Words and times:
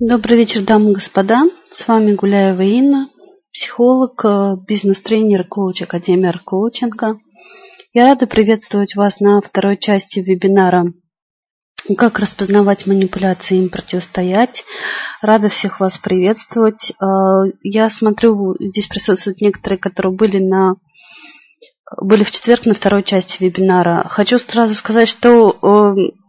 Добрый 0.00 0.36
вечер, 0.36 0.62
дамы 0.62 0.90
и 0.90 0.94
господа. 0.94 1.44
С 1.70 1.86
вами 1.86 2.14
Гуляева 2.14 2.62
Инна, 2.62 3.08
психолог, 3.52 4.24
э, 4.24 4.56
бизнес-тренер, 4.66 5.44
коуч 5.44 5.82
Академии 5.82 6.28
Аркоучинга. 6.28 7.18
Я 7.92 8.06
рада 8.08 8.26
приветствовать 8.26 8.96
вас 8.96 9.20
на 9.20 9.40
второй 9.40 9.76
части 9.76 10.18
вебинара 10.18 10.92
«Как 11.96 12.18
распознавать 12.18 12.86
манипуляции 12.86 13.56
и 13.56 13.62
им 13.62 13.70
противостоять». 13.70 14.64
Рада 15.22 15.48
всех 15.48 15.80
вас 15.80 15.98
приветствовать. 15.98 16.92
Э, 17.00 17.04
я 17.62 17.88
смотрю, 17.88 18.56
здесь 18.58 18.88
присутствуют 18.88 19.40
некоторые, 19.40 19.78
которые 19.78 20.14
были 20.14 20.38
на 20.38 20.74
были 22.00 22.24
в 22.24 22.30
четверг 22.30 22.66
на 22.66 22.74
второй 22.74 23.02
части 23.02 23.42
вебинара. 23.42 24.06
Хочу 24.08 24.38
сразу 24.38 24.74
сказать, 24.74 25.08
что 25.08 25.56
э, 25.62 26.23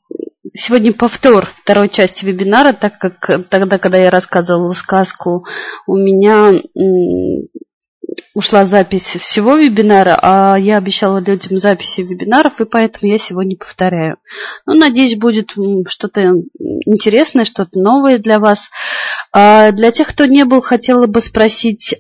Сегодня 0.57 0.93
повтор 0.93 1.51
второй 1.53 1.89
части 1.89 2.23
вебинара, 2.23 2.71
так 2.71 2.97
как 2.97 3.49
тогда, 3.49 3.77
когда 3.77 3.97
я 3.97 4.09
рассказывала 4.09 4.71
сказку, 4.71 5.45
у 5.85 5.97
меня 5.97 6.61
ушла 8.33 8.63
запись 8.63 9.17
всего 9.19 9.57
вебинара, 9.57 10.17
а 10.21 10.55
я 10.55 10.77
обещала 10.77 11.19
людям 11.19 11.57
записи 11.57 12.01
вебинаров, 12.01 12.61
и 12.61 12.65
поэтому 12.65 13.11
я 13.11 13.17
сегодня 13.17 13.57
повторяю. 13.57 14.15
Ну, 14.65 14.75
надеюсь, 14.75 15.17
будет 15.17 15.49
что-то 15.87 16.35
интересное, 16.85 17.43
что-то 17.43 17.77
новое 17.77 18.17
для 18.17 18.39
вас. 18.39 18.69
А 19.33 19.73
для 19.73 19.91
тех, 19.91 20.07
кто 20.07 20.25
не 20.25 20.45
был, 20.45 20.61
хотела 20.61 21.05
бы 21.05 21.19
спросить, 21.19 21.99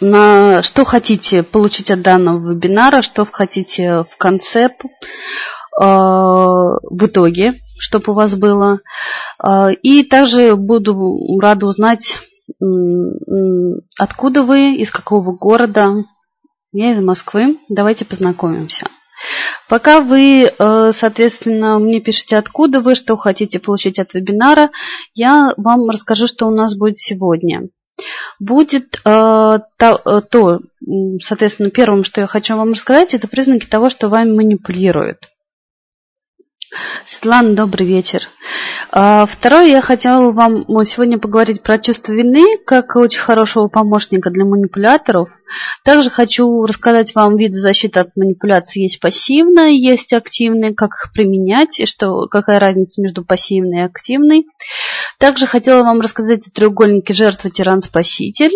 на 0.00 0.62
что 0.62 0.84
хотите 0.86 1.42
получить 1.42 1.90
от 1.90 2.00
данного 2.00 2.52
вебинара, 2.52 3.02
что 3.02 3.26
хотите 3.26 4.04
в 4.08 4.16
конце 4.16 4.70
Э, 4.70 5.49
в 5.82 7.06
итоге, 7.06 7.54
чтобы 7.80 8.12
у 8.12 8.14
вас 8.14 8.36
было. 8.36 8.80
Э, 9.42 9.72
и 9.82 10.04
также 10.04 10.54
буду 10.56 11.18
рада 11.40 11.66
узнать, 11.66 12.18
откуда 13.98 14.42
вы, 14.42 14.76
из 14.76 14.90
какого 14.90 15.32
города. 15.32 16.04
Я 16.72 16.92
из 16.92 17.02
Москвы. 17.02 17.58
Давайте 17.68 18.04
познакомимся. 18.04 18.88
Пока 19.68 20.00
вы, 20.00 20.44
э, 20.46 20.92
соответственно, 20.92 21.78
мне 21.78 22.00
пишете, 22.00 22.36
откуда 22.36 22.80
вы, 22.80 22.94
что 22.94 23.16
хотите 23.16 23.60
получить 23.60 23.98
от 23.98 24.14
вебинара, 24.14 24.70
я 25.14 25.50
вам 25.56 25.88
расскажу, 25.90 26.26
что 26.26 26.46
у 26.46 26.50
нас 26.50 26.76
будет 26.76 26.98
сегодня. 26.98 27.68
Будет 28.38 28.98
то, 29.02 29.60
соответственно, 31.22 31.68
первым, 31.68 32.02
что 32.04 32.22
я 32.22 32.26
хочу 32.26 32.56
вам 32.56 32.70
рассказать, 32.70 33.12
это 33.12 33.28
признаки 33.28 33.66
того, 33.66 33.90
что 33.90 34.08
вами 34.08 34.32
манипулируют. 34.32 35.28
Светлана, 37.04 37.54
добрый 37.56 37.86
вечер. 37.86 38.28
А, 38.92 39.26
второе, 39.26 39.66
я 39.66 39.80
хотела 39.80 40.30
вам 40.30 40.64
сегодня 40.84 41.18
поговорить 41.18 41.62
про 41.62 41.78
чувство 41.78 42.12
вины, 42.12 42.58
как 42.64 42.94
очень 42.94 43.20
хорошего 43.20 43.66
помощника 43.66 44.30
для 44.30 44.44
манипуляторов. 44.44 45.30
Также 45.84 46.10
хочу 46.10 46.64
рассказать 46.64 47.14
вам 47.14 47.36
виды 47.36 47.56
защиты 47.56 47.98
от 47.98 48.14
манипуляций. 48.14 48.82
Есть 48.82 49.00
пассивная, 49.00 49.70
есть 49.70 50.12
активная, 50.12 50.72
как 50.72 50.90
их 50.90 51.12
применять, 51.12 51.80
и 51.80 51.86
что, 51.86 52.26
какая 52.28 52.60
разница 52.60 53.02
между 53.02 53.24
пассивной 53.24 53.80
и 53.80 53.84
активной. 53.84 54.46
Также 55.18 55.46
хотела 55.46 55.82
вам 55.82 56.00
рассказать 56.00 56.46
о 56.46 56.50
треугольнике 56.50 57.12
жертва, 57.12 57.50
тиран, 57.50 57.82
спаситель 57.82 58.54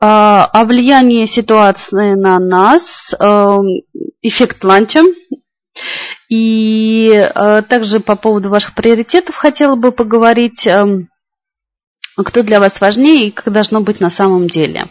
а, 0.00 0.48
о 0.52 0.64
влиянии 0.64 1.26
ситуации 1.26 2.14
на 2.14 2.38
нас, 2.40 3.14
эм, 3.18 3.68
эффект 4.22 4.64
ланча, 4.64 5.02
и 6.28 7.10
э, 7.12 7.62
также 7.68 8.00
по 8.00 8.16
поводу 8.16 8.48
ваших 8.48 8.74
приоритетов 8.74 9.36
хотела 9.36 9.76
бы 9.76 9.92
поговорить, 9.92 10.66
э, 10.66 11.04
кто 12.16 12.42
для 12.42 12.60
вас 12.60 12.80
важнее 12.80 13.28
и 13.28 13.30
как 13.30 13.52
должно 13.52 13.80
быть 13.80 14.00
на 14.00 14.10
самом 14.10 14.48
деле. 14.48 14.86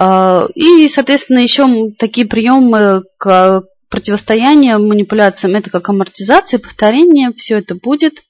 Э, 0.00 0.46
и, 0.54 0.88
соответственно, 0.88 1.38
еще 1.38 1.90
такие 1.98 2.26
приемы 2.26 3.02
к 3.18 3.62
противостоянию 3.88 4.78
манипуляциям, 4.78 5.56
это 5.56 5.70
как 5.70 5.88
амортизация, 5.88 6.58
повторение, 6.60 7.32
все 7.36 7.58
это 7.58 7.74
будет. 7.74 8.22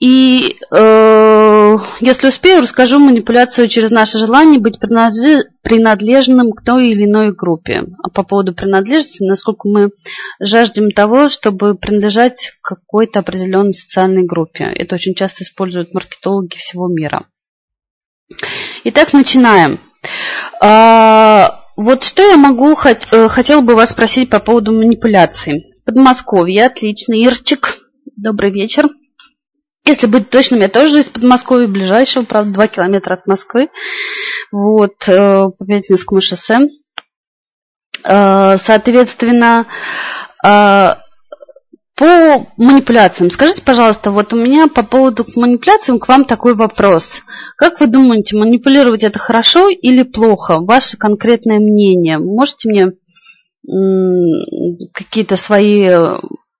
И 0.00 0.56
э, 0.70 1.76
если 2.00 2.28
успею, 2.28 2.62
расскажу 2.62 2.98
манипуляцию 2.98 3.68
через 3.68 3.90
наше 3.90 4.18
желание 4.18 4.58
быть 4.58 4.78
принадлежным 4.80 6.52
к 6.52 6.64
той 6.64 6.88
или 6.88 7.04
иной 7.04 7.34
группе. 7.34 7.82
А 8.02 8.08
по 8.08 8.22
поводу 8.22 8.54
принадлежности, 8.54 9.22
насколько 9.22 9.68
мы 9.68 9.90
жаждем 10.40 10.90
того, 10.90 11.28
чтобы 11.28 11.74
принадлежать 11.74 12.52
какой-то 12.62 13.18
определенной 13.18 13.74
социальной 13.74 14.24
группе. 14.24 14.64
Это 14.74 14.94
очень 14.94 15.14
часто 15.14 15.44
используют 15.44 15.92
маркетологи 15.92 16.56
всего 16.56 16.88
мира. 16.88 17.26
Итак, 18.84 19.12
начинаем. 19.12 19.80
А, 20.62 21.60
вот 21.76 22.04
что 22.04 22.22
я 22.22 22.38
могу, 22.38 22.72
э, 22.72 23.28
хотела 23.28 23.60
бы 23.60 23.74
вас 23.74 23.90
спросить 23.90 24.30
по 24.30 24.40
поводу 24.40 24.72
манипуляций. 24.72 25.74
Подмосковье, 25.84 26.64
отлично. 26.64 27.12
Ирчик, 27.12 27.80
добрый 28.16 28.50
вечер. 28.50 28.88
Если 29.90 30.06
быть 30.06 30.30
точным, 30.30 30.60
я 30.60 30.68
тоже 30.68 31.00
из 31.00 31.08
Подмосковья, 31.08 31.66
ближайшего, 31.66 32.22
правда, 32.22 32.52
2 32.52 32.68
километра 32.68 33.14
от 33.14 33.26
Москвы. 33.26 33.70
Вот, 34.52 34.94
э, 35.08 35.48
по 35.58 35.66
Пятницкому 35.66 36.20
шоссе. 36.20 36.68
Э, 38.04 38.56
соответственно, 38.56 39.66
э, 40.46 40.94
по 41.96 42.46
манипуляциям. 42.56 43.32
Скажите, 43.32 43.62
пожалуйста, 43.62 44.12
вот 44.12 44.32
у 44.32 44.36
меня 44.36 44.68
по 44.68 44.84
поводу 44.84 45.26
манипуляциям 45.34 45.98
к 45.98 46.06
вам 46.06 46.24
такой 46.24 46.54
вопрос. 46.54 47.22
Как 47.56 47.80
вы 47.80 47.88
думаете, 47.88 48.36
манипулировать 48.36 49.02
это 49.02 49.18
хорошо 49.18 49.68
или 49.68 50.04
плохо? 50.04 50.60
Ваше 50.60 50.98
конкретное 50.98 51.58
мнение. 51.58 52.18
Можете 52.18 52.68
мне 52.68 52.92
какие-то 54.94 55.36
свои 55.36 55.84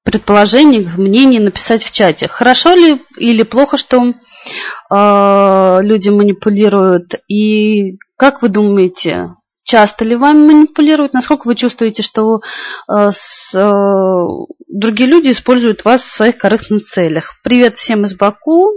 предположений, 0.05 0.89
мнений 0.97 1.41
написать 1.41 1.85
в 1.85 1.91
чате. 1.91 2.29
Хорошо 2.29 2.75
ли 2.75 3.01
или 3.17 3.43
плохо, 3.43 3.77
что 3.77 4.03
э, 4.03 5.79
люди 5.83 6.09
манипулируют? 6.09 7.15
И 7.29 7.99
как 8.17 8.43
вы 8.43 8.49
думаете, 8.49 9.35
часто 9.63 10.05
ли 10.05 10.17
вами 10.17 10.53
манипулируют? 10.53 11.13
Насколько 11.13 11.47
вы 11.47 11.55
чувствуете, 11.55 12.03
что 12.03 12.41
э, 12.89 13.11
с, 13.13 13.55
э, 13.55 14.27
другие 14.69 15.09
люди 15.09 15.31
используют 15.31 15.85
вас 15.85 16.03
в 16.03 16.13
своих 16.13 16.39
корыстных 16.39 16.85
целях? 16.85 17.35
Привет 17.45 17.77
всем 17.77 18.05
из 18.05 18.15
Баку. 18.15 18.71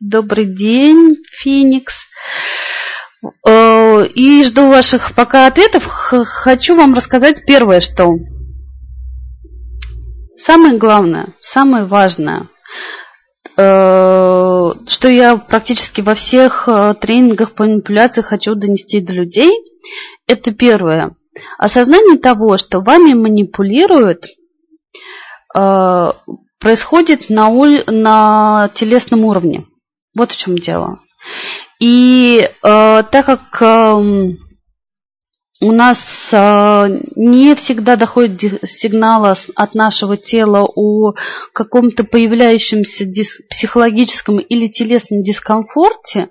Добрый 0.00 0.44
день, 0.44 1.16
Феникс. 1.40 2.04
И 3.48 4.42
жду 4.44 4.68
ваших 4.68 5.14
пока 5.14 5.46
ответов. 5.46 5.84
Хочу 5.86 6.76
вам 6.76 6.94
рассказать 6.94 7.44
первое, 7.44 7.80
что 7.80 8.14
Самое 10.38 10.78
главное, 10.78 11.34
самое 11.40 11.84
важное, 11.84 12.46
э, 13.56 14.70
что 14.86 15.08
я 15.08 15.36
практически 15.36 16.00
во 16.00 16.14
всех 16.14 16.68
э, 16.68 16.94
тренингах 16.94 17.56
по 17.56 17.64
манипуляции 17.64 18.22
хочу 18.22 18.54
донести 18.54 19.00
до 19.00 19.14
людей, 19.14 19.50
это 20.28 20.52
первое. 20.52 21.16
Осознание 21.58 22.18
того, 22.18 22.56
что 22.56 22.78
вами 22.78 23.14
манипулируют, 23.14 24.26
э, 25.56 26.12
происходит 26.60 27.30
на, 27.30 27.50
на 27.88 28.70
телесном 28.74 29.24
уровне. 29.24 29.66
Вот 30.16 30.30
в 30.30 30.36
чем 30.36 30.56
дело. 30.56 31.00
И 31.80 32.48
так 32.62 33.26
как 33.26 33.60
эм, 33.60 34.38
у 35.60 35.72
нас 35.72 36.30
э, 36.32 36.86
не 37.16 37.54
всегда 37.56 37.96
доходит 37.96 38.60
сигнал 38.68 39.24
от 39.26 39.74
нашего 39.74 40.16
тела 40.16 40.64
о 40.64 41.14
каком-то 41.52 42.04
появляющемся 42.04 43.06
психологическом 43.50 44.38
или 44.38 44.68
телесном 44.68 45.22
дискомфорте, 45.22 46.28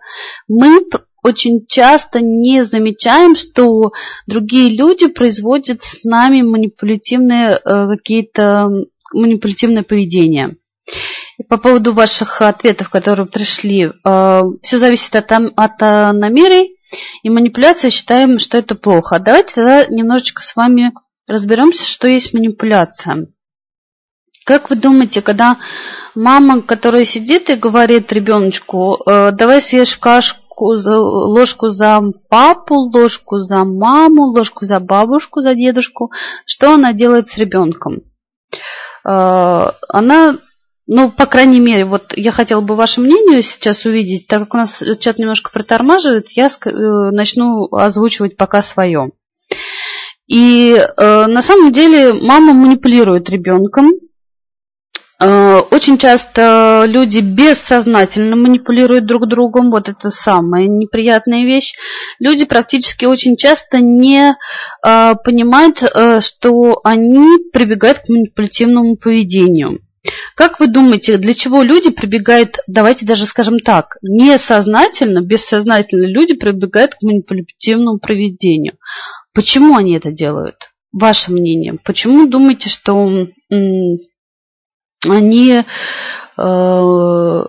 мы 0.48 0.81
очень 1.24 1.66
часто 1.68 2.22
не 2.22 2.63
замечаем, 2.63 3.36
что 3.36 3.92
другие 4.28 4.78
люди 4.78 5.07
производят 5.07 5.84
с 5.84 6.06
нами 6.06 6.42
манипулятивные 6.42 7.60
э, 7.63 7.88
какие-то 7.90 8.69
манипулятивное 9.13 9.84
поведение. 9.84 10.56
По 11.50 11.57
поводу 11.57 11.92
ваших 11.92 12.42
ответов, 12.42 12.90
которые 12.90 13.25
пришли, 13.25 13.92
э, 13.92 14.42
все 14.62 14.78
зависит 14.78 15.13
от, 15.18 15.31
от 15.31 15.81
намерений 15.81 16.76
и 17.24 17.30
манипуляция 17.30 17.92
считаем, 17.92 18.39
что 18.39 18.57
это 18.57 18.75
плохо. 18.75 19.19
Давайте 19.19 19.56
тогда 19.56 19.86
немножечко 19.86 20.42
с 20.42 20.56
вами 20.56 20.94
разберемся, 21.28 21.86
что 21.86 22.07
есть 22.07 22.34
манипуляция. 22.34 23.28
Как 24.45 24.69
вы 24.69 24.78
думаете, 24.78 25.22
когда 25.22 25.57
мама, 26.16 26.62
которая 26.62 27.04
сидит 27.04 27.50
и 27.50 27.56
говорит 27.56 28.13
ребеночку, 28.13 29.01
«Э, 29.06 29.31
давай 29.34 29.62
съешь 29.62 29.98
кашку, 29.98 30.74
ложку 30.75 31.68
за 31.68 32.01
папу, 32.30 32.75
ложку 32.75 33.39
за 33.39 33.66
маму, 33.66 34.28
ложку 34.28 34.66
за 34.66 34.80
бабушку, 34.80 35.42
за 35.42 35.54
дедушку, 35.54 36.12
что 36.45 36.74
она 36.74 36.94
делает 36.94 37.28
с 37.28 37.38
ребенком? 37.38 38.04
Э, 39.06 39.72
она 39.89 40.38
ну, 40.88 41.12
по 41.12 41.25
крайней 41.25 41.60
мере, 41.60 41.84
вот 41.84 42.13
я 42.16 42.31
хотела 42.31 42.62
бы 42.62 42.75
ваше 42.75 43.01
мнение 43.01 43.42
сейчас 43.42 43.86
увидеть, 43.86 44.28
так 44.28 44.39
как 44.44 44.54
у 44.54 44.57
нас 44.57 44.81
чат 45.00 45.19
немножко 45.19 45.51
притормаживает, 45.51 46.30
я 46.31 46.48
э, 46.48 46.69
начну 47.12 47.68
озвучивать 47.74 48.38
пока 48.38 48.62
свое. 48.62 49.12
И 50.28 50.75
э, 50.75 51.25
на 51.25 51.42
самом 51.42 51.74
деле 51.74 52.13
мама 52.13 52.54
манипулирует 52.54 53.30
ребенком. 53.30 53.92
Э, 55.19 55.60
очень 55.72 55.98
часто 55.98 56.86
люди 56.88 57.19
бессознательно 57.19 58.38
манипулируют 58.38 59.06
друг 59.06 59.28
другом. 59.28 59.72
Вот 59.72 59.89
это 59.89 60.10
самая 60.10 60.68
неприятная 60.68 61.44
вещь. 61.44 61.75
Люди 62.19 62.45
практически 62.45 63.04
очень 63.04 63.36
часто 63.36 63.80
не 63.80 64.36
э, 64.86 65.16
понимают, 65.22 65.84
э, 65.84 66.22
что 66.22 66.80
они 66.86 67.28
прибегают 67.51 68.00
к 68.00 68.10
манипулятивному 68.10 68.95
поведению. 68.95 69.80
Как 70.36 70.59
вы 70.59 70.68
думаете, 70.68 71.18
для 71.18 71.33
чего 71.33 71.63
люди 71.63 71.89
прибегают, 71.89 72.57
давайте 72.68 73.06
даже 73.06 73.25
скажем 73.25 73.59
так, 73.59 73.98
несознательно, 74.01 75.21
бессознательно 75.21 76.06
люди 76.06 76.36
прибегают 76.36 76.95
к 76.95 77.01
манипулятивному 77.01 78.00
поведению? 78.00 78.77
Почему 79.33 79.75
они 79.75 79.95
это 79.95 80.12
делают? 80.12 80.56
Ваше 80.92 81.31
мнение. 81.31 81.77
Почему 81.83 82.27
думаете, 82.27 82.69
что 82.69 83.27
они... 85.06 85.63
Э, 86.38 87.45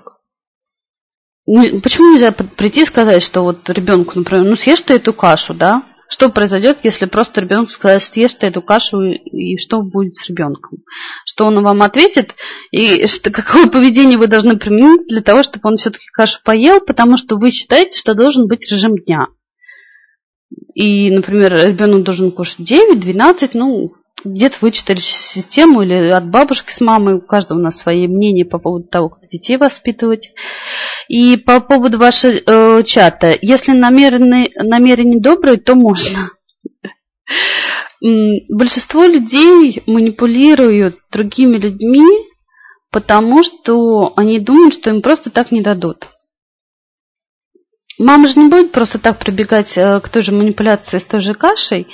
почему 1.46 2.12
нельзя 2.12 2.32
прийти 2.32 2.82
и 2.82 2.86
сказать, 2.86 3.22
что 3.22 3.42
вот 3.42 3.68
ребенку, 3.70 4.18
например, 4.18 4.44
ну 4.44 4.56
съешь 4.56 4.82
ты 4.82 4.94
эту 4.94 5.12
кашу, 5.12 5.54
да? 5.54 5.82
Что 6.10 6.30
произойдет, 6.30 6.78
если 6.84 7.04
просто 7.04 7.42
ребенку 7.42 7.70
сказать, 7.70 8.02
съешь 8.02 8.32
ты 8.32 8.46
эту 8.46 8.62
кашу, 8.62 9.02
и 9.02 9.58
что 9.58 9.82
будет 9.82 10.16
с 10.16 10.28
ребенком? 10.30 10.78
Что 11.26 11.44
он 11.44 11.62
вам 11.62 11.82
ответит, 11.82 12.34
и 12.70 13.06
что, 13.06 13.30
какое 13.30 13.66
поведение 13.66 14.16
вы 14.16 14.26
должны 14.26 14.56
применить 14.56 15.06
для 15.06 15.20
того, 15.20 15.42
чтобы 15.42 15.68
он 15.68 15.76
все-таки 15.76 16.06
кашу 16.12 16.40
поел, 16.42 16.80
потому 16.80 17.18
что 17.18 17.36
вы 17.36 17.50
считаете, 17.50 17.98
что 17.98 18.14
должен 18.14 18.46
быть 18.46 18.70
режим 18.72 18.96
дня. 18.96 19.26
И, 20.74 21.10
например, 21.10 21.52
ребенок 21.52 22.04
должен 22.04 22.30
кушать 22.30 22.60
9-12, 22.60 23.50
ну, 23.52 23.92
где-то 24.24 24.58
вычитали 24.60 24.98
систему 24.98 25.82
или 25.82 26.10
от 26.10 26.28
бабушки 26.28 26.72
с 26.72 26.80
мамой, 26.80 27.14
у 27.14 27.20
каждого 27.20 27.58
у 27.58 27.62
нас 27.62 27.78
свои 27.78 28.06
мнения 28.06 28.44
по 28.44 28.58
поводу 28.58 28.88
того, 28.88 29.08
как 29.10 29.28
детей 29.28 29.56
воспитывать. 29.56 30.32
И 31.08 31.36
по 31.36 31.60
поводу 31.60 31.98
вашего 31.98 32.32
э, 32.32 32.82
чата, 32.82 33.34
если 33.40 33.72
намерения, 33.72 34.46
намерения 34.56 35.20
добрые, 35.20 35.56
то 35.58 35.74
можно. 35.74 36.30
Большинство 38.00 39.04
людей 39.04 39.82
манипулируют 39.86 40.98
другими 41.10 41.56
людьми, 41.56 42.06
потому 42.90 43.42
что 43.42 44.12
они 44.16 44.38
думают, 44.38 44.74
что 44.74 44.90
им 44.90 45.02
просто 45.02 45.30
так 45.30 45.50
не 45.50 45.62
дадут. 45.62 46.08
Мама 47.98 48.28
же 48.28 48.38
не 48.38 48.48
будет 48.48 48.70
просто 48.70 48.98
так 48.98 49.18
прибегать 49.18 49.76
э, 49.76 50.00
к 50.00 50.08
той 50.08 50.22
же 50.22 50.32
манипуляции 50.32 50.98
с 50.98 51.04
той 51.04 51.20
же 51.20 51.34
кашей. 51.34 51.88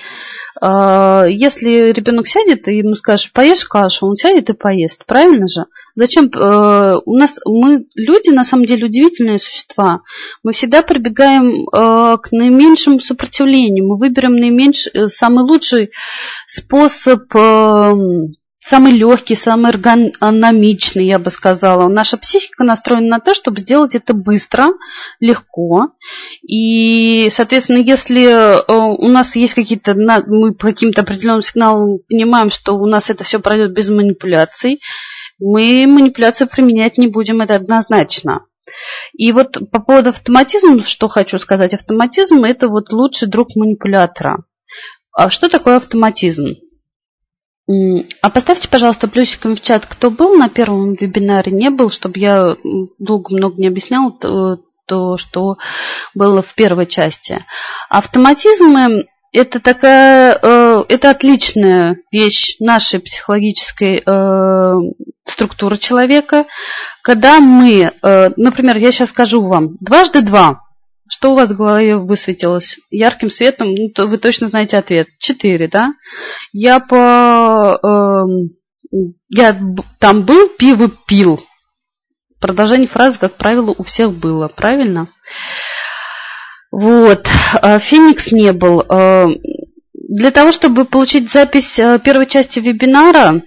А, 0.60 1.24
если 1.26 1.92
ребенок 1.92 2.28
сядет 2.28 2.68
и 2.68 2.78
ему 2.78 2.94
скажешь, 2.94 3.32
поешь 3.32 3.64
кашу, 3.64 4.06
он 4.06 4.16
сядет 4.16 4.50
и 4.50 4.52
поест, 4.52 5.04
правильно 5.06 5.48
же? 5.48 5.66
Зачем? 5.96 6.26
Э, 6.26 6.96
у 7.04 7.16
нас 7.16 7.38
мы 7.44 7.86
люди 7.94 8.30
на 8.30 8.44
самом 8.44 8.64
деле 8.64 8.86
удивительные 8.86 9.38
существа. 9.38 10.00
Мы 10.42 10.52
всегда 10.52 10.82
прибегаем 10.82 11.68
э, 11.68 12.18
к 12.18 12.32
наименьшему 12.32 12.98
сопротивлению. 12.98 13.86
Мы 13.86 13.96
выберем 13.96 14.34
наименьший, 14.34 15.10
самый 15.10 15.44
лучший 15.44 15.90
способ 16.46 17.32
эм, 17.34 18.34
самый 18.64 18.92
легкий, 18.92 19.34
самый 19.34 19.72
эргономичный, 19.72 21.06
я 21.06 21.18
бы 21.18 21.30
сказала. 21.30 21.88
Наша 21.88 22.16
психика 22.16 22.64
настроена 22.64 23.08
на 23.08 23.20
то, 23.20 23.34
чтобы 23.34 23.60
сделать 23.60 23.94
это 23.94 24.14
быстро, 24.14 24.68
легко. 25.20 25.90
И, 26.42 27.28
соответственно, 27.30 27.78
если 27.78 28.24
э, 28.24 28.62
у 28.68 29.08
нас 29.08 29.36
есть 29.36 29.54
какие-то, 29.54 29.94
мы 29.94 30.54
по 30.54 30.68
каким-то 30.68 31.02
определенным 31.02 31.42
сигналам 31.42 31.98
понимаем, 32.08 32.50
что 32.50 32.76
у 32.76 32.86
нас 32.86 33.10
это 33.10 33.22
все 33.24 33.38
пройдет 33.38 33.74
без 33.74 33.90
манипуляций, 33.90 34.80
мы 35.38 35.86
манипуляции 35.86 36.46
применять 36.46 36.96
не 36.96 37.08
будем, 37.08 37.42
это 37.42 37.56
однозначно. 37.56 38.46
И 39.12 39.30
вот 39.32 39.58
по 39.70 39.80
поводу 39.80 40.08
автоматизма, 40.08 40.82
что 40.82 41.08
хочу 41.08 41.38
сказать, 41.38 41.74
автоматизм– 41.74 42.44
это 42.44 42.68
вот 42.68 42.92
лучший 42.92 43.28
друг 43.28 43.54
манипулятора. 43.56 44.44
А 45.12 45.28
что 45.28 45.50
такое 45.50 45.76
автоматизм? 45.76 46.54
А 47.66 48.30
поставьте, 48.30 48.68
пожалуйста, 48.68 49.08
плюсиком 49.08 49.56
в 49.56 49.60
чат, 49.60 49.86
кто 49.86 50.10
был 50.10 50.34
на 50.34 50.48
первом 50.48 50.94
вебинаре, 50.94 51.50
не 51.50 51.70
был, 51.70 51.90
чтобы 51.90 52.18
я 52.18 52.56
долго 52.98 53.34
много 53.34 53.60
не 53.60 53.68
объясняла 53.68 54.12
то, 54.12 54.58
то 54.86 55.16
что 55.16 55.56
было 56.14 56.42
в 56.42 56.54
первой 56.54 56.86
части. 56.86 57.42
Автоматизмы 57.88 59.06
это 59.34 59.58
такая, 59.58 60.38
э, 60.40 60.84
это 60.88 61.10
отличная 61.10 61.96
вещь 62.12 62.56
нашей 62.60 63.00
психологической 63.00 64.02
э, 64.06 64.74
структуры 65.24 65.76
человека, 65.76 66.44
когда 67.02 67.40
мы, 67.40 67.90
э, 68.00 68.30
например, 68.36 68.76
я 68.76 68.92
сейчас 68.92 69.08
скажу 69.08 69.44
вам, 69.44 69.76
дважды 69.80 70.20
два 70.20 70.60
что 71.08 71.32
у 71.32 71.34
вас 71.34 71.50
в 71.50 71.56
голове 71.56 71.96
высветилось? 71.96 72.78
Ярким 72.90 73.30
светом, 73.30 73.74
ну, 73.74 73.88
то 73.90 74.06
вы 74.06 74.18
точно 74.18 74.48
знаете 74.48 74.78
ответ. 74.78 75.08
Четыре, 75.18 75.68
да? 75.68 75.92
Я 76.52 76.80
по... 76.80 77.78
Э, 77.82 78.98
я 79.28 79.60
там 79.98 80.22
был, 80.22 80.48
пиво 80.48 80.90
пил. 81.06 81.40
Продолжение 82.40 82.88
фразы, 82.88 83.18
как 83.18 83.36
правило, 83.36 83.74
у 83.76 83.82
всех 83.82 84.12
было, 84.12 84.48
правильно? 84.48 85.08
Вот. 86.70 87.28
А 87.62 87.78
Феникс 87.78 88.32
не 88.32 88.52
был. 88.52 88.80
Э, 88.82 89.26
для 89.92 90.30
того, 90.30 90.52
чтобы 90.52 90.84
получить 90.84 91.30
запись 91.30 91.78
э, 91.78 91.98
первой 91.98 92.26
части 92.26 92.60
вебинара, 92.60 93.42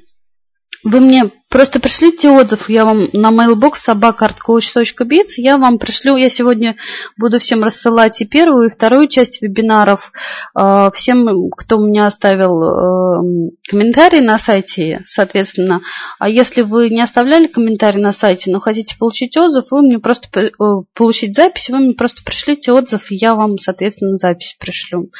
вы 0.84 1.00
мне 1.00 1.32
Просто 1.50 1.80
пришлите 1.80 2.30
отзыв, 2.30 2.70
я 2.70 2.84
вам 2.84 3.08
на 3.14 3.32
mailbox 3.32 3.76
собакартcoach.biz, 3.88 5.28
я 5.38 5.58
вам 5.58 5.80
пришлю, 5.80 6.18
я 6.18 6.30
сегодня 6.30 6.76
буду 7.18 7.40
всем 7.40 7.64
рассылать 7.64 8.20
и 8.20 8.26
первую, 8.26 8.68
и 8.68 8.70
вторую 8.70 9.08
часть 9.08 9.42
вебинаров, 9.42 10.12
э, 10.60 10.90
всем, 10.94 11.50
кто 11.52 11.78
меня 11.78 12.08
оставил 12.08 12.62
э, 12.62 13.52
комментарий 13.70 14.20
на 14.20 14.38
сайте, 14.38 15.04
соответственно. 15.06 15.80
А 16.20 16.28
если 16.28 16.64
вы 16.64 16.90
не 16.90 17.00
оставляли 17.00 17.48
комментарий 17.48 18.02
на 18.02 18.12
сайте, 18.12 18.52
но 18.52 18.60
хотите 18.60 18.98
получить 18.98 19.38
отзыв, 19.38 19.72
вы 19.72 19.84
мне 19.84 20.00
просто 20.00 20.28
э, 20.42 20.52
получить 20.94 21.34
запись, 21.34 21.70
вы 21.70 21.80
мне 21.80 21.94
просто 21.94 22.24
пришлите 22.26 22.74
отзыв, 22.74 23.10
и 23.10 23.16
я 23.16 23.36
вам, 23.36 23.58
соответственно, 23.58 24.18
запись 24.18 24.58
пришлю. 24.60 25.12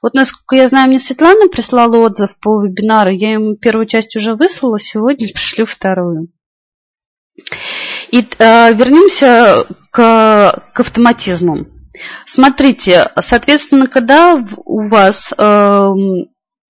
Вот 0.00 0.14
насколько 0.14 0.56
я 0.56 0.68
знаю, 0.68 0.88
мне 0.88 0.98
Светлана 0.98 1.48
прислала 1.48 1.98
отзыв 1.98 2.38
по 2.40 2.62
вебинару, 2.62 3.10
я 3.10 3.34
ему 3.34 3.56
первую 3.56 3.84
часть 3.84 4.16
уже 4.16 4.34
выслала, 4.34 4.80
сегодня 4.80 5.28
пришлю 5.28 5.65
вторую. 5.66 6.28
И 8.10 8.20
э, 8.20 8.72
вернемся 8.72 9.64
к, 9.90 10.70
к 10.72 10.80
автоматизму. 10.80 11.66
Смотрите, 12.26 13.10
соответственно, 13.20 13.88
когда 13.88 14.42
у 14.64 14.86
вас 14.86 15.32
э, 15.36 15.90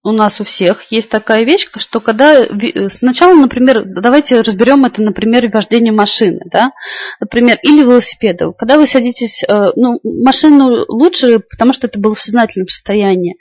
у 0.06 0.12
нас 0.12 0.40
у 0.40 0.44
всех 0.44 0.84
есть 0.92 1.08
такая 1.08 1.42
вещь, 1.42 1.68
что 1.78 1.98
когда 1.98 2.44
сначала, 2.90 3.34
например, 3.34 3.82
давайте 3.84 4.40
разберем 4.40 4.84
это 4.84 5.02
на 5.02 5.10
примере 5.10 5.50
вождения 5.52 5.90
машины, 5.90 6.42
да, 6.44 6.70
например, 7.18 7.58
или 7.64 7.82
велосипеда. 7.82 8.52
Когда 8.56 8.78
вы 8.78 8.86
садитесь, 8.86 9.42
э, 9.42 9.72
ну, 9.75 9.98
машину 10.04 10.84
лучше, 10.86 11.40
потому 11.40 11.72
что 11.72 11.88
это 11.88 11.98
было 11.98 12.14
в 12.14 12.22
сознательном 12.22 12.68
состоянии. 12.68 13.36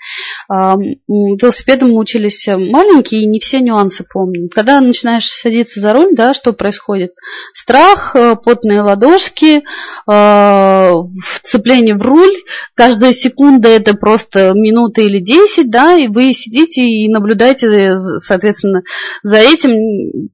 Велосипедом 0.50 1.92
мы 1.92 2.00
учились 2.00 2.48
маленькие, 2.48 3.22
и 3.22 3.28
не 3.28 3.40
все 3.40 3.60
нюансы 3.60 4.04
помним. 4.04 4.50
Когда 4.50 4.82
начинаешь 4.82 5.28
садиться 5.28 5.80
за 5.80 5.94
руль, 5.94 6.16
да, 6.16 6.34
что 6.34 6.52
происходит? 6.52 7.12
Страх, 7.54 8.16
э, 8.16 8.36
потные 8.44 8.82
ладошки, 8.82 9.64
э, 10.10 10.94
вцепление 11.24 11.96
в 11.96 12.02
руль, 12.02 12.34
каждая 12.74 13.14
секунда 13.14 13.70
это 13.70 13.94
просто 13.94 14.54
минута 14.56 15.02
или 15.02 15.20
десять, 15.20 15.70
да, 15.70 15.96
и 15.96 16.08
вы 16.08 16.34
сидите 16.34 16.55
сидите 16.56 16.82
и 16.82 17.10
наблюдаете, 17.10 17.98
соответственно, 18.20 18.82
за 19.24 19.38
этим, 19.38 19.72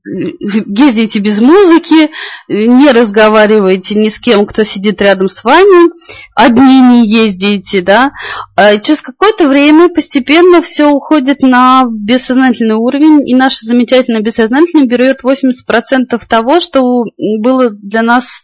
ездите 0.05 1.19
без 1.19 1.39
музыки, 1.39 2.09
не 2.47 2.91
разговариваете 2.91 3.95
ни 3.95 4.09
с 4.09 4.19
кем, 4.19 4.45
кто 4.45 4.63
сидит 4.63 5.01
рядом 5.01 5.27
с 5.27 5.43
вами, 5.43 5.91
одни 6.35 6.79
не 6.81 7.07
ездите, 7.07 7.81
да. 7.81 8.11
А 8.55 8.77
через 8.77 9.01
какое-то 9.01 9.47
время 9.47 9.89
постепенно 9.89 10.61
все 10.61 10.89
уходит 10.89 11.41
на 11.41 11.85
бессознательный 11.89 12.75
уровень, 12.75 13.27
и 13.27 13.35
наше 13.35 13.65
замечательное 13.65 14.21
бессознательное 14.21 14.85
берет 14.85 15.21
80% 15.23 16.19
того, 16.27 16.59
что 16.59 17.03
было 17.39 17.69
для 17.69 18.01
нас 18.03 18.41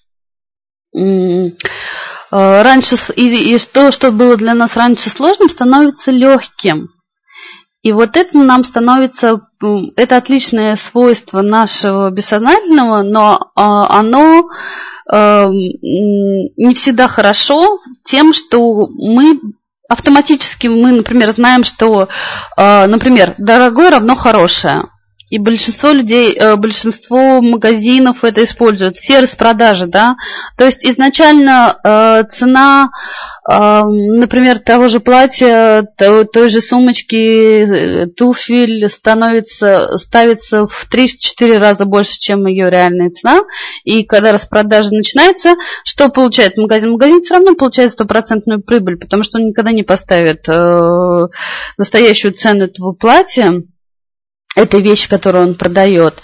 раньше, 2.32 2.96
и, 3.16 3.56
и 3.56 3.60
то, 3.60 3.92
что 3.92 4.12
было 4.12 4.36
для 4.36 4.54
нас 4.54 4.76
раньше 4.76 5.10
сложным, 5.10 5.50
становится 5.50 6.12
легким. 6.12 6.90
И 7.84 7.92
вот 7.92 8.18
это 8.18 8.38
нам 8.38 8.64
становится 8.64 9.42
это 9.96 10.18
отличное 10.18 10.76
свойство 10.76 11.42
нашего 11.42 12.10
бессознательного, 12.10 13.04
но 13.04 13.52
а, 13.56 14.00
оно 14.00 14.50
эм, 15.12 15.52
не 15.52 16.74
всегда 16.76 17.08
хорошо 17.08 17.80
тем, 18.04 18.34
что 18.34 18.88
мы 18.88 19.40
автоматически 19.88 20.68
мы, 20.68 20.92
например, 20.92 21.32
знаем, 21.32 21.64
что, 21.64 22.10
э, 22.58 22.88
например, 22.88 23.36
дорогое 23.38 23.90
равно 23.90 24.16
хорошее. 24.16 24.90
И 25.30 25.40
большинство 25.40 25.92
людей, 25.92 26.34
э, 26.34 26.56
большинство 26.56 27.42
магазинов 27.42 28.24
это 28.24 28.44
используют. 28.46 28.96
Все 28.98 29.20
распродажи, 29.20 29.86
да. 29.86 30.16
То 30.56 30.66
есть 30.66 30.86
изначально 30.86 31.78
э, 31.84 32.24
цена, 32.32 32.90
э, 33.50 33.82
например, 33.84 34.60
того 34.60 34.88
же 34.88 35.02
платья, 35.02 35.86
той, 35.98 36.50
же 36.50 36.62
сумочки, 36.62 38.06
туфель 38.16 38.90
становится, 38.90 39.98
ставится 39.98 40.66
в 40.66 40.88
3-4 40.90 41.58
раза 41.58 41.84
больше, 41.84 42.18
чем 42.20 42.48
ее 42.48 42.70
реальная 42.70 43.10
цена. 43.10 43.42
И 43.84 44.04
когда 44.04 44.32
распродажа 44.32 44.94
начинается, 44.94 45.56
что 45.84 46.08
получает 46.08 46.58
магазин? 46.58 46.92
Магазин 46.92 47.20
все 47.20 47.34
равно 47.34 47.56
получает 47.56 47.92
стопроцентную 47.92 48.62
прибыль, 48.62 48.96
потому 48.96 49.24
что 49.24 49.40
он 49.40 49.48
никогда 49.48 49.72
не 49.72 49.84
поставит 49.84 50.48
настоящую 51.78 52.34
цену 52.34 52.64
этого 52.64 52.94
платья 52.94 53.62
этой 54.58 54.82
вещи, 54.82 55.08
которую 55.08 55.50
он 55.50 55.56
продает. 55.56 56.16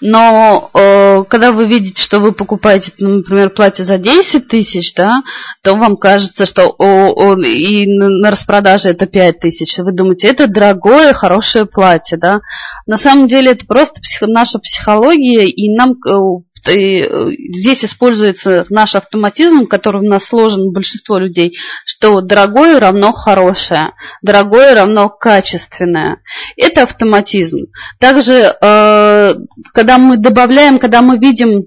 Но 0.00 0.70
э, 0.72 1.24
когда 1.28 1.52
вы 1.52 1.66
видите, 1.66 2.02
что 2.02 2.20
вы 2.20 2.32
покупаете, 2.32 2.92
например, 2.98 3.50
платье 3.50 3.84
за 3.84 3.98
10 3.98 4.48
тысяч, 4.48 4.94
да, 4.94 5.22
то 5.62 5.74
вам 5.74 5.98
кажется, 5.98 6.46
что 6.46 6.74
о, 6.78 7.12
о, 7.12 7.38
и 7.38 7.86
на 7.86 8.30
распродаже 8.30 8.88
это 8.88 9.06
5 9.06 9.40
тысяч. 9.40 9.76
Вы 9.78 9.92
думаете, 9.92 10.28
это 10.28 10.46
дорогое, 10.46 11.12
хорошее 11.12 11.66
платье, 11.66 12.16
да. 12.16 12.40
На 12.86 12.96
самом 12.96 13.28
деле 13.28 13.52
это 13.52 13.66
просто 13.66 14.00
псих, 14.00 14.22
наша 14.22 14.58
психология, 14.58 15.46
и 15.46 15.76
нам 15.76 15.96
и 16.68 17.02
э, 17.02 17.30
здесь 17.54 17.84
используется 17.84 18.66
наш 18.70 18.94
автоматизм, 18.94 19.66
который 19.66 20.00
у 20.00 20.08
нас 20.08 20.26
сложен 20.26 20.68
у 20.68 20.72
большинства 20.72 21.18
людей, 21.18 21.56
что 21.84 22.20
дорогое 22.20 22.78
равно 22.78 23.12
хорошее, 23.12 23.94
дорогое 24.22 24.74
равно 24.74 25.08
качественное. 25.08 26.22
Это 26.56 26.84
автоматизм. 26.84 27.66
Также, 27.98 28.54
э, 28.60 29.34
когда 29.72 29.98
мы 29.98 30.16
добавляем, 30.18 30.78
когда 30.78 31.02
мы 31.02 31.18
видим 31.18 31.66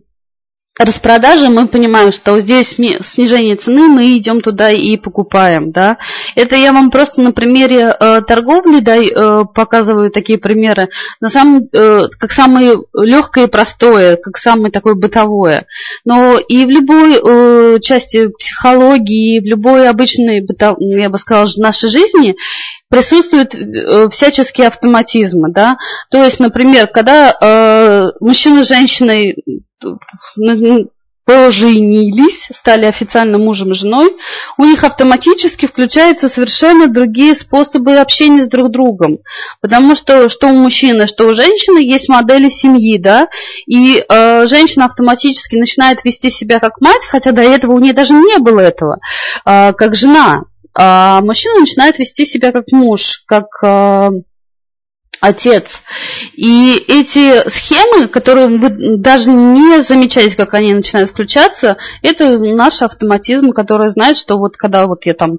распродажи, 0.78 1.50
мы 1.50 1.68
понимаем, 1.68 2.12
что 2.12 2.38
здесь 2.40 2.70
снижение 2.70 3.56
цены, 3.56 3.88
мы 3.88 4.18
идем 4.18 4.42
туда 4.42 4.72
и 4.72 4.98
покупаем, 4.98 5.72
да. 5.72 5.98
Это 6.36 6.56
я 6.56 6.74
вам 6.74 6.92
просто 6.92 7.22
на 7.22 7.32
примере 7.32 7.96
э, 7.98 8.22
торговли 8.22 8.80
да, 8.80 8.98
э, 8.98 9.46
показываю 9.54 10.12
такие 10.12 10.38
примеры, 10.38 10.90
на 11.22 11.30
самом, 11.30 11.68
э, 11.72 12.02
как 12.20 12.32
самое 12.32 12.78
легкое 12.94 13.46
и 13.46 13.50
простое, 13.50 14.18
как 14.18 14.38
самое 14.38 14.72
такое 14.72 14.96
бытовое. 14.96 15.66
Но 16.04 16.38
и 16.38 16.66
в 16.66 16.70
любой 16.70 17.16
э, 17.16 17.80
части 17.80 18.28
психологии, 18.28 19.40
в 19.40 19.46
любой 19.46 19.88
обычной, 19.88 20.42
бытов, 20.46 20.78
я 20.80 21.10
бы 21.10 21.18
сказала, 21.18 21.48
нашей 21.58 21.90
жизни 21.90 22.36
присутствуют 22.90 23.56
э, 23.56 24.10
всяческие 24.10 24.68
автоматизмы, 24.68 25.52
да. 25.52 25.78
То 26.10 26.24
есть, 26.24 26.40
например, 26.40 26.88
когда 26.88 27.32
э, 27.32 28.12
мужчина 28.20 28.64
с 28.64 28.68
женщиной 28.68 29.36
поженились, 31.26 32.48
стали 32.52 32.86
официально 32.86 33.40
мужем 33.40 33.72
и 33.72 33.76
женой, 33.76 34.16
у 34.58 34.66
них 34.66 34.84
автоматически 34.84 35.66
включаются 35.66 36.30
совершенно 36.30 36.88
другие 36.88 37.34
способы 37.34 37.96
общения 37.96 38.44
с 38.44 38.48
друг 38.48 38.72
другом. 38.72 39.18
Потому 39.60 39.96
что 39.96 40.30
что 40.30 40.48
у 40.48 40.54
мужчины, 40.54 41.08
что 41.08 41.28
у 41.28 41.34
женщины 41.34 41.80
есть 41.80 42.10
модели 42.10 42.50
семьи, 42.50 43.00
да, 43.00 43.28
и 43.66 44.04
э, 44.08 44.46
женщина 44.46 44.86
автоматически 44.86 45.56
начинает 45.56 46.06
вести 46.06 46.30
себя 46.30 46.60
как 46.60 46.80
мать, 46.80 47.06
хотя 47.10 47.32
до 47.32 47.42
этого 47.42 47.74
у 47.74 47.80
нее 47.80 47.94
даже 47.94 48.14
не 48.14 48.38
было 48.38 48.60
этого, 48.60 49.00
э, 49.46 49.74
как 49.74 49.96
жена. 49.96 50.44
А 50.78 51.22
мужчина 51.22 51.60
начинает 51.60 52.00
вести 52.00 52.26
себя 52.26 52.52
как 52.52 52.72
муж, 52.72 53.24
как... 53.28 53.48
Э, 53.64 54.10
отец. 55.22 55.82
И 56.34 56.84
эти 56.88 57.48
схемы, 57.50 58.08
которые 58.08 58.48
вы 58.60 58.98
даже 58.98 59.32
не 59.32 59.82
замечаете, 59.82 60.36
как 60.36 60.54
они 60.54 60.74
начинают 60.74 61.10
включаться, 61.10 61.78
это 62.02 62.38
наш 62.38 62.82
автоматизм, 62.82 63.52
который 63.52 63.90
знает, 63.90 64.18
что 64.18 64.38
вот 64.38 64.58
когда 64.58 64.86
вот 64.86 65.06
я 65.06 65.14
там 65.14 65.38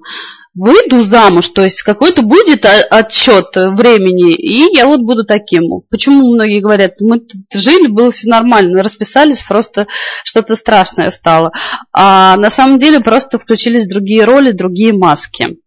выйду 0.57 1.01
замуж, 1.01 1.49
то 1.49 1.63
есть 1.63 1.83
какой-то 1.83 2.23
будет 2.23 2.65
отчет 2.65 3.55
времени, 3.55 4.33
и 4.33 4.75
я 4.75 4.87
вот 4.87 5.01
буду 5.01 5.23
таким. 5.23 5.81
Почему 5.89 6.33
многие 6.33 6.61
говорят, 6.61 6.99
мы 6.99 7.21
жили, 7.53 7.87
было 7.87 8.11
все 8.11 8.27
нормально, 8.27 8.83
расписались, 8.83 9.41
просто 9.41 9.87
что-то 10.23 10.55
страшное 10.55 11.11
стало. 11.11 11.51
А 11.93 12.35
на 12.37 12.49
самом 12.49 12.79
деле 12.79 12.99
просто 12.99 13.37
включились 13.37 13.87
другие 13.87 14.25
роли, 14.25 14.51
другие 14.51 14.93
маски. 14.93 15.57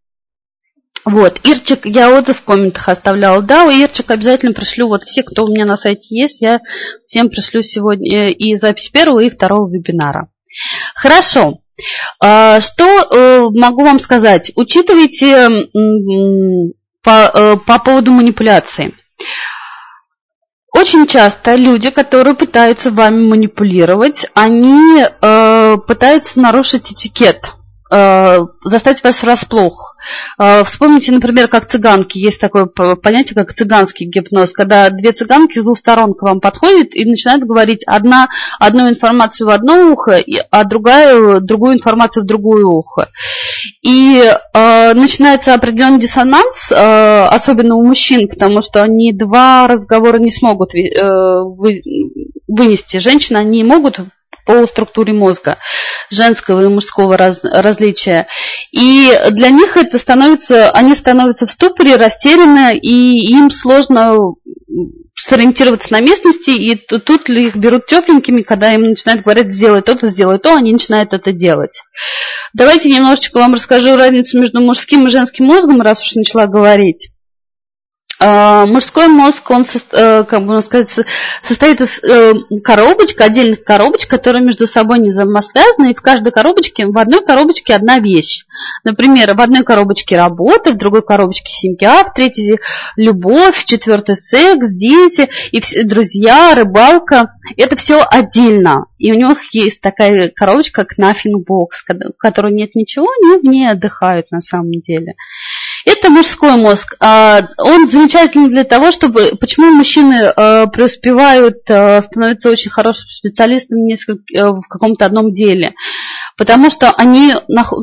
Вот, 1.05 1.41
Ирчик, 1.45 1.87
я 1.87 2.11
отзыв 2.11 2.41
в 2.41 2.45
комментах 2.45 2.89
оставляла. 2.89 3.41
Да, 3.41 3.71
Ирчик 3.71 4.11
обязательно 4.11 4.53
пришлю, 4.53 4.89
вот 4.89 5.05
все, 5.05 5.23
кто 5.23 5.45
у 5.45 5.49
меня 5.49 5.65
на 5.65 5.77
сайте 5.77 6.15
есть, 6.15 6.43
я 6.43 6.61
всем 7.05 7.31
пришлю 7.31 7.63
сегодня 7.63 8.31
и 8.31 8.55
запись 8.55 8.89
первого, 8.89 9.21
и 9.21 9.31
второго 9.31 9.71
вебинара. 9.71 10.29
Хорошо. 10.95 11.61
А, 12.23 12.61
что 12.61 12.85
э, 12.85 13.49
могу 13.55 13.85
вам 13.85 13.99
сказать? 13.99 14.53
Учитывайте 14.57 15.49
по, 17.03 17.31
э, 17.35 17.57
по 17.57 17.79
поводу 17.79 18.13
манипуляции. 18.13 18.95
Очень 20.73 21.07
часто 21.07 21.57
люди, 21.57 21.91
которые 21.91 22.35
пытаются 22.35 22.91
вами 22.91 23.27
манипулировать, 23.27 24.27
они 24.35 25.05
пытаются 25.21 26.41
нарушить 26.41 26.93
этикет 26.93 27.39
Э, 27.43 27.60
застать 27.91 29.03
вас 29.03 29.23
врасплох. 29.23 29.97
Э, 30.39 30.65
вспомните, 30.65 31.13
например, 31.13 31.49
как 31.49 31.67
цыганки. 31.67 32.19
Есть 32.19 32.41
такое 32.41 32.67
понятие, 32.67 33.35
как 33.35 33.55
цыганский 33.55 34.07
гипноз, 34.07 34.53
когда 34.53 34.91
две 34.91 35.13
цыганки 35.13 35.59
с 35.59 35.65
двух 35.65 35.79
сторон 35.79 36.15
к 36.15 36.23
вам 36.23 36.41
подходят 36.41 36.95
и 36.95 37.05
начинают 37.05 37.45
говорить 37.45 37.85
одна, 37.87 38.29
одну 38.59 38.89
информацию 38.89 39.47
в 39.47 39.51
одно 39.51 39.93
ухо, 39.93 40.19
а 40.51 40.65
другая, 40.65 41.41
другую 41.41 41.75
информацию 41.75 42.25
в 42.25 42.27
другое 42.27 42.65
ухо. 42.65 43.09
И 43.83 44.23
э, 44.23 44.95
начинается 44.95 45.55
определенный 45.55 46.01
диссонанс, 46.01 46.73
э, 46.73 47.25
особенно 47.31 47.77
у 47.77 47.87
мужчин, 47.87 48.29
потому 48.29 48.63
что 48.63 48.83
они 48.83 49.13
два 49.13 49.67
разговора 49.67 50.19
не 50.19 50.31
смогут 50.31 50.75
э, 50.75 50.81
вы, 51.05 51.83
вынести. 52.47 52.99
Женщины, 52.99 53.39
они 53.39 53.65
могут 53.65 54.01
по 54.51 54.67
структуре 54.67 55.13
мозга 55.13 55.59
женского 56.11 56.65
и 56.65 56.69
мужского 56.69 57.17
раз, 57.17 57.41
различия. 57.45 58.27
И 58.73 59.13
для 59.31 59.51
них 59.51 59.77
это 59.77 59.97
становится, 59.97 60.71
они 60.73 60.97
становятся 60.97 61.47
в 61.47 61.53
ступоре, 61.53 61.95
растеряны, 61.95 62.77
и 62.77 63.33
им 63.33 63.51
сложно 63.51 64.19
сориентироваться 65.15 65.93
на 65.93 66.01
местности, 66.01 66.51
и 66.51 66.75
тут 66.75 67.29
их 67.29 67.55
берут 67.55 67.87
тепленькими, 67.87 68.43
когда 68.43 68.73
им 68.75 68.83
начинают 68.83 69.23
говорить, 69.23 69.53
сделай 69.53 69.83
то-то, 69.83 70.09
сделай 70.09 70.39
то, 70.39 70.57
они 70.57 70.73
начинают 70.73 71.13
это 71.13 71.31
делать. 71.31 71.83
Давайте 72.53 72.89
немножечко 72.91 73.39
вам 73.39 73.55
расскажу 73.55 73.95
разницу 73.97 74.41
между 74.41 74.61
мужским 74.61 75.07
и 75.07 75.11
женским 75.11 75.45
мозгом, 75.45 75.81
раз 75.81 76.01
уж 76.01 76.17
начала 76.17 76.47
говорить. 76.47 77.11
А, 78.23 78.67
мужской 78.67 79.09
мозг, 79.09 79.51
он, 79.51 79.65
э, 79.93 80.25
как 80.25 80.45
бы 80.45 80.61
сказать, 80.61 80.95
состоит 81.43 81.81
из 81.81 81.99
э, 82.05 82.35
коробочек, 82.63 83.23
отдельных 83.23 83.65
коробочек, 83.65 84.11
которые 84.11 84.45
между 84.45 84.67
собой 84.67 84.99
не 84.99 85.09
взаимосвязаны, 85.09 85.91
и 85.91 85.95
в 85.95 86.03
каждой 86.03 86.31
коробочке, 86.31 86.85
в 86.85 86.99
одной 86.99 87.25
коробочке 87.25 87.75
одна 87.75 87.99
вещь. 87.99 88.45
Например, 88.85 89.35
в 89.35 89.41
одной 89.41 89.65
коробочке 89.65 90.19
работа, 90.19 90.73
в 90.73 90.77
другой 90.77 91.01
коробочке 91.01 91.51
семья, 91.51 92.05
в 92.05 92.13
третьей 92.13 92.59
любовь, 92.97 93.57
в 93.57 93.65
четвертой 93.65 94.17
секс, 94.17 94.69
дети, 94.75 95.31
и 95.51 95.85
друзья, 95.85 96.55
рыбалка. 96.55 97.33
Это 97.57 97.75
все 97.77 98.03
отдельно. 98.03 98.85
И 98.99 99.11
у 99.13 99.15
них 99.15 99.39
есть 99.55 99.81
такая 99.81 100.29
коробочка, 100.29 100.85
как 100.85 100.99
nothing 100.99 101.43
box, 101.49 101.87
в 101.89 102.19
которой 102.19 102.53
нет 102.53 102.75
ничего, 102.75 103.09
они 103.11 103.41
в 103.41 103.51
ней 103.51 103.71
отдыхают 103.71 104.31
на 104.31 104.43
самом 104.43 104.73
деле. 104.83 105.15
Это 105.87 106.11
мужской 106.11 106.57
мозг. 106.57 106.97
А, 107.01 107.49
он 107.59 107.89
замечательный 107.89 108.49
для 108.49 108.65
того, 108.65 108.91
чтобы... 108.91 109.33
Почему 109.41 109.71
мужчины 109.71 110.33
а, 110.37 110.67
преуспевают, 110.67 111.59
а, 111.69 112.03
становятся 112.03 112.51
очень 112.51 112.71
хорошими 112.71 113.11
специалистами 113.11 113.95
в 114.35 114.63
каком-то 114.69 115.07
одном 115.07 115.33
деле? 115.33 115.73
Потому 116.37 116.71
что 116.71 116.91
они, 116.93 117.35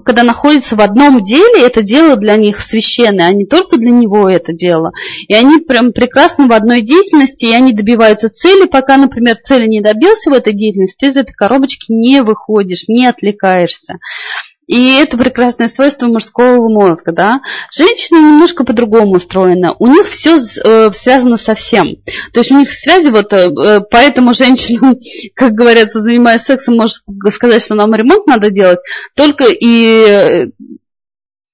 когда 0.04 0.24
находятся 0.24 0.76
в 0.76 0.82
одном 0.82 1.24
деле, 1.24 1.66
это 1.66 1.82
дело 1.82 2.16
для 2.16 2.38
них 2.38 2.60
священное, 2.60 3.28
а 3.28 3.32
не 3.32 3.46
только 3.46 3.78
для 3.78 3.92
него 3.92 4.30
это 4.30 4.54
дело. 4.54 4.92
И 5.28 5.34
они 5.34 5.60
прям 5.60 5.92
прекрасны 5.92 6.48
в 6.48 6.52
одной 6.52 6.82
деятельности, 6.82 7.46
и 7.46 7.54
они 7.54 7.74
добиваются 7.74 8.30
цели, 8.30 8.66
пока, 8.68 8.98
например, 8.98 9.38
цели 9.38 9.68
не 9.68 9.82
добился 9.82 10.30
в 10.30 10.34
этой 10.34 10.54
деятельности, 10.54 10.98
ты 11.00 11.08
из 11.08 11.18
этой 11.18 11.34
коробочки 11.34 11.92
не 11.92 12.24
выходишь, 12.24 12.88
не 12.88 13.06
отвлекаешься. 13.06 14.00
И 14.68 14.98
это 14.98 15.18
прекрасное 15.18 15.68
свойство 15.68 16.08
мужского 16.08 16.68
мозга, 16.68 17.14
да. 17.14 17.40
Женщина 17.72 18.18
немножко 18.18 18.66
по-другому 18.66 19.14
устроена. 19.14 19.74
У 19.80 19.88
них 19.88 20.08
все 20.08 20.38
э, 20.38 20.92
связано 20.92 21.38
со 21.38 21.56
всем. 21.56 21.96
То 22.34 22.42
есть 22.42 22.52
у 22.52 22.58
них 22.58 22.72
связи 22.72 23.08
вот, 23.08 23.32
э, 23.32 23.50
э 23.50 23.82
поэтому 23.90 24.34
женщина, 24.34 24.96
как 25.36 25.54
говорится, 25.54 26.02
занимаясь 26.04 26.42
сексом, 26.42 26.76
может 26.76 26.98
сказать, 27.32 27.64
что 27.64 27.76
нам 27.76 27.96
ремонт 27.96 28.28
надо 28.28 28.52
делать, 28.52 28.80
только 29.16 29.46
и 29.50 30.52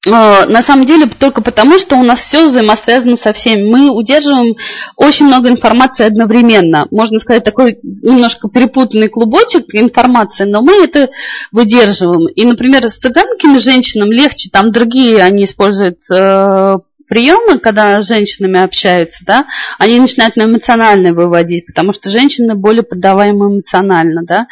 на 0.06 0.62
самом 0.62 0.86
деле 0.86 1.06
только 1.08 1.42
потому, 1.42 1.80
что 1.80 1.96
у 1.96 2.04
нас 2.04 2.20
все 2.20 2.48
взаимосвязано 2.48 3.16
со 3.16 3.32
всеми. 3.32 3.64
Мы 3.64 3.90
удерживаем 3.90 4.56
очень 4.98 5.28
много 5.28 5.50
информации 5.50 6.06
одновременно. 6.06 6.88
Можно 6.92 7.20
сказать, 7.20 7.46
такой 7.46 7.80
немножко 7.82 8.50
перепутанный 8.50 9.08
клубочек 9.08 9.74
информации, 9.74 10.44
но 10.44 10.62
мы 10.62 10.84
это 10.84 11.10
выдерживаем. 11.52 12.28
И, 12.28 12.44
например, 12.44 12.84
с 12.90 12.98
цыганками 12.98 13.58
женщинам 13.58 14.12
легче, 14.12 14.50
там 14.52 14.74
другие 14.74 15.24
они 15.24 15.46
используют 15.46 16.00
э, 16.12 16.78
приемы, 17.08 17.60
когда 17.60 18.02
с 18.02 18.08
женщинами 18.08 18.60
общаются, 18.60 19.24
да, 19.26 19.46
они 19.78 20.00
начинают 20.00 20.36
на 20.36 20.44
эмоциональное 20.44 21.14
выводить, 21.14 21.66
потому 21.66 21.94
что 21.94 22.10
женщины 22.10 22.56
более 22.56 22.84
поддаваемы 22.84 23.46
эмоционально, 23.46 24.24
да. 24.26 24.48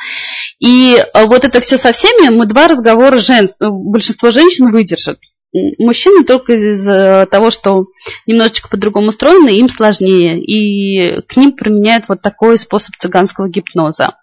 И 0.60 0.98
э, 0.98 1.25
вот 1.25 1.43
это 1.43 1.60
все 1.60 1.77
со 1.77 1.91
всеми, 1.91 2.29
мы 2.29 2.46
два 2.46 2.67
разговора 2.67 3.17
жен... 3.17 3.50
большинство 3.60 4.31
женщин 4.31 4.72
выдержат. 4.72 5.20
Мужчины 5.53 6.24
только 6.24 6.53
из-за 6.53 7.27
того, 7.29 7.50
что 7.51 7.88
немножечко 8.25 8.70
по-другому 8.70 9.10
устроены, 9.10 9.50
им 9.50 9.67
сложнее. 9.67 10.41
И 10.41 11.22
к 11.24 11.36
ним 11.36 11.51
применяют 11.51 12.05
вот 12.08 12.22
такой 12.22 12.58
способ 12.58 12.96
цыганского 12.96 13.50
гипноза. 13.50 14.15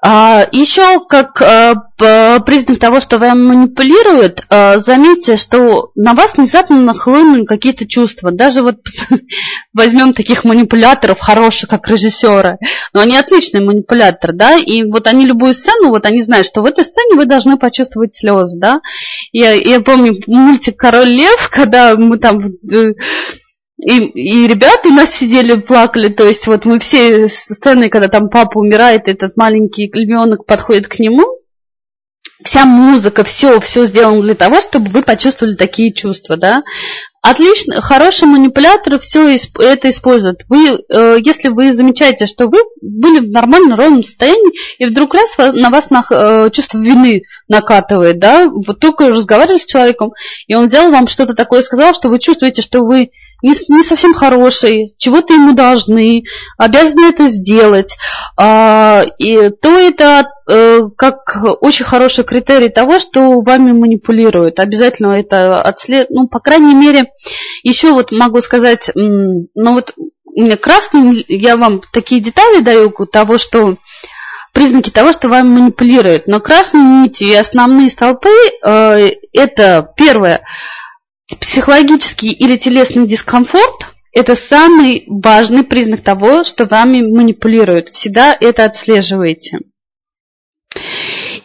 А, 0.00 0.46
Еще 0.52 1.00
как 1.08 1.42
а, 1.42 1.74
признак 2.40 2.78
того, 2.78 3.00
что 3.00 3.18
вами 3.18 3.40
манипулируют, 3.40 4.44
а, 4.48 4.78
заметьте, 4.78 5.36
что 5.36 5.90
на 5.96 6.14
вас 6.14 6.36
внезапно 6.36 6.80
нахлынули 6.80 7.44
какие-то 7.44 7.86
чувства. 7.86 8.30
Даже 8.30 8.62
вот 8.62 8.76
возьмем 9.72 10.12
таких 10.12 10.44
манипуляторов 10.44 11.18
хороших, 11.18 11.70
как 11.70 11.88
режиссеры, 11.88 12.58
но 12.92 13.00
они 13.00 13.16
отличные 13.16 13.64
манипуляторы, 13.64 14.32
да, 14.32 14.56
и 14.56 14.84
вот 14.84 15.08
они 15.08 15.26
любую 15.26 15.54
сцену, 15.54 15.88
вот 15.88 16.06
они 16.06 16.22
знают, 16.22 16.46
что 16.46 16.62
в 16.62 16.66
этой 16.66 16.84
сцене 16.84 17.16
вы 17.16 17.24
должны 17.24 17.58
почувствовать 17.58 18.14
слезы, 18.14 18.56
да. 18.58 18.80
Я, 19.32 19.52
я 19.52 19.80
помню 19.80 20.14
мультик 20.28 20.76
«Король 20.76 21.08
лев», 21.08 21.48
когда 21.50 21.96
мы 21.96 22.18
там 22.18 22.52
э, 22.72 22.92
и, 23.78 23.98
и 24.06 24.48
ребята 24.48 24.88
у 24.88 24.92
нас 24.92 25.14
сидели, 25.14 25.60
плакали, 25.60 26.08
то 26.08 26.26
есть 26.26 26.46
вот 26.46 26.64
мы 26.64 26.80
все 26.80 27.28
сцены, 27.28 27.88
когда 27.88 28.08
там 28.08 28.28
папа 28.28 28.58
умирает, 28.58 29.06
этот 29.08 29.36
маленький 29.36 29.90
львенок 29.92 30.46
подходит 30.46 30.88
к 30.88 30.98
нему, 30.98 31.37
вся 32.44 32.64
музыка, 32.64 33.24
все, 33.24 33.60
все 33.60 33.84
сделано 33.84 34.22
для 34.22 34.34
того, 34.34 34.60
чтобы 34.60 34.90
вы 34.90 35.02
почувствовали 35.02 35.54
такие 35.54 35.92
чувства, 35.92 36.36
да. 36.36 36.62
Отлично, 37.20 37.80
хорошие 37.80 38.28
манипуляторы 38.28 38.98
все 39.00 39.36
это 39.60 39.90
используют. 39.90 40.42
Вы, 40.48 40.68
э, 40.68 41.16
если 41.22 41.48
вы 41.48 41.72
замечаете, 41.72 42.26
что 42.26 42.46
вы 42.46 42.58
были 42.80 43.18
в 43.18 43.30
нормальном 43.32 43.76
ровном 43.76 44.04
состоянии, 44.04 44.52
и 44.78 44.86
вдруг 44.86 45.14
раз 45.14 45.36
на 45.36 45.68
вас 45.70 45.90
на, 45.90 46.04
э, 46.08 46.50
чувство 46.52 46.78
вины 46.78 47.22
накатывает, 47.48 48.20
да, 48.20 48.48
вот 48.48 48.78
только 48.78 49.08
разговаривали 49.08 49.58
с 49.58 49.64
человеком, 49.64 50.12
и 50.46 50.54
он 50.54 50.68
сделал 50.68 50.92
вам 50.92 51.08
что-то 51.08 51.34
такое, 51.34 51.62
сказал, 51.62 51.92
что 51.92 52.08
вы 52.08 52.20
чувствуете, 52.20 52.62
что 52.62 52.82
вы 52.82 53.10
не, 53.42 53.54
не 53.68 53.82
совсем 53.82 54.14
хороший, 54.14 54.94
чего-то 54.98 55.34
ему 55.34 55.54
должны, 55.54 56.22
обязаны 56.56 57.06
это 57.06 57.28
сделать, 57.28 57.96
а, 58.36 59.04
и 59.18 59.50
то 59.50 59.78
это 59.78 60.26
как 60.96 61.36
очень 61.60 61.84
хороший 61.84 62.24
критерий 62.24 62.68
того, 62.70 62.98
что 62.98 63.40
вами 63.40 63.72
манипулируют. 63.72 64.60
Обязательно 64.60 65.18
это 65.18 65.60
отслед... 65.62 66.08
ну, 66.10 66.28
по 66.28 66.40
крайней 66.40 66.74
мере, 66.74 67.06
еще 67.62 67.92
вот 67.92 68.12
могу 68.12 68.40
сказать, 68.40 68.90
ну 68.94 69.74
вот 69.74 69.94
мне 70.34 70.56
красный, 70.56 71.24
я 71.28 71.56
вам 71.56 71.82
такие 71.92 72.20
детали 72.20 72.60
даю 72.60 72.90
того, 73.12 73.38
что 73.38 73.76
признаки 74.54 74.90
того, 74.90 75.12
что 75.12 75.28
вами 75.28 75.60
манипулируют. 75.60 76.26
Но 76.26 76.40
красные 76.40 77.02
нити 77.02 77.24
и 77.24 77.34
основные 77.34 77.90
столпы 77.90 78.30
э, 78.64 79.10
это 79.32 79.92
первое– 79.96 80.42
Психологический 81.40 82.32
или 82.32 82.56
телесный 82.56 83.06
дискомфорт– 83.06 83.92
это 84.14 84.34
самый 84.34 85.04
важный 85.08 85.62
признак 85.62 86.00
того, 86.00 86.42
что 86.42 86.64
вами 86.64 87.02
манипулируют. 87.02 87.90
Всегда 87.90 88.34
это 88.40 88.64
отслеживаете. 88.64 89.58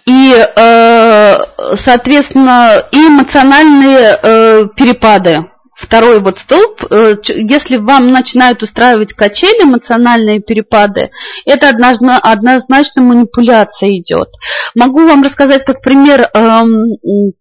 И, 0.06 0.34
э, 0.36 1.38
соответственно, 1.76 2.72
и 2.92 2.98
эмоциональные 2.98 4.18
э, 4.22 4.68
перепады. 4.76 5.46
Второй 5.76 6.20
вот 6.20 6.40
столб, 6.40 6.84
э, 6.90 7.16
если 7.28 7.78
вам 7.78 8.12
начинают 8.12 8.62
устраивать 8.62 9.14
качели, 9.14 9.64
эмоциональные 9.64 10.40
перепады, 10.40 11.10
это 11.46 11.70
однозначно, 11.70 13.02
манипуляция 13.02 13.98
идет. 13.98 14.30
Могу 14.76 15.06
вам 15.06 15.24
рассказать 15.24 15.64
как 15.64 15.82
пример 15.82 16.30
эм, 16.34 17.34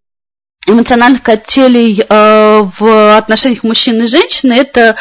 эмоциональных 0.66 1.22
качелей 1.22 2.04
э, 2.08 2.62
в 2.78 3.16
отношениях 3.16 3.64
мужчин 3.64 4.00
и 4.02 4.06
женщины, 4.06 4.52
это 4.52 4.94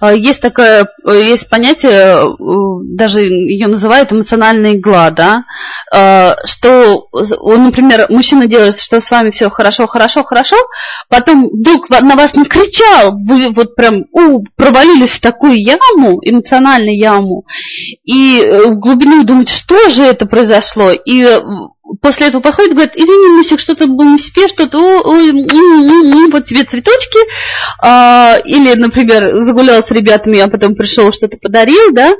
э, 0.00 0.14
есть 0.16 0.42
такое, 0.42 0.88
э, 1.08 1.12
есть 1.12 1.48
понятие, 1.48 2.36
даже 2.96 3.20
ее 3.20 3.66
называют 3.66 4.12
эмоциональная 4.12 4.74
игла, 4.74 5.10
да, 5.10 5.44
что, 6.44 7.08
например, 7.12 8.06
мужчина 8.10 8.46
делает, 8.46 8.80
что 8.80 9.00
с 9.00 9.10
вами 9.10 9.30
все 9.30 9.48
хорошо, 9.48 9.86
хорошо, 9.86 10.22
хорошо, 10.22 10.56
потом 11.08 11.48
вдруг 11.50 11.88
на 11.88 12.16
вас 12.16 12.34
накричал, 12.34 13.16
вы 13.26 13.50
вот 13.52 13.74
прям 13.74 14.04
у, 14.12 14.44
провалились 14.56 15.12
в 15.12 15.20
такую 15.20 15.60
яму, 15.60 16.20
эмоциональную 16.22 16.98
яму, 16.98 17.44
и 18.04 18.46
в 18.66 18.76
глубину 18.76 19.24
думаете, 19.24 19.54
что 19.54 19.88
же 19.88 20.04
это 20.04 20.26
произошло, 20.26 20.90
и 20.90 21.26
после 22.00 22.28
этого 22.28 22.42
подходит 22.42 22.72
и 22.72 22.74
говорит, 22.74 22.96
извини, 22.96 23.36
Мусик, 23.36 23.60
что-то 23.60 23.86
был 23.86 24.04
не 24.04 24.18
в 24.18 24.20
себе, 24.20 24.48
что-то, 24.48 24.78
ой, 24.78 25.32
вот 26.30 26.46
тебе 26.46 26.64
цветочки, 26.64 27.18
а, 27.82 28.36
или, 28.44 28.74
например, 28.74 29.42
загулял 29.42 29.82
с 29.82 29.90
ребятами, 29.90 30.40
а 30.40 30.48
потом 30.48 30.74
пришел, 30.74 31.12
что-то 31.12 31.36
подарил, 31.38 31.92
да, 31.92 32.14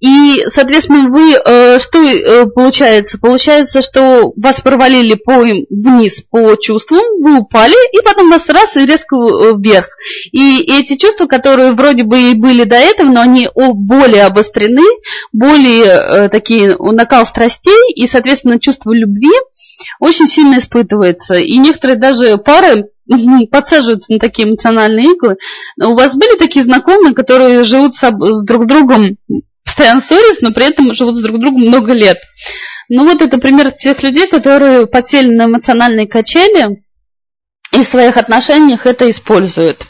и, 0.00 0.44
соответственно, 0.46 1.08
вы, 1.10 1.34
э, 1.34 1.78
что 1.80 1.98
э, 1.98 2.46
получается? 2.46 3.18
Получается, 3.18 3.82
что 3.82 4.32
вас 4.36 4.60
провалили 4.60 5.14
по, 5.14 5.38
вниз 5.38 6.22
по 6.30 6.54
чувствам, 6.56 7.00
вы 7.20 7.38
упали, 7.38 7.74
и 7.92 8.02
потом 8.04 8.30
вас 8.30 8.48
раз 8.48 8.76
и 8.76 8.86
резко 8.86 9.16
э, 9.16 9.54
вверх. 9.56 9.88
И 10.32 10.62
эти 10.62 10.96
чувства, 10.96 11.26
которые 11.26 11.72
вроде 11.72 12.04
бы 12.04 12.30
и 12.30 12.34
были 12.34 12.64
до 12.64 12.76
этого, 12.76 13.08
но 13.08 13.20
они 13.20 13.48
более 13.54 14.24
обострены, 14.24 14.86
более 15.32 16.28
такие 16.28 16.76
накал 16.78 17.26
страстей, 17.26 17.92
и, 17.94 18.06
соответственно, 18.06 18.60
чувство 18.60 18.92
любви 18.92 19.07
очень 20.00 20.26
сильно 20.26 20.58
испытывается. 20.58 21.34
И 21.34 21.56
некоторые 21.56 21.98
даже 21.98 22.38
пары 22.38 22.86
подсаживаются 23.50 24.12
на 24.12 24.18
такие 24.18 24.48
эмоциональные 24.48 25.12
иглы. 25.12 25.36
У 25.80 25.94
вас 25.94 26.14
были 26.14 26.36
такие 26.38 26.64
знакомые, 26.64 27.14
которые 27.14 27.64
живут 27.64 27.94
с, 27.94 28.00
с 28.00 28.44
друг 28.44 28.66
другом 28.66 29.16
постоянно 29.64 30.00
ссорятся, 30.00 30.44
но 30.44 30.52
при 30.52 30.66
этом 30.66 30.92
живут 30.92 31.16
с 31.16 31.22
друг 31.22 31.38
другом 31.38 31.62
много 31.62 31.92
лет. 31.92 32.18
Ну 32.88 33.04
вот 33.04 33.20
это 33.20 33.38
пример 33.38 33.70
тех 33.70 34.02
людей, 34.02 34.26
которые 34.28 34.86
подсели 34.86 35.34
на 35.34 35.44
эмоциональные 35.44 36.08
качели 36.08 36.82
и 37.72 37.84
в 37.84 37.88
своих 37.88 38.16
отношениях 38.16 38.86
это 38.86 39.08
используют. 39.10 39.86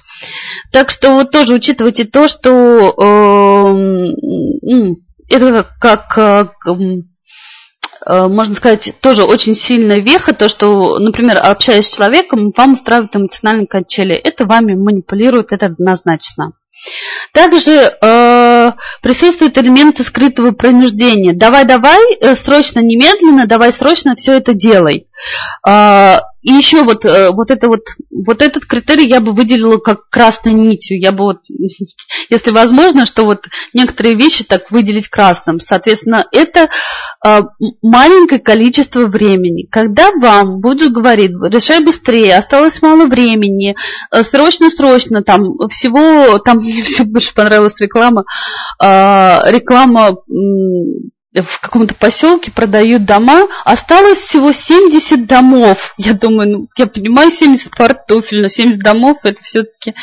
Так 0.72 0.90
что 0.90 1.14
вот 1.14 1.30
тоже 1.30 1.54
учитывайте 1.54 2.04
то, 2.04 2.26
что 2.26 2.90
э, 2.90 3.74
это 5.30 5.66
как, 5.80 6.08
как 6.08 6.54
э, 6.66 7.02
можно 8.08 8.54
сказать, 8.54 8.94
тоже 9.00 9.24
очень 9.24 9.54
сильная 9.54 9.98
веха, 9.98 10.32
то, 10.32 10.48
что, 10.48 10.98
например, 10.98 11.38
общаясь 11.42 11.86
с 11.86 11.94
человеком, 11.94 12.52
вам 12.56 12.72
устраивают 12.72 13.14
эмоциональные 13.14 13.66
качели. 13.66 14.14
Это 14.14 14.46
вами 14.46 14.74
манипулирует, 14.74 15.52
это 15.52 15.66
однозначно. 15.66 16.52
Также 17.32 17.72
э, 17.72 18.72
присутствуют 19.02 19.58
элементы 19.58 20.02
скрытого 20.02 20.52
принуждения. 20.52 21.32
Давай, 21.32 21.64
давай, 21.64 22.14
э, 22.20 22.36
срочно, 22.36 22.80
немедленно, 22.80 23.46
давай 23.46 23.72
срочно 23.72 24.14
все 24.14 24.36
это 24.36 24.54
делай. 24.54 25.06
Э, 25.66 26.18
и 26.48 26.52
еще 26.52 26.82
вот, 26.82 27.04
э, 27.04 27.28
вот, 27.34 27.50
это 27.50 27.68
вот, 27.68 27.82
вот 28.10 28.40
этот 28.40 28.64
критерий 28.64 29.06
я 29.06 29.20
бы 29.20 29.32
выделила 29.32 29.76
как 29.76 30.08
красной 30.08 30.54
нитью. 30.54 30.98
Я 30.98 31.12
бы 31.12 31.24
вот, 31.24 31.40
если 32.30 32.52
возможно, 32.52 33.04
что 33.04 33.26
вот 33.26 33.44
некоторые 33.74 34.14
вещи 34.14 34.44
так 34.44 34.70
выделить 34.70 35.08
красным. 35.08 35.60
Соответственно, 35.60 36.24
это 36.32 36.70
э, 37.26 37.40
маленькое 37.82 38.40
количество 38.40 39.00
времени. 39.00 39.68
Когда 39.70 40.10
вам 40.12 40.60
будут 40.60 40.94
говорить, 40.94 41.32
решай 41.32 41.84
быстрее, 41.84 42.38
осталось 42.38 42.80
мало 42.80 43.04
времени, 43.04 43.76
э, 44.10 44.22
срочно, 44.22 44.70
срочно, 44.70 45.20
там 45.22 45.42
всего, 45.68 46.38
там 46.38 46.56
мне 46.62 46.82
все 46.82 47.04
больше 47.04 47.34
понравилась 47.34 47.78
реклама, 47.78 48.24
реклама 48.80 50.16
в 51.42 51.60
каком-то 51.60 51.94
поселке 51.94 52.50
продают 52.50 53.04
дома, 53.04 53.46
осталось 53.64 54.18
всего 54.18 54.52
70 54.52 55.26
домов. 55.26 55.94
Я 55.96 56.14
думаю, 56.14 56.50
ну, 56.50 56.68
я 56.76 56.86
понимаю, 56.86 57.30
70 57.30 57.76
пар 57.76 57.94
туфель, 57.94 58.42
но 58.42 58.48
70 58.48 58.80
домов 58.80 59.18
это 59.24 59.42
все-таки 59.42 59.94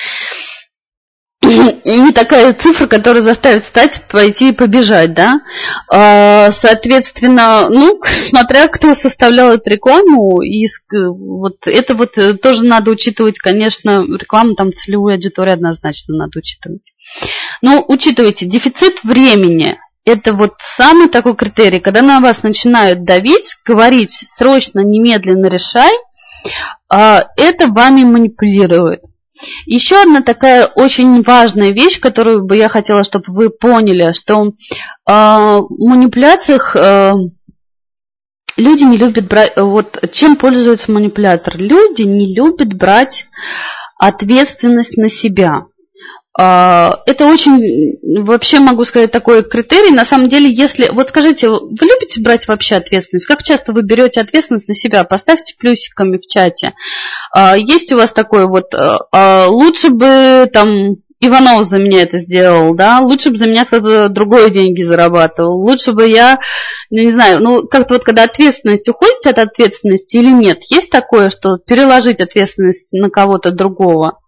не 1.46 2.12
такая 2.12 2.54
цифра, 2.54 2.88
которая 2.88 3.22
заставит 3.22 3.64
встать, 3.64 4.02
пойти 4.10 4.50
и 4.50 4.54
побежать, 4.54 5.14
да. 5.14 5.36
А, 5.92 6.52
соответственно, 6.52 7.70
ну, 7.70 8.02
смотря 8.04 8.68
кто 8.68 8.94
составлял 8.94 9.52
эту 9.52 9.70
рекламу, 9.70 10.42
и 10.42 10.66
вот 10.92 11.68
это 11.68 11.96
вот 11.96 12.18
э, 12.18 12.34
тоже 12.36 12.64
надо 12.64 12.92
учитывать, 12.92 13.38
конечно, 13.38 14.06
рекламу 14.06 14.56
там 14.56 14.74
целевую 14.74 15.14
аудиторию 15.14 15.54
однозначно 15.54 16.16
надо 16.16 16.40
учитывать. 16.40 16.94
Но 17.62 17.84
учитывайте, 17.88 18.46
дефицит 18.46 19.04
времени– 19.04 19.78
это 20.06 20.34
вот 20.34 20.54
самый 20.60 21.10
такой 21.10 21.36
критерий, 21.36 21.80
когда 21.80 22.02
на 22.02 22.20
вас 22.20 22.44
начинают 22.44 23.04
давить, 23.04 23.58
говорить 23.66 24.24
срочно, 24.28 24.80
немедленно 24.80 25.48
решай, 25.48 25.92
а, 26.90 27.26
это 27.38 27.68
вами 27.68 28.04
манипулирует. 28.04 29.04
Еще 29.66 30.02
одна 30.02 30.22
такая 30.22 30.66
очень 30.66 31.22
важная 31.22 31.72
вещь, 31.72 32.00
которую 32.00 32.46
бы 32.46 32.56
я 32.56 32.70
хотела, 32.70 33.04
чтобы 33.04 33.26
вы 33.34 33.50
поняли, 33.50 34.14
что 34.14 34.46
э, 34.46 34.52
в 35.08 35.68
манипуляциях 35.80 36.74
э, 36.78 37.14
люди 38.56 38.84
не 38.84 38.96
любят 38.96 39.28
брать... 39.28 39.54
Вот 39.58 40.00
чем 40.14 40.38
пользуется 40.38 40.90
манипулятор? 40.92 41.58
Люди 41.58 42.04
не 42.04 42.34
любят 42.34 42.74
брать 42.76 43.28
ответственность 44.00 44.96
на 44.96 45.10
себя. 45.10 45.66
А, 46.38 47.02
это 47.06 47.28
очень, 47.28 47.98
вообще 48.24 48.60
могу 48.60 48.84
сказать, 48.84 49.12
такой 49.12 49.44
критерий. 49.44 49.92
На 49.92 50.04
самом 50.04 50.28
деле, 50.28 50.52
если, 50.52 50.90
вот 50.92 51.10
скажите, 51.10 51.50
вы 51.50 51.60
любите 51.82 52.22
брать 52.22 52.48
вообще 52.48 52.76
ответственность? 52.76 53.26
Как 53.26 53.42
часто 53.42 53.72
вы 53.72 53.84
берете 53.84 54.20
ответственность 54.20 54.68
на 54.68 54.76
себя? 54.76 55.04
Поставьте 55.06 55.56
плюсиками 55.58 56.18
в 56.18 56.28
чате. 56.28 56.74
А, 57.32 57.56
есть 57.58 57.92
у 57.94 57.98
вас 57.98 58.12
такой 58.12 58.48
вот, 58.48 58.74
а, 58.74 59.48
лучше 59.48 59.90
бы 59.90 60.50
там 60.52 60.98
Иванов 61.22 61.66
за 61.66 61.80
меня 61.80 62.04
это 62.04 62.18
сделал, 62.18 62.76
да, 62.76 63.00
лучше 63.00 63.32
бы 63.32 63.38
за 63.38 63.48
меня 63.48 63.66
кто-то 63.66 64.10
другой 64.10 64.52
деньги 64.52 64.84
зарабатывал, 64.84 65.58
лучше 65.58 65.94
бы 65.94 66.08
я, 66.08 66.40
ну, 66.90 67.02
не 67.02 67.12
знаю, 67.12 67.42
ну, 67.42 67.66
как-то 67.66 67.96
вот 67.96 68.04
когда 68.04 68.24
ответственность, 68.24 68.90
уходите 68.90 69.30
от 69.30 69.40
ответственности 69.40 70.18
или 70.18 70.32
нет, 70.32 70.60
есть 70.70 70.90
такое, 70.90 71.30
что 71.30 71.58
переложить 71.58 72.20
ответственность 72.20 72.92
на 72.92 73.10
кого-то 73.10 73.52
другого? 73.52 74.20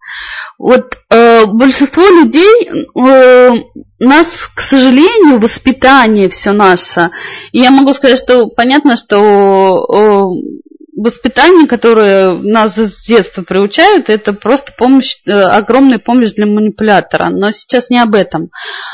Вот 0.58 0.96
э, 1.10 1.16
большинство 1.46 2.02
людей, 2.02 2.68
э, 2.68 3.54
нас, 3.98 4.48
к 4.54 4.60
сожалению, 4.60 5.38
воспитание 5.38 6.28
все 6.28 6.52
наше. 6.52 7.10
И 7.52 7.58
я 7.58 7.70
могу 7.70 7.94
сказать, 7.94 8.18
что 8.18 8.48
понятно, 8.48 8.96
что 8.96 9.84
э, 9.92 10.58
воспитание, 10.98 11.68
которое 11.68 12.32
нас 12.32 12.76
с 12.76 13.06
детства 13.06 13.42
приучают, 13.42 14.10
это 14.10 14.32
просто 14.32 14.72
помощь, 14.76 15.16
э, 15.26 15.32
огромная 15.32 15.98
помощь 15.98 16.32
для 16.32 16.46
манипулятора. 16.46 17.28
Но 17.30 17.50
сейчас 17.52 17.88
не 17.88 18.00
об 18.00 18.14
этом, 18.14 18.50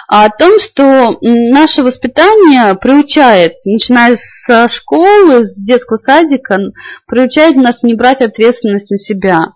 а 0.08 0.26
о 0.26 0.30
том, 0.30 0.60
что 0.60 1.16
наше 1.22 1.82
воспитание 1.82 2.74
приучает, 2.74 3.54
начиная 3.64 4.16
со 4.16 4.68
школы, 4.68 5.42
с 5.42 5.62
детского 5.64 5.96
садика, 5.96 6.58
приучает 7.06 7.56
нас 7.56 7.82
не 7.82 7.94
брать 7.94 8.20
ответственность 8.20 8.90
на 8.90 8.98
себя. 8.98 9.54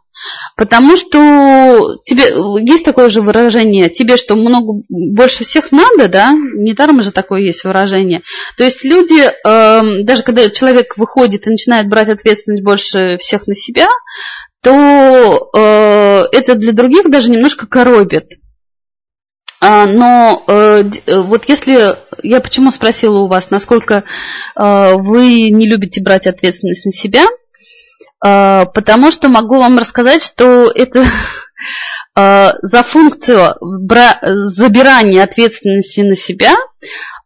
Потому 0.58 0.96
что 0.96 2.00
тебе 2.04 2.24
есть 2.68 2.84
такое 2.84 3.08
же 3.08 3.20
выражение, 3.20 3.88
тебе 3.88 4.16
что 4.16 4.34
много 4.34 4.82
больше 4.88 5.44
всех 5.44 5.70
надо, 5.70 6.08
да? 6.08 6.32
Недаром 6.32 7.00
же 7.00 7.12
такое 7.12 7.42
есть 7.42 7.62
выражение. 7.62 8.22
То 8.56 8.64
есть 8.64 8.84
люди, 8.84 9.22
э, 9.22 10.02
даже 10.02 10.24
когда 10.24 10.50
человек 10.50 10.98
выходит 10.98 11.46
и 11.46 11.50
начинает 11.50 11.88
брать 11.88 12.08
ответственность 12.08 12.64
больше 12.64 13.18
всех 13.18 13.46
на 13.46 13.54
себя, 13.54 13.86
то 14.60 15.48
э, 15.56 16.24
это 16.32 16.56
для 16.56 16.72
других 16.72 17.08
даже 17.08 17.30
немножко 17.30 17.68
коробит. 17.68 18.32
А, 19.60 19.86
но 19.86 20.42
э, 20.48 20.82
э 21.06 21.20
вот 21.22 21.44
если 21.48 21.96
я 22.24 22.40
почему 22.40 22.72
спросила 22.72 23.18
у 23.18 23.28
вас, 23.28 23.50
насколько 23.50 24.02
вы 24.56 25.50
не 25.50 25.68
любите 25.68 26.02
брать 26.02 26.26
ответственность 26.26 26.84
на 26.84 26.90
себя, 26.90 27.26
потому 28.20 29.10
что 29.10 29.28
могу 29.28 29.58
вам 29.58 29.78
рассказать, 29.78 30.24
что 30.24 30.70
это 30.74 31.04
а, 32.14 32.54
за 32.62 32.82
функцию 32.82 33.54
забирания 33.60 35.22
ответственности 35.22 36.00
на 36.00 36.16
себя, 36.16 36.54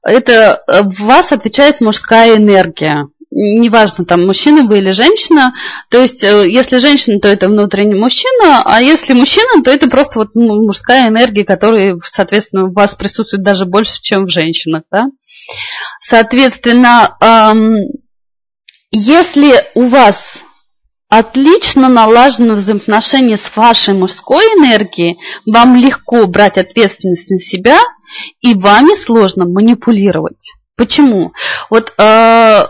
это 0.02 0.62
в 0.68 1.04
вас 1.04 1.32
отвечает 1.32 1.80
мужская 1.80 2.36
энергия. 2.36 3.08
Неважно, 3.34 4.04
там, 4.04 4.26
мужчина 4.26 4.64
вы 4.64 4.78
или 4.78 4.90
женщина. 4.90 5.54
То 5.88 6.02
есть, 6.02 6.22
э, 6.22 6.50
если 6.50 6.76
женщина, 6.76 7.18
то 7.18 7.28
это 7.28 7.48
внутренний 7.48 7.94
мужчина, 7.94 8.62
а 8.62 8.82
если 8.82 9.14
мужчина, 9.14 9.62
то 9.64 9.70
это 9.70 9.88
просто 9.88 10.18
вот 10.18 10.34
ну, 10.34 10.62
мужская 10.62 11.08
энергия, 11.08 11.42
которая, 11.42 11.98
соответственно, 12.04 12.66
в 12.66 12.74
вас 12.74 12.94
присутствует 12.94 13.42
даже 13.42 13.64
больше, 13.64 14.02
чем 14.02 14.26
в 14.26 14.30
женщинах. 14.30 14.82
Да? 14.90 15.06
Соответственно, 15.98 17.16
если 18.90 19.54
у 19.74 19.86
вас 19.86 20.42
отлично 21.12 21.90
налажено 21.90 22.54
взаимоотношение 22.54 23.36
с 23.36 23.54
вашей 23.54 23.92
мужской 23.92 24.42
энергией, 24.44 25.18
вам 25.44 25.76
легко 25.76 26.26
брать 26.26 26.56
ответственность 26.56 27.30
на 27.30 27.38
себя, 27.38 27.78
и 28.40 28.54
вами 28.54 28.94
сложно 28.94 29.44
манипулировать. 29.44 30.52
Почему? 30.74 31.34
Вот 31.68 31.92
э, 31.98 32.64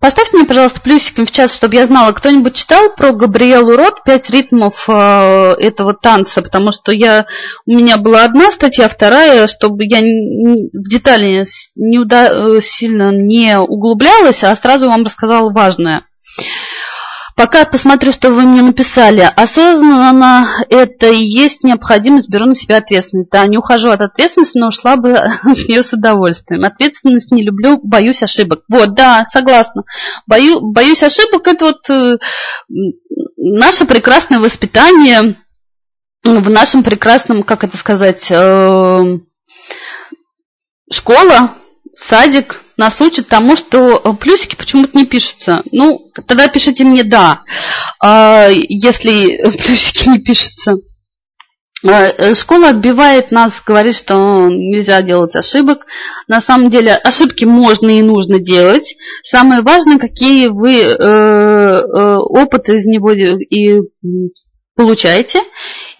поставьте 0.00 0.36
мне, 0.36 0.46
пожалуйста, 0.46 0.80
плюсиком 0.80 1.26
в 1.26 1.32
чат, 1.32 1.52
чтобы 1.52 1.74
я 1.74 1.86
знала, 1.86 2.12
кто-нибудь 2.12 2.54
читал 2.54 2.90
про 2.96 3.10
Габриэлу 3.10 3.76
Рот 3.76 4.04
«Пять 4.04 4.30
ритмов 4.30 4.84
э, 4.88 5.54
этого 5.58 5.94
танца», 5.94 6.40
потому 6.40 6.70
что 6.70 6.92
я, 6.92 7.26
у 7.66 7.72
меня 7.72 7.96
была 7.96 8.22
одна 8.22 8.52
статья, 8.52 8.88
вторая, 8.88 9.48
чтобы 9.48 9.86
я 9.86 9.98
в 9.98 10.88
детали 10.88 11.44
не 11.74 11.98
уда- 11.98 12.60
сильно 12.60 13.10
не 13.10 13.58
углублялась, 13.58 14.44
а 14.44 14.54
сразу 14.54 14.86
вам 14.86 15.02
рассказала 15.02 15.50
важное. 15.50 16.04
Пока 17.36 17.64
посмотрю, 17.64 18.12
что 18.12 18.30
вы 18.30 18.42
мне 18.42 18.62
написали. 18.62 19.28
Осознанно 19.36 20.48
это 20.68 21.10
и 21.10 21.24
есть 21.24 21.64
необходимость, 21.64 22.28
беру 22.28 22.46
на 22.46 22.54
себя 22.54 22.76
ответственность. 22.76 23.30
Да, 23.30 23.46
не 23.46 23.56
ухожу 23.56 23.90
от 23.90 24.00
ответственности, 24.00 24.58
но 24.58 24.68
ушла 24.68 24.96
бы 24.96 25.12
от 25.12 25.44
нее 25.68 25.82
с 25.82 25.92
удовольствием. 25.92 26.64
Ответственность 26.64 27.32
не 27.32 27.44
люблю, 27.44 27.80
боюсь 27.82 28.22
ошибок. 28.22 28.64
Вот, 28.68 28.94
да, 28.94 29.24
согласна. 29.26 29.82
Бою, 30.26 30.60
боюсь 30.60 31.02
ошибок, 31.02 31.46
это 31.46 31.64
вот 31.66 31.90
э, 31.90 32.18
наше 33.36 33.86
прекрасное 33.86 34.38
воспитание 34.38 35.36
в 36.24 36.50
нашем 36.50 36.82
прекрасном, 36.82 37.42
как 37.42 37.64
это 37.64 37.76
сказать, 37.76 38.30
э, 38.30 39.18
школа, 40.90 41.54
садик, 41.92 42.62
нас 42.76 43.00
учат 43.00 43.28
тому, 43.28 43.56
что 43.56 44.00
э, 44.02 44.12
плюсики 44.14 44.56
почему-то 44.56 44.96
не 44.96 45.06
пишутся. 45.06 45.62
Ну, 45.72 46.10
тогда 46.26 46.48
пишите 46.48 46.84
мне 46.84 47.04
«да», 47.04 47.42
а, 48.02 48.48
если 48.48 49.42
плюсики 49.58 50.08
не 50.08 50.18
пишутся. 50.18 50.76
А, 51.84 52.06
э, 52.06 52.34
школа 52.34 52.70
отбивает 52.70 53.30
нас, 53.32 53.62
говорит, 53.64 53.96
что 53.96 54.48
нельзя 54.48 55.02
делать 55.02 55.34
ошибок. 55.34 55.86
На 56.28 56.40
самом 56.40 56.70
деле 56.70 56.92
ошибки 56.94 57.44
можно 57.44 57.90
и 57.90 58.02
нужно 58.02 58.38
делать. 58.38 58.96
Самое 59.22 59.62
важное, 59.62 59.98
какие 59.98 60.46
вы 60.46 60.76
э, 60.76 62.16
опыты 62.16 62.76
из 62.76 62.86
него 62.86 63.12
и 63.12 63.80
получаете. 64.74 65.40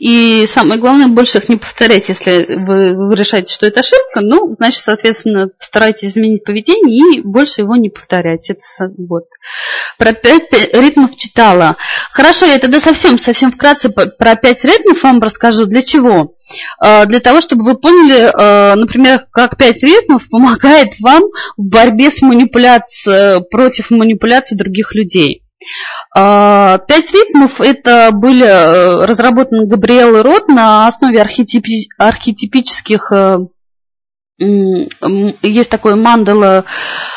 И 0.03 0.47
самое 0.49 0.81
главное, 0.81 1.07
больше 1.07 1.38
их 1.38 1.49
не 1.49 1.55
повторять, 1.55 2.09
если 2.09 2.57
вы, 2.57 2.97
вы 2.97 3.15
решаете, 3.15 3.55
что 3.55 3.67
это 3.67 3.81
ошибка, 3.81 4.21
ну, 4.21 4.57
значит, 4.59 4.83
соответственно, 4.83 5.51
старайтесь 5.61 6.11
изменить 6.11 6.43
поведение 6.43 7.21
и 7.21 7.23
больше 7.23 7.61
его 7.61 7.77
не 7.77 7.88
повторять. 7.88 8.51
Это 8.51 8.61
вот. 8.99 9.27
Про 9.99 10.12
пять 10.12 10.51
ритмов 10.75 11.15
читала. 11.15 11.77
Хорошо, 12.11 12.47
я 12.47 12.59
тогда 12.59 12.81
совсем, 12.81 13.17
совсем 13.17 13.53
вкратце 13.53 13.91
про 13.91 14.35
пять 14.35 14.65
ритмов 14.65 15.01
вам 15.05 15.23
расскажу. 15.23 15.67
Для 15.67 15.83
чего? 15.83 16.35
А, 16.81 17.07
для 17.07 17.21
того, 17.21 17.41
чтобы 17.41 17.62
вы 17.62 17.79
поняли, 17.79 18.29
а, 18.35 18.75
например, 18.75 19.27
как 19.31 19.57
пять 19.57 19.85
ритмов 19.85 20.29
помогает 20.29 20.99
вам 20.99 21.23
в 21.57 21.69
борьбе 21.69 22.11
с 22.11 22.23
манипуляцией, 22.23 23.45
против 23.53 23.93
манипуляций 23.93 24.59
других 24.59 24.97
людей. 24.97 25.45
А, 26.14 26.79
пять 26.79 27.12
ритмов 27.12 27.61
это 27.61 28.11
были 28.12 28.44
э, 28.44 29.07
разработаны 29.07 29.66
Габриэлой 29.66 30.22
Рот 30.22 30.48
на 30.48 30.87
основе 30.87 31.20
архетипи, 31.20 31.88
архетипических 31.98 33.12
э, 33.12 33.38
есть 34.38 35.70
такой 35.70 35.94
мандала, 35.94 36.64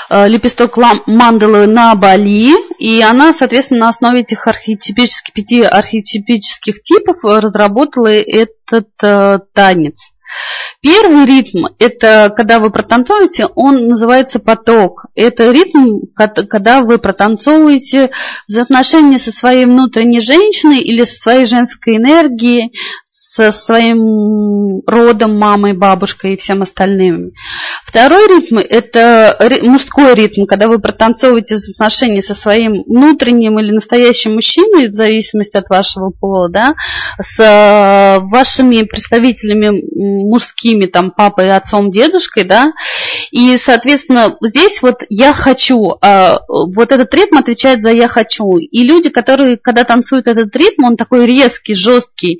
э, 0.09 0.27
лепесток 0.27 0.77
мандалы 1.07 1.65
на 1.65 1.95
Бали, 1.95 2.53
и 2.77 3.01
она, 3.01 3.33
соответственно, 3.33 3.81
на 3.81 3.89
основе 3.89 4.21
этих 4.21 4.47
архетипических, 4.47 5.33
пяти 5.33 5.61
архетипических 5.63 6.81
типов 6.81 7.17
разработала 7.23 8.07
этот 8.07 8.89
танец. 9.53 10.11
Первый 10.81 11.25
ритм, 11.25 11.65
это 11.79 12.31
когда 12.35 12.59
вы 12.59 12.69
протанцуете, 12.69 13.47
он 13.55 13.87
называется 13.87 14.39
поток. 14.39 15.05
Это 15.15 15.51
ритм, 15.51 16.05
когда 16.15 16.81
вы 16.81 16.99
протанцовываете 16.99 18.11
взаимоотношения 18.47 19.17
со 19.17 19.31
своей 19.31 19.65
внутренней 19.65 20.19
женщиной 20.19 20.79
или 20.79 21.03
со 21.03 21.19
своей 21.19 21.45
женской 21.45 21.97
энергией, 21.97 22.71
со 23.05 23.51
своим 23.51 24.81
родом, 24.85 25.39
мамой, 25.39 25.73
бабушкой 25.73 26.33
и 26.33 26.37
всем 26.37 26.61
остальным. 26.61 27.31
Второй 27.85 28.27
ритм– 28.27 28.57
это 28.59 29.37
мужской 29.63 30.13
ритм, 30.13 30.45
когда 30.45 30.67
вы 30.67 30.79
протанцовываете 30.79 31.55
отношения 31.73 32.21
со 32.21 32.33
своим 32.33 32.83
внутренним 32.85 33.59
или 33.59 33.71
настоящим 33.71 34.35
мужчиной, 34.35 34.89
в 34.89 34.93
зависимости 34.93 35.57
от 35.57 35.69
вашего 35.69 36.11
пола, 36.11 36.49
да, 36.49 36.73
с 37.21 37.39
э, 37.39 38.19
вашими 38.19 38.83
представителями 38.83 39.81
мужскими, 40.23 40.85
там, 40.85 41.11
папой, 41.11 41.55
отцом, 41.55 41.91
дедушкой, 41.91 42.43
да, 42.43 42.73
и, 43.31 43.57
соответственно, 43.57 44.37
здесь 44.41 44.81
вот 44.81 45.03
«я 45.09 45.33
хочу», 45.33 45.97
а, 46.01 46.39
вот 46.47 46.91
этот 46.91 47.13
ритм 47.13 47.37
отвечает 47.37 47.81
за 47.81 47.91
«я 47.91 48.07
хочу», 48.07 48.57
и 48.57 48.83
люди, 48.83 49.09
которые, 49.09 49.57
когда 49.57 49.83
танцуют 49.83 50.27
этот 50.27 50.55
ритм, 50.55 50.85
он 50.85 50.97
такой 50.97 51.25
резкий, 51.25 51.73
жесткий, 51.73 52.39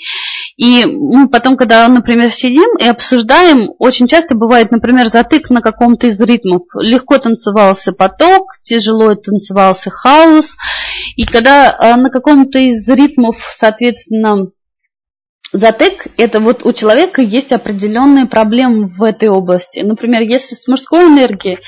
и 0.58 0.86
мы 0.86 1.28
потом, 1.28 1.58
когда, 1.58 1.88
например, 1.88 2.32
сидим 2.32 2.78
и 2.78 2.88
обсуждаем, 2.88 3.72
очень 3.78 4.08
часто 4.08 4.36
бывает, 4.36 4.72
например, 4.72 5.08
затык 5.08 5.50
на 5.50 5.62
каком-то 5.62 6.08
из 6.08 6.20
ритмов. 6.22 6.64
Легко 6.80 7.18
танцевался 7.18 7.92
поток, 7.92 8.54
тяжело 8.62 9.16
танцевался 9.16 9.90
хаос. 9.90 10.56
И 11.16 11.26
когда 11.26 11.76
а, 11.78 11.98
на 11.98 12.10
каком-то 12.10 12.60
из 12.60 12.88
ритмов, 12.88 13.38
соответственно, 13.52 14.48
затык, 15.52 16.08
это 16.18 16.40
вот 16.40 16.66
у 16.66 16.74
человека 16.74 17.22
есть 17.22 17.52
определенные 17.52 18.26
проблемы 18.26 18.88
в 18.88 19.04
этой 19.04 19.30
области. 19.30 19.80
Например, 19.80 20.22
если 20.22 20.56
с 20.56 20.68
мужской 20.68 21.06
энергией 21.06 21.60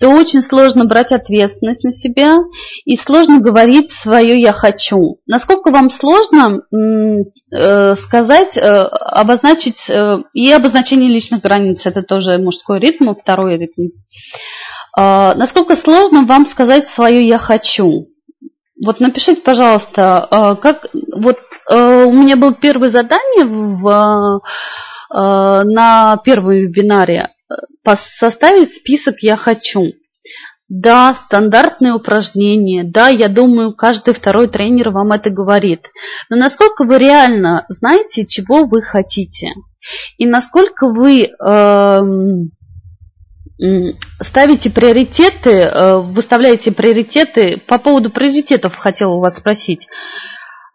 то 0.00 0.08
очень 0.08 0.40
сложно 0.40 0.86
брать 0.86 1.12
ответственность 1.12 1.84
на 1.84 1.92
себя 1.92 2.38
и 2.86 2.96
сложно 2.96 3.38
говорить 3.38 3.92
свое 3.92 4.40
«я 4.40 4.52
хочу». 4.52 5.18
Насколько 5.26 5.70
вам 5.70 5.90
сложно 5.90 6.62
э, 6.72 7.96
сказать, 7.96 8.56
э, 8.56 8.62
обозначить, 8.62 9.90
э, 9.90 10.16
и 10.32 10.50
обозначение 10.52 11.10
личных 11.10 11.42
границ, 11.42 11.84
это 11.84 12.02
тоже 12.02 12.38
мужской 12.38 12.80
ритм, 12.80 13.12
второй 13.12 13.58
ритм. 13.58 13.94
Э, 14.98 15.34
насколько 15.34 15.76
сложно 15.76 16.24
вам 16.24 16.46
сказать 16.46 16.88
свое 16.88 17.26
«я 17.28 17.36
хочу»? 17.36 18.06
Вот 18.84 19.00
напишите, 19.00 19.42
пожалуйста, 19.42 20.26
э, 20.30 20.56
как 20.60 20.88
вот 21.14 21.38
э, 21.70 22.04
у 22.04 22.12
меня 22.12 22.36
было 22.36 22.54
первое 22.54 22.88
задание 22.88 23.44
в, 23.44 24.40
э, 25.12 25.62
на 25.64 26.16
первом 26.24 26.52
вебинаре 26.52 27.30
составить 27.94 28.74
список 28.74 29.16
«я 29.20 29.36
хочу». 29.36 29.92
Да, 30.72 31.14
стандартные 31.14 31.94
упражнения, 31.94 32.84
да, 32.84 33.08
я 33.08 33.28
думаю, 33.28 33.74
каждый 33.74 34.14
второй 34.14 34.46
тренер 34.46 34.90
вам 34.90 35.10
это 35.10 35.28
говорит. 35.28 35.88
Но 36.28 36.36
насколько 36.36 36.84
вы 36.84 36.98
реально 36.98 37.66
знаете, 37.68 38.24
чего 38.24 38.66
вы 38.66 38.80
хотите? 38.80 39.48
И 40.16 40.26
насколько 40.26 40.86
вы 40.86 41.24
э, 41.24 42.00
ставите 44.22 44.70
приоритеты, 44.70 45.50
э, 45.50 45.96
выставляете 45.98 46.72
приоритеты, 46.72 47.60
по 47.66 47.78
поводу 47.78 48.10
приоритетов 48.10 48.74
хотела 48.76 49.12
у 49.12 49.20
вас 49.20 49.36
спросить. 49.36 49.88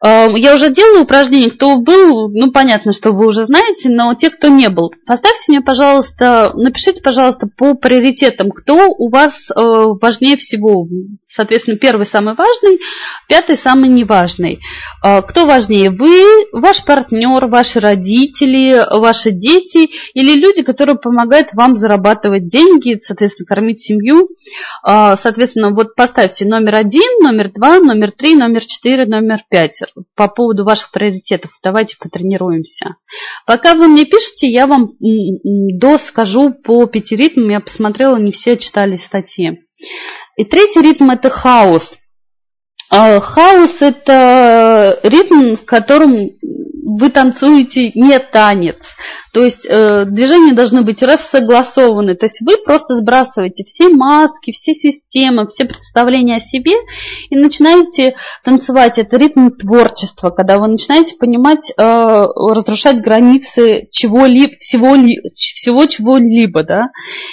Эм, 0.05 0.35
я 0.35 0.53
уже 0.53 0.69
делаю 0.69 1.01
упражнение. 1.01 1.49
Кто 1.49 1.77
был, 1.77 2.29
ну 2.29 2.51
понятно, 2.51 2.91
что 2.91 3.11
вы 3.11 3.25
уже 3.25 3.43
знаете, 3.45 3.89
но 3.89 4.13
те, 4.13 4.29
кто 4.29 4.49
не 4.49 4.69
был, 4.69 4.93
поставьте 5.07 5.51
мне, 5.51 5.61
пожалуйста, 5.61 6.51
напишите, 6.53 7.01
пожалуйста, 7.01 7.47
по 7.47 7.73
приоритетам, 7.73 8.51
кто 8.51 8.87
у 8.87 9.09
вас 9.09 9.49
э, 9.49 9.53
важнее 9.55 10.37
всего. 10.37 10.87
Соответственно, 11.23 11.77
первый 11.77 12.05
самый 12.05 12.35
важный, 12.35 12.79
пятый 13.27 13.57
самый 13.57 13.89
неважный. 13.89 14.59
Э, 15.03 15.23
кто 15.23 15.47
важнее? 15.47 15.89
Вы, 15.89 16.45
ваш 16.51 16.85
партнер, 16.85 17.47
ваши 17.47 17.79
родители, 17.79 18.79
ваши 18.99 19.31
дети 19.31 19.89
или 20.13 20.39
люди, 20.39 20.61
которые 20.61 20.97
помогают 20.97 21.49
вам 21.53 21.75
зарабатывать 21.75 22.47
деньги, 22.47 22.99
соответственно, 23.01 23.47
кормить 23.47 23.79
семью. 23.79 24.29
Э, 24.87 25.15
соответственно, 25.19 25.71
вот 25.71 25.95
поставьте 25.95 26.45
номер 26.45 26.75
один, 26.75 27.23
номер 27.23 27.51
два, 27.51 27.79
номер 27.79 28.11
три, 28.11 28.35
номер 28.35 28.63
четыре, 28.63 29.07
номер 29.07 29.39
пять 29.49 29.81
по 30.15 30.27
поводу 30.27 30.63
ваших 30.63 30.91
приоритетов. 30.91 31.51
Давайте 31.63 31.97
потренируемся. 31.97 32.95
Пока 33.45 33.73
вы 33.75 33.87
мне 33.87 34.05
пишете, 34.05 34.47
я 34.47 34.67
вам 34.67 34.89
до 34.99 35.97
скажу 35.97 36.53
по 36.53 36.85
пяти 36.85 37.15
ритмам. 37.15 37.49
Я 37.49 37.59
посмотрела, 37.59 38.17
не 38.17 38.31
все 38.31 38.57
читали 38.57 38.97
статьи. 38.97 39.63
И 40.37 40.43
третий 40.43 40.81
ритм– 40.81 41.09
это 41.11 41.29
хаос. 41.29 41.95
А, 42.89 43.19
хаос– 43.19 43.77
это 43.81 44.99
ритм, 45.03 45.55
в 45.55 45.65
котором 45.65 46.31
вы 46.85 47.09
танцуете 47.09 47.91
не 47.95 48.19
танец. 48.19 48.95
То 49.33 49.43
есть 49.43 49.65
э, 49.65 50.05
движения 50.05 50.53
должны 50.53 50.83
быть 50.83 51.01
рассогласованы. 51.01 52.15
То 52.15 52.27
есть 52.27 52.41
вы 52.41 52.57
просто 52.63 52.95
сбрасываете 52.95 53.63
все 53.63 53.89
маски, 53.89 54.51
все 54.51 54.73
системы, 54.73 55.47
все 55.47 55.65
представления 55.65 56.37
о 56.37 56.39
себе 56.39 56.73
и 57.29 57.35
начинаете 57.35 58.15
танцевать. 58.43 58.99
Это 58.99 59.17
ритм 59.17 59.49
творчества, 59.49 60.29
когда 60.29 60.59
вы 60.59 60.67
начинаете 60.67 61.15
понимать, 61.15 61.73
э, 61.75 61.81
разрушать 61.83 63.01
границы 63.01 63.87
чего-либо, 63.91 64.53
всего, 64.59 64.95
всего 65.33 65.85
чего-либо. 65.87 66.63
Да? 66.63 66.83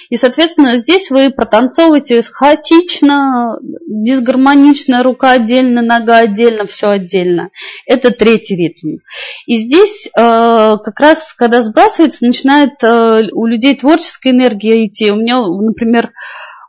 И, 0.08 0.16
соответственно, 0.16 0.78
здесь 0.78 1.10
вы 1.10 1.30
протанцовываете 1.30 2.22
хаотично, 2.22 3.58
дисгармонично, 3.86 5.02
рука 5.02 5.32
отдельно, 5.32 5.82
нога 5.82 6.18
отдельно, 6.18 6.66
все 6.66 6.88
отдельно. 6.88 7.50
Это 7.86 8.10
третий 8.12 8.56
ритм. 8.56 9.02
И 9.46 9.56
здесь 9.56 10.06
э, 10.06 10.10
как 10.16 11.00
раз, 11.00 11.32
когда 11.32 11.62
сбрасывается, 11.62 12.24
начинает 12.24 12.82
э, 12.82 13.22
у 13.32 13.46
людей 13.46 13.76
творческая 13.76 14.30
энергия 14.30 14.86
идти. 14.86 15.10
У 15.10 15.16
меня, 15.16 15.40
например, 15.40 16.12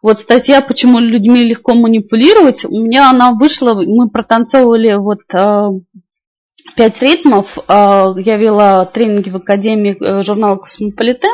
вот 0.02 0.20
статья 0.20 0.62
«Почему 0.62 1.00
людьми 1.00 1.46
легко 1.46 1.76
манипулировать», 1.76 2.66
у 2.66 2.80
меня 2.80 3.10
она 3.10 3.32
вышла, 3.32 3.74
мы 3.74 4.10
протанцовывали 4.10 4.94
вот 4.94 5.22
э, 5.34 5.70
пять 6.76 7.02
ритмов. 7.02 7.58
Я 7.70 8.38
вела 8.38 8.86
тренинги 8.86 9.30
в 9.30 9.38
Академии 9.38 10.24
журнала 10.24 10.58
«Cosmopolitan», 10.58 11.32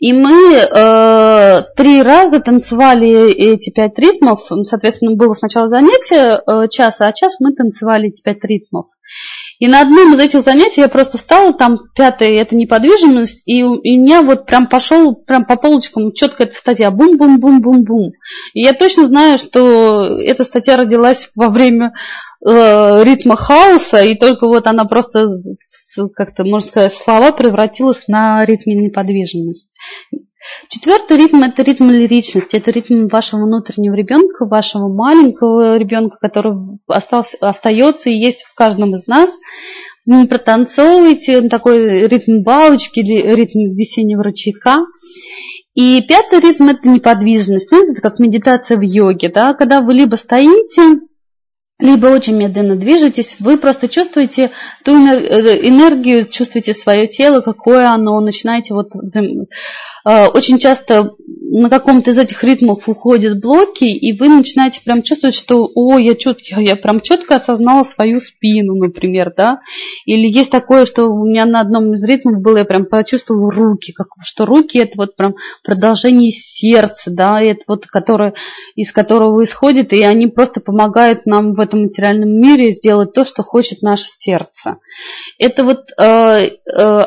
и 0.00 0.14
мы 0.14 0.56
э, 0.56 1.58
три 1.76 2.02
раза 2.02 2.40
танцевали 2.40 3.30
эти 3.32 3.70
пять 3.70 3.98
ритмов. 3.98 4.40
Соответственно, 4.64 5.14
было 5.14 5.34
сначала 5.34 5.66
занятие 5.68 6.40
э, 6.40 6.68
часа, 6.68 7.04
а 7.04 7.12
час 7.12 7.36
мы 7.38 7.52
танцевали 7.52 8.08
эти 8.08 8.22
пять 8.22 8.42
ритмов. 8.42 8.86
И 9.60 9.68
на 9.68 9.82
одном 9.82 10.14
из 10.14 10.18
этих 10.18 10.40
занятий 10.40 10.80
я 10.80 10.88
просто 10.88 11.18
встала, 11.18 11.52
там 11.52 11.76
пятая 11.94 12.30
это 12.40 12.56
неподвижность, 12.56 13.42
и 13.44 13.62
у 13.62 13.74
меня 13.74 14.22
вот 14.22 14.46
прям 14.46 14.66
пошел 14.66 15.14
прям 15.14 15.44
по 15.44 15.56
полочкам 15.56 16.12
четко 16.12 16.44
эта 16.44 16.56
статья 16.56 16.90
бум-бум-бум-бум-бум. 16.90 18.12
И 18.54 18.62
я 18.62 18.72
точно 18.72 19.06
знаю, 19.06 19.38
что 19.38 20.18
эта 20.18 20.44
статья 20.44 20.78
родилась 20.78 21.28
во 21.36 21.50
время 21.50 21.92
э, 22.44 23.04
ритма 23.04 23.36
хаоса, 23.36 24.02
и 24.02 24.16
только 24.18 24.46
вот 24.48 24.66
она 24.66 24.86
просто 24.86 25.26
как-то, 26.16 26.44
можно 26.44 26.66
сказать, 26.66 26.94
слова 26.94 27.30
превратилась 27.30 28.08
на 28.08 28.42
ритме 28.46 28.74
неподвижности. 28.74 29.72
Четвертый 30.68 31.18
ритм– 31.18 31.42
это 31.44 31.62
ритм 31.62 31.90
лиричности, 31.90 32.56
это 32.56 32.70
ритм 32.70 33.08
вашего 33.08 33.44
внутреннего 33.44 33.94
ребенка, 33.94 34.46
вашего 34.46 34.88
маленького 34.88 35.76
ребенка, 35.76 36.16
который 36.18 36.54
остался, 36.86 37.36
остается 37.40 38.08
и 38.08 38.14
есть 38.16 38.44
в 38.44 38.54
каждом 38.54 38.94
из 38.94 39.06
нас. 39.06 39.30
Не 40.06 40.26
протанцовываете 40.26 41.48
такой 41.48 42.06
ритм 42.08 42.42
бабочки 42.42 43.00
или 43.00 43.34
ритм 43.34 43.74
весеннего 43.74 44.22
ручейка. 44.22 44.78
И 45.74 46.02
пятый 46.02 46.40
ритм– 46.40 46.68
это 46.70 46.88
неподвижность. 46.88 47.70
Ну, 47.70 47.92
это 47.92 48.00
как 48.00 48.18
медитация 48.18 48.78
в 48.78 48.82
йоге, 48.82 49.28
да, 49.28 49.52
когда 49.52 49.82
вы 49.82 49.92
либо 49.92 50.16
стоите, 50.16 51.00
либо 51.78 52.06
очень 52.06 52.36
медленно 52.36 52.76
движетесь, 52.76 53.36
вы 53.40 53.56
просто 53.56 53.88
чувствуете 53.88 54.50
ту 54.84 54.92
э, 54.92 55.68
энергию, 55.68 56.28
чувствуете 56.28 56.74
свое 56.74 57.08
тело, 57.08 57.40
какое 57.40 57.88
оно, 57.88 58.20
начинаете 58.20 58.74
вот 58.74 58.88
очень 60.04 60.58
часто 60.58 61.14
на 61.42 61.70
каком-то 61.70 62.10
из 62.10 62.18
этих 62.18 62.44
ритмов 62.44 62.86
уходят 62.86 63.40
блоки, 63.40 63.84
и 63.84 64.16
вы 64.16 64.28
начинаете 64.28 64.82
прям 64.84 65.02
чувствовать, 65.02 65.34
что, 65.34 65.70
о, 65.74 65.98
я 65.98 66.14
четко, 66.14 66.60
я 66.60 66.76
прям 66.76 67.00
четко 67.00 67.36
осознала 67.36 67.82
свою 67.84 68.20
спину, 68.20 68.74
например, 68.74 69.32
да, 69.34 69.60
или 70.04 70.30
есть 70.30 70.50
такое, 70.50 70.84
что 70.84 71.06
у 71.06 71.24
меня 71.24 71.46
на 71.46 71.60
одном 71.60 71.94
из 71.94 72.04
ритмов 72.04 72.42
было, 72.42 72.58
я 72.58 72.64
прям 72.66 72.84
почувствовала 72.84 73.50
руки, 73.50 73.92
как, 73.92 74.08
что 74.22 74.44
руки 74.44 74.78
это 74.78 74.92
вот 74.96 75.16
прям 75.16 75.34
продолжение 75.64 76.30
сердца, 76.30 77.10
да, 77.10 77.40
это 77.40 77.62
вот, 77.66 77.86
которое, 77.86 78.34
из 78.76 78.92
которого 78.92 79.42
исходит, 79.42 79.94
и 79.94 80.02
они 80.02 80.26
просто 80.26 80.60
помогают 80.60 81.24
нам 81.24 81.54
в 81.54 81.60
этом 81.60 81.84
материальном 81.84 82.28
мире 82.28 82.72
сделать 82.72 83.14
то, 83.14 83.24
что 83.24 83.42
хочет 83.42 83.80
наше 83.80 84.08
сердце. 84.14 84.76
Это 85.38 85.64
вот 85.64 85.90
э, 85.98 86.02
э, 86.04 86.48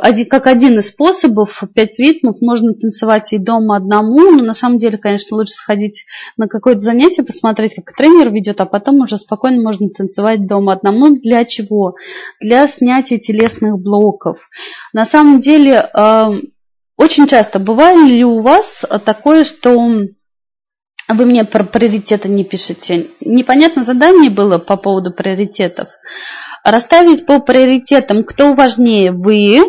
один, 0.01 0.25
как 0.25 0.47
один 0.47 0.79
из 0.79 0.87
способов, 0.87 1.63
пять 1.75 1.99
ритмов, 1.99 2.37
можно 2.41 2.73
танцевать 2.73 3.31
и 3.31 3.37
дома 3.37 3.77
одному, 3.77 4.22
но 4.31 4.43
на 4.43 4.53
самом 4.53 4.79
деле, 4.79 4.97
конечно, 4.97 5.37
лучше 5.37 5.53
сходить 5.53 6.05
на 6.37 6.47
какое-то 6.47 6.81
занятие, 6.81 7.23
посмотреть, 7.23 7.75
как 7.75 7.95
тренер 7.95 8.31
ведет, 8.31 8.61
а 8.61 8.65
потом 8.65 9.01
уже 9.01 9.17
спокойно 9.17 9.61
можно 9.61 9.89
танцевать 9.89 10.45
дома 10.47 10.73
одному. 10.73 11.09
Для 11.09 11.45
чего? 11.45 11.95
Для 12.39 12.67
снятия 12.67 13.19
телесных 13.19 13.79
блоков. 13.79 14.39
На 14.93 15.05
самом 15.05 15.39
деле, 15.39 15.89
э, 15.93 16.25
очень 16.97 17.27
часто 17.27 17.59
бывает 17.59 18.07
ли 18.07 18.23
у 18.23 18.41
вас 18.41 18.83
такое, 19.05 19.43
что 19.43 19.77
вы 21.09 21.25
мне 21.25 21.43
про 21.43 21.63
приоритеты 21.63 22.29
не 22.29 22.43
пишете. 22.43 23.07
Непонятно 23.19 23.83
задание 23.83 24.29
было 24.29 24.57
по 24.57 24.77
поводу 24.77 25.11
приоритетов. 25.11 25.89
Расставить 26.63 27.25
по 27.25 27.39
приоритетам, 27.39 28.23
кто 28.23 28.53
важнее, 28.53 29.11
вы, 29.11 29.59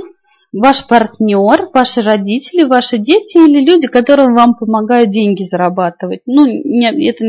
ваш 0.54 0.86
партнер, 0.86 1.68
ваши 1.72 2.00
родители, 2.00 2.62
ваши 2.62 2.98
дети 2.98 3.36
или 3.36 3.64
люди, 3.64 3.88
которые 3.88 4.32
вам 4.32 4.54
помогают 4.54 5.10
деньги 5.10 5.42
зарабатывать. 5.42 6.20
Ну, 6.26 6.46
это, 6.46 7.24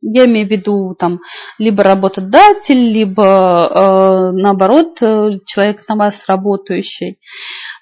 я 0.00 0.24
имею 0.24 0.46
в 0.46 0.50
виду 0.50 0.94
там 0.98 1.20
либо 1.58 1.82
работодатель, 1.82 2.80
либо 2.80 3.22
э, 3.70 4.30
наоборот 4.32 5.00
э, 5.02 5.38
человек 5.46 5.86
на 5.88 5.96
вас 5.96 6.24
работающий. 6.26 7.18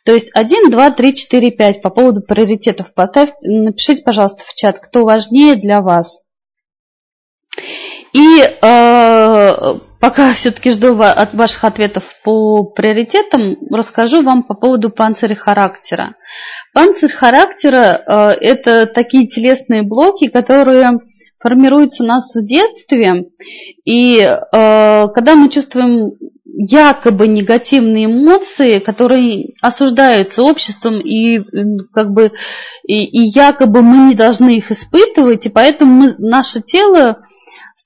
То 0.05 0.13
есть 0.13 0.31
1, 0.35 0.71
2, 0.71 0.91
3, 0.91 1.15
4, 1.15 1.51
5 1.53 1.83
по 1.83 1.91
поводу 1.91 2.21
приоритетов. 2.23 2.93
Поставьте, 2.95 3.49
напишите, 3.49 4.03
пожалуйста, 4.03 4.43
в 4.45 4.55
чат, 4.55 4.81
кто 4.81 5.05
важнее 5.05 5.55
для 5.55 5.81
вас. 5.81 6.25
И 8.13 8.41
э, 8.41 8.49
пока 10.01 10.33
все-таки 10.33 10.71
жду 10.71 10.99
от 11.01 11.35
ваших 11.35 11.65
ответов 11.65 12.05
по 12.25 12.65
приоритетам, 12.65 13.57
расскажу 13.71 14.23
вам 14.23 14.43
по 14.43 14.55
поводу 14.55 14.91
панциря 14.91 15.35
характера. 15.35 16.15
Панцирь 16.73 17.13
характера 17.13 18.03
э,– 18.07 18.31
это 18.41 18.87
такие 18.87 19.27
телесные 19.27 19.83
блоки, 19.83 20.29
которые 20.29 21.01
формируются 21.41 22.05
у 22.05 22.07
нас 22.07 22.35
в 22.35 22.45
детстве. 22.45 23.31
И 23.85 24.21
э, 24.21 25.09
когда 25.09 25.35
мы 25.35 25.49
чувствуем 25.49 26.13
якобы 26.61 27.29
негативные 27.29 28.07
эмоции, 28.07 28.79
которые 28.79 29.55
осуждаются 29.61 30.43
обществом 30.43 30.99
и 30.99 31.39
как 31.93 32.11
бы 32.11 32.33
и, 32.85 33.05
и 33.05 33.31
якобы 33.31 33.83
мы 33.83 34.09
не 34.09 34.15
должны 34.17 34.57
их 34.57 34.73
испытывать, 34.73 35.47
и 35.47 35.51
поэтому 35.51 35.93
мы, 35.93 36.15
наше 36.19 36.61
тело 36.61 37.19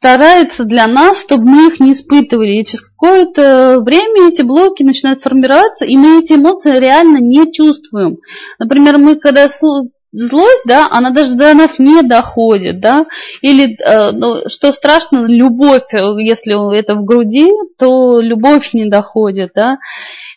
старается 0.03 0.65
для 0.65 0.89
нас, 0.89 1.21
чтобы 1.21 1.45
мы 1.45 1.69
их 1.69 1.79
не 1.79 1.93
испытывали. 1.93 2.61
И 2.61 2.65
через 2.65 2.81
какое-то 2.81 3.79
время 3.81 4.31
эти 4.31 4.43
блоки 4.43 4.83
начинают 4.83 5.23
формироваться, 5.23 5.85
и 5.85 5.97
мы 5.97 6.19
эти 6.19 6.33
эмоции 6.33 6.77
реально 6.77 7.19
не 7.19 7.53
чувствуем. 7.53 8.19
Например, 8.59 8.99
мы 8.99 9.15
когда 9.15 9.49
злость, 10.11 10.63
да, 10.67 10.89
она 10.91 11.11
даже 11.11 11.35
до 11.35 11.55
нас 11.55 11.79
не 11.79 12.03
доходит, 12.03 12.81
да, 12.81 13.05
или, 13.43 13.77
э, 13.81 14.11
ну, 14.11 14.49
что 14.49 14.73
страшно, 14.73 15.25
любовь, 15.25 15.85
если 15.93 16.77
это 16.77 16.97
в 16.97 17.05
груди, 17.05 17.49
то 17.79 18.21
любовь 18.21 18.75
не 18.75 18.89
доходит, 18.89 19.53
да, 19.55 19.79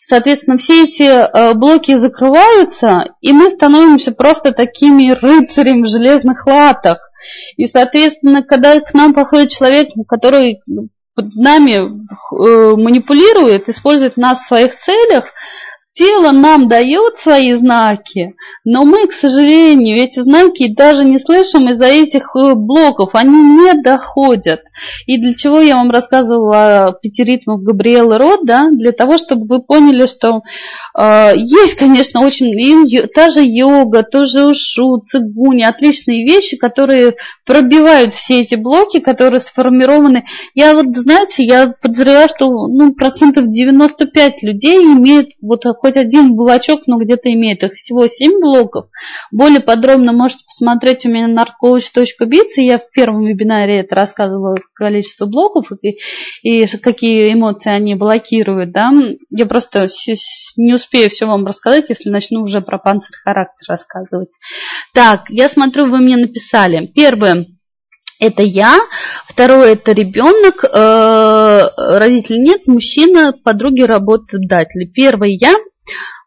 соответственно, 0.06 0.56
все 0.56 0.84
эти 0.84 1.02
э, 1.02 1.54
блоки 1.54 1.96
закрываются, 1.96 3.06
и 3.20 3.32
мы 3.32 3.50
становимся 3.50 4.12
просто 4.12 4.52
такими 4.52 5.10
рыцарями 5.10 5.82
в 5.82 5.88
железных 5.88 6.46
латах, 6.46 7.10
и, 7.56 7.66
соответственно, 7.66 8.44
когда 8.44 8.78
к 8.78 8.94
нам 8.94 9.14
подходит 9.14 9.50
человек, 9.50 9.88
который 10.06 10.62
нами 11.16 11.72
э, 11.72 12.76
манипулирует, 12.76 13.68
использует 13.68 14.16
нас 14.16 14.42
в 14.42 14.46
своих 14.46 14.78
целях, 14.78 15.24
Тело 15.96 16.30
нам 16.30 16.68
дает 16.68 17.16
свои 17.16 17.54
знаки, 17.54 18.34
но 18.64 18.84
мы, 18.84 19.06
к 19.06 19.12
сожалению, 19.12 19.96
эти 19.96 20.18
знаки 20.18 20.74
даже 20.74 21.04
не 21.04 21.18
слышим 21.18 21.70
из-за 21.70 21.86
этих 21.86 22.36
э, 22.36 22.52
блоков, 22.54 23.14
они 23.14 23.32
не 23.32 23.80
доходят. 23.80 24.60
И 25.06 25.16
для 25.16 25.34
чего 25.34 25.58
я 25.58 25.76
вам 25.76 25.90
рассказывала 25.90 26.98
пяти 27.00 27.24
ритмах 27.24 27.62
Габриэлы 27.62 28.18
Рот, 28.18 28.40
да, 28.44 28.68
для 28.70 28.92
того, 28.92 29.16
чтобы 29.16 29.46
вы 29.46 29.62
поняли, 29.62 30.04
что 30.04 30.42
есть, 30.98 31.74
конечно, 31.74 32.24
очень, 32.24 32.46
и, 32.58 33.06
та 33.06 33.28
же 33.28 33.42
йога, 33.44 34.02
тоже 34.02 34.46
ушу, 34.46 35.04
цигуни, 35.06 35.62
отличные 35.62 36.24
вещи, 36.26 36.56
которые 36.56 37.16
пробивают 37.44 38.14
все 38.14 38.40
эти 38.40 38.54
блоки, 38.54 39.00
которые 39.00 39.40
сформированы. 39.40 40.24
Я 40.54 40.74
вот, 40.74 40.96
знаете, 40.96 41.44
я 41.44 41.74
подозреваю, 41.80 42.28
что 42.28 42.48
ну, 42.68 42.94
процентов 42.94 43.50
95 43.50 44.42
людей 44.42 44.78
имеют 44.84 45.30
вот 45.42 45.64
хоть 45.64 45.96
один 45.96 46.34
блочок, 46.34 46.86
но 46.86 46.98
где-то 46.98 47.30
имеет 47.32 47.62
их 47.62 47.74
всего 47.74 48.06
7 48.06 48.40
блоков. 48.40 48.86
Более 49.30 49.60
подробно 49.60 50.12
можете 50.12 50.44
посмотреть 50.46 51.04
у 51.04 51.10
меня 51.10 51.28
на 51.28 51.44
narcoach.biz, 51.44 52.46
я 52.56 52.78
в 52.78 52.90
первом 52.90 53.24
вебинаре 53.24 53.80
это 53.80 53.94
рассказывала 53.94 54.56
количество 54.76 55.26
блоков 55.26 55.72
и, 55.82 55.98
и 56.42 56.66
какие 56.78 57.32
эмоции 57.32 57.72
они 57.72 57.94
блокируют. 57.94 58.72
Да? 58.72 58.92
Я 59.30 59.46
просто 59.46 59.86
не 60.56 60.74
успею 60.74 61.10
все 61.10 61.26
вам 61.26 61.46
рассказать, 61.46 61.86
если 61.88 62.10
начну 62.10 62.42
уже 62.42 62.60
про 62.60 62.78
панцирь 62.78 63.16
характер 63.22 63.66
рассказывать. 63.68 64.28
Так, 64.92 65.30
я 65.30 65.48
смотрю, 65.48 65.86
вы 65.86 65.98
мне 65.98 66.16
написали. 66.16 66.86
Первое. 66.94 67.46
Это 68.18 68.42
я. 68.42 68.78
Второе 69.26 69.72
это 69.72 69.92
ребенок. 69.92 70.64
Э, 70.64 71.98
родителей 71.98 72.40
нет, 72.40 72.66
мужчина, 72.66 73.32
подруги, 73.32 73.82
работодатели. 73.82 74.86
Первый 74.86 75.36
я. 75.36 75.54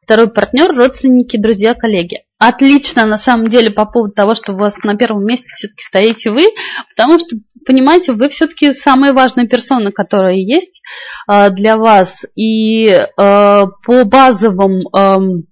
Второй 0.03 0.29
партнер, 0.29 0.75
родственники, 0.75 1.37
друзья, 1.37 1.73
коллеги. 1.73 2.23
Отлично, 2.39 3.05
на 3.05 3.17
самом 3.17 3.49
деле, 3.49 3.69
по 3.69 3.85
поводу 3.85 4.13
того, 4.13 4.33
что 4.33 4.53
у 4.53 4.55
вас 4.55 4.77
на 4.83 4.95
первом 4.95 5.25
месте 5.25 5.47
все-таки 5.53 5.83
стоите 5.83 6.31
вы, 6.31 6.43
потому 6.89 7.19
что, 7.19 7.35
понимаете, 7.65 8.13
вы 8.13 8.29
все-таки 8.29 8.73
самая 8.73 9.11
важная 9.11 9.45
персона, 9.45 9.91
которая 9.91 10.35
есть 10.35 10.81
э, 11.29 11.49
для 11.49 11.75
вас. 11.75 12.25
И 12.35 12.87
э, 12.87 13.03
по 13.17 14.05
базовым 14.05 14.87
эм, 14.95 15.49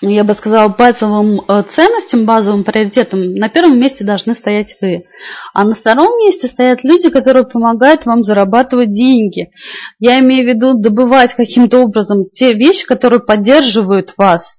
я 0.00 0.24
бы 0.24 0.32
сказала, 0.32 0.68
базовым 0.68 1.40
э, 1.40 1.62
ценностям, 1.68 2.24
базовым 2.24 2.64
приоритетам 2.64 3.34
на 3.34 3.50
первом 3.50 3.78
месте 3.78 4.04
должны 4.04 4.34
стоять 4.34 4.76
вы. 4.80 5.04
А 5.52 5.64
на 5.64 5.74
втором 5.74 6.16
месте 6.18 6.46
стоят 6.46 6.82
люди, 6.82 7.10
которые 7.10 7.44
помогают 7.44 8.06
вам 8.06 8.22
зарабатывать 8.22 8.90
деньги. 8.90 9.50
Я 9.98 10.20
имею 10.20 10.44
в 10.44 10.48
виду 10.48 10.74
добывать 10.78 11.34
каким-то 11.34 11.80
образом 11.80 12.30
те 12.32 12.54
вещи, 12.54 12.86
которые 12.86 13.20
поддерживают 13.20 14.14
вас. 14.16 14.57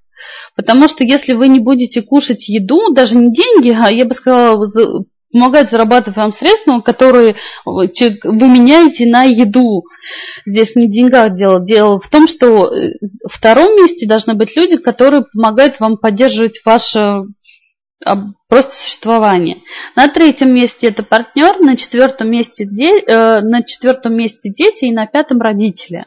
Потому 0.60 0.88
что 0.88 1.04
если 1.04 1.32
вы 1.32 1.48
не 1.48 1.58
будете 1.58 2.02
кушать 2.02 2.48
еду, 2.48 2.92
даже 2.92 3.16
не 3.16 3.32
деньги, 3.32 3.70
а 3.70 3.90
я 3.90 4.04
бы 4.04 4.12
сказала, 4.12 4.66
помогать 5.32 5.70
зарабатывать 5.70 6.18
вам 6.18 6.32
средства, 6.32 6.80
которые 6.80 7.36
вы 7.64 8.48
меняете 8.48 9.06
на 9.06 9.22
еду. 9.22 9.84
Здесь 10.44 10.76
не 10.76 10.86
в 10.86 10.90
деньгах 10.90 11.32
дело. 11.32 11.64
Дело 11.64 11.98
в 11.98 12.08
том, 12.08 12.26
что 12.26 12.66
э, 12.66 12.94
в 13.26 13.32
втором 13.32 13.74
месте 13.76 14.06
должны 14.06 14.34
быть 14.34 14.54
люди, 14.54 14.76
которые 14.76 15.24
помогают 15.32 15.80
вам 15.80 15.96
поддерживать 15.96 16.60
ваше 16.64 17.22
а, 18.04 18.16
просто 18.48 18.74
существование. 18.74 19.62
На 19.94 20.08
третьем 20.08 20.52
месте 20.52 20.88
это 20.88 21.02
партнер, 21.02 21.60
на 21.60 21.76
четвертом 21.76 22.30
месте, 22.30 22.66
де, 22.68 22.98
э, 23.00 23.40
на 23.40 23.62
четвертом 23.62 24.16
месте 24.16 24.50
дети 24.50 24.86
и 24.86 24.92
на 24.92 25.06
пятом 25.06 25.40
родители. 25.40 26.06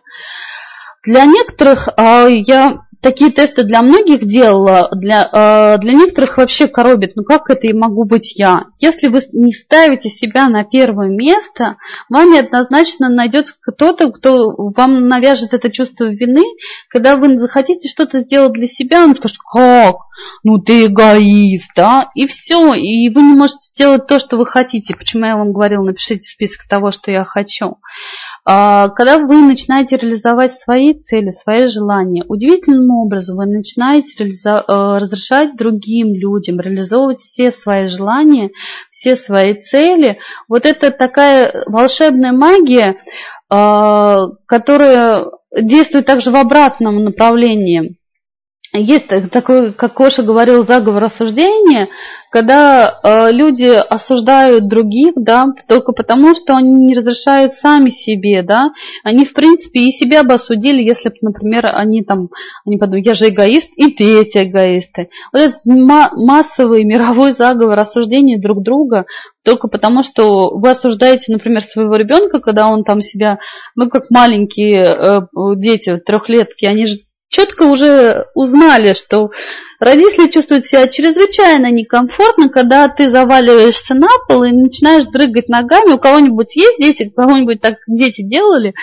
Для 1.03 1.25
некоторых 1.25 1.89
э, 1.97 2.27
я 2.45 2.79
такие 3.03 3.31
тесты 3.31 3.63
для 3.63 3.81
многих 3.81 4.25
делала, 4.25 4.89
для, 4.95 5.29
э, 5.31 5.77
для 5.79 5.93
некоторых 5.93 6.37
вообще 6.37 6.67
коробит, 6.67 7.11
ну 7.15 7.23
как 7.23 7.49
это 7.49 7.67
и 7.67 7.73
могу 7.73 8.05
быть 8.05 8.33
я? 8.39 8.65
Если 8.79 9.07
вы 9.07 9.19
не 9.33 9.53
ставите 9.53 10.09
себя 10.09 10.47
на 10.47 10.63
первое 10.63 11.09
место, 11.09 11.75
вам 12.09 12.33
однозначно 12.33 13.09
найдется 13.09 13.53
кто-то, 13.61 14.09
кто 14.11 14.53
вам 14.57 15.07
навяжет 15.07 15.53
это 15.53 15.69
чувство 15.69 16.05
вины, 16.05 16.43
когда 16.89 17.17
вы 17.17 17.37
захотите 17.37 17.89
что-то 17.89 18.19
сделать 18.19 18.53
для 18.53 18.67
себя, 18.67 19.03
он 19.03 19.15
скажет, 19.15 19.37
как? 19.37 19.95
Ну 20.43 20.59
ты 20.59 20.85
эгоист, 20.85 21.71
да? 21.75 22.09
И 22.15 22.27
все, 22.27 22.73
и 22.73 23.09
вы 23.09 23.21
не 23.21 23.33
можете 23.33 23.67
сделать 23.73 24.07
то, 24.07 24.19
что 24.19 24.37
вы 24.37 24.45
хотите. 24.45 24.95
Почему 24.95 25.25
я 25.25 25.35
вам 25.35 25.51
говорила, 25.51 25.83
напишите 25.83 26.27
список 26.27 26.67
того, 26.67 26.91
что 26.91 27.11
я 27.11 27.25
хочу. 27.25 27.77
А, 28.45 28.89
когда 28.89 29.19
вы 29.19 29.41
начинаете 29.41 29.95
реализовать 29.95 30.53
свои 30.53 30.93
цели, 30.93 31.29
свои 31.29 31.67
желания, 31.67 32.25
удивительным 32.27 32.91
образом 32.91 33.37
вы 33.37 33.45
начинаете 33.45 34.25
э, 34.25 34.27
разрешать 34.67 35.55
другим 35.55 36.13
людям 36.13 36.59
реализовывать 36.59 37.19
все 37.19 37.51
свои 37.51 37.87
желания, 37.87 38.51
все 38.91 39.15
свои 39.15 39.53
цели. 39.53 40.19
Вот 40.49 40.65
это 40.65 40.91
такая 40.91 41.63
волшебная 41.67 42.33
магия, 42.33 42.97
а, 43.49 44.19
которая 44.45 45.25
действует 45.57 46.05
также 46.05 46.31
в 46.31 46.35
обратном 46.35 47.03
направлении. 47.03 47.97
Есть 48.75 49.05
такой, 49.31 49.71
как 49.71 49.93
Коша 49.93 50.23
говорил, 50.23 50.65
заговор 50.65 51.03
осуждения, 51.03 51.89
когда 52.31 52.99
э, 53.03 53.31
люди 53.31 53.65
осуждают 53.65 54.67
других, 54.67 55.13
да, 55.15 55.45
только 55.67 55.91
потому, 55.91 56.33
что 56.33 56.55
они 56.55 56.71
не 56.71 56.95
разрешают 56.95 57.53
сами 57.53 57.91
себе, 57.91 58.41
да, 58.41 58.71
они, 59.03 59.25
в 59.25 59.33
принципе, 59.35 59.81
и 59.81 59.91
себя 59.91 60.23
бы 60.23 60.33
осудили, 60.33 60.81
если 60.81 61.09
бы, 61.09 61.15
например, 61.21 61.69
они 61.71 62.03
там, 62.03 62.29
они 62.65 62.77
подумают, 62.77 63.05
я 63.05 63.13
же 63.13 63.29
эгоист, 63.29 63.69
и 63.75 63.91
ты 63.91 64.21
эти 64.21 64.39
эгоисты. 64.39 65.09
Вот 65.31 65.39
этот 65.39 65.61
массовый 65.65 66.83
мировой 66.83 67.33
заговор 67.33 67.77
осуждения 67.77 68.41
друг 68.41 68.63
друга, 68.63 69.05
только 69.43 69.67
потому, 69.67 70.01
что 70.01 70.49
вы 70.57 70.71
осуждаете, 70.71 71.31
например, 71.31 71.61
своего 71.61 71.95
ребенка, 71.95 72.39
когда 72.39 72.67
он 72.67 72.83
там 72.83 73.01
себя, 73.01 73.37
ну, 73.75 73.87
как 73.87 74.05
маленькие 74.09 74.81
э, 74.81 75.19
дети, 75.57 75.97
трехлетки, 75.97 76.65
они 76.65 76.87
же 76.87 76.95
четко 77.33 77.63
уже 77.63 78.27
узнали, 78.35 78.93
что 78.93 79.31
родители 79.79 80.27
чувствуют 80.29 80.67
себя 80.67 80.87
чрезвычайно 80.87 81.71
некомфортно, 81.71 82.49
когда 82.49 82.87
ты 82.87 83.09
заваливаешься 83.09 83.95
на 83.95 84.07
пол 84.27 84.43
и 84.43 84.51
начинаешь 84.51 85.05
дрыгать 85.05 85.49
ногами. 85.49 85.93
У 85.93 85.97
кого-нибудь 85.97 86.55
есть 86.55 86.77
дети, 86.79 87.11
у 87.11 87.19
кого-нибудь 87.19 87.59
так 87.59 87.77
дети 87.87 88.21
делали. 88.21 88.75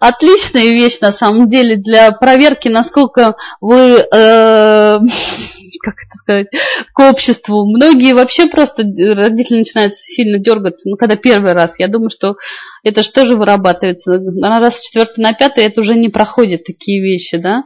Отличная 0.00 0.70
вещь 0.70 0.98
на 1.00 1.12
самом 1.12 1.46
деле 1.46 1.76
для 1.76 2.10
проверки, 2.10 2.68
насколько 2.68 3.36
вы 3.60 4.02
э, 4.10 4.98
как 5.82 5.94
это 5.94 6.14
сказать, 6.14 6.46
к 6.92 6.98
обществу. 7.00 7.64
Многие 7.66 8.14
вообще 8.14 8.46
просто, 8.46 8.82
родители 8.82 9.58
начинают 9.58 9.96
сильно 9.96 10.38
дергаться, 10.38 10.88
ну, 10.88 10.96
когда 10.96 11.16
первый 11.16 11.52
раз. 11.52 11.78
Я 11.78 11.88
думаю, 11.88 12.10
что 12.10 12.36
это 12.82 13.02
же 13.02 13.10
тоже 13.12 13.36
вырабатывается. 13.36 14.18
На 14.18 14.60
раз 14.60 14.80
четвертый, 14.80 15.20
на 15.20 15.32
пятый 15.32 15.64
это 15.64 15.80
уже 15.80 15.94
не 15.94 16.08
проходит 16.08 16.64
такие 16.64 17.02
вещи, 17.02 17.36
да. 17.36 17.64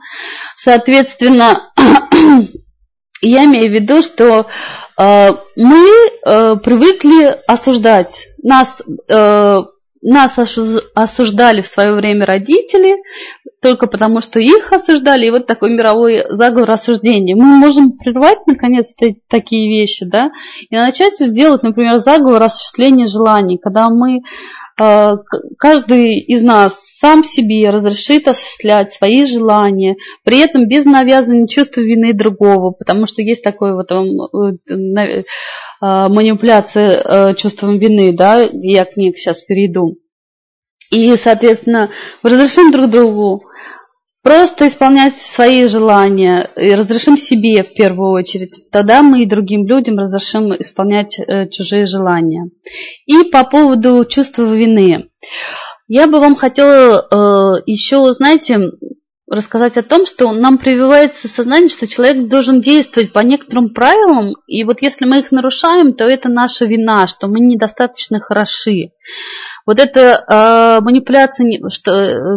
Соответственно, 0.56 1.72
я 3.20 3.44
имею 3.44 3.70
в 3.70 3.74
виду, 3.74 4.02
что 4.02 4.46
э, 4.98 5.30
мы 5.56 5.86
э, 6.26 6.56
привыкли 6.56 7.36
осуждать. 7.46 8.28
Нас 8.42 8.82
э, 9.08 9.58
нас 10.04 10.38
осуждали 10.94 11.62
в 11.62 11.66
свое 11.66 11.94
время 11.94 12.26
родители, 12.26 12.96
только 13.64 13.86
потому 13.86 14.20
что 14.20 14.40
их 14.40 14.74
осуждали, 14.74 15.26
и 15.26 15.30
вот 15.30 15.46
такой 15.46 15.70
мировой 15.70 16.26
заговор 16.28 16.72
осуждения. 16.72 17.34
Мы 17.34 17.46
можем 17.46 17.92
прервать, 17.92 18.46
наконец-то, 18.46 19.06
такие 19.26 19.70
вещи, 19.70 20.04
да, 20.04 20.32
и 20.68 20.76
начать 20.76 21.18
сделать, 21.18 21.62
например, 21.62 21.96
заговор 21.96 22.42
осуществления 22.42 23.06
желаний, 23.06 23.56
когда 23.56 23.88
мы, 23.88 24.20
э, 24.78 25.10
каждый 25.56 26.18
из 26.18 26.42
нас 26.42 26.78
сам 27.00 27.24
себе 27.24 27.70
разрешит 27.70 28.28
осуществлять 28.28 28.92
свои 28.92 29.24
желания, 29.24 29.96
при 30.24 30.40
этом 30.40 30.68
без 30.68 30.84
навязывания 30.84 31.46
чувства 31.46 31.80
вины 31.80 32.12
другого, 32.12 32.72
потому 32.72 33.06
что 33.06 33.22
есть 33.22 33.42
такое 33.42 33.74
вот 33.74 33.90
э, 33.90 35.24
а, 35.80 36.10
манипуляция 36.10 36.90
э, 36.90 37.34
чувством 37.34 37.78
вины, 37.78 38.12
да, 38.12 38.42
я 38.42 38.84
к 38.84 38.98
ней 38.98 39.14
сейчас 39.16 39.40
перейду. 39.40 39.96
И, 40.90 41.16
соответственно, 41.16 41.90
разрешим 42.22 42.70
друг 42.70 42.90
другу 42.90 43.44
просто 44.24 44.66
исполнять 44.66 45.20
свои 45.20 45.66
желания 45.66 46.50
и 46.56 46.74
разрешим 46.74 47.16
себе 47.16 47.62
в 47.62 47.74
первую 47.74 48.10
очередь. 48.12 48.70
Тогда 48.72 49.02
мы 49.02 49.22
и 49.22 49.28
другим 49.28 49.66
людям 49.66 49.98
разрешим 49.98 50.50
исполнять 50.54 51.18
э, 51.18 51.48
чужие 51.50 51.84
желания. 51.84 52.50
И 53.06 53.24
по 53.24 53.44
поводу 53.44 54.04
чувства 54.06 54.44
вины. 54.44 55.10
Я 55.86 56.06
бы 56.06 56.20
вам 56.20 56.34
хотела 56.34 57.00
э, 57.00 57.62
еще, 57.66 58.10
знаете, 58.12 58.70
рассказать 59.28 59.76
о 59.76 59.82
том, 59.82 60.06
что 60.06 60.32
нам 60.32 60.56
прививается 60.56 61.28
сознание, 61.28 61.68
что 61.68 61.86
человек 61.86 62.28
должен 62.28 62.60
действовать 62.60 63.12
по 63.12 63.20
некоторым 63.20 63.70
правилам, 63.70 64.34
и 64.46 64.64
вот 64.64 64.80
если 64.80 65.06
мы 65.06 65.20
их 65.20 65.32
нарушаем, 65.32 65.94
то 65.94 66.04
это 66.04 66.28
наша 66.28 66.66
вина, 66.66 67.06
что 67.06 67.26
мы 67.26 67.40
недостаточно 67.40 68.20
хороши. 68.20 68.92
Вот 69.66 69.78
эта 69.78 70.24
э, 70.28 70.80
манипуляция 70.82 71.68
что, 71.70 71.90
э, 71.92 72.36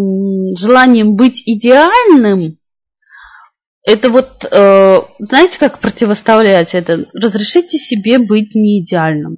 желанием 0.58 1.16
быть 1.16 1.44
идеальным, 1.46 2.58
это 3.84 4.10
вот, 4.10 4.46
э, 4.50 5.00
знаете, 5.20 5.60
как 5.60 5.80
противоставлять 5.80 6.74
это? 6.74 7.06
Разрешите 7.14 7.78
себе 7.78 8.20
быть 8.20 8.56
неидеальным 8.56 9.38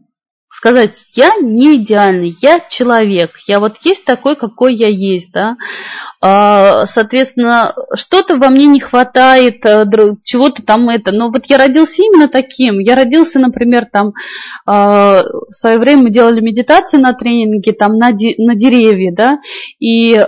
сказать, 0.59 1.05
я 1.15 1.35
не 1.41 1.77
идеальный, 1.77 2.35
я 2.41 2.59
человек, 2.59 3.31
я 3.47 3.61
вот 3.61 3.77
есть 3.85 4.03
такой, 4.03 4.35
какой 4.35 4.75
я 4.75 4.89
есть, 4.89 5.31
да, 5.31 5.55
а, 6.19 6.85
соответственно, 6.85 7.73
что-то 7.95 8.35
во 8.35 8.49
мне 8.49 8.65
не 8.65 8.81
хватает, 8.81 9.65
э, 9.65 9.85
чего-то 10.25 10.61
там 10.61 10.89
это, 10.89 11.13
но 11.13 11.29
вот 11.29 11.45
я 11.45 11.57
родился 11.57 12.01
именно 12.01 12.27
таким, 12.27 12.79
я 12.79 12.95
родился, 12.95 13.39
например, 13.39 13.87
там, 13.89 14.11
а, 14.65 15.23
в 15.23 15.53
свое 15.53 15.77
время 15.77 16.03
мы 16.03 16.09
делали 16.09 16.41
медитацию 16.41 17.01
на 17.01 17.13
тренинге, 17.13 17.71
там, 17.71 17.93
на, 17.93 18.09
на 18.09 18.55
деревья, 18.55 19.13
да, 19.15 19.39
и 19.79 20.21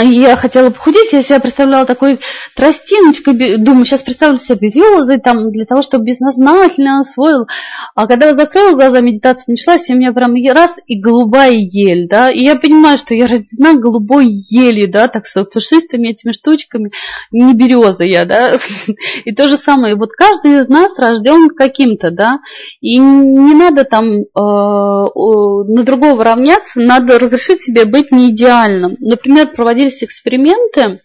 я 0.00 0.36
хотела 0.36 0.70
похудеть, 0.70 1.12
я 1.12 1.22
себя 1.22 1.40
представляла 1.40 1.84
такой 1.84 2.18
тростиночкой, 2.56 3.58
думаю, 3.58 3.84
сейчас 3.84 4.02
представлю 4.02 4.38
себе 4.38 4.70
березы, 4.70 5.18
там, 5.18 5.50
для 5.50 5.66
того, 5.66 5.82
чтобы 5.82 6.04
бессознательно 6.04 7.00
освоил. 7.00 7.46
А 7.94 8.06
когда 8.06 8.28
я 8.28 8.34
закрыла 8.34 8.72
глаза, 8.72 9.00
медитация 9.00 9.52
началась, 9.52 9.88
и 9.88 9.94
у 9.94 9.96
меня 9.96 10.12
прям 10.12 10.34
раз 10.52 10.72
и 10.86 11.00
голубая 11.00 11.52
ель, 11.52 12.08
да, 12.08 12.30
и 12.30 12.40
я 12.40 12.56
понимаю, 12.56 12.96
что 12.96 13.14
я 13.14 13.26
рождена 13.26 13.74
голубой 13.74 14.28
елью, 14.28 14.90
да, 14.90 15.08
так 15.08 15.26
что 15.26 15.44
пушистыми 15.44 16.08
этими 16.08 16.32
штучками, 16.32 16.90
не 17.30 17.52
береза 17.52 18.04
я, 18.04 18.24
да, 18.24 18.56
и 19.24 19.34
то 19.34 19.48
же 19.48 19.56
самое, 19.56 19.96
вот 19.96 20.10
каждый 20.12 20.58
из 20.60 20.68
нас 20.68 20.98
рожден 20.98 21.50
каким-то, 21.50 22.10
да, 22.10 22.38
и 22.80 22.98
не 22.98 23.54
надо 23.54 23.84
там 23.84 24.06
э, 24.06 24.24
на 24.34 25.82
другого 25.84 26.24
равняться, 26.24 26.80
надо 26.80 27.18
разрешить 27.18 27.62
себе 27.62 27.84
быть 27.84 28.10
не 28.10 28.30
идеальным. 28.30 28.96
Например, 29.00 29.48
проводить 29.48 29.81
проводились 29.82 30.02
эксперименты, 30.02 31.00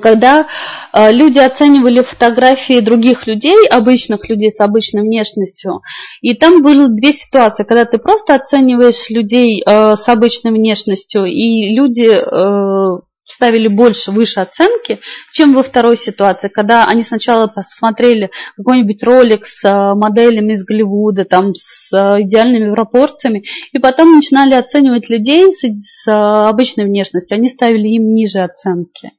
когда 0.00 0.46
э, 0.92 1.12
люди 1.12 1.38
оценивали 1.38 2.02
фотографии 2.02 2.80
других 2.80 3.26
людей, 3.26 3.66
обычных 3.68 4.28
людей 4.28 4.50
с 4.50 4.60
обычной 4.60 5.02
внешностью, 5.02 5.80
и 6.20 6.34
там 6.34 6.62
были 6.62 6.86
две 6.86 7.12
ситуации, 7.12 7.64
когда 7.64 7.84
ты 7.84 7.98
просто 7.98 8.34
оцениваешь 8.34 9.10
людей 9.10 9.62
э, 9.66 9.96
с 9.96 10.08
обычной 10.08 10.52
внешностью, 10.52 11.24
и 11.24 11.74
люди 11.74 12.08
э, 12.08 13.00
ставили 13.24 13.68
больше, 13.68 14.10
выше 14.10 14.40
оценки, 14.40 15.00
чем 15.32 15.54
во 15.54 15.62
второй 15.62 15.96
ситуации, 15.96 16.48
когда 16.48 16.86
они 16.86 17.04
сначала 17.04 17.46
посмотрели 17.46 18.30
какой-нибудь 18.56 19.02
ролик 19.02 19.46
с 19.46 19.64
э, 19.64 19.94
моделями 19.94 20.52
из 20.52 20.64
Голливуда, 20.64 21.24
там, 21.24 21.54
с 21.54 21.92
э, 21.92 22.22
идеальными 22.22 22.74
пропорциями, 22.74 23.44
и 23.72 23.78
потом 23.78 24.16
начинали 24.16 24.54
оценивать 24.54 25.08
людей 25.08 25.52
с, 25.52 25.60
с 25.60 26.08
э, 26.08 26.12
обычной 26.12 26.84
внешностью, 26.84 27.36
они 27.36 27.48
ставили 27.48 27.88
им 27.88 28.14
ниже 28.14 28.40
оценки. 28.40 29.12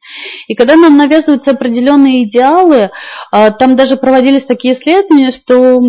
И 0.48 0.56
когда 0.56 0.76
нам 0.76 0.98
навязываются 0.98 1.52
определенные 1.52 2.26
идеалы, 2.26 2.92
там 3.32 3.76
даже 3.76 3.98
проводились 3.98 4.44
такие 4.44 4.74
исследования, 4.74 5.32
что 5.32 5.80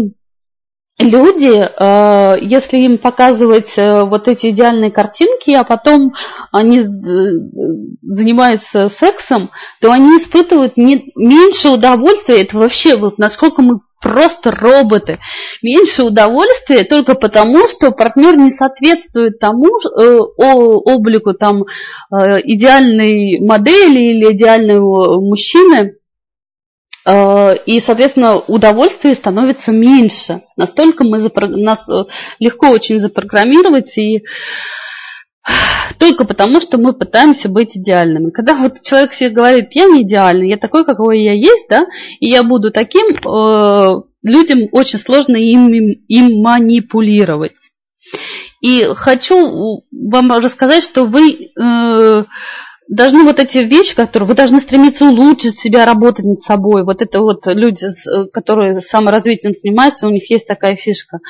люди, 0.98 1.52
э, 1.52 2.36
если 2.40 2.78
им 2.78 2.98
показывать 2.98 3.72
э, 3.76 4.04
вот 4.04 4.28
эти 4.28 4.50
идеальные 4.50 4.90
картинки, 4.90 5.50
а 5.50 5.64
потом 5.64 6.12
они 6.52 6.80
э, 6.80 6.84
занимаются 8.02 8.88
сексом, 8.88 9.50
то 9.80 9.90
они 9.92 10.18
испытывают 10.18 10.76
не, 10.76 11.12
меньше 11.16 11.70
удовольствия. 11.70 12.42
Это 12.42 12.58
вообще 12.58 12.96
вот 12.96 13.18
насколько 13.18 13.62
мы 13.62 13.80
просто 14.04 14.50
роботы. 14.50 15.18
Меньше 15.62 16.02
удовольствия 16.04 16.84
только 16.84 17.14
потому, 17.14 17.66
что 17.66 17.90
партнер 17.90 18.36
не 18.36 18.50
соответствует 18.50 19.38
тому 19.38 19.68
э, 19.78 20.18
облику 20.18 21.32
там 21.32 21.62
э, 21.62 22.40
идеальной 22.42 23.40
модели 23.40 24.12
или 24.12 24.32
идеального 24.32 25.20
мужчины, 25.20 25.94
и, 27.06 27.80
соответственно, 27.80 28.38
удовольствие 28.38 29.14
становится 29.14 29.72
меньше. 29.72 30.40
Настолько 30.56 31.04
мы 31.04 31.18
запро... 31.18 31.46
нас 31.48 31.86
э, 31.88 32.04
легко 32.38 32.70
очень 32.70 32.98
запрограммировать 32.98 33.96
и 33.98 34.24
только 35.98 36.24
потому, 36.24 36.60
что 36.60 36.78
мы 36.78 36.94
пытаемся 36.94 37.48
быть 37.50 37.76
идеальными. 37.76 38.30
Когда 38.30 38.54
вот 38.54 38.80
человек 38.82 39.12
себе 39.12 39.30
говорит, 39.30 39.68
я 39.72 39.84
не 39.84 40.02
идеальный, 40.02 40.48
я 40.48 40.56
такой, 40.56 40.84
какой 40.84 41.22
я 41.22 41.34
есть, 41.34 41.66
да, 41.68 41.86
и 42.20 42.30
я 42.30 42.42
буду 42.42 42.70
таким, 42.70 43.14
э, 43.14 44.02
людям 44.22 44.68
очень 44.72 44.98
сложно 44.98 45.36
им, 45.36 45.68
им 45.70 46.40
манипулировать. 46.40 47.58
И 48.60 48.86
хочу 48.94 49.82
вам 49.92 50.32
рассказать, 50.32 50.82
что 50.82 51.04
вы 51.04 51.50
э, 51.54 52.24
должны 52.88 53.24
вот 53.24 53.38
эти 53.40 53.58
вещи, 53.58 53.94
которые 53.94 54.28
вы 54.28 54.34
должны 54.34 54.60
стремиться 54.60 55.06
улучшить 55.06 55.58
себя, 55.58 55.84
работать 55.84 56.24
над 56.24 56.40
собой. 56.40 56.84
Вот 56.84 57.02
это 57.02 57.20
вот 57.20 57.46
люди, 57.46 57.86
которые 58.32 58.80
саморазвитием 58.80 59.54
занимаются, 59.54 60.06
у 60.06 60.10
них 60.10 60.30
есть 60.30 60.46
такая 60.46 60.76
фишка. 60.76 61.20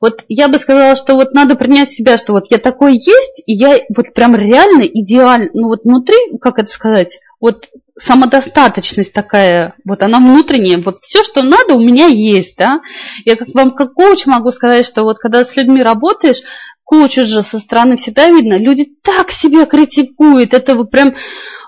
Вот 0.00 0.24
я 0.28 0.48
бы 0.48 0.58
сказала, 0.58 0.96
что 0.96 1.14
вот 1.14 1.32
надо 1.32 1.54
принять 1.56 1.90
себя, 1.90 2.16
что 2.16 2.32
вот 2.32 2.46
я 2.50 2.58
такой 2.58 2.94
есть, 2.94 3.42
и 3.46 3.54
я 3.54 3.80
вот 3.94 4.14
прям 4.14 4.34
реально 4.34 4.82
идеально, 4.82 5.50
ну 5.54 5.68
вот 5.68 5.84
внутри, 5.84 6.16
как 6.40 6.58
это 6.58 6.70
сказать, 6.70 7.20
вот 7.40 7.68
самодостаточность 7.96 9.12
такая, 9.12 9.74
вот 9.84 10.02
она 10.02 10.18
внутренняя, 10.18 10.78
вот 10.78 10.98
все, 10.98 11.22
что 11.22 11.42
надо, 11.42 11.74
у 11.74 11.80
меня 11.80 12.06
есть, 12.06 12.56
да. 12.56 12.80
Я 13.24 13.36
как 13.36 13.48
вам 13.54 13.70
как 13.70 13.94
коуч 13.94 14.26
могу 14.26 14.50
сказать, 14.50 14.84
что 14.84 15.04
вот 15.04 15.18
когда 15.18 15.44
с 15.44 15.54
людьми 15.56 15.82
работаешь, 15.82 16.42
коуч 16.84 17.14
же 17.14 17.42
со 17.42 17.58
стороны 17.58 17.96
всегда 17.96 18.28
видно, 18.30 18.56
люди 18.58 18.86
так 19.02 19.30
себя 19.30 19.66
критикуют, 19.66 20.54
это 20.54 20.74
вот 20.74 20.90
прям, 20.90 21.14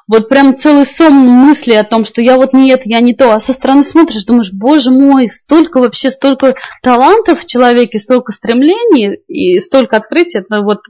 вот 0.07 0.29
прям 0.29 0.57
целый 0.57 0.87
сон 0.87 1.15
мысли 1.15 1.73
о 1.73 1.85
том, 1.85 2.05
что 2.05 2.21
я 2.21 2.37
вот 2.37 2.53
не 2.53 2.71
это, 2.71 2.83
я 2.87 3.01
не 3.01 3.15
то, 3.15 3.33
а 3.33 3.41
со 3.41 3.53
стороны 3.53 3.83
смотришь, 3.83 4.25
думаешь, 4.25 4.53
боже 4.53 4.91
мой, 4.91 5.31
столько 5.31 5.81
вообще, 5.81 6.11
столько 6.11 6.55
талантов 6.83 7.41
в 7.41 7.47
человеке, 7.47 7.99
столько 7.99 8.33
стремлений 8.33 9.19
и 9.27 9.59
столько 9.61 9.97
открытий, 9.97 10.39
это 10.39 10.61
вот 10.61 10.81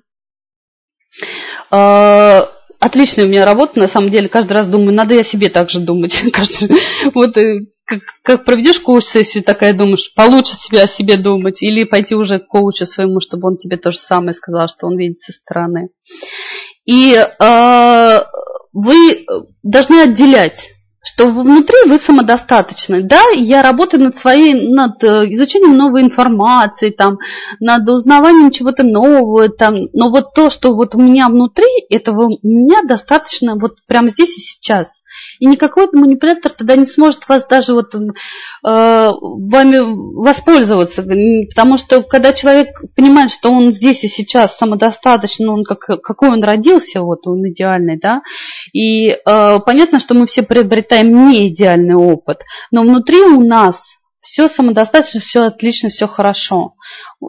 э, 1.70 2.41
отличная 2.81 3.24
у 3.24 3.29
меня 3.29 3.45
работа, 3.45 3.81
на 3.81 3.89
самом 3.89 4.11
деле, 4.11 4.29
каждый 4.29 4.53
раз 4.53 4.66
думаю, 4.66 4.93
надо 4.93 5.14
я 5.14 5.22
себе 5.22 5.49
так 5.49 5.70
же 5.70 5.81
думать. 5.81 6.22
вот 7.14 7.37
э, 7.37 7.66
как, 7.87 8.01
как 8.22 8.45
проведешь 8.45 8.80
коуч-сессию, 8.80 9.45
такая 9.45 9.72
думаешь, 9.72 10.12
получше 10.14 10.57
себя 10.57 10.82
о 10.82 10.89
себе 10.89 11.16
думать, 11.16 11.62
или 11.62 11.84
пойти 11.84 12.14
уже 12.14 12.41
к 12.41 12.47
коучу 12.47 12.84
своему, 12.84 13.20
чтобы 13.20 13.49
он 13.49 13.57
тебе 13.57 13.76
то 13.76 13.93
же 13.93 13.99
самое 13.99 14.34
сказал, 14.34 14.68
что 14.68 14.87
он 14.87 14.99
видит 14.99 15.20
со 15.20 15.32
стороны. 15.32 15.89
И 16.84 17.14
э, 17.14 18.20
вы 18.72 19.26
должны 19.62 20.03
отделять 20.03 20.70
что 21.07 21.28
внутри 21.28 21.76
вы 21.87 22.01
самодостаточны. 22.01 23.03
Да, 23.03 23.20
я 23.32 23.62
работаю 23.62 24.03
над 24.03 24.18
своей, 24.18 24.68
над 24.68 25.03
э, 25.05 25.32
изучением 25.32 25.76
новой 25.76 26.03
информации, 26.03 26.91
там, 26.91 27.18
над 27.61 27.89
узнаванием 27.89 28.51
чего-то 28.51 28.82
нового, 28.82 29.49
там, 29.49 29.76
но 29.93 30.11
вот 30.11 30.34
то, 30.34 30.51
что 30.51 30.72
вот 30.72 30.97
у 30.97 31.01
меня 31.01 31.28
внутри, 31.28 31.68
этого 31.91 32.26
у 32.26 32.30
меня 32.43 32.82
достаточно 32.82 33.55
вот 33.55 33.76
прямо 33.87 34.09
здесь 34.09 34.37
и 34.37 34.41
сейчас. 34.41 34.96
И 35.39 35.47
никакой 35.47 35.89
манипулятор 35.93 36.53
тогда 36.53 36.76
не 36.76 36.87
сможет 36.87 37.28
вас 37.28 37.47
даже 37.47 37.74
вот 37.74 37.95
э, 37.95 37.99
вами 38.62 39.78
воспользоваться. 40.14 41.03
Потому 41.49 41.76
что 41.76 42.03
когда 42.03 42.32
человек 42.32 42.68
понимает, 42.95 43.30
что 43.30 43.51
он 43.51 43.72
здесь 43.72 44.05
и 44.05 44.09
сейчас 44.09 44.57
самодостаточно, 44.57 45.53
он 45.53 45.64
как, 45.64 46.03
какой 46.03 46.30
он 46.30 46.43
родился, 46.43 47.01
вот 47.03 47.26
он 47.26 47.49
идеальный, 47.49 47.99
да, 47.99 48.22
и 48.72 49.11
э, 49.11 49.59
понятно, 49.64 50.01
что 50.01 50.14
мы 50.14 50.26
все 50.26 50.43
приобретаем 50.43 51.28
не 51.28 51.49
идеальный 51.49 51.95
опыт, 51.97 52.43
но 52.70 52.82
внутри 52.82 53.20
у 53.20 53.43
нас 53.43 53.96
все 54.31 54.49
самодостаточно, 54.49 55.20
все 55.20 55.43
отлично, 55.43 55.89
все 55.89 56.07
хорошо. 56.07 56.74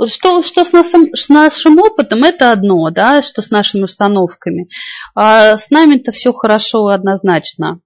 Что, 0.07 0.41
что 0.41 0.65
с, 0.65 0.71
нашим, 0.73 1.13
с 1.13 1.29
нашим 1.29 1.79
опытом, 1.79 2.23
это 2.23 2.51
одно, 2.51 2.89
да, 2.89 3.21
что 3.21 3.41
с 3.41 3.51
нашими 3.51 3.83
установками. 3.83 4.67
А 5.15 5.57
с 5.57 5.69
нами-то 5.69 6.11
все 6.11 6.33
хорошо 6.33 6.87
однозначно. 6.87 7.79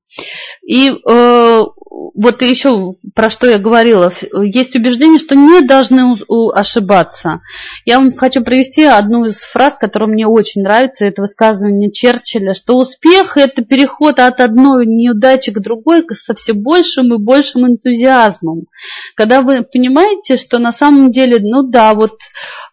И 0.66 0.90
э, 0.90 1.62
вот 1.92 2.42
еще 2.42 2.96
про 3.14 3.30
что 3.30 3.50
я 3.50 3.58
говорила, 3.58 4.14
есть 4.34 4.76
убеждение, 4.76 5.20
что 5.20 5.36
не 5.36 5.62
должны 5.62 6.16
ошибаться. 6.54 7.42
Я 7.86 8.00
вам 8.00 8.14
хочу 8.14 8.42
привести 8.42 8.84
одну 8.84 9.26
из 9.26 9.42
фраз, 9.42 9.78
которая 9.78 10.10
мне 10.10 10.26
очень 10.26 10.62
нравится, 10.62 11.06
это 11.06 11.22
высказывание 11.22 11.92
Черчилля, 11.92 12.54
что 12.54 12.78
успех– 12.78 13.34
это 13.36 13.64
переход 13.64 14.20
от 14.20 14.40
одной 14.40 14.86
неудачи 14.86 15.52
к 15.52 15.60
другой 15.60 16.06
со 16.14 16.34
все 16.34 16.54
большим 16.54 17.14
и 17.14 17.18
большим 17.18 17.68
энтузиазмом. 17.68 18.68
Когда 19.16 19.42
вы 19.42 19.64
понимаете, 19.64 20.38
что 20.38 20.60
на 20.60 20.72
самом 20.72 21.12
деле, 21.12 21.40
ну 21.42 21.64
да, 21.64 21.94
вот 21.94 22.20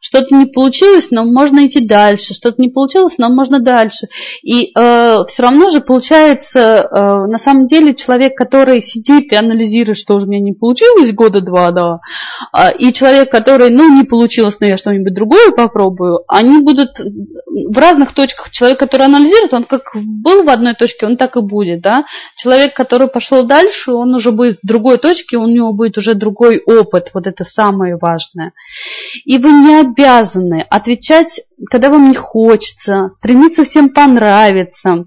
что-то 0.01 0.33
не 0.35 0.47
получилось, 0.47 1.09
но 1.11 1.25
можно 1.25 1.67
идти 1.67 1.85
дальше, 1.85 2.35
что-то 2.35 2.63
не 2.63 2.69
получилось, 2.69 3.15
но 3.19 3.29
можно 3.29 3.59
дальше. 3.59 4.07
И 4.43 4.73
э, 4.77 5.25
все 5.27 5.43
равно 5.43 5.71
же 5.71 5.81
получается, 5.81 6.61
э, 6.61 7.27
на 7.27 7.39
самом 7.39 7.67
деле, 7.67 7.95
человек, 7.95 8.37
который 8.37 8.81
сидит 8.81 9.08
и 9.09 9.35
анализирует, 9.35 9.99
что 9.99 10.19
же 10.19 10.27
у 10.27 10.29
меня 10.29 10.41
не 10.41 10.53
получилось 10.53 11.13
года 11.13 11.41
два, 11.41 11.71
да, 11.71 12.01
э, 12.57 12.77
и 12.79 12.93
человек, 12.93 13.31
который, 13.31 13.71
ну, 13.71 13.95
не 13.95 14.05
получилось, 14.05 14.59
но 14.61 14.67
я 14.67 14.77
что-нибудь 14.77 15.15
другое 15.15 15.51
попробую, 15.53 16.21
они 16.29 16.61
будут 16.61 17.01
в 17.01 17.79
разных 17.79 18.13
точках. 18.13 18.51
Человек, 18.51 18.79
который 18.79 19.07
анализирует, 19.07 19.53
он 19.53 19.65
как 19.65 19.91
был 19.95 20.45
в 20.45 20.49
одной 20.49 20.75
точке, 20.75 21.07
он 21.07 21.17
так 21.17 21.37
и 21.37 21.41
будет, 21.41 21.81
да. 21.81 22.05
Человек, 22.37 22.75
который 22.75 23.09
пошел 23.09 23.45
дальше, 23.45 23.93
он 23.93 24.15
уже 24.15 24.33
будет 24.33 24.59
в 24.63 24.67
другой 24.67 24.99
точке, 24.99 25.37
у 25.37 25.47
него 25.47 25.73
будет 25.73 25.97
уже 25.99 26.15
другой 26.15 26.63
опыт, 26.65 27.11
вот 27.15 27.27
это 27.27 27.45
самое 27.45 27.97
важное. 28.01 28.53
И 29.25 29.39
вы 29.39 29.51
не 29.51 29.81
обязаны 29.81 30.67
отвечать, 30.69 31.41
когда 31.71 31.89
вам 31.91 32.09
не 32.11 32.15
хочется, 32.15 33.09
стремиться 33.11 33.65
всем 33.65 33.91
понравиться, 33.91 34.89
а, 34.91 35.05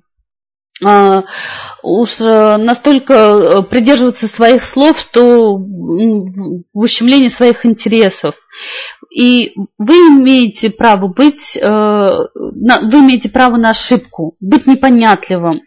уж 0.82 2.22
э, 2.22 2.58
настолько 2.58 3.14
э, 3.14 3.64
придерживаться 3.64 4.28
своих 4.28 4.64
слов, 4.64 5.00
что 5.00 5.58
в 5.58 6.80
ущемлении 6.80 7.28
своих 7.28 7.66
интересов. 7.66 8.36
И 9.16 9.54
вы 9.78 9.94
имеете 9.94 10.70
право 10.70 11.08
быть, 11.08 11.56
э, 11.56 11.62
вы 11.64 13.00
имеете 13.00 13.30
право 13.30 13.58
на 13.58 13.72
ошибку, 13.72 14.36
быть 14.40 14.68
непонятливым, 14.68 15.62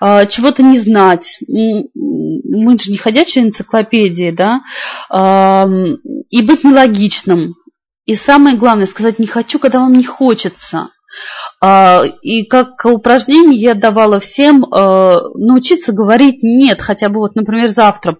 чего-то 0.00 0.62
не 0.62 0.78
знать. 0.78 1.38
Мы 1.46 2.78
же 2.78 2.90
не 2.90 2.98
ходячие 2.98 3.44
энциклопедии, 3.44 4.30
да, 4.30 4.60
и 6.30 6.42
быть 6.42 6.64
нелогичным. 6.64 7.54
И 8.04 8.14
самое 8.14 8.56
главное, 8.56 8.86
сказать 8.86 9.18
не 9.18 9.26
хочу, 9.26 9.58
когда 9.58 9.80
вам 9.80 9.92
не 9.92 10.04
хочется. 10.04 10.88
А, 11.60 12.04
и 12.22 12.44
как 12.44 12.84
упражнение 12.84 13.60
я 13.60 13.74
давала 13.74 14.20
всем 14.20 14.64
э, 14.64 15.16
научиться 15.34 15.92
говорить 15.92 16.38
«нет», 16.42 16.80
хотя 16.80 17.08
бы 17.08 17.18
вот, 17.18 17.34
например, 17.34 17.66
завтра 17.68 18.16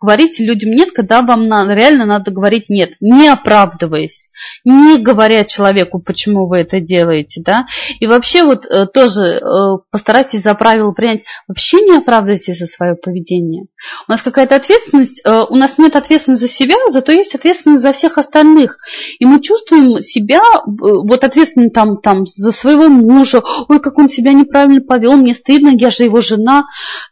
говорите 0.00 0.44
людям 0.44 0.72
«нет», 0.72 0.90
когда 0.92 1.22
вам 1.22 1.44
реально 1.70 2.04
надо 2.04 2.30
говорить 2.30 2.68
«нет», 2.68 2.90
не 3.00 3.28
оправдываясь, 3.28 4.28
не 4.64 4.98
говоря 4.98 5.44
человеку, 5.44 6.00
почему 6.00 6.48
вы 6.48 6.58
это 6.58 6.80
делаете, 6.80 7.40
да. 7.42 7.64
И 7.98 8.06
вообще 8.06 8.44
вот 8.44 8.66
э, 8.66 8.86
тоже 8.86 9.22
э, 9.22 9.78
постарайтесь 9.90 10.42
за 10.42 10.54
правило 10.54 10.92
принять, 10.92 11.22
вообще 11.48 11.80
не 11.80 11.96
оправдывайтесь 11.96 12.58
за 12.58 12.66
свое 12.66 12.94
поведение. 12.94 13.68
У 14.06 14.10
нас 14.10 14.20
какая-то 14.20 14.54
ответственность, 14.54 15.22
у 15.24 15.56
нас 15.56 15.78
нет 15.78 15.96
ответственности 15.96 16.46
за 16.46 16.52
себя, 16.52 16.74
зато 16.90 17.12
есть 17.12 17.34
ответственность 17.34 17.82
за 17.82 17.92
всех 17.92 18.18
остальных. 18.18 18.78
И 19.18 19.24
мы 19.24 19.40
чувствуем 19.40 20.00
себя, 20.02 20.42
вот 20.66 21.24
ответственны 21.24 21.70
там, 21.70 21.98
там 21.98 22.26
за 22.26 22.52
свою 22.52 22.65
своего 22.66 22.88
мужа, 22.88 23.42
ой, 23.68 23.78
как 23.80 23.96
он 23.96 24.08
себя 24.08 24.32
неправильно 24.32 24.80
повел, 24.80 25.16
мне 25.16 25.34
стыдно, 25.34 25.70
я 25.70 25.90
же 25.90 26.02
его 26.04 26.20
жена, 26.20 26.64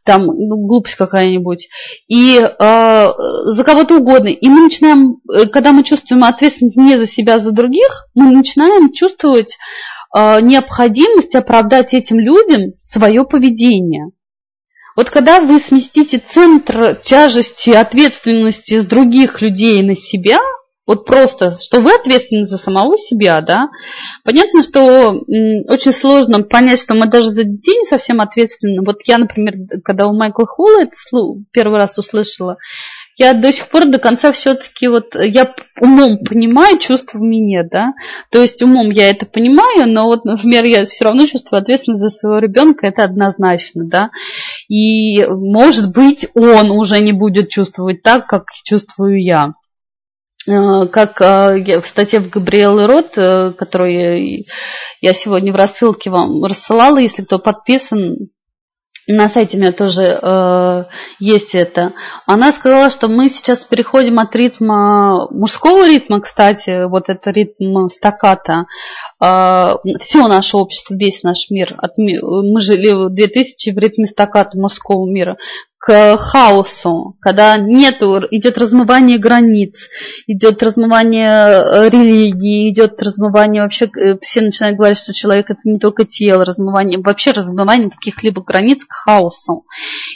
там, 0.04 0.22
ну, 0.22 0.66
глупость 0.66 0.96
какая-нибудь, 0.96 1.68
и 2.08 2.40
э, 2.40 2.48
за 2.58 3.64
кого-то 3.64 3.98
угодно. 3.98 4.28
И 4.28 4.48
мы 4.48 4.62
начинаем, 4.62 5.18
э, 5.32 5.46
когда 5.46 5.72
мы 5.72 5.84
чувствуем 5.84 6.24
ответственность 6.24 6.76
не 6.76 6.98
за 6.98 7.06
себя, 7.06 7.36
а 7.36 7.38
за 7.38 7.52
других, 7.52 8.06
мы 8.14 8.30
начинаем 8.30 8.92
чувствовать 8.92 9.56
э, 10.16 10.40
необходимость 10.40 11.36
оправдать 11.36 11.94
этим 11.94 12.18
людям 12.18 12.72
свое 12.80 13.24
поведение. 13.24 14.10
Вот 14.96 15.10
когда 15.10 15.40
вы 15.40 15.60
сместите 15.60 16.18
центр 16.18 16.96
тяжести, 16.96 17.70
ответственности 17.70 18.78
с 18.78 18.84
других 18.84 19.40
людей 19.40 19.82
на 19.82 19.94
себя– 19.94 20.40
вот 20.86 21.06
просто, 21.06 21.56
что 21.58 21.80
вы 21.80 21.94
ответственны 21.94 22.44
за 22.44 22.58
самого 22.58 22.98
себя, 22.98 23.40
да. 23.40 23.68
Понятно, 24.22 24.62
что 24.62 25.12
очень 25.68 25.92
сложно 25.92 26.42
понять, 26.42 26.80
что 26.80 26.94
мы 26.94 27.06
даже 27.06 27.30
за 27.30 27.44
детей 27.44 27.78
не 27.78 27.86
совсем 27.86 28.20
ответственны. 28.20 28.82
Вот 28.84 28.98
я, 29.06 29.18
например, 29.18 29.54
когда 29.82 30.06
у 30.06 30.14
Майкла 30.14 30.46
Холла 30.46 30.82
это 30.82 30.94
первый 31.52 31.80
раз 31.80 31.96
услышала, 31.96 32.58
я 33.16 33.32
до 33.32 33.52
сих 33.52 33.68
пор 33.68 33.86
до 33.86 33.98
конца 33.98 34.32
все-таки 34.32 34.88
вот 34.88 35.14
я 35.14 35.54
умом 35.80 36.18
понимаю 36.18 36.78
чувство 36.78 37.18
в 37.18 37.22
мне, 37.22 37.62
да, 37.62 37.92
то 38.30 38.42
есть 38.42 38.60
умом 38.60 38.90
я 38.90 39.08
это 39.08 39.24
понимаю, 39.24 39.86
но 39.86 40.06
вот, 40.06 40.24
например, 40.24 40.64
я 40.64 40.84
все 40.84 41.04
равно 41.04 41.26
чувствую 41.26 41.60
ответственность 41.60 42.00
за 42.00 42.10
своего 42.10 42.38
ребенка, 42.38 42.88
это 42.88 43.04
однозначно, 43.04 43.84
да, 43.84 44.10
и 44.68 45.24
может 45.26 45.94
быть 45.94 46.26
он 46.34 46.72
уже 46.72 47.00
не 47.00 47.12
будет 47.12 47.50
чувствовать 47.50 48.02
так, 48.02 48.26
как 48.26 48.46
чувствую 48.64 49.22
я. 49.22 49.54
Э, 50.46 50.86
как 50.86 51.20
э, 51.20 51.80
в 51.80 51.86
статье 51.86 52.20
в 52.20 52.28
Габриэлы 52.28 52.86
Рот, 52.86 53.16
э, 53.16 53.52
которую 53.52 54.44
я 55.00 55.14
сегодня 55.14 55.52
в 55.52 55.56
рассылке 55.56 56.10
вам 56.10 56.44
рассылала, 56.44 56.98
если 56.98 57.22
кто 57.22 57.38
подписан, 57.38 58.30
на 59.06 59.28
сайте 59.28 59.56
у 59.56 59.60
меня 59.60 59.72
тоже 59.72 60.02
э, 60.02 60.84
есть 61.18 61.54
это. 61.54 61.92
Она 62.26 62.52
сказала, 62.52 62.90
что 62.90 63.08
мы 63.08 63.28
сейчас 63.28 63.64
переходим 63.64 64.18
от 64.18 64.34
ритма, 64.34 65.28
мужского 65.30 65.86
ритма, 65.86 66.20
кстати, 66.20 66.86
вот 66.88 67.08
это 67.08 67.30
ритм 67.30 67.88
стаката, 67.88 68.64
э, 69.22 69.74
все 70.00 70.26
наше 70.26 70.56
общество, 70.56 70.94
весь 70.94 71.22
наш 71.22 71.50
мир, 71.50 71.74
от, 71.78 71.98
мы 71.98 72.60
жили 72.60 72.92
в 72.92 73.14
2000 73.14 73.70
в 73.70 73.78
ритме 73.78 74.06
стаката 74.06 74.58
мужского 74.58 75.06
мира, 75.06 75.36
к 75.84 76.16
хаосу, 76.16 77.14
когда 77.20 77.58
нет, 77.58 77.98
идет 78.30 78.56
размывание 78.56 79.18
границ, 79.18 79.90
идет 80.26 80.62
размывание 80.62 81.28
э, 81.28 81.90
религии, 81.90 82.70
идет 82.70 83.02
размывание 83.02 83.60
вообще, 83.60 83.84
э, 83.84 84.16
все 84.18 84.40
начинают 84.40 84.78
говорить, 84.78 84.96
что 84.96 85.12
человек 85.12 85.50
это 85.50 85.60
не 85.64 85.78
только 85.78 86.06
тело, 86.06 86.46
размывание, 86.46 86.98
вообще 86.98 87.32
размывание 87.32 87.90
каких-либо 87.90 88.42
границ 88.42 88.86
к 88.86 88.94
хаосу. 88.94 89.66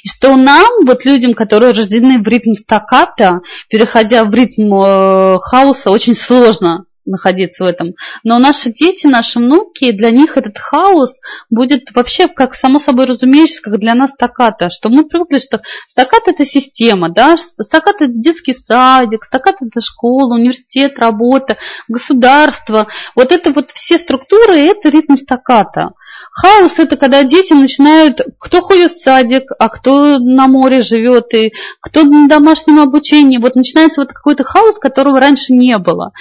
И 0.03 0.09
что 0.09 0.37
нам, 0.37 0.87
вот 0.87 1.05
людям, 1.05 1.35
которые 1.35 1.73
рождены 1.73 2.23
в 2.23 2.27
ритм 2.27 2.55
стаката, 2.55 3.41
переходя 3.69 4.25
в 4.25 4.33
ритм 4.33 4.73
э, 4.75 5.39
хаоса, 5.39 5.91
очень 5.91 6.17
сложно 6.17 6.87
находиться 7.09 7.65
в 7.65 7.67
этом. 7.67 7.95
Но 8.23 8.39
наши 8.39 8.73
дети, 8.73 9.07
наши 9.07 9.39
внуки, 9.39 9.93
для 9.93 10.11
них 10.11 10.37
этот 10.37 10.59
хаос 10.59 11.15
будет 11.51 11.91
вообще 11.95 12.29
как 12.29 12.55
само 12.55 12.79
собой 12.79 13.07
разумеется, 13.07 13.63
как 13.63 13.79
для 13.79 13.95
нас 13.95 14.11
стаката. 14.11 14.71
Что 14.71 14.89
мы 14.89 15.09
привыкли, 15.09 15.39
что 15.39 15.61
стакат 15.89 16.29
это 16.29 16.45
система, 16.45 17.11
да, 17.11 17.37
стакат 17.37 17.97
это 18.01 18.13
детский 18.13 18.55
садик, 18.55 19.25
стакат 19.25 19.57
это 19.61 19.81
школа, 19.81 20.35
университет, 20.35 20.99
работа, 20.99 21.57
государство. 21.89 22.87
Вот 23.15 23.33
это 23.33 23.53
вот 23.53 23.71
все 23.71 23.99
структуры, 23.99 24.59
это 24.59 24.89
ритм 24.89 25.17
стаката. 25.17 25.91
Хаос– 26.33 26.75
это 26.79 26.97
когда 26.97 27.25
дети 27.25 27.53
начинают, 27.53 28.21
кто 28.39 28.61
ходит 28.61 28.93
в 28.93 29.03
садик, 29.03 29.51
а 29.59 29.69
кто 29.69 30.19
на 30.19 30.47
море 30.47 30.83
живет, 30.83 31.33
и 31.35 31.53
кто 31.81 32.05
на 32.05 32.29
домашнем 32.29 32.81
обучении. 32.81 33.39
Вот 33.39 33.55
начинается 33.55 34.01
вот 34.01 34.13
какой-то 34.13 34.45
хаос, 34.45 34.79
которого 34.79 35.21
раньше 35.21 35.53
не 35.53 35.77
было. 35.79 36.13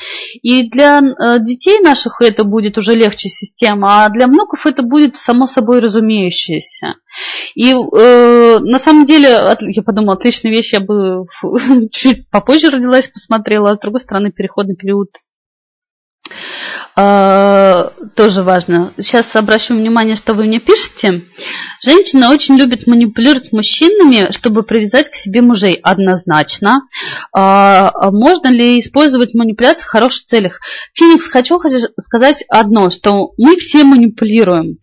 И 0.41 0.69
для 0.69 0.99
э, 0.99 1.39
детей 1.39 1.79
наших 1.81 2.21
это 2.21 2.43
будет 2.43 2.77
уже 2.77 2.95
легче 2.95 3.29
система, 3.29 4.05
а 4.05 4.09
для 4.09 4.27
внуков 4.27 4.65
это 4.65 4.81
будет 4.81 5.17
само 5.17 5.47
собой 5.47 5.79
разумеющееся. 5.79 6.95
И 7.55 7.73
э, 7.73 8.59
на 8.59 8.79
самом 8.79 9.05
деле, 9.05 9.29
я 9.59 9.83
подумала, 9.83 10.13
отличная 10.13 10.51
вещь, 10.51 10.73
я 10.73 10.79
бы 10.79 11.25
чуть 11.91 12.29
попозже 12.29 12.69
родилась, 12.69 13.07
посмотрела, 13.07 13.71
а 13.71 13.75
с 13.75 13.79
другой 13.79 13.99
стороны, 13.99 14.31
переходный 14.31 14.75
период 14.75 15.09
тоже 16.95 18.41
важно. 18.41 18.91
Сейчас 18.97 19.35
обращу 19.35 19.75
внимание, 19.75 20.15
что 20.15 20.33
вы 20.33 20.45
мне 20.45 20.59
пишете. 20.59 21.21
Женщины 21.81 22.27
очень 22.27 22.57
любят 22.57 22.87
манипулировать 22.87 23.51
мужчинами, 23.51 24.31
чтобы 24.31 24.63
привязать 24.63 25.11
к 25.11 25.15
себе 25.15 25.41
мужей. 25.41 25.79
Однозначно. 25.83 26.81
А, 27.31 27.91
а 27.93 28.11
можно 28.11 28.47
ли 28.47 28.79
использовать 28.79 29.35
манипуляции 29.35 29.83
в 29.83 29.89
хороших 29.89 30.25
целях? 30.25 30.59
Феникс, 30.93 31.27
хочу 31.29 31.59
сказать 31.99 32.43
одно, 32.49 32.89
что 32.89 33.31
мы 33.37 33.57
все 33.57 33.83
манипулируем, 33.83 34.77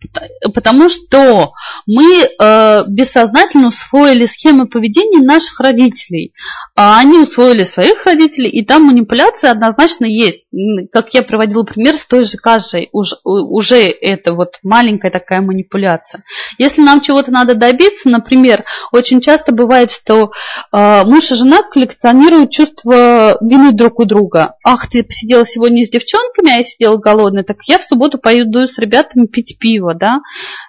потому 0.53 0.87
что 0.89 1.51
мы 1.85 2.23
э, 2.23 2.83
бессознательно 2.87 3.67
усвоили 3.67 4.25
схемы 4.25 4.67
поведения 4.67 5.19
наших 5.19 5.59
родителей. 5.59 6.33
А 6.75 6.99
они 6.99 7.19
усвоили 7.19 7.63
своих 7.63 8.05
родителей, 8.05 8.49
и 8.49 8.65
там 8.65 8.83
манипуляция 8.83 9.51
однозначно 9.51 10.05
есть. 10.05 10.49
Как 10.91 11.13
я 11.13 11.23
приводила 11.35 11.63
пример 11.63 11.97
с 11.97 12.05
той 12.05 12.23
же 12.23 12.37
кашей, 12.37 12.87
уже, 12.93 13.17
уже 13.25 13.81
это 13.81 14.33
вот 14.33 14.55
маленькая 14.63 15.11
такая 15.11 15.41
манипуляция. 15.41 16.23
Если 16.57 16.81
нам 16.81 17.01
чего-то 17.01 17.29
надо 17.29 17.55
добиться, 17.55 18.07
например, 18.07 18.63
очень 18.93 19.19
часто 19.19 19.51
бывает, 19.51 19.91
что 19.91 20.31
э, 20.71 21.03
муж 21.03 21.31
и 21.31 21.35
жена 21.35 21.61
коллекционируют 21.63 22.51
чувство 22.51 23.37
вины 23.41 23.73
друг 23.73 23.99
у 23.99 24.05
друга. 24.05 24.55
Ах, 24.63 24.89
ты 24.89 25.03
посидела 25.03 25.45
сегодня 25.45 25.83
с 25.83 25.89
девчонками, 25.89 26.53
а 26.53 26.57
я 26.59 26.63
сидела 26.63 26.95
голодная, 26.95 27.43
так 27.43 27.57
я 27.67 27.79
в 27.79 27.83
субботу 27.83 28.17
пойду 28.17 28.65
с 28.67 28.77
ребятами 28.77 29.25
пить 29.25 29.57
пиво, 29.59 29.93
да 29.93 30.21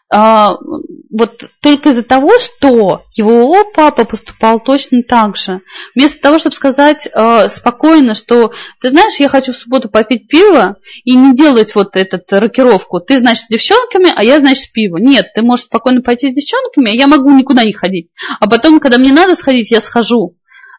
вот 0.08 1.50
только 1.60 1.88
из-за 1.88 2.04
того, 2.04 2.38
что 2.38 3.02
его 3.16 3.64
папа 3.74 4.04
поступал 4.04 4.60
точно 4.60 5.02
так 5.02 5.36
же. 5.36 5.62
Вместо 5.94 6.20
того, 6.20 6.38
чтобы 6.38 6.54
сказать 6.54 7.08
а, 7.12 7.48
спокойно, 7.48 8.14
что 8.14 8.52
ты 8.80 8.90
знаешь, 8.90 9.18
я 9.18 9.28
хочу 9.28 9.52
в 9.52 9.56
субботу 9.56 9.88
попить 9.88 10.28
пиво 10.28 10.76
и 11.04 11.16
не 11.16 11.34
делать 11.34 11.74
вот 11.74 11.96
эту 11.96 12.20
рокировку. 12.28 13.00
Ты, 13.00 13.18
значит, 13.18 13.46
с 13.46 13.48
девчонками, 13.48 14.12
а 14.14 14.22
я, 14.22 14.38
значит, 14.38 14.64
с 14.64 14.70
пиво. 14.70 14.98
Нет, 14.98 15.26
ты 15.34 15.42
можешь 15.42 15.66
спокойно 15.66 16.02
пойти 16.02 16.28
с 16.30 16.34
девчонками, 16.34 16.90
а 16.90 16.94
я 16.94 17.08
могу 17.08 17.30
никуда 17.32 17.64
не 17.64 17.72
ходить. 17.72 18.10
А 18.38 18.48
потом, 18.48 18.78
когда 18.78 18.98
мне 18.98 19.12
надо 19.12 19.34
сходить, 19.34 19.70
я 19.70 19.80
схожу. 19.80 20.36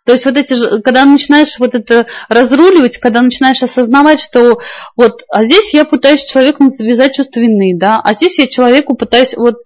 То 0.07 0.13
есть 0.13 0.23
вот 0.23 0.37
эти, 0.37 0.55
когда 0.83 1.03
начинаешь 1.03 1.59
вот 1.59 1.75
это 1.75 2.05
разруливать, 2.29 2.97
когда 2.97 3.21
начинаешь 3.21 3.61
осознавать, 3.61 4.21
что 4.21 4.57
вот, 4.95 5.23
а 5.27 5.43
здесь 5.43 5.73
я 5.73 5.83
пытаюсь 5.83 6.23
человеку 6.23 6.69
завязать 6.69 7.13
чувство 7.13 7.41
вины, 7.41 7.77
да, 7.77 7.99
а 8.01 8.13
здесь 8.13 8.39
я 8.39 8.47
человеку 8.47 8.95
пытаюсь, 8.95 9.35
вот, 9.35 9.57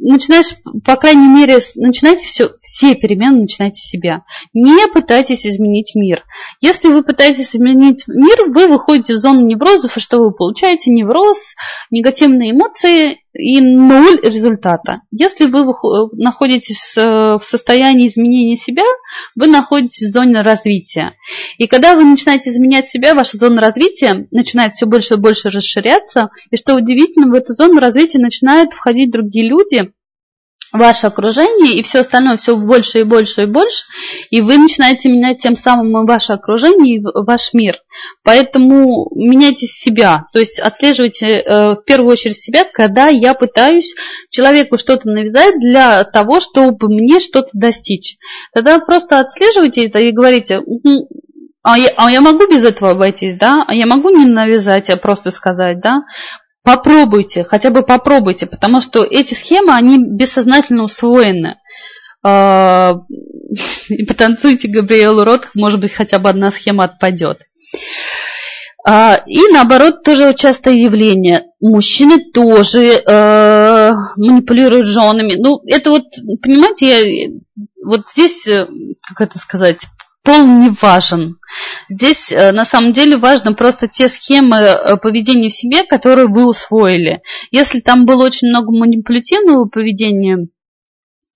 начинаешь, 0.00 0.54
по 0.84 0.96
крайней 0.96 1.28
мере, 1.28 1.58
начинайте 1.76 2.24
все, 2.24 2.50
все 2.60 2.94
перемены 2.94 3.42
начинайте 3.42 3.80
с 3.80 3.88
себя. 3.88 4.24
Не 4.52 4.88
пытайтесь 4.88 5.46
изменить 5.46 5.92
мир. 5.94 6.24
Если 6.60 6.88
вы 6.88 7.02
пытаетесь 7.02 7.54
изменить 7.54 8.04
мир, 8.08 8.48
вы 8.48 8.66
выходите 8.66 9.12
из 9.12 9.20
зоны 9.20 9.42
неврозов, 9.42 9.96
и 9.96 10.00
что 10.00 10.20
вы 10.20 10.32
получаете? 10.32 10.90
Невроз, 10.90 11.38
негативные 11.90 12.52
эмоции, 12.52 13.18
и 13.32 13.60
ноль 13.60 14.20
результата. 14.22 15.02
Если 15.10 15.46
вы 15.46 15.64
находитесь 16.14 16.96
э, 16.96 17.02
в 17.02 17.42
состоянии 17.42 18.08
изменения 18.08 18.56
себя, 18.56 18.82
вы 19.36 19.46
находитесь 19.46 20.08
в 20.08 20.12
зоне 20.12 20.42
развития. 20.42 21.12
И 21.56 21.66
когда 21.66 21.94
вы 21.94 22.04
начинаете 22.04 22.50
изменять 22.50 22.88
себя, 22.88 23.14
ваша 23.14 23.36
зона 23.36 23.60
развития 23.60 24.26
начинает 24.32 24.72
все 24.72 24.86
больше 24.86 25.14
и 25.14 25.18
больше 25.18 25.50
расширяться. 25.50 26.30
И 26.50 26.56
что 26.56 26.74
удивительно, 26.74 27.28
в 27.28 27.34
эту 27.34 27.52
зону 27.52 27.78
развития 27.78 28.18
начинают 28.18 28.72
входить 28.72 29.12
другие 29.12 29.48
люди, 29.48 29.89
ваше 30.72 31.06
окружение 31.06 31.74
и 31.74 31.82
все 31.82 32.00
остальное 32.00 32.36
все 32.36 32.56
больше 32.56 33.00
и 33.00 33.02
больше 33.02 33.42
и 33.42 33.46
больше, 33.46 33.84
и 34.30 34.40
вы 34.40 34.58
начинаете 34.58 35.08
менять 35.08 35.38
тем 35.38 35.56
самым 35.56 36.06
ваше 36.06 36.32
окружение 36.32 36.98
и 36.98 37.02
ваш 37.02 37.52
мир. 37.52 37.78
Поэтому 38.22 39.10
меняйте 39.14 39.66
себя, 39.66 40.26
то 40.32 40.38
есть 40.38 40.58
отслеживайте 40.58 41.26
э, 41.26 41.74
в 41.74 41.84
первую 41.84 42.12
очередь 42.12 42.38
себя, 42.38 42.64
когда 42.64 43.08
я 43.08 43.34
пытаюсь 43.34 43.94
человеку 44.30 44.76
что-то 44.76 45.08
навязать 45.08 45.58
для 45.58 46.04
того, 46.04 46.40
чтобы 46.40 46.88
мне 46.88 47.20
что-то 47.20 47.50
достичь. 47.52 48.16
Тогда 48.52 48.78
просто 48.78 49.20
отслеживайте 49.20 49.86
это 49.86 49.98
и 49.98 50.12
говорите, 50.12 50.62
а 51.62 51.78
я, 51.78 51.90
а 51.96 52.10
я 52.10 52.20
могу 52.20 52.46
без 52.46 52.64
этого 52.64 52.92
обойтись, 52.92 53.36
да? 53.36 53.64
А 53.66 53.74
я 53.74 53.86
могу 53.86 54.10
не 54.10 54.24
навязать, 54.24 54.88
а 54.88 54.96
просто 54.96 55.30
сказать, 55.30 55.80
да? 55.80 56.04
Попробуйте, 56.70 57.42
хотя 57.42 57.70
бы 57.70 57.82
попробуйте, 57.82 58.46
потому 58.46 58.80
что 58.80 59.02
эти 59.02 59.34
схемы, 59.34 59.74
они 59.74 59.98
бессознательно 59.98 60.84
усвоены. 60.84 61.56
А, 62.22 63.00
и 63.88 64.04
потанцуйте 64.04 64.68
Габриэлу 64.68 65.24
Рот, 65.24 65.48
может 65.54 65.80
быть, 65.80 65.92
хотя 65.92 66.20
бы 66.20 66.28
одна 66.28 66.52
схема 66.52 66.84
отпадет. 66.84 67.40
А, 68.86 69.20
и 69.26 69.40
наоборот, 69.52 70.04
тоже 70.04 70.32
частое 70.34 70.74
явление. 70.74 71.46
Мужчины 71.60 72.30
тоже 72.32 73.02
э, 73.06 73.90
манипулируют 74.16 74.86
женами. 74.86 75.34
Ну, 75.36 75.60
это 75.66 75.90
вот, 75.90 76.04
понимаете, 76.40 76.86
я, 76.86 77.30
вот 77.84 78.02
здесь, 78.12 78.46
э, 78.46 78.68
как 79.08 79.28
это 79.28 79.38
сказать, 79.38 79.86
пол 80.22 80.46
не 80.46 80.70
важен. 80.70 81.38
Здесь 81.88 82.30
э, 82.30 82.52
на 82.52 82.64
самом 82.64 82.92
деле 82.92 83.16
важно 83.16 83.52
просто 83.52 83.88
те 83.88 84.08
схемы 84.08 84.56
э, 84.56 84.96
поведения 84.96 85.48
в 85.48 85.54
себе, 85.54 85.84
которые 85.84 86.28
вы 86.28 86.46
усвоили. 86.46 87.22
Если 87.50 87.80
там 87.80 88.06
было 88.06 88.24
очень 88.24 88.48
много 88.48 88.70
манипулятивного 88.72 89.66
поведения, 89.66 90.48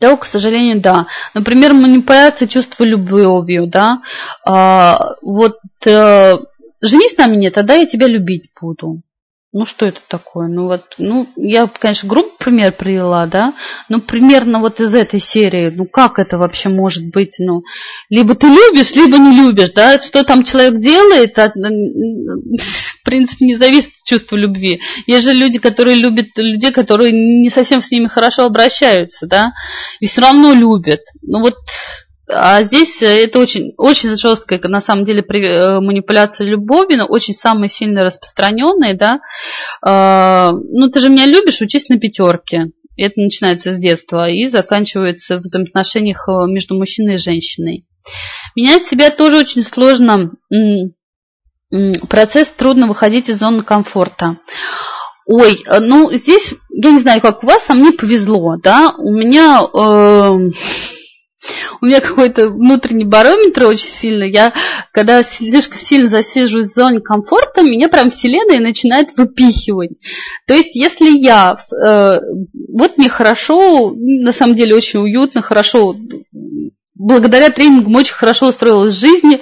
то, 0.00 0.16
к 0.16 0.24
сожалению, 0.24 0.80
да. 0.80 1.06
Например, 1.34 1.72
манипуляция 1.72 2.48
чувства 2.48 2.84
любовью, 2.84 3.66
да. 3.66 4.02
А, 4.46 5.14
вот 5.22 5.56
э, 5.86 6.36
женись 6.80 7.16
на 7.16 7.26
мне, 7.26 7.50
тогда 7.50 7.74
я 7.74 7.86
тебя 7.86 8.06
любить 8.06 8.50
буду 8.60 9.02
ну 9.54 9.64
что 9.66 9.86
это 9.86 10.00
такое? 10.08 10.48
Ну 10.48 10.64
вот, 10.64 10.82
ну 10.98 11.28
я, 11.36 11.68
конечно, 11.68 12.08
грубо 12.08 12.28
пример 12.36 12.72
привела, 12.72 13.24
да, 13.26 13.54
но 13.88 14.00
примерно 14.00 14.58
вот 14.58 14.80
из 14.80 14.92
этой 14.96 15.20
серии, 15.20 15.70
ну 15.70 15.86
как 15.86 16.18
это 16.18 16.38
вообще 16.38 16.68
может 16.68 17.08
быть, 17.12 17.36
ну, 17.38 17.62
либо 18.10 18.34
ты 18.34 18.48
любишь, 18.48 18.90
либо 18.90 19.16
не 19.16 19.36
любишь, 19.36 19.70
да, 19.70 20.00
что 20.00 20.24
там 20.24 20.42
человек 20.42 20.80
делает, 20.80 21.38
от, 21.38 21.54
в 21.54 23.02
принципе, 23.04 23.46
не 23.46 23.54
зависит 23.54 23.90
от 23.90 24.08
чувства 24.08 24.34
любви. 24.34 24.80
Есть 25.06 25.24
же 25.24 25.32
люди, 25.32 25.60
которые 25.60 25.98
любят 25.98 26.36
людей, 26.36 26.72
которые 26.72 27.12
не 27.12 27.48
совсем 27.48 27.80
с 27.80 27.92
ними 27.92 28.08
хорошо 28.08 28.46
обращаются, 28.46 29.28
да, 29.28 29.52
и 30.00 30.06
все 30.06 30.20
равно 30.20 30.52
любят. 30.52 31.02
Ну 31.22 31.40
вот 31.40 31.54
а 32.26 32.62
здесь 32.62 33.02
э, 33.02 33.24
это 33.24 33.38
очень, 33.38 33.74
очень 33.76 34.14
жесткая, 34.14 34.60
на 34.64 34.80
самом 34.80 35.04
деле, 35.04 35.22
э, 35.22 35.80
манипуляция 35.80 36.46
любовью, 36.46 36.98
но 36.98 37.06
очень 37.06 37.34
самая 37.34 37.68
сильно 37.68 38.02
распространенная, 38.02 38.96
да. 38.96 39.20
А, 39.82 40.52
ну, 40.52 40.88
ты 40.88 41.00
же 41.00 41.10
меня 41.10 41.26
любишь, 41.26 41.60
учись 41.60 41.88
на 41.88 41.98
пятерке. 41.98 42.70
Это 42.96 43.20
начинается 43.20 43.72
с 43.72 43.78
детства 43.78 44.28
и 44.28 44.46
заканчивается 44.46 45.36
в 45.36 45.40
взаимоотношениях 45.40 46.26
э, 46.28 46.46
между 46.46 46.74
мужчиной 46.74 47.14
и 47.14 47.18
женщиной. 47.18 47.86
Менять 48.56 48.86
себя 48.86 49.10
тоже 49.10 49.38
очень 49.38 49.62
сложно. 49.62 50.30
Процесс 52.08 52.50
трудно 52.50 52.86
выходить 52.86 53.28
из 53.28 53.38
зоны 53.38 53.62
комфорта. 53.64 54.38
Ой, 55.26 55.64
ну 55.80 56.12
здесь, 56.12 56.54
я 56.70 56.90
не 56.92 57.00
знаю, 57.00 57.20
как 57.20 57.42
у 57.42 57.46
вас, 57.46 57.64
а 57.68 57.74
мне 57.74 57.92
повезло, 57.92 58.56
да, 58.62 58.94
у 58.96 59.12
меня... 59.12 59.60
Э, 59.74 60.38
у 61.80 61.86
меня 61.86 62.00
какой-то 62.00 62.50
внутренний 62.50 63.04
барометр 63.04 63.64
очень 63.64 63.88
сильный. 63.88 64.30
Я, 64.30 64.52
когда 64.92 65.22
слишком 65.22 65.78
сильно 65.78 66.08
засиживаюсь 66.08 66.68
в 66.68 66.74
зоне 66.74 67.00
комфорта, 67.00 67.62
меня 67.62 67.88
прям 67.88 68.10
вселенная 68.10 68.60
начинает 68.60 69.16
выпихивать. 69.16 69.92
То 70.46 70.54
есть, 70.54 70.74
если 70.74 71.10
я... 71.18 71.56
Э, 71.84 72.20
вот 72.72 72.98
мне 72.98 73.08
хорошо, 73.08 73.92
на 73.94 74.32
самом 74.32 74.56
деле 74.56 74.74
очень 74.74 75.00
уютно, 75.00 75.42
хорошо 75.42 75.94
благодаря 76.94 77.50
тренингам 77.50 77.96
очень 77.96 78.14
хорошо 78.14 78.48
устроилась 78.48 78.94
в 78.94 79.00
жизни. 79.00 79.40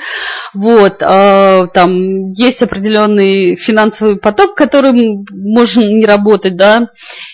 Вот, 0.55 1.03
э, 1.03 1.67
там 1.73 2.33
есть 2.33 2.63
определенный 2.63 3.57
финансовый 3.57 4.17
поток, 4.19 4.55
которым 4.55 5.25
можно 5.31 5.83
не 5.83 6.07
работать, 6.07 6.57
да. 6.57 6.89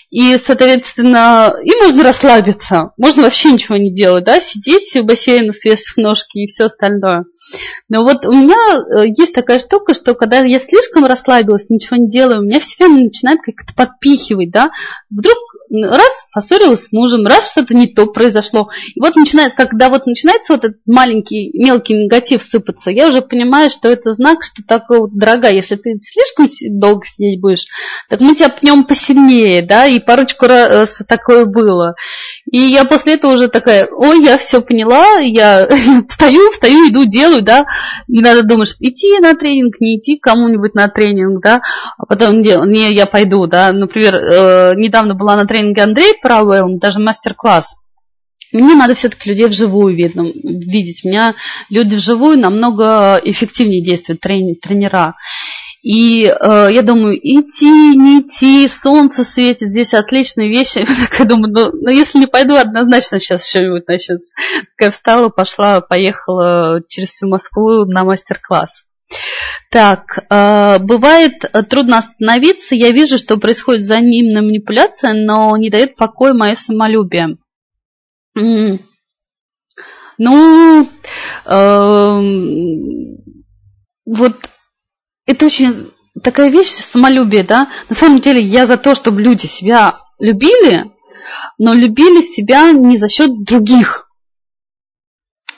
И, 0.09 0.37
соответственно, 0.37 1.53
и 1.63 1.71
можно 1.81 2.03
расслабиться. 2.03 2.91
Можно 2.97 3.23
вообще 3.23 3.51
ничего 3.51 3.77
не 3.77 3.93
делать, 3.93 4.25
да, 4.25 4.39
сидеть 4.39 4.95
в 4.95 5.03
бассейне, 5.03 5.53
свесив 5.53 5.97
ножки 5.97 6.39
и 6.39 6.47
все 6.47 6.65
остальное. 6.65 7.25
Но 7.87 8.03
вот 8.03 8.25
у 8.25 8.33
меня 8.33 8.55
э, 8.55 9.07
есть 9.07 9.33
такая 9.33 9.59
штука, 9.59 9.93
что 9.93 10.15
когда 10.15 10.39
я 10.39 10.59
слишком 10.59 11.05
расслабилась, 11.05 11.69
ничего 11.69 11.97
не 11.97 12.09
делаю, 12.09 12.39
у 12.39 12.43
меня 12.43 12.59
все 12.59 12.87
начинает 12.87 13.39
как-то 13.41 13.73
подпихивать, 13.73 14.51
да. 14.51 14.69
Вдруг 15.09 15.37
раз 15.71 16.11
поссорилась 16.31 16.83
с 16.83 16.91
мужем, 16.91 17.25
раз 17.25 17.51
что-то 17.51 17.73
не 17.73 17.87
то 17.87 18.05
произошло. 18.05 18.69
И 18.93 18.99
вот 18.99 19.15
начинает, 19.15 19.53
когда 19.53 19.89
вот 19.89 20.05
начинается 20.05 20.53
вот 20.53 20.63
этот 20.63 20.81
маленький, 20.87 21.51
мелкий 21.53 21.93
негатив 21.95 22.43
сыпаться, 22.43 22.91
я 22.91 23.07
уже 23.07 23.21
понимаю, 23.21 23.69
что 23.69 23.89
это 23.89 24.11
знак, 24.11 24.43
что 24.43 24.61
такое 24.67 24.99
вот, 24.99 25.17
дорогая, 25.17 25.53
если 25.53 25.75
ты 25.75 25.97
слишком 25.99 26.47
долго 26.79 27.05
сидеть 27.05 27.41
будешь, 27.41 27.65
так 28.09 28.19
мы 28.19 28.35
тебя 28.35 28.49
пнем 28.49 28.83
посильнее, 28.83 29.61
да, 29.61 29.87
и 29.87 29.99
парочку 29.99 30.45
раз 30.45 31.01
такое 31.07 31.45
было. 31.45 31.95
И 32.51 32.57
я 32.57 32.85
после 32.85 33.13
этого 33.13 33.33
уже 33.33 33.47
такая, 33.47 33.87
ой, 33.91 34.23
я 34.23 34.37
все 34.37 34.61
поняла, 34.61 35.17
я 35.19 35.67
встаю, 36.09 36.51
встаю, 36.51 36.89
иду, 36.89 37.05
делаю, 37.05 37.41
да, 37.41 37.65
и 38.07 38.21
надо 38.21 38.43
думаешь, 38.43 38.75
идти 38.79 39.19
на 39.19 39.33
тренинг, 39.35 39.79
не 39.79 39.97
идти 39.97 40.17
кому-нибудь 40.17 40.75
на 40.75 40.87
тренинг, 40.87 41.43
да, 41.43 41.61
а 41.97 42.05
потом, 42.05 42.41
не, 42.41 42.55
не 42.67 42.93
я 42.93 43.05
пойду, 43.05 43.47
да, 43.47 43.71
например, 43.71 44.15
э, 44.15 44.75
недавно 44.75 45.15
была 45.15 45.35
на 45.35 45.45
тренинге 45.45 45.83
Андрей 45.83 46.18
Паралуэлл, 46.21 46.79
даже 46.79 46.99
мастер-класс, 46.99 47.75
мне 48.51 48.73
надо 48.73 48.95
все-таки 48.95 49.29
людей 49.29 49.47
вживую 49.47 49.95
видно, 49.95 50.21
видеть. 50.23 51.01
У 51.03 51.09
меня 51.09 51.35
люди 51.69 51.95
вживую 51.95 52.39
намного 52.39 53.19
эффективнее 53.23 53.83
действуют, 53.83 54.21
трени, 54.21 54.55
тренера. 54.55 55.15
И 55.81 56.25
э, 56.25 56.67
я 56.71 56.81
думаю, 56.81 57.17
идти, 57.17 57.95
не 57.95 58.21
идти, 58.21 58.67
солнце 58.67 59.23
светит, 59.23 59.69
здесь 59.69 59.93
отличные 59.93 60.49
вещи. 60.49 60.85
Я 61.19 61.25
думаю, 61.25 61.53
ну, 61.53 61.71
ну 61.71 61.89
если 61.89 62.17
не 62.17 62.27
пойду, 62.27 62.55
однозначно 62.55 63.17
сейчас 63.19 63.47
что-нибудь 63.47 63.87
начнется. 63.87 64.33
Такая 64.75 64.91
встала, 64.91 65.29
пошла, 65.29 65.79
поехала 65.79 66.81
через 66.85 67.11
всю 67.11 67.29
Москву 67.29 67.85
на 67.85 68.03
мастер-класс. 68.03 68.88
Так, 69.71 70.25
э, 70.29 70.79
бывает 70.79 71.43
э, 71.43 71.63
трудно 71.63 71.99
остановиться. 71.99 72.75
Я 72.75 72.91
вижу, 72.91 73.17
что 73.17 73.37
происходит 73.37 73.81
взаимная 73.81 74.41
манипуляция, 74.41 75.13
но 75.13 75.55
не 75.57 75.69
дает 75.69 75.95
покоя 75.95 76.33
мое 76.33 76.55
самолюбие. 76.55 77.37
Ну, 80.17 80.89
э, 81.45 82.19
вот 84.05 84.49
это 85.25 85.45
очень 85.45 85.91
такая 86.23 86.49
вещь, 86.49 86.69
самолюбие, 86.69 87.43
да. 87.43 87.69
На 87.89 87.95
самом 87.95 88.19
деле 88.19 88.41
я 88.41 88.65
за 88.65 88.77
то, 88.77 88.95
чтобы 88.95 89.21
люди 89.21 89.45
себя 89.45 89.99
любили, 90.19 90.91
но 91.57 91.73
любили 91.73 92.21
себя 92.21 92.71
не 92.71 92.97
за 92.97 93.07
счет 93.07 93.43
других. 93.43 94.09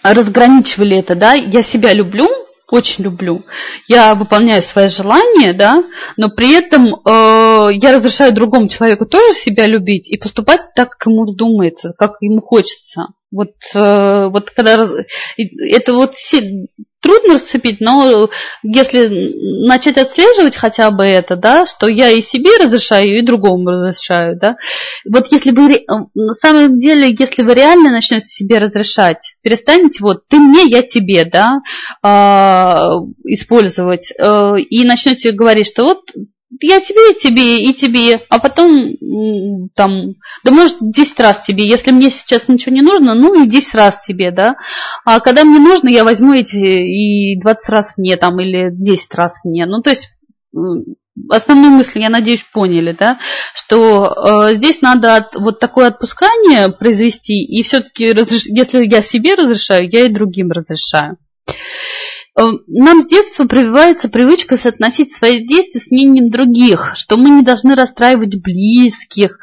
Разграничивали 0.04 0.98
это, 0.98 1.16
да. 1.16 1.34
Я 1.34 1.64
себя 1.64 1.94
люблю, 1.94 2.28
очень 2.72 3.04
люблю. 3.04 3.46
Я 3.88 4.16
выполняю 4.16 4.62
свои 4.64 4.88
желания, 4.88 5.54
да, 5.54 5.84
но 6.18 6.30
при 6.30 6.54
этом 6.54 6.88
э, 6.88 7.70
я 7.74 7.94
разрешаю 7.94 8.34
другому 8.34 8.70
человеку 8.70 9.06
тоже 9.06 9.34
себя 9.34 9.68
любить 9.68 10.10
и 10.10 10.18
поступать 10.18 10.62
так, 10.76 10.92
как 10.92 11.06
ему 11.06 11.26
вздумается, 11.26 11.94
как 11.98 12.16
ему 12.22 12.42
хочется. 12.42 13.10
Вот, 13.30 13.54
э, 13.76 14.28
вот 14.28 14.52
когда 14.52 14.90
это 15.70 15.94
вот 15.94 16.16
трудно 17.02 17.34
расцепить, 17.34 17.82
но 17.82 18.30
если 18.64 19.10
начать 19.68 19.98
отслеживать 19.98 20.56
хотя 20.56 20.92
бы 20.92 21.04
это, 21.04 21.36
да, 21.36 21.66
что 21.66 21.88
я 21.88 22.10
и 22.10 22.22
себе 22.22 22.58
разрешаю, 22.58 23.18
и 23.18 23.26
другому 23.26 23.70
разрешаю, 23.72 24.38
да, 24.40 24.56
вот 25.10 25.28
если 25.32 25.52
вы, 25.52 25.84
на 26.14 26.34
самом 26.34 26.80
деле, 26.80 27.14
если 27.18 27.42
вы 27.42 27.54
реально 27.54 27.92
начнете 27.92 28.28
себе 28.28 28.60
разрешать, 28.60 29.36
перестанете 29.42 30.04
вот 30.04 30.28
ты 30.28 30.38
мне, 30.38 30.66
я 30.66 30.84
тебе, 30.84 31.26
да, 31.26 31.60
э, 32.04 32.08
использовать, 33.26 34.12
э, 34.12 34.52
и 34.70 34.84
начнете 34.86 35.32
говорить, 35.32 35.68
что 35.68 35.84
вот 35.84 36.02
я 36.60 36.82
тебе, 36.82 37.14
тебе 37.14 37.60
и 37.60 37.74
тебе, 37.74 38.22
а 38.30 38.40
потом 38.40 38.94
там, 39.76 40.16
да 40.44 40.52
может 40.52 40.78
10 40.82 41.20
раз 41.20 41.42
тебе, 41.42 41.68
если 41.68 41.92
мне 41.92 42.10
сейчас 42.10 42.48
ничего 42.48 42.76
не 42.76 42.82
нужно, 42.82 43.16
ну 43.16 43.44
и 43.44 43.48
10 43.48 43.74
раз 43.76 44.00
тебе, 44.06 44.32
да, 44.32 44.56
а 45.06 45.20
когда 45.20 45.44
мне 45.44 45.60
нужно, 45.60 45.90
я 45.90 46.04
возьму 46.04 46.34
эти 46.34 46.56
и 46.56 47.40
20 47.40 47.70
раз 47.70 47.94
мне 47.98 48.18
там 48.18 48.40
или 48.40 48.70
10 48.72 49.14
раз 49.16 49.40
мне, 49.46 49.66
ну 49.66 49.82
то 49.82 49.90
есть 49.92 50.10
основную 51.30 51.72
мысль, 51.72 52.02
я 52.02 52.10
надеюсь, 52.10 52.46
поняли, 52.52 52.96
да, 52.98 53.20
что 53.54 54.50
э, 54.50 54.56
здесь 54.56 54.82
надо 54.82 55.16
от, 55.16 55.36
вот 55.36 55.60
такое 55.60 55.88
отпускание 55.88 56.70
произвести, 56.70 57.44
и 57.44 57.62
все-таки, 57.64 58.06
если 58.06 58.86
я 58.86 59.02
себе 59.02 59.36
разрешаю, 59.36 59.90
я 59.90 60.06
и 60.06 60.10
другим 60.10 60.52
разрешаю. 60.52 61.18
Э, 62.40 62.44
нам 62.68 63.02
с 63.02 63.06
детства 63.08 63.46
прививается 63.46 64.08
привычка 64.08 64.56
соотносить 64.58 65.14
свои 65.14 65.46
действия 65.46 65.82
с 65.82 65.92
мнением 65.92 66.30
других, 66.30 66.94
что 66.96 67.18
мы 67.18 67.30
не 67.30 67.44
должны 67.44 67.76
расстраивать 67.76 68.42
близких. 68.42 69.38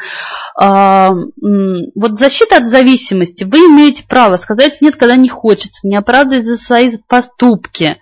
А, 0.58 1.10
вот 1.10 2.18
защита 2.18 2.56
от 2.56 2.66
зависимости. 2.66 3.44
Вы 3.44 3.58
имеете 3.58 4.04
право 4.08 4.36
сказать 4.36 4.80
нет, 4.80 4.96
когда 4.96 5.16
не 5.16 5.28
хочется, 5.28 5.86
не 5.86 5.96
оправдывать 5.96 6.46
за 6.46 6.56
свои 6.56 6.96
поступки. 7.08 7.98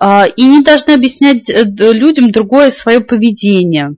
А, 0.00 0.26
и 0.26 0.44
не 0.44 0.62
должны 0.62 0.92
объяснять 0.92 1.48
э, 1.48 1.64
людям 1.64 2.32
другое 2.32 2.70
свое 2.70 3.00
поведение. 3.00 3.96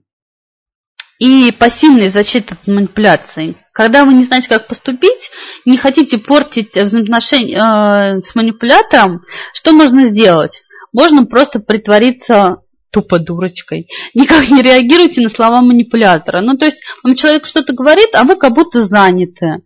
И 1.19 1.51
пассивная 1.51 2.09
защита 2.09 2.55
от 2.55 2.67
манипуляций. 2.67 3.57
Когда 3.73 4.05
вы 4.05 4.13
не 4.13 4.23
знаете, 4.23 4.49
как 4.49 4.67
поступить, 4.67 5.31
не 5.65 5.77
хотите 5.77 6.17
портить 6.17 6.75
взаимоотношения 6.75 7.57
э, 7.57 8.21
с 8.21 8.35
манипулятором, 8.35 9.23
что 9.53 9.71
можно 9.71 10.05
сделать? 10.05 10.63
Можно 10.93 11.25
просто 11.25 11.59
притвориться 11.59 12.57
тупо 12.91 13.19
дурочкой. 13.19 13.87
Никак 14.13 14.49
не 14.49 14.61
реагируйте 14.61 15.21
на 15.21 15.29
слова 15.29 15.61
манипулятора. 15.61 16.41
Ну, 16.41 16.57
то 16.57 16.65
есть, 16.65 16.77
вам 17.03 17.15
человек 17.15 17.45
что-то 17.45 17.73
говорит, 17.73 18.09
а 18.13 18.23
вы 18.23 18.35
как 18.35 18.53
будто 18.53 18.83
заняты. 18.83 19.61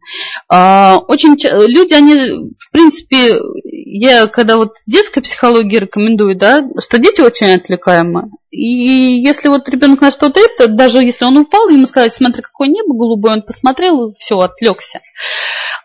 А, 0.49 0.97
очень 1.07 1.35
люди, 1.67 1.93
они, 1.93 2.53
в 2.57 2.71
принципе, 2.71 3.35
я 3.63 4.27
когда 4.27 4.57
вот 4.57 4.73
детской 4.85 5.21
психологии 5.21 5.77
рекомендую, 5.77 6.35
да, 6.35 6.63
что 6.79 6.97
дети 6.97 7.21
очень 7.21 7.51
отвлекаемы. 7.51 8.31
И 8.51 9.21
если 9.23 9.47
вот 9.47 9.67
ребенок 9.69 10.01
на 10.01 10.11
что-то 10.11 10.39
это, 10.39 10.67
даже 10.67 10.99
если 10.99 11.23
он 11.23 11.37
упал, 11.37 11.69
ему 11.69 11.85
сказать, 11.85 12.13
смотри, 12.13 12.41
какое 12.41 12.67
небо 12.67 12.93
голубое, 12.93 13.33
он 13.33 13.41
посмотрел, 13.41 14.09
все, 14.19 14.39
отвлекся 14.39 14.99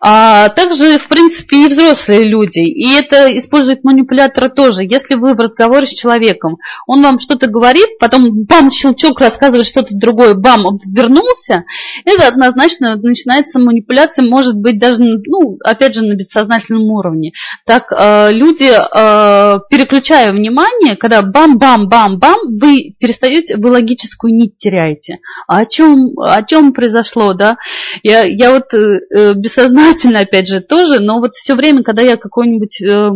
а 0.01 0.49
также, 0.51 0.99
в 0.99 1.09
принципе, 1.09 1.65
и 1.65 1.69
взрослые 1.69 2.25
люди. 2.25 2.61
И 2.61 2.93
это 2.95 3.37
использует 3.37 3.85
манипулятора 3.85 4.49
тоже. 4.49 4.85
Если 4.85 5.15
вы 5.15 5.35
в 5.35 5.41
разговоре 5.41 5.87
с 5.87 5.95
человеком, 5.95 6.59
он 6.87 7.03
вам 7.03 7.19
что-то 7.19 7.49
говорит, 7.49 7.99
потом 7.99 8.45
бам, 8.45 8.71
щелчок 8.71 9.21
рассказывает 9.21 9.67
что-то 9.67 9.97
другое, 9.97 10.35
бам, 10.35 10.67
он 10.67 10.79
вернулся, 10.87 11.65
это 12.05 12.29
однозначно 12.29 12.97
начинается 12.97 13.59
манипуляция, 13.59 14.25
может 14.25 14.57
быть, 14.57 14.79
даже, 14.79 15.03
ну, 15.03 15.59
опять 15.65 15.95
же, 15.95 16.05
на 16.05 16.15
бессознательном 16.15 16.83
уровне. 16.83 17.33
Так 17.65 17.91
э, 17.91 18.33
люди, 18.33 18.71
э, 18.71 19.59
переключая 19.71 20.33
внимание, 20.33 20.97
когда 20.97 21.23
бам-бам-бам-бам, 21.23 22.56
вы 22.61 22.95
перестаете, 22.99 23.57
вы 23.57 23.71
логическую 23.71 24.35
нить 24.35 24.57
теряете. 24.57 25.19
А 25.47 25.61
о 25.61 25.67
чем, 25.67 26.13
о 26.19 26.43
чем 26.43 26.73
произошло, 26.73 27.33
да? 27.33 27.57
Я, 28.03 28.23
я 28.25 28.53
вот 28.53 28.73
э, 28.75 29.01
э 29.15 29.35
бессознательно, 29.35 30.21
опять 30.21 30.49
же, 30.49 30.61
тоже, 30.61 31.01
но 31.01 31.21
вот 31.21 31.35
все 31.35 31.55
время, 31.55 31.83
когда 31.83 32.03
я 32.03 32.17
какой-нибудь 32.17 32.81
э, 32.83 33.11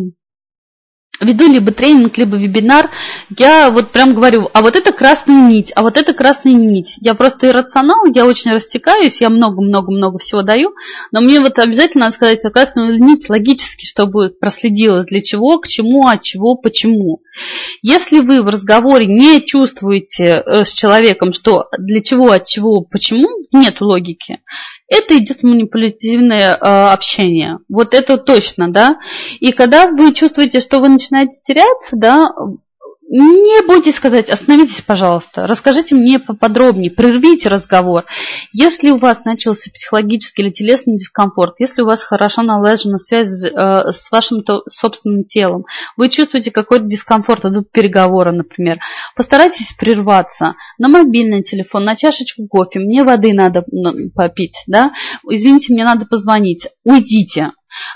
веду 1.20 1.46
либо 1.46 1.72
тренинг, 1.72 2.16
либо 2.18 2.36
вебинар, 2.36 2.90
я 3.38 3.70
вот 3.70 3.90
прям 3.90 4.14
говорю, 4.14 4.48
а 4.52 4.62
вот 4.62 4.76
это 4.76 4.92
красная 4.92 5.48
нить, 5.48 5.72
а 5.74 5.82
вот 5.82 5.96
это 5.96 6.14
красная 6.14 6.54
нить. 6.54 6.96
Я 7.00 7.14
просто 7.14 7.48
иррационал, 7.48 8.06
я 8.14 8.26
очень 8.26 8.52
растекаюсь, 8.52 9.20
я 9.20 9.28
много-много-много 9.28 10.18
всего 10.18 10.42
даю, 10.42 10.74
но 11.12 11.20
мне 11.20 11.40
вот 11.40 11.58
обязательно 11.58 12.06
надо 12.06 12.14
сказать 12.14 12.40
красную 12.52 12.98
нить 13.02 13.28
логически, 13.28 13.84
чтобы 13.86 14.30
проследилось 14.30 15.06
для 15.06 15.20
чего, 15.20 15.58
к 15.58 15.68
чему, 15.68 16.06
от 16.06 16.22
чего, 16.22 16.56
почему. 16.56 17.20
Если 17.82 18.20
вы 18.20 18.42
в 18.42 18.46
разговоре 18.46 19.06
не 19.06 19.44
чувствуете 19.44 20.42
э, 20.44 20.64
с 20.64 20.72
человеком, 20.72 21.32
что 21.32 21.66
для 21.78 22.00
чего, 22.00 22.30
от 22.30 22.46
чего, 22.46 22.82
почему, 22.82 23.28
нет 23.52 23.80
логики, 23.80 24.40
это 24.90 25.16
идет 25.16 25.42
манипулятивное 25.42 26.54
э, 26.54 26.92
общение. 26.92 27.60
Вот 27.68 27.94
это 27.94 28.18
точно, 28.18 28.70
да. 28.70 28.98
И 29.38 29.52
когда 29.52 29.86
вы 29.86 30.12
чувствуете, 30.12 30.60
что 30.60 30.80
вы 30.80 30.88
начинаете 30.88 31.40
теряться, 31.40 31.96
да, 31.96 32.32
не 33.10 33.66
будете 33.66 33.90
сказать, 33.90 34.30
остановитесь, 34.30 34.82
пожалуйста, 34.82 35.48
расскажите 35.48 35.96
мне 35.96 36.20
поподробнее, 36.20 36.92
прервите 36.92 37.48
разговор. 37.48 38.04
Если 38.52 38.90
у 38.90 38.98
вас 38.98 39.24
начался 39.24 39.68
психологический 39.72 40.42
или 40.42 40.50
телесный 40.50 40.96
дискомфорт, 40.96 41.54
если 41.58 41.82
у 41.82 41.86
вас 41.86 42.04
хорошо 42.04 42.42
налажена 42.42 42.98
связь 42.98 43.44
э, 43.44 43.50
с 43.90 44.12
вашим 44.12 44.44
собственным 44.68 45.24
телом, 45.24 45.64
вы 45.96 46.08
чувствуете 46.08 46.52
какой-то 46.52 46.84
дискомфорт, 46.84 47.44
идут 47.46 47.72
переговоры, 47.72 48.30
например, 48.30 48.78
постарайтесь 49.16 49.72
прерваться 49.76 50.54
на 50.78 50.88
мобильный 50.88 51.42
телефон, 51.42 51.84
на 51.84 51.96
чашечку 51.96 52.46
кофе, 52.46 52.78
мне 52.78 53.02
воды 53.02 53.32
надо 53.32 53.64
попить, 54.14 54.62
да, 54.68 54.92
извините, 55.28 55.72
мне 55.72 55.84
надо 55.84 56.06
позвонить, 56.06 56.68
уйдите, 56.84 57.50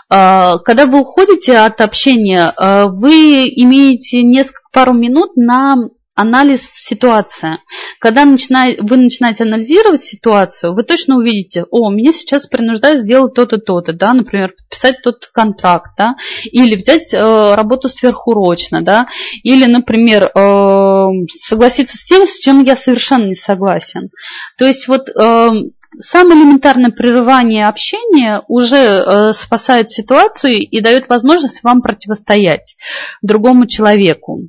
когда 0.08 0.86
вы 0.86 1.00
уходите 1.00 1.58
от 1.58 1.80
общения, 1.80 2.52
а, 2.56 2.86
вы 2.86 3.44
имеете 3.46 4.22
несколько 4.22 4.62
пару 4.72 4.92
минут 4.92 5.36
на 5.36 5.76
анализ 6.16 6.70
ситуации. 6.70 7.58
Когда 7.98 8.24
вы 8.24 8.96
начинаете 8.96 9.42
анализировать 9.42 10.04
ситуацию, 10.04 10.74
вы 10.74 10.84
точно 10.84 11.16
увидите, 11.16 11.64
о, 11.70 11.90
меня 11.90 12.12
сейчас 12.12 12.46
принуждают 12.46 13.00
сделать 13.00 13.34
то-то, 13.34 13.58
то-то, 13.58 13.92
да, 13.92 14.12
например, 14.12 14.52
подписать 14.56 15.02
тот 15.02 15.26
контракт, 15.32 15.90
да, 15.98 16.14
или 16.44 16.76
взять 16.76 17.12
э, 17.12 17.54
работу 17.54 17.88
сверхурочно, 17.88 18.80
да, 18.80 19.08
или, 19.42 19.64
например, 19.66 20.30
э, 20.32 21.06
согласиться 21.36 21.96
с 21.96 22.04
тем, 22.04 22.26
с 22.26 22.38
чем 22.38 22.62
я 22.62 22.76
совершенно 22.76 23.26
не 23.26 23.34
согласен. 23.34 24.10
То 24.56 24.66
есть 24.66 24.86
вот 24.86 25.08
э, 25.08 25.50
Самое 25.98 26.40
элементарное 26.40 26.90
прерывание 26.90 27.68
общения 27.68 28.42
уже 28.48 28.76
э, 28.76 29.32
спасает 29.32 29.90
ситуацию 29.90 30.54
и 30.54 30.80
дает 30.80 31.08
возможность 31.08 31.62
вам 31.62 31.82
противостоять 31.82 32.76
другому 33.22 33.66
человеку. 33.66 34.48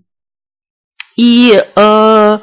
И 1.16 1.54
э, 1.54 2.38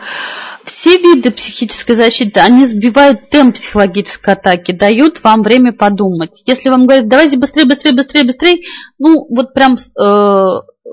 все 0.65 0.97
виды 0.99 1.31
психической 1.31 1.95
защиты, 1.95 2.41
они 2.41 2.67
сбивают 2.67 3.29
темп 3.29 3.55
психологической 3.57 4.35
атаки, 4.35 4.73
дают 4.73 5.23
вам 5.23 5.43
время 5.43 5.73
подумать. 5.73 6.43
Если 6.47 6.69
вам 6.69 6.87
говорят, 6.87 7.09
давайте 7.09 7.37
быстрее, 7.37 7.67
быстрее, 7.67 7.93
быстрее, 7.93 8.25
быстрее, 8.25 8.59
ну 8.99 9.27
вот 9.29 9.53
прям 9.53 9.77
э, 9.77 10.47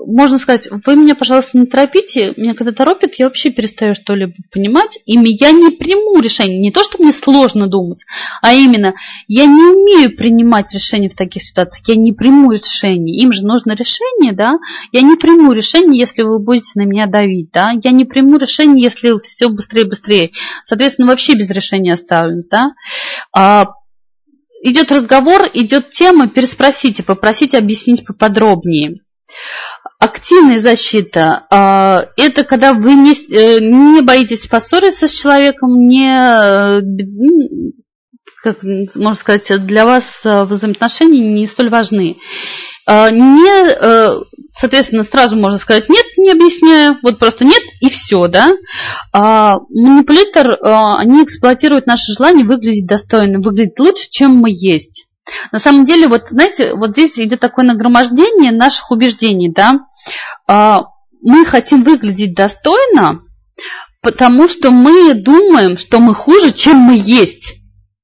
можно 0.06 0.38
сказать, 0.38 0.68
вы 0.70 0.96
меня, 0.96 1.14
пожалуйста, 1.14 1.58
не 1.58 1.66
торопите. 1.66 2.32
Меня 2.36 2.54
когда 2.54 2.72
торопят, 2.72 3.14
я 3.16 3.26
вообще 3.26 3.50
перестаю 3.50 3.94
что-либо 3.94 4.32
понимать. 4.52 4.98
И 5.04 5.12
я 5.12 5.52
не 5.52 5.70
приму 5.70 6.20
решение. 6.20 6.58
Не 6.58 6.72
то, 6.72 6.82
что 6.82 7.02
мне 7.02 7.12
сложно 7.12 7.66
думать, 7.66 8.04
а 8.42 8.52
именно 8.52 8.94
я 9.28 9.46
не 9.46 9.62
умею 9.62 10.16
принимать 10.16 10.72
решения 10.72 11.08
в 11.08 11.16
таких 11.16 11.42
ситуациях. 11.42 11.86
Я 11.88 11.96
не 11.96 12.12
приму 12.12 12.52
решение. 12.52 13.22
Им 13.22 13.32
же 13.32 13.44
нужно 13.44 13.72
решение, 13.72 14.32
да? 14.32 14.54
Я 14.92 15.02
не 15.02 15.16
приму 15.16 15.52
решение, 15.52 16.00
если 16.00 16.22
вы 16.22 16.38
будете 16.38 16.72
на 16.76 16.82
меня 16.82 17.06
давить, 17.06 17.50
да? 17.52 17.70
Я 17.82 17.90
не 17.90 18.04
приму 18.04 18.38
решение, 18.38 18.84
если 18.84 19.18
все 19.22 19.48
быстрее 19.48 19.84
быстрее. 19.84 20.30
Соответственно, 20.64 21.08
вообще 21.08 21.34
без 21.34 21.50
решения 21.50 21.92
оставлюсь, 21.92 22.46
да? 22.46 22.70
А, 23.36 23.66
идет 24.62 24.90
разговор, 24.92 25.42
идет 25.52 25.90
тема, 25.90 26.28
переспросите, 26.28 27.02
попросите 27.02 27.58
объяснить 27.58 28.04
поподробнее. 28.06 29.00
Активная 30.00 30.56
защита 30.56 31.44
а,– 31.50 32.06
это 32.16 32.42
когда 32.44 32.72
вы 32.72 32.94
не, 32.94 33.12
э, 33.12 33.60
не 33.60 34.00
боитесь 34.00 34.46
поссориться 34.46 35.06
с 35.06 35.12
человеком, 35.12 35.86
не, 35.86 36.10
э, 36.10 36.80
как 38.42 38.62
можно 38.62 39.12
сказать, 39.12 39.66
для 39.66 39.84
вас 39.84 40.22
э, 40.24 40.44
взаимоотношения 40.44 41.20
не 41.20 41.46
столь 41.46 41.68
важны. 41.68 42.16
А, 42.86 43.10
не, 43.10 44.24
соответственно, 44.52 45.02
сразу 45.02 45.36
можно 45.36 45.58
сказать 45.58 45.90
нет, 45.90 46.06
не 46.16 46.32
объясняя, 46.32 46.98
вот 47.02 47.18
просто 47.18 47.44
нет 47.44 47.62
и 47.82 47.90
все, 47.90 48.26
да. 48.26 48.54
А, 49.12 49.58
манипулятор, 49.68 50.56
они 50.62 51.24
эксплуатируют 51.24 51.84
наше 51.84 52.14
желание 52.16 52.46
выглядеть 52.46 52.86
достойно, 52.86 53.38
выглядеть 53.38 53.78
лучше, 53.78 54.08
чем 54.10 54.30
мы 54.36 54.48
есть. 54.50 55.09
На 55.52 55.58
самом 55.58 55.84
деле, 55.84 56.08
вот 56.08 56.28
знаете, 56.30 56.74
вот 56.74 56.90
здесь 56.90 57.18
идет 57.18 57.40
такое 57.40 57.64
нагромождение 57.64 58.52
наших 58.52 58.90
убеждений, 58.90 59.52
да. 59.52 59.80
А, 60.48 60.84
мы 61.22 61.44
хотим 61.44 61.82
выглядеть 61.82 62.34
достойно, 62.34 63.20
потому 64.02 64.48
что 64.48 64.70
мы 64.70 65.14
думаем, 65.14 65.76
что 65.78 66.00
мы 66.00 66.14
хуже, 66.14 66.52
чем 66.52 66.76
мы 66.76 66.94
есть. 66.96 67.54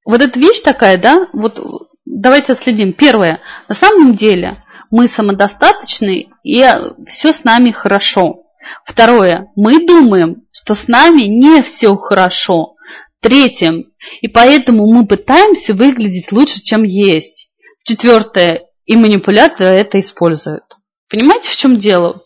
Вот 0.05 0.22
эта 0.22 0.39
вещь 0.39 0.61
такая, 0.61 0.99
да, 0.99 1.27
вот 1.33 1.59
давайте 2.05 2.53
отследим. 2.53 2.93
Первое, 2.93 3.41
на 3.68 3.74
самом 3.74 4.14
деле 4.14 4.62
мы 4.91 5.09
самодостаточны, 5.09 6.29
и 6.45 6.64
все 7.07 7.33
с 7.33 7.45
нами 7.45 7.70
хорошо. 7.72 8.43
Второе, 8.85 9.49
мы 9.57 9.87
думаем, 9.87 10.45
что 10.53 10.74
с 10.74 10.89
нами 10.89 11.22
не 11.22 11.62
все 11.62 11.97
хорошо. 11.97 12.76
Третье, 13.21 13.85
и 14.21 14.29
поэтому 14.29 14.87
мы 14.93 15.07
пытаемся 15.07 15.75
выглядеть 15.75 16.33
лучше, 16.33 16.61
чем 16.62 16.83
есть. 16.83 17.51
Четвертое, 17.85 18.67
и 18.85 18.97
манипуляторы 18.97 19.71
это 19.71 19.99
используют. 20.01 20.64
Понимаете, 21.09 21.49
в 21.49 21.57
чем 21.57 21.79
дело? 21.79 22.23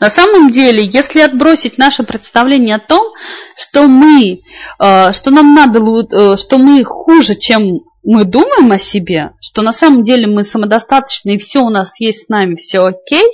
На 0.00 0.10
самом 0.10 0.50
деле, 0.50 0.84
если 0.84 1.20
отбросить 1.20 1.78
наше 1.78 2.02
представление 2.02 2.76
о 2.76 2.80
том, 2.80 3.12
что 3.56 3.86
мы, 3.86 4.40
э, 4.80 5.12
что 5.12 5.30
нам 5.30 5.54
надо, 5.54 5.78
э, 5.78 6.36
что 6.36 6.58
мы 6.58 6.82
хуже, 6.84 7.36
чем 7.36 7.80
мы 8.02 8.24
думаем 8.24 8.70
о 8.72 8.78
себе, 8.78 9.30
что 9.40 9.62
на 9.62 9.72
самом 9.72 10.02
деле 10.02 10.26
мы 10.26 10.44
самодостаточны 10.44 11.36
и 11.36 11.38
все 11.38 11.60
у 11.60 11.70
нас 11.70 11.98
есть 12.00 12.26
с 12.26 12.28
нами, 12.28 12.56
все 12.56 12.84
окей, 12.84 13.26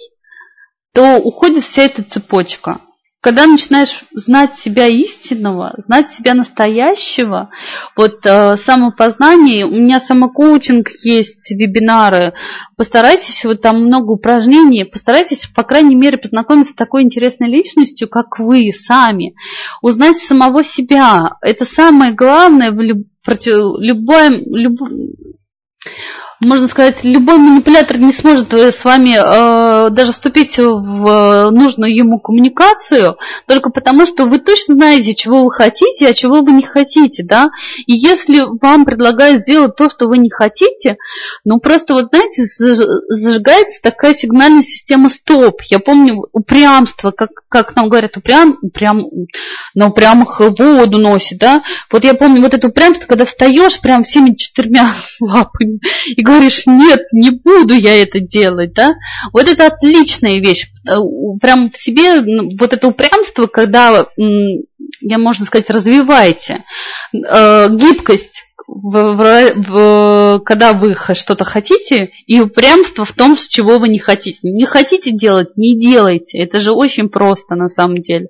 то 0.92 1.16
уходит 1.16 1.64
вся 1.64 1.82
эта 1.82 2.02
цепочка. 2.02 2.80
Когда 3.22 3.46
начинаешь 3.46 4.04
знать 4.12 4.56
себя 4.56 4.86
истинного, 4.86 5.74
знать 5.76 6.10
себя 6.10 6.32
настоящего, 6.32 7.50
вот 7.94 8.24
э, 8.24 8.56
самопознание, 8.56 9.66
у 9.66 9.72
меня 9.72 10.00
самокоучинг 10.00 10.88
есть, 11.02 11.50
вебинары, 11.50 12.32
постарайтесь, 12.78 13.44
вот 13.44 13.60
там 13.60 13.84
много 13.84 14.12
упражнений, 14.12 14.84
постарайтесь, 14.84 15.46
по 15.54 15.64
крайней 15.64 15.96
мере, 15.96 16.16
познакомиться 16.16 16.72
с 16.72 16.76
такой 16.76 17.02
интересной 17.02 17.50
личностью, 17.50 18.08
как 18.08 18.38
вы 18.38 18.72
сами, 18.72 19.34
узнать 19.82 20.18
самого 20.18 20.64
себя. 20.64 21.36
Это 21.42 21.66
самое 21.66 22.14
главное 22.14 22.70
в 22.70 22.80
люб, 22.80 23.06
против, 23.22 23.78
любой, 23.80 24.30
люб, 24.46 24.80
можно 26.40 26.68
сказать, 26.68 27.04
любой 27.04 27.36
манипулятор 27.36 27.98
не 27.98 28.12
сможет 28.12 28.54
э, 28.54 28.72
с 28.72 28.82
вами 28.84 29.16
э, 29.18 29.90
даже 29.90 30.12
вступить 30.12 30.56
в 30.56 31.50
нужную 31.50 31.94
ему 31.94 32.18
коммуникацию, 32.18 33.18
только 33.46 33.70
потому, 33.70 34.06
что 34.06 34.24
вы 34.24 34.38
точно 34.38 34.74
знаете, 34.74 35.14
чего 35.14 35.44
вы 35.44 35.50
хотите, 35.50 36.08
а 36.08 36.14
чего 36.14 36.40
вы 36.40 36.52
не 36.52 36.62
хотите, 36.62 37.22
да. 37.22 37.50
И 37.86 37.94
если 37.94 38.42
вам 38.60 38.86
предлагают 38.86 39.42
сделать 39.42 39.76
то, 39.76 39.90
что 39.90 40.06
вы 40.06 40.16
не 40.16 40.30
хотите, 40.30 40.96
ну 41.44 41.60
просто 41.60 41.92
вот 41.92 42.06
знаете, 42.06 42.44
зажигается 42.46 43.82
такая 43.82 44.14
сигнальная 44.14 44.62
система 44.62 45.10
стоп. 45.10 45.60
Я 45.68 45.78
помню 45.78 46.24
упрямство, 46.32 47.10
как, 47.10 47.30
как 47.50 47.76
нам 47.76 47.90
говорят, 47.90 48.16
упрям, 48.16 48.56
упрям, 48.62 49.02
на 49.74 49.88
упрямых 49.88 50.40
воду 50.40 50.98
носит, 50.98 51.38
да. 51.38 51.62
Вот 51.90 52.04
я 52.04 52.14
помню 52.14 52.40
вот 52.40 52.54
это 52.54 52.68
упрямство, 52.68 53.06
когда 53.06 53.26
встаешь 53.26 53.78
прям 53.80 54.04
всеми 54.04 54.34
четырьмя 54.34 54.94
лапами 55.20 55.80
и 56.16 56.22
говоришь, 56.34 56.66
нет, 56.66 57.02
не 57.12 57.30
буду 57.30 57.74
я 57.74 58.02
это 58.02 58.20
делать, 58.20 58.72
да, 58.74 58.94
вот 59.32 59.48
это 59.48 59.66
отличная 59.66 60.38
вещь. 60.40 60.68
Э, 60.88 60.96
прям 61.40 61.70
в 61.70 61.76
себе 61.76 62.20
вот 62.58 62.72
это 62.72 62.88
упрямство, 62.88 63.46
когда, 63.46 64.06
я 64.16 65.18
можно 65.18 65.44
сказать, 65.44 65.70
развиваете. 65.70 66.64
Э, 67.12 67.68
гибкость 67.70 68.44
в, 68.66 69.14
в, 69.14 69.52
в, 69.56 70.40
когда 70.44 70.72
вы 70.72 70.94
что-то 71.14 71.44
хотите, 71.44 72.10
и 72.26 72.40
упрямство 72.40 73.04
в 73.04 73.12
том, 73.12 73.36
с 73.36 73.48
чего 73.48 73.78
вы 73.78 73.88
не 73.88 73.98
хотите. 73.98 74.38
Не 74.42 74.64
хотите 74.64 75.10
делать, 75.10 75.56
не 75.56 75.78
делайте. 75.78 76.38
Это 76.38 76.60
же 76.60 76.72
очень 76.72 77.08
просто 77.08 77.56
на 77.56 77.68
самом 77.68 77.96
деле. 77.96 78.28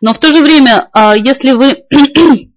Но 0.00 0.14
в 0.14 0.18
то 0.18 0.32
же 0.32 0.40
время, 0.40 0.88
а, 0.92 1.14
если 1.16 1.52
вы 1.52 1.74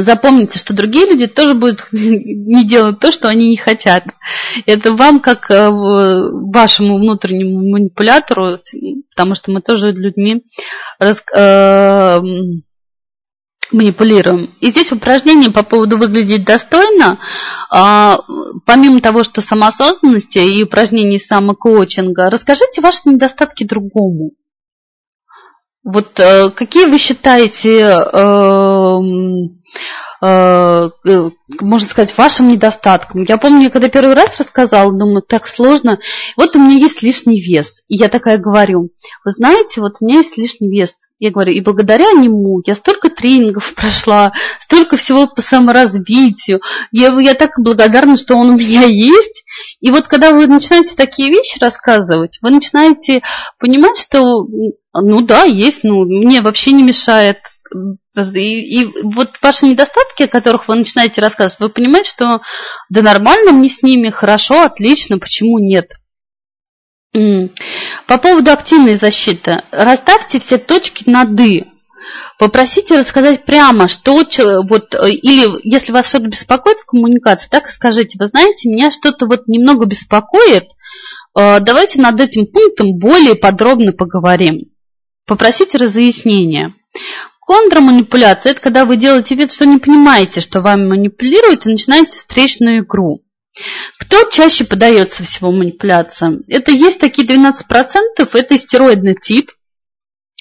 запомните, 0.00 0.58
что 0.58 0.74
другие 0.74 1.06
люди 1.06 1.26
тоже 1.26 1.54
будут 1.54 1.86
не 1.92 2.64
делать 2.64 2.98
то, 2.98 3.12
что 3.12 3.28
они 3.28 3.50
не 3.50 3.56
хотят. 3.56 4.04
Это 4.66 4.92
вам, 4.92 5.20
как 5.20 5.50
э, 5.50 5.70
вашему 5.70 6.98
внутреннему 6.98 7.70
манипулятору, 7.70 8.58
потому 9.14 9.34
что 9.34 9.50
мы 9.50 9.60
тоже 9.60 9.92
людьми 9.92 10.44
рас, 10.98 11.22
э, 11.34 12.20
манипулируем. 13.70 14.50
И 14.60 14.70
здесь 14.70 14.92
упражнение 14.92 15.50
по 15.50 15.62
поводу 15.62 15.98
выглядеть 15.98 16.44
достойно, 16.44 17.18
э, 17.74 18.12
помимо 18.64 19.00
того, 19.00 19.22
что 19.22 19.40
самоосознанности 19.40 20.38
и 20.38 20.62
упражнений 20.64 21.18
самокоучинга, 21.18 22.30
расскажите 22.30 22.80
ваши 22.80 23.00
недостатки 23.06 23.64
другому. 23.64 24.32
Вот 25.84 26.20
э, 26.20 26.50
какие 26.50 26.86
вы 26.86 26.96
считаете, 26.98 27.80
эм, 27.80 29.60
э, 30.22 30.90
э, 31.08 31.30
можно 31.60 31.88
сказать, 31.88 32.16
вашим 32.16 32.48
недостатком? 32.48 33.24
Я 33.24 33.36
помню, 33.36 33.68
когда 33.68 33.88
первый 33.88 34.14
раз 34.14 34.38
рассказала, 34.38 34.92
думаю, 34.92 35.22
так 35.22 35.48
сложно. 35.48 35.98
Вот 36.36 36.54
у 36.54 36.60
меня 36.60 36.76
есть 36.76 37.02
лишний 37.02 37.40
вес. 37.40 37.82
И 37.88 37.96
я 37.96 38.08
такая 38.08 38.38
говорю, 38.38 38.90
вы 39.24 39.30
знаете, 39.32 39.80
вот 39.80 39.96
у 39.98 40.04
меня 40.04 40.18
есть 40.18 40.36
лишний 40.36 40.70
вес. 40.70 40.94
Я 41.22 41.30
говорю, 41.30 41.52
и 41.52 41.60
благодаря 41.60 42.10
нему 42.10 42.62
я 42.66 42.74
столько 42.74 43.08
тренингов 43.08 43.76
прошла, 43.76 44.32
столько 44.58 44.96
всего 44.96 45.28
по 45.28 45.40
саморазвитию. 45.40 46.60
Я, 46.90 47.16
я 47.20 47.34
так 47.34 47.52
благодарна, 47.58 48.16
что 48.16 48.34
он 48.34 48.50
у 48.50 48.56
меня 48.58 48.82
есть. 48.82 49.44
И 49.78 49.92
вот 49.92 50.08
когда 50.08 50.32
вы 50.32 50.48
начинаете 50.48 50.96
такие 50.96 51.30
вещи 51.30 51.60
рассказывать, 51.60 52.40
вы 52.42 52.50
начинаете 52.50 53.22
понимать, 53.60 53.96
что 53.98 54.48
ну 54.94 55.20
да, 55.20 55.44
есть, 55.44 55.84
ну 55.84 56.04
мне 56.06 56.40
вообще 56.40 56.72
не 56.72 56.82
мешает. 56.82 57.38
И, 58.16 58.80
и 58.80 58.92
вот 59.04 59.36
ваши 59.40 59.66
недостатки, 59.66 60.24
о 60.24 60.28
которых 60.28 60.66
вы 60.66 60.74
начинаете 60.74 61.20
рассказывать, 61.20 61.60
вы 61.60 61.68
понимаете, 61.68 62.10
что 62.10 62.40
да 62.90 63.00
нормально 63.00 63.52
мне 63.52 63.68
с 63.68 63.84
ними, 63.84 64.10
хорошо, 64.10 64.62
отлично, 64.62 65.18
почему 65.18 65.60
нет? 65.60 65.92
По 68.06 68.18
поводу 68.18 68.52
активной 68.52 68.94
защиты. 68.94 69.62
Расставьте 69.70 70.38
все 70.38 70.58
точки 70.58 71.08
над 71.08 71.38
«и». 71.40 71.64
Попросите 72.38 72.98
рассказать 72.98 73.44
прямо, 73.44 73.86
что 73.86 74.14
вот, 74.68 74.94
или 74.94 75.68
если 75.68 75.92
вас 75.92 76.08
что-то 76.08 76.26
беспокоит 76.26 76.78
в 76.78 76.86
коммуникации, 76.86 77.48
так 77.48 77.68
и 77.68 77.70
скажите, 77.70 78.18
вы 78.18 78.26
знаете, 78.26 78.68
меня 78.68 78.90
что-то 78.90 79.26
вот 79.26 79.46
немного 79.46 79.86
беспокоит, 79.86 80.64
э, 81.38 81.60
давайте 81.60 82.00
над 82.00 82.20
этим 82.20 82.46
пунктом 82.46 82.98
более 82.98 83.36
подробно 83.36 83.92
поговорим 83.92 84.72
попросить 85.26 85.74
разъяснения. 85.74 86.74
Контрманипуляция– 87.40 88.52
это 88.52 88.60
когда 88.60 88.84
вы 88.84 88.96
делаете 88.96 89.34
вид, 89.34 89.52
что 89.52 89.66
не 89.66 89.78
понимаете, 89.78 90.40
что 90.40 90.60
вами 90.60 90.86
манипулируют, 90.86 91.66
и 91.66 91.70
начинаете 91.70 92.18
встречную 92.18 92.84
игру. 92.84 93.22
Кто 93.98 94.24
чаще 94.30 94.64
подается 94.64 95.24
всего 95.24 95.52
манипуляциям? 95.52 96.40
Это 96.48 96.72
есть 96.72 96.98
такие 96.98 97.26
12%, 97.26 97.52
это 98.16 98.58
стероидный 98.58 99.14
тип, 99.14 99.50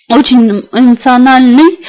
очень 0.10 0.68
эмоциональный, 0.72 1.80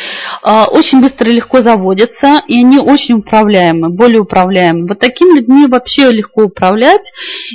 а, 0.42 0.66
очень 0.66 1.00
быстро 1.00 1.30
и 1.30 1.34
легко 1.34 1.60
заводятся, 1.60 2.42
и 2.46 2.58
они 2.58 2.78
очень 2.78 3.16
управляемы, 3.16 3.90
более 3.90 4.20
управляемы. 4.20 4.86
Вот 4.86 4.98
такими 4.98 5.38
людьми 5.38 5.66
вообще 5.66 6.10
легко 6.10 6.44
управлять, 6.44 7.12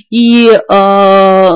и 0.09 0.51
а, 0.70 1.51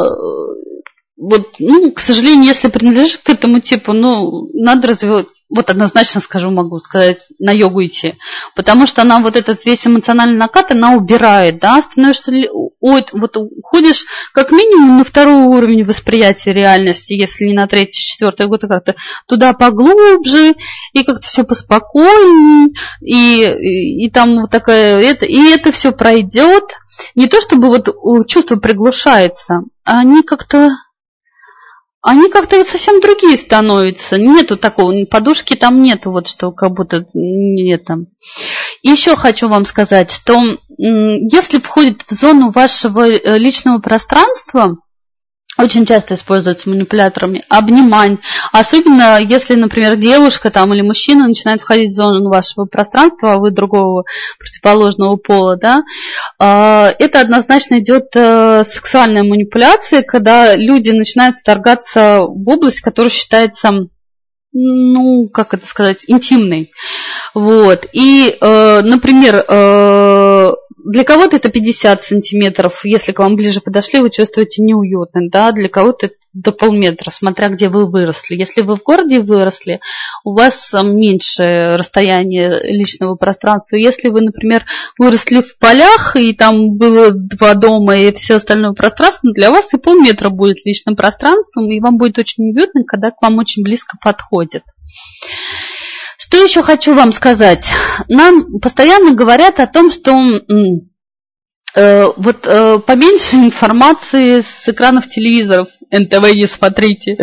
вот, 1.17 1.55
ну, 1.59 1.91
к 1.91 1.99
сожалению, 1.99 2.45
если 2.45 2.67
принадлежишь 2.67 3.19
к 3.19 3.29
этому 3.29 3.59
типу, 3.59 3.93
ну, 3.93 4.49
надо 4.53 4.87
развивать, 4.87 5.27
вот 5.53 5.69
однозначно 5.69 6.21
скажу, 6.21 6.49
могу 6.49 6.79
сказать, 6.79 7.27
на 7.37 7.51
йогу 7.51 7.83
идти. 7.83 8.15
Потому 8.55 8.87
что 8.87 9.01
она 9.01 9.19
вот 9.19 9.35
этот 9.35 9.65
весь 9.65 9.85
эмоциональный 9.85 10.37
накат, 10.37 10.71
она 10.71 10.93
убирает, 10.95 11.59
да, 11.59 11.81
становишься, 11.81 12.31
вот 12.79 13.37
уходишь 13.37 14.05
как 14.33 14.51
минимум 14.51 14.97
на 14.99 15.03
второй 15.03 15.43
уровень 15.43 15.83
восприятия 15.83 16.53
реальности, 16.53 17.13
если 17.13 17.45
не 17.45 17.53
на 17.53 17.67
третий, 17.67 17.99
четвертый 17.99 18.47
год, 18.47 18.63
а 18.63 18.67
как-то 18.67 18.95
туда 19.27 19.53
поглубже, 19.53 20.55
и 20.93 21.03
как-то 21.03 21.27
все 21.27 21.43
поспокойнее, 21.43 22.69
и, 23.01 23.43
и, 23.43 24.05
и 24.05 24.09
там 24.09 24.41
вот 24.41 24.51
такая, 24.51 25.01
это, 25.01 25.25
и 25.25 25.37
это 25.51 25.71
все 25.71 25.91
пройдет. 25.91 26.63
Не 27.15 27.27
то 27.27 27.41
чтобы 27.41 27.67
вот 27.67 28.27
чувство 28.27 28.55
приглушается, 28.55 29.61
а 29.83 29.99
они 29.99 30.23
как-то 30.23 30.69
они 32.01 32.29
как-то 32.29 32.63
совсем 32.63 32.99
другие 32.99 33.37
становятся. 33.37 34.17
Нету 34.17 34.57
такого, 34.57 35.05
подушки 35.05 35.55
там 35.55 35.79
нету, 35.79 36.11
вот 36.11 36.27
что 36.27 36.51
как 36.51 36.71
будто 36.71 37.05
нет 37.13 37.85
там. 37.85 38.07
еще 38.81 39.15
хочу 39.15 39.47
вам 39.47 39.65
сказать, 39.65 40.11
что 40.11 40.41
если 40.77 41.59
входит 41.59 42.03
в 42.07 42.11
зону 42.11 42.49
вашего 42.49 43.07
э, 43.07 43.37
личного 43.37 43.79
пространства, 43.79 44.77
очень 45.63 45.85
часто 45.85 46.15
используются 46.15 46.69
манипуляторами, 46.69 47.43
обнимань. 47.49 48.19
Особенно, 48.51 49.19
если, 49.19 49.55
например, 49.55 49.95
девушка 49.95 50.49
там 50.49 50.73
или 50.73 50.81
мужчина 50.81 51.27
начинает 51.27 51.61
входить 51.61 51.91
в 51.91 51.95
зону 51.95 52.29
вашего 52.29 52.65
пространства, 52.65 53.33
а 53.33 53.37
вы 53.37 53.51
другого 53.51 54.03
противоположного 54.39 55.15
пола, 55.17 55.57
да, 55.57 55.83
а, 56.39 56.89
это 56.99 57.21
однозначно 57.21 57.79
идет 57.79 58.07
э, 58.15 58.63
сексуальная 58.63 59.23
манипуляция, 59.23 60.01
когда 60.01 60.55
люди 60.55 60.89
начинают 60.89 61.37
вторгаться 61.37 62.21
в 62.21 62.49
область, 62.49 62.81
которая 62.81 63.11
считается 63.11 63.71
ну, 64.53 65.29
как 65.29 65.53
это 65.53 65.65
сказать, 65.65 66.05
интимный. 66.07 66.71
Вот. 67.33 67.87
И, 67.93 68.35
э, 68.39 68.81
например, 68.81 69.45
э, 69.47 70.51
для 70.83 71.03
кого-то 71.03 71.37
это 71.37 71.49
50 71.49 72.03
сантиметров, 72.03 72.81
если 72.83 73.11
к 73.11 73.19
вам 73.19 73.35
ближе 73.35 73.61
подошли, 73.61 73.99
вы 73.99 74.09
чувствуете 74.09 74.61
неуютно, 74.61 75.29
да, 75.29 75.51
для 75.51 75.69
кого-то 75.69 76.07
это 76.07 76.15
до 76.33 76.51
полметра, 76.51 77.09
смотря 77.11 77.49
где 77.49 77.67
вы 77.67 77.87
выросли. 77.87 78.35
Если 78.35 78.61
вы 78.61 78.75
в 78.75 78.83
городе 78.83 79.19
выросли, 79.19 79.81
у 80.23 80.33
вас 80.33 80.73
меньше 80.81 81.75
расстояние 81.77 82.53
личного 82.63 83.15
пространства. 83.15 83.75
Если 83.75 84.07
вы, 84.07 84.21
например, 84.21 84.65
выросли 84.97 85.41
в 85.41 85.57
полях, 85.57 86.15
и 86.15 86.33
там 86.33 86.77
было 86.77 87.11
два 87.11 87.53
дома 87.53 87.97
и 87.97 88.13
все 88.13 88.35
остальное 88.35 88.71
пространство, 88.73 89.31
для 89.33 89.51
вас 89.51 89.73
и 89.73 89.77
полметра 89.77 90.29
будет 90.29 90.65
личным 90.65 90.95
пространством, 90.95 91.69
и 91.69 91.81
вам 91.81 91.97
будет 91.97 92.17
очень 92.17 92.51
уютно, 92.51 92.83
когда 92.85 93.11
к 93.11 93.21
вам 93.21 93.37
очень 93.37 93.63
близко 93.63 93.97
подходит. 94.01 94.40
Что 96.17 96.43
еще 96.43 96.61
хочу 96.61 96.93
вам 96.93 97.11
сказать? 97.11 97.71
Нам 98.07 98.59
постоянно 98.59 99.13
говорят 99.13 99.59
о 99.59 99.67
том, 99.67 99.91
что 99.91 100.17
э, 101.75 102.05
вот 102.15 102.47
э, 102.47 102.79
поменьше 102.79 103.35
информации 103.37 104.41
с 104.41 104.67
экранов 104.67 105.07
телевизоров. 105.07 105.67
НТВ 105.91 106.35
не 106.35 106.47
смотрите. 106.47 107.17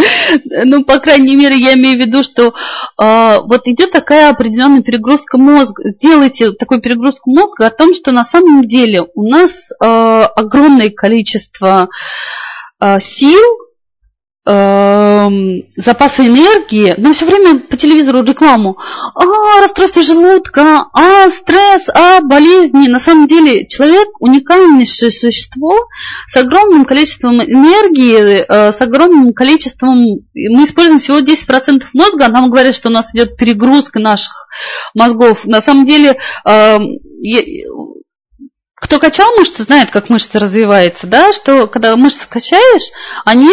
Ну, 0.44 0.84
по 0.84 0.98
крайней 0.98 1.36
мере, 1.36 1.56
я 1.56 1.72
имею 1.72 1.96
в 1.96 2.06
виду, 2.06 2.22
что 2.22 2.52
э, 3.00 3.38
вот 3.42 3.66
идет 3.66 3.92
такая 3.92 4.30
определенная 4.30 4.82
перегрузка 4.82 5.38
мозга. 5.38 5.88
Сделайте 5.88 6.52
такую 6.52 6.82
перегрузку 6.82 7.30
мозга 7.30 7.68
о 7.68 7.70
том, 7.70 7.94
что 7.94 8.12
на 8.12 8.24
самом 8.24 8.66
деле 8.66 9.06
у 9.14 9.28
нас 9.28 9.52
э, 9.70 9.84
огромное 9.84 10.90
количество 10.90 11.88
э, 12.80 13.00
сил, 13.00 13.40
Эм, 14.50 15.64
запасы 15.76 16.26
энергии, 16.26 16.94
но 16.96 17.12
все 17.12 17.26
время 17.26 17.58
по 17.58 17.76
телевизору 17.76 18.22
рекламу, 18.22 18.78
а, 19.14 19.60
расстройство 19.60 20.00
желудка, 20.00 20.86
а, 20.94 21.28
стресс, 21.28 21.90
а, 21.90 22.22
болезни. 22.22 22.88
На 22.88 22.98
самом 22.98 23.26
деле 23.26 23.66
человек 23.66 24.08
уникальнейшее 24.20 25.10
существо 25.10 25.76
с 26.28 26.36
огромным 26.36 26.86
количеством 26.86 27.42
энергии, 27.42 28.38
э, 28.38 28.72
с 28.72 28.80
огромным 28.80 29.34
количеством, 29.34 29.98
мы 29.98 30.64
используем 30.64 30.98
всего 30.98 31.18
10% 31.18 31.84
мозга, 31.92 32.24
а 32.24 32.30
нам 32.30 32.48
говорят, 32.48 32.74
что 32.74 32.88
у 32.88 32.92
нас 32.92 33.14
идет 33.14 33.36
перегрузка 33.36 33.98
наших 33.98 34.32
мозгов. 34.94 35.44
На 35.44 35.60
самом 35.60 35.84
деле, 35.84 36.16
э, 36.46 36.78
кто 38.76 38.98
качал 38.98 39.30
мышцы, 39.36 39.64
знает, 39.64 39.90
как 39.90 40.08
мышцы 40.08 40.38
развиваются, 40.38 41.06
да, 41.06 41.34
что 41.34 41.66
когда 41.66 41.94
мышцы 41.96 42.26
качаешь, 42.26 42.92
они 43.26 43.50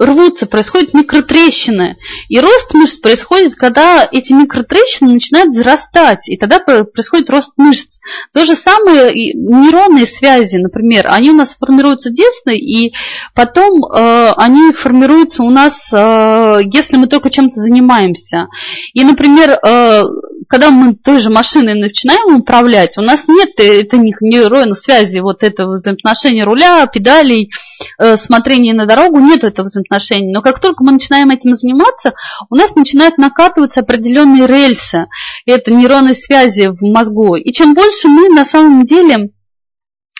рвутся, 0.00 0.46
происходит 0.46 0.94
микротрещины. 0.94 1.98
И 2.28 2.40
рост 2.40 2.72
мышц 2.74 2.96
происходит, 2.96 3.54
когда 3.54 4.08
эти 4.10 4.32
микротрещины 4.32 5.12
начинают 5.12 5.52
зарастать, 5.52 6.28
и 6.28 6.36
тогда 6.36 6.58
происходит 6.58 7.28
рост 7.30 7.52
мышц. 7.56 7.98
То 8.32 8.44
же 8.44 8.54
самое 8.54 9.12
нейронные 9.34 10.06
связи, 10.06 10.56
например, 10.56 11.06
они 11.10 11.30
у 11.30 11.34
нас 11.34 11.54
формируются 11.54 12.10
детстве, 12.10 12.58
и 12.58 12.94
потом 13.34 13.84
э, 13.84 14.32
они 14.36 14.72
формируются 14.72 15.42
у 15.42 15.50
нас, 15.50 15.90
э, 15.92 16.60
если 16.72 16.96
мы 16.96 17.06
только 17.06 17.28
чем-то 17.28 17.60
занимаемся. 17.60 18.48
И, 18.94 19.04
например, 19.04 19.58
э, 19.62 20.02
когда 20.50 20.70
мы 20.72 20.96
той 20.96 21.20
же 21.20 21.30
машиной 21.30 21.74
начинаем 21.74 22.40
управлять, 22.40 22.98
у 22.98 23.02
нас 23.02 23.28
нет 23.28 23.50
это 23.56 23.96
нейронной 23.98 24.74
связи, 24.74 25.20
вот 25.20 25.44
этого 25.44 25.74
взаимоотношения 25.74 26.44
руля, 26.44 26.84
педалей, 26.88 27.52
э, 27.98 28.16
смотрения 28.16 28.74
на 28.74 28.84
дорогу, 28.84 29.20
нет 29.20 29.44
этого 29.44 29.66
взаимоотношения. 29.66 30.34
Но 30.34 30.42
как 30.42 30.58
только 30.58 30.82
мы 30.82 30.90
начинаем 30.90 31.30
этим 31.30 31.54
заниматься, 31.54 32.14
у 32.50 32.56
нас 32.56 32.74
начинают 32.74 33.16
накатываться 33.16 33.80
определенные 33.80 34.48
рельсы, 34.48 35.06
это 35.46 35.72
нейронные 35.72 36.14
связи 36.14 36.66
в 36.66 36.82
мозгу. 36.82 37.36
И 37.36 37.52
чем 37.52 37.74
больше 37.74 38.08
мы 38.08 38.28
на 38.30 38.44
самом 38.44 38.84
деле 38.84 39.30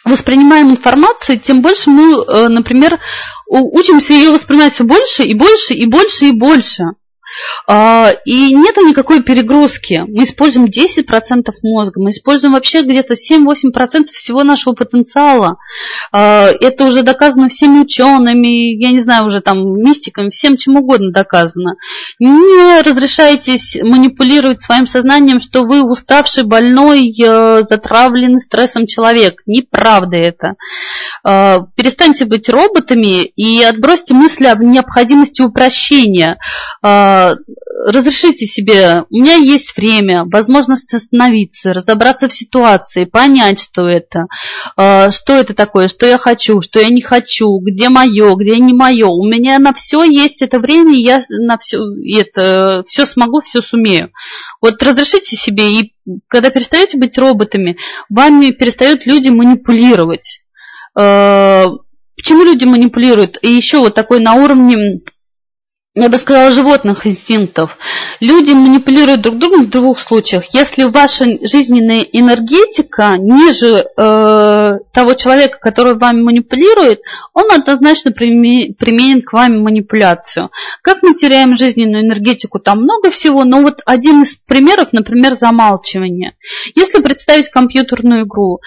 воспринимаем 0.04 0.70
информацию, 0.70 1.40
тем 1.40 1.60
больше 1.60 1.90
мы, 1.90 2.14
э, 2.14 2.48
например, 2.48 3.00
учимся 3.48 4.12
ее 4.12 4.30
воспринимать 4.30 4.74
все 4.74 4.84
больше 4.84 5.24
и 5.24 5.34
больше 5.34 5.74
и 5.74 5.86
больше 5.86 6.26
и 6.26 6.30
больше. 6.30 6.84
А, 7.66 8.10
и 8.24 8.54
нет 8.54 8.76
никакой 8.76 9.22
перегрузки. 9.22 10.04
Мы 10.08 10.24
используем 10.24 10.66
10% 10.66 11.50
мозга, 11.62 12.00
мы 12.00 12.10
используем 12.10 12.54
вообще 12.54 12.82
где-то 12.82 13.14
7-8% 13.14 14.06
всего 14.12 14.44
нашего 14.44 14.74
потенциала. 14.74 15.56
А, 16.12 16.48
это 16.60 16.84
уже 16.86 17.02
доказано 17.02 17.48
всеми 17.48 17.80
учеными, 17.80 18.80
я 18.80 18.90
не 18.90 19.00
знаю, 19.00 19.26
уже 19.26 19.40
там 19.40 19.80
мистиками, 19.80 20.30
всем 20.30 20.56
чем 20.56 20.76
угодно 20.76 21.12
доказано. 21.12 21.76
Не 22.18 22.82
разрешайтесь 22.82 23.78
манипулировать 23.82 24.60
своим 24.60 24.86
сознанием, 24.86 25.40
что 25.40 25.64
вы 25.64 25.82
уставший, 25.82 26.44
больной, 26.44 27.12
э, 27.12 27.62
затравленный 27.62 28.40
стрессом 28.40 28.86
человек. 28.86 29.42
Неправда 29.46 30.16
это. 30.16 30.54
А, 31.24 31.66
перестаньте 31.76 32.24
быть 32.24 32.48
роботами 32.48 33.24
и 33.24 33.62
отбросьте 33.62 34.14
мысли 34.14 34.46
об 34.46 34.60
необходимости 34.60 35.42
упрощения 35.42 36.38
разрешите 37.86 38.46
себе, 38.46 39.04
у 39.10 39.16
меня 39.16 39.36
есть 39.36 39.76
время, 39.76 40.24
возможность 40.24 40.92
остановиться, 40.94 41.72
разобраться 41.72 42.28
в 42.28 42.32
ситуации, 42.32 43.04
понять, 43.04 43.60
что 43.60 43.88
это, 43.88 44.26
э, 44.76 45.10
что 45.10 45.34
это 45.34 45.54
такое, 45.54 45.88
что 45.88 46.06
я 46.06 46.18
хочу, 46.18 46.60
что 46.60 46.80
я 46.80 46.88
не 46.88 47.00
хочу, 47.00 47.58
где 47.60 47.88
мое, 47.88 48.34
где 48.36 48.56
не 48.56 48.74
мое. 48.74 49.06
У 49.06 49.26
меня 49.26 49.58
на 49.58 49.72
все 49.72 50.02
есть 50.02 50.42
это 50.42 50.58
время, 50.58 50.94
я 50.94 51.22
на 51.28 51.58
все 51.58 51.78
это 52.14 52.84
все 52.86 53.06
смогу, 53.06 53.40
все 53.40 53.62
сумею. 53.62 54.10
Вот 54.60 54.82
разрешите 54.82 55.36
себе, 55.36 55.80
и 55.80 55.94
когда 56.28 56.50
перестаете 56.50 56.98
быть 56.98 57.16
роботами, 57.18 57.76
вами 58.08 58.50
перестают 58.50 59.06
люди 59.06 59.28
манипулировать. 59.28 60.40
Э, 60.98 61.66
почему 62.16 62.44
люди 62.44 62.64
манипулируют? 62.64 63.38
И 63.42 63.52
еще 63.52 63.78
вот 63.78 63.94
такой 63.94 64.20
на 64.20 64.34
уровне 64.34 65.00
я 65.96 66.08
бы 66.08 66.18
сказала, 66.18 66.52
животных 66.52 67.04
инстинктов. 67.04 67.76
Люди 68.20 68.52
манипулируют 68.52 69.22
друг 69.22 69.38
другом 69.38 69.64
в 69.64 69.70
двух 69.70 69.98
случаях. 69.98 70.44
Если 70.54 70.84
ваша 70.84 71.24
жизненная 71.42 72.02
энергетика 72.02 73.16
ниже 73.18 73.84
э, 73.96 74.78
того 74.92 75.14
человека, 75.14 75.58
который 75.60 75.94
вами 75.94 76.22
манипулирует, 76.22 77.00
он 77.34 77.50
однозначно 77.50 78.12
применен 78.12 79.22
к 79.22 79.32
вами 79.32 79.58
манипуляцию. 79.58 80.50
Как 80.82 81.02
мы 81.02 81.14
теряем 81.14 81.56
жизненную 81.56 82.04
энергетику? 82.06 82.60
Там 82.60 82.82
много 82.82 83.10
всего, 83.10 83.42
но 83.42 83.60
вот 83.60 83.80
один 83.84 84.22
из 84.22 84.36
примеров, 84.36 84.92
например, 84.92 85.34
замалчивание. 85.34 86.36
Если 86.76 87.02
представить 87.02 87.50
компьютерную 87.50 88.26
игру, 88.26 88.60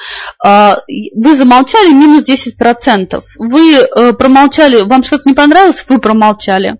э, 0.45 0.71
вы 1.15 1.35
замолчали 1.37 1.93
минус 1.93 2.23
10%. 2.23 3.23
Вы 3.37 3.75
э, 3.75 4.11
промолчали, 4.11 4.81
вам 4.81 5.03
что-то 5.03 5.29
не 5.29 5.35
понравилось, 5.35 5.85
вы 5.87 5.99
промолчали 5.99 6.79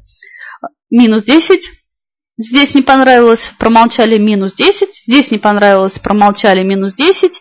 минус 0.94 1.24
10. 1.24 1.60
Здесь 2.36 2.74
не 2.74 2.82
понравилось, 2.82 3.52
промолчали 3.60 4.18
минус 4.18 4.54
10. 4.54 4.90
Здесь 5.08 5.30
не 5.30 5.38
понравилось, 5.38 6.00
промолчали 6.00 6.64
минус 6.64 6.94
10. 6.94 7.32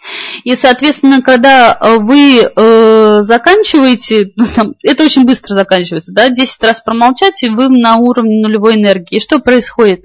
И, 0.45 0.55
соответственно, 0.55 1.23
когда 1.23 1.73
э, 1.73 1.97
вы 1.97 2.43
э, 2.43 3.19
заканчиваете, 3.21 4.33
ну, 4.37 4.45
там, 4.55 4.75
это 4.83 5.05
очень 5.05 5.25
быстро 5.25 5.55
заканчивается, 5.55 6.13
да, 6.13 6.29
10 6.29 6.63
раз 6.63 6.81
промолчать, 6.81 7.43
и 7.43 7.49
вы 7.49 7.69
на 7.69 7.97
уровне 7.97 8.43
нулевой 8.43 8.75
энергии. 8.75 9.17
И 9.17 9.21
что 9.21 9.39
происходит? 9.39 10.05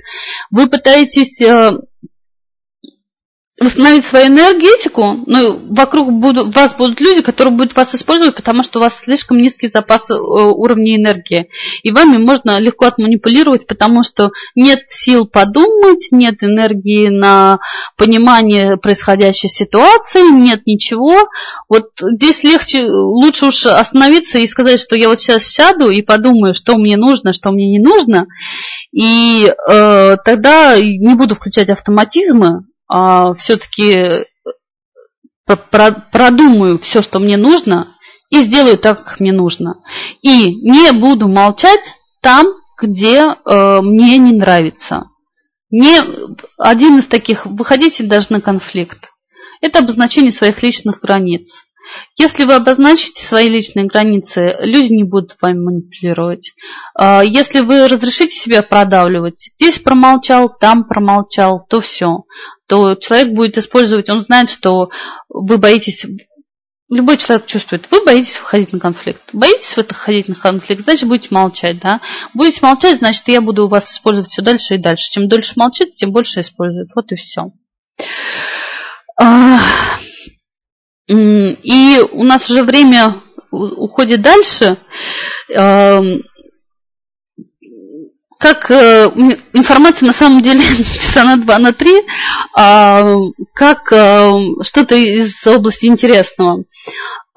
Вы 0.52 0.70
пытаетесь 0.70 1.42
э, 1.42 1.72
восстановить 3.60 4.06
свою 4.06 4.28
энергетику, 4.28 5.24
но 5.26 5.58
вокруг 5.70 6.12
буду, 6.12 6.52
вас 6.52 6.76
будут 6.76 7.02
люди, 7.02 7.22
которые 7.24 7.56
будут 7.56 7.76
вас 7.76 7.96
использовать, 7.96 8.36
потому 8.36 8.62
что 8.62 8.78
у 8.78 8.84
вас 8.84 9.00
слишком 9.00 9.42
низкий 9.42 9.68
запас 9.68 10.12
э, 10.12 10.14
уровня 10.14 10.96
энергии. 10.96 11.50
И 11.82 11.92
вами 11.92 12.18
можно 12.18 12.60
легко 12.60 12.86
отманипулировать, 12.86 13.66
потому 13.66 14.04
что 14.04 14.32
нет 14.54 14.80
сил 14.90 15.28
подумать, 15.28 16.10
нет 16.12 16.44
энергии 16.44 17.08
на 17.08 17.60
понимание 17.96 18.78
происходящей 18.78 19.50
ситуации, 19.50 20.32
нет 20.32 20.68
ничего. 20.68 21.28
Вот 21.68 21.90
здесь 22.00 22.44
легче, 22.44 22.84
лучше 22.84 23.48
уж 23.48 23.66
остановиться 23.66 24.38
и 24.38 24.46
сказать, 24.46 24.80
что 24.80 24.96
я 24.96 25.10
вот 25.10 25.20
сейчас 25.20 25.48
сяду 25.48 25.90
и 25.90 26.04
подумаю, 26.04 26.54
что 26.54 26.78
мне 26.78 26.96
нужно, 26.96 27.34
что 27.34 27.52
мне 27.52 27.72
не 27.72 27.80
нужно. 27.80 28.28
И 28.92 29.52
э, 29.68 30.18
тогда 30.24 30.80
не 30.80 31.16
буду 31.16 31.34
включать 31.34 31.70
автоматизмы, 31.70 32.66
а, 32.88 33.34
все-таки 33.34 33.92
э, 33.92 35.56
продумаю 36.12 36.80
все, 36.80 37.02
что 37.02 37.20
мне 37.20 37.38
нужно, 37.38 37.96
и 38.30 38.42
сделаю 38.42 38.78
так, 38.78 39.04
как 39.04 39.20
мне 39.20 39.32
нужно. 39.32 39.82
И 40.22 40.56
не 40.56 40.92
буду 40.94 41.28
молчать 41.28 41.96
там, 42.22 42.48
где 42.82 43.24
э, 43.24 43.82
мне 43.82 44.18
не 44.18 44.34
нравится. 44.34 45.06
Не 45.70 46.00
один 46.58 47.00
из 47.00 47.08
таких, 47.08 47.46
выходите 47.46 48.04
даже 48.04 48.28
на 48.30 48.42
конфликт. 48.42 49.10
Это 49.62 49.80
обозначение 49.80 50.32
своих 50.32 50.62
личных 50.64 51.00
границ. 51.02 51.64
Если 52.18 52.46
вы 52.46 52.56
обозначите 52.56 53.24
свои 53.24 53.50
личные 53.50 53.86
границы, 53.86 54.56
люди 54.60 54.94
не 54.94 55.04
будут 55.04 55.38
вами 55.42 55.60
манипулировать. 55.60 56.54
А, 56.96 57.24
если 57.24 57.62
вы 57.62 57.88
разрешите 57.88 58.36
себя 58.36 58.64
продавливать, 58.64 59.40
здесь 59.40 59.80
промолчал, 59.80 60.50
там 60.50 60.86
промолчал, 60.86 61.66
то 61.68 61.82
все. 61.82 62.24
То 62.68 62.96
человек 62.96 63.34
будет 63.34 63.58
использовать, 63.58 64.10
он 64.10 64.22
знает, 64.22 64.50
что 64.50 64.90
вы 65.30 65.58
боитесь 65.58 66.06
Любой 66.90 67.18
человек 67.18 67.48
чувствует, 67.48 67.92
вы 67.92 68.06
боитесь 68.06 68.40
выходить 68.40 68.72
на 68.72 68.80
конфликт. 68.80 69.22
Боитесь 69.34 69.76
вы 69.76 69.84
выходить 69.84 70.30
на 70.30 70.36
конфликт, 70.36 70.84
значит, 70.84 71.10
будете 71.10 71.28
молчать, 71.32 71.82
да? 71.82 72.00
Будете 72.34 72.62
молчать, 72.62 73.00
значит, 73.00 73.28
я 73.28 73.42
буду 73.42 73.66
у 73.66 73.68
вас 73.68 73.92
использовать 73.92 74.30
все 74.30 74.42
дальше 74.42 74.76
и 74.76 74.78
дальше. 74.78 75.12
Чем 75.12 75.28
дольше 75.28 75.54
молчит, 75.58 75.96
тем 75.96 76.14
больше 76.14 76.40
использует. 76.40 76.88
Вот 76.96 77.12
и 77.12 77.16
все. 77.16 77.52
И 81.08 82.00
у 82.12 82.24
нас 82.24 82.50
уже 82.50 82.64
время 82.64 83.16
уходит 83.52 84.22
дальше. 84.22 84.78
Эм, 85.50 86.22
как 88.40 88.70
э, 88.70 89.06
информация 89.54 90.06
на 90.06 90.14
самом 90.14 90.42
деле 90.42 90.62
часа 91.00 91.24
на 91.24 91.38
два, 91.38 91.58
на 91.60 91.74
три, 91.74 92.04
а, 92.56 93.16
как 93.54 93.92
э, 93.92 94.34
что-то 94.62 94.96
из 94.96 95.46
области 95.48 95.88
интересного 95.88 96.64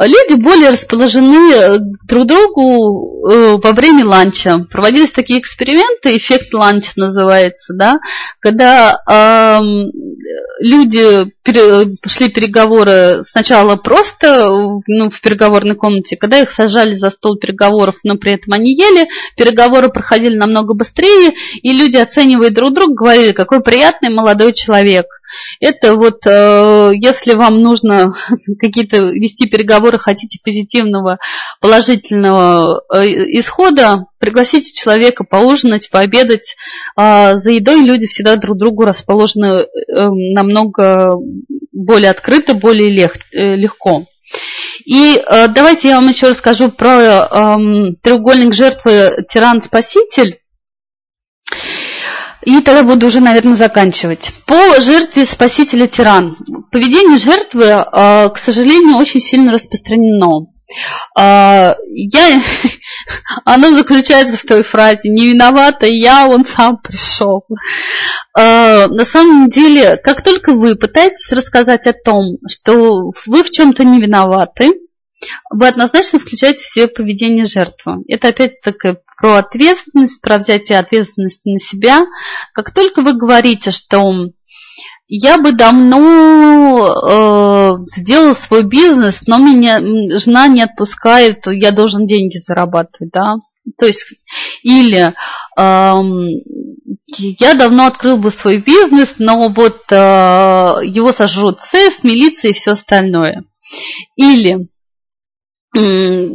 люди 0.06 0.34
более 0.34 0.70
расположены 0.70 1.52
э, 1.52 1.76
друг 2.06 2.24
к 2.24 2.26
другу 2.26 3.30
э, 3.30 3.56
во 3.62 3.72
время 3.72 4.06
ланча. 4.06 4.66
Проводились 4.70 5.12
такие 5.12 5.40
эксперименты, 5.40 6.16
эффект 6.16 6.54
ланча 6.54 6.92
называется, 6.96 7.74
да, 7.74 7.98
когда 8.40 8.92
э, 9.10 9.60
люди 10.60 11.30
пере, 11.42 11.94
шли 12.06 12.28
переговоры 12.28 13.22
сначала 13.22 13.76
просто 13.76 14.48
ну, 14.86 15.10
в 15.10 15.20
переговорной 15.20 15.74
комнате, 15.74 16.16
когда 16.16 16.40
их 16.40 16.50
сажали 16.50 16.94
за 16.94 17.10
стол 17.10 17.36
переговоров, 17.36 17.96
но 18.04 18.16
при 18.16 18.32
этом 18.32 18.54
они 18.54 18.74
ели, 18.74 19.08
переговоры 19.36 19.90
проходили 19.90 20.36
намного 20.36 20.74
быстрее, 20.74 21.32
и 21.62 21.72
люди, 21.72 21.96
оценивая 21.96 22.50
друг 22.50 22.72
друга, 22.72 22.94
говорили, 22.94 23.32
какой 23.32 23.60
приятный 23.60 24.10
молодой 24.10 24.52
человек– 24.52 25.06
это 25.60 25.94
вот, 25.94 26.26
э, 26.26 26.90
если 26.94 27.34
вам 27.34 27.60
нужно 27.62 28.12
какие-то 28.58 28.98
вести 28.98 29.46
переговоры, 29.46 29.98
хотите 29.98 30.38
позитивного, 30.42 31.18
положительного 31.60 32.82
э, 32.92 33.06
исхода, 33.38 34.06
пригласите 34.18 34.72
человека 34.72 35.24
поужинать, 35.24 35.90
пообедать. 35.90 36.56
А 36.96 37.36
за 37.36 37.50
едой 37.50 37.82
люди 37.82 38.06
всегда 38.06 38.36
друг 38.36 38.58
другу 38.58 38.84
расположены 38.84 39.46
э, 39.46 39.66
намного 40.34 41.16
более 41.72 42.10
открыто, 42.10 42.54
более 42.54 42.90
лег, 42.90 43.16
легко. 43.32 44.06
И 44.84 45.22
давайте 45.28 45.88
я 45.88 45.96
вам 45.96 46.08
еще 46.08 46.28
расскажу 46.28 46.70
про 46.70 47.26
эм, 47.30 47.96
треугольник 47.96 48.52
жертвы 48.54 49.24
тиран-спаситель. 49.28 50.39
И 52.42 52.60
тогда 52.60 52.82
буду 52.82 53.06
уже, 53.06 53.20
наверное, 53.20 53.54
заканчивать. 53.54 54.32
По 54.46 54.80
жертве 54.80 55.24
спасителя 55.24 55.86
тиран. 55.86 56.36
Поведение 56.70 57.18
жертвы, 57.18 57.66
а, 57.68 58.28
к 58.28 58.38
сожалению, 58.38 58.96
очень 58.96 59.20
сильно 59.20 59.52
распространено. 59.52 60.46
А, 61.18 61.74
я 61.92 62.40
Оно 63.44 63.72
заключается 63.72 64.36
в 64.36 64.44
той 64.44 64.62
фразе 64.62 65.08
«не 65.08 65.26
виновата 65.26 65.86
я, 65.86 66.28
он 66.28 66.44
сам 66.44 66.78
пришел». 66.78 67.44
Э, 68.38 68.86
на 68.86 69.04
самом 69.04 69.50
деле, 69.50 69.96
как 69.96 70.22
только 70.22 70.52
вы 70.52 70.76
пытаетесь 70.76 71.32
рассказать 71.32 71.86
о 71.86 71.92
том, 71.92 72.38
что 72.48 73.10
вы 73.26 73.42
в 73.42 73.50
чем-то 73.50 73.84
не 73.84 74.00
виноваты, 74.00 74.70
вы 75.50 75.68
однозначно 75.68 76.18
включаете 76.18 76.60
в 76.60 76.68
себе 76.68 76.88
поведение 76.88 77.44
жертвы. 77.44 77.96
Это 78.08 78.28
опять-таки 78.28 78.96
про 79.20 79.36
ответственность, 79.36 80.20
про 80.20 80.38
взятие 80.38 80.78
ответственности 80.78 81.50
на 81.50 81.58
себя. 81.58 82.06
Как 82.54 82.72
только 82.72 83.02
вы 83.02 83.12
говорите, 83.12 83.70
что 83.70 84.30
я 85.12 85.38
бы 85.38 85.52
давно 85.52 86.86
э, 86.86 87.76
сделал 87.96 88.34
свой 88.34 88.62
бизнес, 88.62 89.26
но 89.26 89.38
меня 89.38 89.80
жена 90.18 90.46
не 90.46 90.62
отпускает, 90.62 91.46
я 91.46 91.72
должен 91.72 92.06
деньги 92.06 92.38
зарабатывать, 92.38 93.12
да. 93.12 93.34
То 93.76 93.86
есть, 93.86 94.06
или 94.62 95.12
э, 95.58 95.94
я 97.16 97.54
давно 97.54 97.86
открыл 97.86 98.18
бы 98.18 98.30
свой 98.30 98.58
бизнес, 98.58 99.16
но 99.18 99.48
вот 99.48 99.82
э, 99.90 99.94
его 100.84 101.12
сожрут 101.12 101.60
ЦС, 101.60 102.04
милиция 102.04 102.52
и 102.52 102.54
все 102.54 102.72
остальное. 102.72 103.44
Или 104.16 104.68
э, 105.76 106.28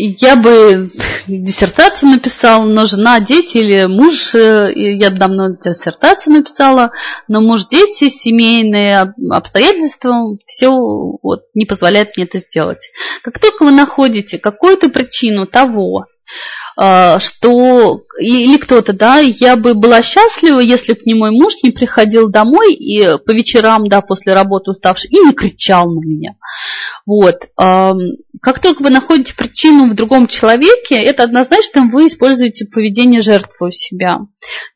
я 0.00 0.36
бы 0.36 0.90
диссертацию 1.26 2.10
написала, 2.10 2.64
но 2.64 2.84
жена, 2.84 3.20
дети 3.20 3.58
или 3.58 3.86
муж, 3.86 4.34
э, 4.34 4.72
я 4.74 5.10
давно 5.10 5.56
диссертацию 5.56 6.34
написала, 6.34 6.92
но 7.26 7.40
муж, 7.40 7.66
дети, 7.68 8.08
семейные 8.08 9.12
обстоятельства, 9.30 10.36
все 10.46 10.70
вот 10.70 11.46
не 11.54 11.66
позволяет 11.66 12.16
мне 12.16 12.26
это 12.26 12.38
сделать. 12.38 12.90
Как 13.22 13.38
только 13.40 13.64
вы 13.64 13.72
находите 13.72 14.38
какую-то 14.38 14.88
причину 14.88 15.46
того, 15.46 16.06
а, 16.76 17.18
что 17.18 18.02
или 18.20 18.56
кто-то, 18.56 18.92
да, 18.92 19.18
я 19.18 19.56
бы 19.56 19.74
была 19.74 20.02
счастлива, 20.02 20.60
если 20.60 20.92
бы 20.92 21.00
не 21.06 21.14
мой 21.14 21.30
муж 21.30 21.54
не 21.64 21.70
приходил 21.70 22.28
домой 22.28 22.72
и 22.72 23.18
по 23.18 23.32
вечерам, 23.32 23.88
да, 23.88 24.00
после 24.00 24.34
работы 24.34 24.70
уставший, 24.70 25.10
и 25.10 25.18
не 25.18 25.32
кричал 25.32 25.88
на 25.88 25.98
меня. 26.06 26.34
Вот. 27.08 27.48
Как 27.56 28.58
только 28.60 28.82
вы 28.82 28.90
находите 28.90 29.34
причину 29.34 29.88
в 29.88 29.94
другом 29.94 30.26
человеке, 30.26 30.96
это 30.96 31.22
однозначно 31.22 31.88
вы 31.90 32.06
используете 32.06 32.66
поведение 32.66 33.22
жертвы 33.22 33.68
у 33.68 33.70
себя. 33.70 34.18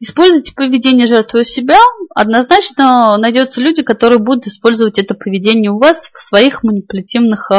Используйте 0.00 0.54
поведение 0.54 1.06
жертвы 1.06 1.40
у 1.40 1.44
себя, 1.44 1.78
однозначно 2.14 3.18
найдется 3.18 3.60
люди, 3.60 3.82
которые 3.82 4.18
будут 4.18 4.46
использовать 4.46 4.98
это 4.98 5.12
поведение 5.12 5.70
у 5.70 5.78
вас 5.78 6.09
в 6.10 6.22
своих 6.22 6.62
манипулятивных 6.64 7.50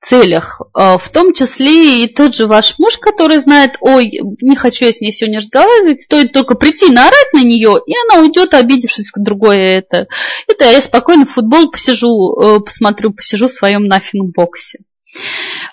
целях, 0.00 0.62
а, 0.72 0.98
в 0.98 1.08
том 1.10 1.34
числе 1.34 2.02
и 2.02 2.08
тот 2.08 2.34
же 2.34 2.46
ваш 2.46 2.78
муж, 2.78 2.96
который 2.96 3.38
знает, 3.38 3.76
ой, 3.80 4.10
не 4.40 4.56
хочу 4.56 4.86
я 4.86 4.92
с 4.92 5.00
ней 5.00 5.12
сегодня 5.12 5.40
разговаривать, 5.40 6.02
стоит 6.02 6.32
только 6.32 6.54
прийти, 6.54 6.90
наорать 6.90 7.32
на 7.34 7.42
нее, 7.42 7.80
и 7.86 7.92
она 8.08 8.22
уйдет, 8.22 8.54
обидевшись 8.54 9.10
в 9.14 9.22
другое 9.22 9.78
это. 9.78 10.06
Это 10.48 10.64
я 10.64 10.80
спокойно 10.80 11.26
в 11.26 11.30
футбол 11.30 11.70
посижу, 11.70 12.34
э, 12.40 12.60
посмотрю, 12.60 13.12
посижу 13.12 13.39
в 13.48 13.52
своем 13.52 13.84
нафиг 13.84 14.22
боксе. 14.34 14.80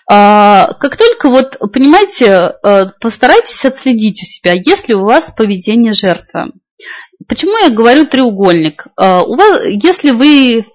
А, 0.09 0.73
как 0.79 0.97
только 0.97 1.29
вот, 1.29 1.57
понимаете, 1.71 2.53
э, 2.63 2.85
постарайтесь 2.99 3.65
отследить 3.65 4.21
у 4.21 4.25
себя, 4.25 4.53
если 4.53 4.93
у 4.93 5.03
вас 5.03 5.31
поведение 5.35 5.93
жертвы. 5.93 6.53
Почему 7.27 7.57
я 7.57 7.69
говорю 7.69 8.05
треугольник? 8.05 8.87
А, 8.95 9.23
у 9.23 9.35
вас, 9.35 9.61
если 9.65 10.11
вы 10.11 10.65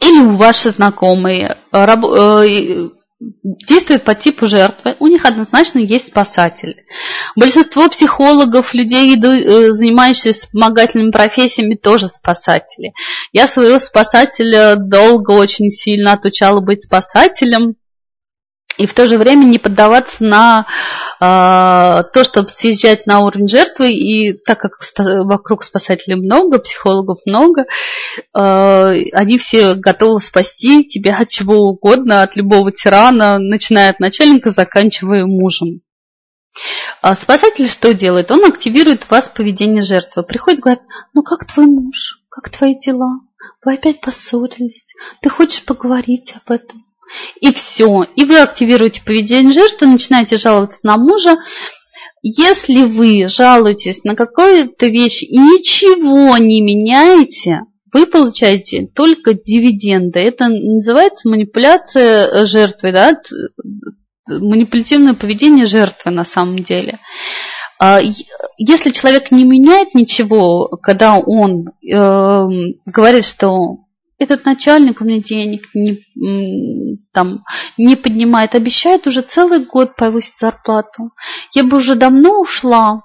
или 0.00 0.36
ваши 0.36 0.70
знакомые 0.70 1.58
э, 1.72 1.86
э, 1.86 2.88
действуют 3.42 4.04
по 4.04 4.14
типу 4.14 4.46
жертвы, 4.46 4.96
у 4.98 5.06
них 5.06 5.24
однозначно 5.24 5.78
есть 5.78 6.08
спасатель. 6.08 6.84
Большинство 7.36 7.88
психологов, 7.88 8.74
людей, 8.74 9.16
э, 9.16 9.72
занимающихся 9.72 10.32
вспомогательными 10.32 11.10
профессиями, 11.10 11.74
тоже 11.74 12.08
спасатели. 12.08 12.92
Я 13.32 13.46
своего 13.46 13.78
спасателя 13.78 14.76
долго 14.76 15.32
очень 15.32 15.70
сильно 15.70 16.12
отучала 16.12 16.60
быть 16.60 16.82
спасателем 16.82 17.76
и 18.78 18.86
в 18.86 18.94
то 18.94 19.06
же 19.06 19.18
время 19.18 19.44
не 19.44 19.58
поддаваться 19.58 20.24
на 20.24 20.66
то, 21.22 22.24
чтобы 22.24 22.48
съезжать 22.48 23.06
на 23.06 23.20
уровень 23.20 23.48
жертвы. 23.48 23.92
И 23.92 24.32
так 24.32 24.58
как 24.58 24.72
вокруг 25.24 25.62
спасателей 25.62 26.16
много, 26.16 26.58
психологов 26.58 27.18
много, 27.26 27.62
э, 27.62 27.66
они 29.12 29.38
все 29.38 29.74
готовы 29.74 30.20
спасти 30.20 30.84
тебя 30.84 31.16
от 31.18 31.28
чего 31.28 31.58
угодно, 31.58 32.22
от 32.22 32.36
любого 32.36 32.72
тирана, 32.72 33.38
начиная 33.38 33.90
от 33.90 34.00
начальника, 34.00 34.50
заканчивая 34.50 35.24
мужем. 35.26 35.82
А 37.00 37.14
спасатель 37.14 37.70
что 37.70 37.94
делает? 37.94 38.30
Он 38.30 38.44
активирует 38.44 39.04
в 39.04 39.10
вас 39.10 39.28
поведение 39.28 39.82
жертвы. 39.82 40.22
Приходит 40.22 40.58
и 40.58 40.62
говорит, 40.62 40.82
ну 41.14 41.22
как 41.22 41.46
твой 41.46 41.66
муж? 41.66 42.20
Как 42.28 42.50
твои 42.50 42.78
дела? 42.78 43.20
Вы 43.64 43.74
опять 43.74 44.00
поссорились? 44.00 44.94
Ты 45.20 45.30
хочешь 45.30 45.64
поговорить 45.64 46.34
об 46.34 46.52
этом? 46.52 46.84
И 47.40 47.52
все. 47.52 48.04
И 48.16 48.24
вы 48.24 48.38
активируете 48.38 49.02
поведение 49.04 49.52
жертвы, 49.52 49.86
начинаете 49.86 50.36
жаловаться 50.36 50.80
на 50.84 50.96
мужа. 50.96 51.36
Если 52.22 52.82
вы 52.82 53.28
жалуетесь 53.28 54.04
на 54.04 54.14
какую-то 54.14 54.86
вещь 54.86 55.22
и 55.22 55.36
ничего 55.36 56.36
не 56.38 56.60
меняете, 56.60 57.62
вы 57.92 58.06
получаете 58.06 58.86
только 58.94 59.34
дивиденды. 59.34 60.20
Это 60.20 60.48
называется 60.48 61.28
манипуляция 61.28 62.46
жертвы, 62.46 62.92
да? 62.92 63.16
манипулятивное 64.28 65.14
поведение 65.14 65.66
жертвы 65.66 66.10
на 66.10 66.24
самом 66.24 66.60
деле. 66.60 66.98
А, 67.78 67.98
если 68.58 68.90
человек 68.90 69.30
не 69.30 69.44
меняет 69.44 69.94
ничего, 69.94 70.68
когда 70.82 71.16
он 71.16 71.66
э, 71.66 72.46
говорит, 72.86 73.24
что 73.24 73.78
этот 74.22 74.44
начальник 74.44 75.00
у 75.00 75.04
меня 75.04 75.20
денег 75.20 75.68
не, 75.74 76.98
там, 77.12 77.44
не 77.76 77.96
поднимает, 77.96 78.54
обещает 78.54 79.06
уже 79.06 79.22
целый 79.22 79.64
год 79.64 79.96
повысить 79.96 80.38
зарплату. 80.38 81.10
Я 81.52 81.64
бы 81.64 81.76
уже 81.76 81.94
давно 81.94 82.40
ушла, 82.40 83.02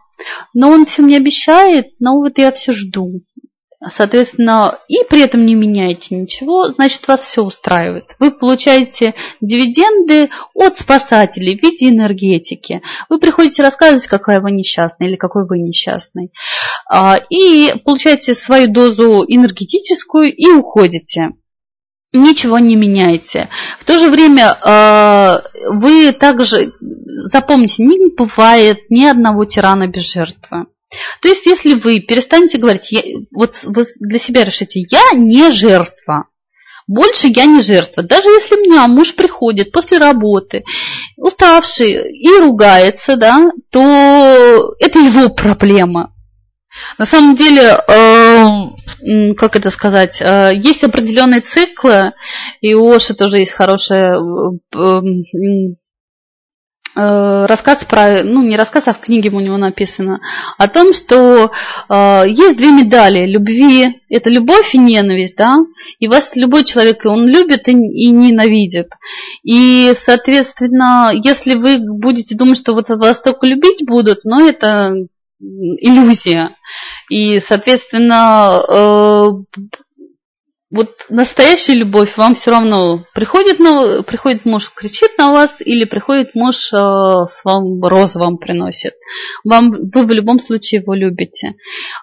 но 0.54 0.70
он 0.70 0.86
все 0.86 1.02
мне 1.02 1.18
обещает, 1.18 1.88
но 2.00 2.18
вот 2.18 2.38
я 2.38 2.52
все 2.52 2.72
жду. 2.72 3.22
Соответственно, 3.86 4.80
и 4.88 5.04
при 5.08 5.22
этом 5.22 5.46
не 5.46 5.54
меняете 5.54 6.16
ничего, 6.16 6.70
значит, 6.70 7.08
вас 7.08 7.22
все 7.22 7.44
устраивает. 7.44 8.16
Вы 8.18 8.32
получаете 8.32 9.14
дивиденды 9.40 10.30
от 10.56 10.76
спасателей 10.76 11.58
в 11.58 11.62
виде 11.62 11.90
энергетики. 11.90 12.82
Вы 13.08 13.20
приходите 13.20 13.62
рассказывать, 13.62 14.08
какая 14.08 14.42
вы 14.42 14.52
несчастная 14.52 15.08
или 15.08 15.16
какой 15.16 15.46
вы 15.46 15.60
несчастный. 15.60 16.32
А, 16.92 17.20
и 17.30 17.74
получаете 17.86 18.34
свою 18.34 18.68
дозу 18.68 19.24
энергетическую 19.28 20.36
и 20.36 20.48
уходите 20.48 21.34
ничего 22.14 22.58
не 22.58 22.76
меняете. 22.76 23.50
В 23.80 23.86
то 23.86 24.00
же 24.00 24.10
время 24.10 24.56
а, 24.64 25.44
вы 25.70 26.14
также 26.14 26.74
запомните, 26.80 27.84
не 27.84 28.16
бывает 28.16 28.90
ни 28.90 29.04
одного 29.04 29.46
тирана 29.46 29.88
без 29.88 30.12
жертвы. 30.12 30.68
То 31.22 31.28
есть, 31.28 31.46
если 31.46 31.74
вы 31.74 32.00
перестанете 32.00 32.58
говорить, 32.58 32.92
я, 32.92 33.02
вот 33.32 33.60
вы 33.64 33.86
для 34.00 34.20
себя 34.20 34.46
решите, 34.46 34.86
я 34.90 35.18
не 35.18 35.52
жертва, 35.52 36.26
больше 36.88 37.28
я 37.28 37.46
не 37.46 37.62
жертва. 37.62 38.04
Даже 38.04 38.30
если 38.30 38.56
у 38.56 38.62
меня 38.62 38.88
муж 38.88 39.14
приходит 39.14 39.72
после 39.72 39.98
работы, 39.98 40.64
уставший 41.18 42.14
и 42.14 42.30
ругается, 42.40 43.18
да, 43.18 43.52
то 43.70 44.76
это 44.80 45.00
его 45.00 45.30
проблема. 45.30 46.14
На 46.98 47.06
самом 47.06 47.36
деле, 47.36 47.78
э, 47.88 49.34
как 49.36 49.56
это 49.56 49.70
сказать, 49.70 50.22
э, 50.22 50.52
есть 50.56 50.84
определенные 50.84 51.42
циклы, 51.42 52.14
и 52.62 52.74
у 52.74 52.90
Оши 52.94 53.14
тоже 53.14 53.38
есть 53.38 53.52
хорошая 53.52 54.16
э, 54.16 55.02
рассказ 56.98 57.86
про, 57.86 58.24
ну 58.24 58.44
не 58.44 58.58
рассказ, 58.58 58.88
а 58.88 58.94
в 58.94 59.00
книге 59.00 59.30
у 59.30 59.40
него 59.40 59.58
написано, 59.58 60.20
о 60.58 60.68
том, 60.68 60.94
что 60.94 61.52
э, 61.90 62.24
есть 62.28 62.58
две 62.58 62.72
медали 62.72 63.26
любви, 63.26 64.02
это 64.10 64.30
любовь 64.30 64.74
и 64.74 64.78
ненависть, 64.78 65.36
да, 65.38 65.56
и 66.00 66.08
вас 66.08 66.36
любой 66.36 66.64
человек, 66.64 67.06
он 67.06 67.28
любит 67.28 67.68
и, 67.68 67.72
и 67.72 68.10
ненавидит. 68.10 68.94
И, 69.44 69.94
соответственно, 69.98 71.12
если 71.14 71.56
вы 71.56 71.78
будете 71.80 72.36
думать, 72.36 72.58
что 72.58 72.74
вот 72.74 72.90
вас 72.90 73.22
только 73.22 73.46
любить 73.46 73.86
будут, 73.86 74.24
но 74.24 74.40
ну, 74.40 74.48
это 74.48 74.94
иллюзия. 75.40 76.56
И, 77.10 77.40
соответственно, 77.40 78.60
э, 78.68 79.30
настоящая 81.10 81.74
любовь 81.74 82.18
вам 82.18 82.36
все 82.36 82.52
равно 82.52 83.04
приходит, 83.14 83.60
на, 83.60 84.04
приходит 84.04 84.46
муж, 84.46 84.72
кричит 84.74 85.18
на 85.18 85.32
вас, 85.32 85.62
или 85.62 85.86
приходит 85.86 86.36
муж 86.36 86.72
э, 86.74 86.78
с 86.78 87.42
вам 87.44 87.84
розы 87.84 88.20
вам 88.20 88.38
приносит. 88.38 88.94
Вам, 89.44 89.72
вы 89.72 90.06
в 90.06 90.12
любом 90.12 90.40
случае 90.40 90.82
его 90.82 90.94
любите. 90.94 91.56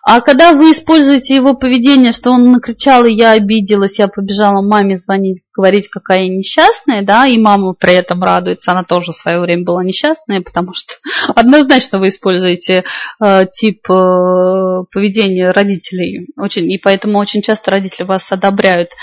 А 0.02 0.20
когда 0.20 0.52
вы 0.52 0.72
используете 0.72 1.34
его 1.34 1.54
поведение, 1.54 2.12
что 2.12 2.30
он 2.30 2.50
накричал, 2.50 3.04
и 3.04 3.14
я 3.14 3.32
обиделась, 3.32 3.98
я 3.98 4.08
побежала 4.08 4.62
маме 4.62 4.96
звонить, 4.96 5.42
говорить, 5.54 5.88
какая 5.88 6.22
я 6.22 6.28
несчастная, 6.28 7.04
да, 7.04 7.26
и 7.26 7.38
мама 7.38 7.74
при 7.74 7.94
этом 7.94 8.22
радуется, 8.22 8.72
она 8.72 8.84
тоже 8.84 9.12
в 9.12 9.16
свое 9.16 9.38
время 9.40 9.64
была 9.64 9.84
несчастная, 9.84 10.40
потому 10.40 10.72
что 10.74 10.94
однозначно 11.34 11.98
вы 11.98 12.08
используете 12.08 12.84
э, 13.22 13.46
тип 13.52 13.80
э, 13.90 14.84
поведения 14.90 15.50
родителей, 15.50 16.28
очень, 16.36 16.70
и 16.70 16.78
поэтому 16.78 17.18
очень 17.18 17.42
часто 17.42 17.70
родители 17.70 18.04
вас 18.04 18.32
одобряют 18.32 18.93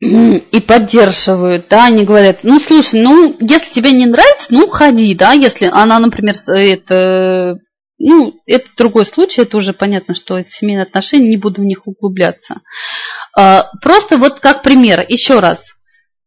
и 0.00 0.60
поддерживают, 0.60 1.66
да, 1.68 1.86
они 1.86 2.04
говорят, 2.04 2.40
ну, 2.42 2.58
слушай, 2.58 3.00
ну, 3.00 3.36
если 3.38 3.72
тебе 3.72 3.92
не 3.92 4.06
нравится, 4.06 4.46
ну, 4.48 4.66
ходи, 4.66 5.14
да, 5.14 5.32
если 5.32 5.68
она, 5.70 5.98
например, 5.98 6.34
это, 6.46 7.56
ну, 7.98 8.34
это 8.46 8.66
другой 8.78 9.04
случай, 9.04 9.42
это 9.42 9.58
уже 9.58 9.74
понятно, 9.74 10.14
что 10.14 10.38
это 10.38 10.48
семейные 10.48 10.84
отношения, 10.84 11.28
не 11.28 11.36
буду 11.36 11.60
в 11.60 11.66
них 11.66 11.86
углубляться. 11.86 12.60
А, 13.36 13.66
просто 13.82 14.16
вот 14.16 14.40
как 14.40 14.62
пример, 14.62 15.04
еще 15.06 15.40
раз, 15.40 15.74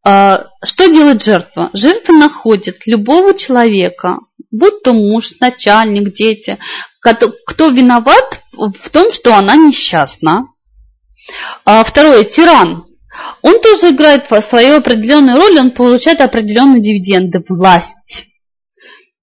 а, 0.06 0.44
что 0.64 0.86
делает 0.86 1.24
жертва? 1.24 1.70
Жертва 1.72 2.12
находит 2.12 2.86
любого 2.86 3.34
человека, 3.34 4.20
будь 4.52 4.84
то 4.84 4.92
муж, 4.92 5.32
начальник, 5.40 6.14
дети, 6.14 6.58
кто 7.00 7.68
виноват 7.70 8.40
в 8.52 8.88
том, 8.90 9.12
что 9.12 9.34
она 9.34 9.56
несчастна, 9.56 10.46
а 11.64 11.84
второе, 11.84 12.24
тиран. 12.24 12.86
Он 13.42 13.60
тоже 13.60 13.90
играет 13.90 14.26
свою 14.44 14.76
определенную 14.76 15.38
роль, 15.38 15.58
он 15.58 15.70
получает 15.70 16.20
определенные 16.20 16.82
дивиденды, 16.82 17.42
власть. 17.48 18.26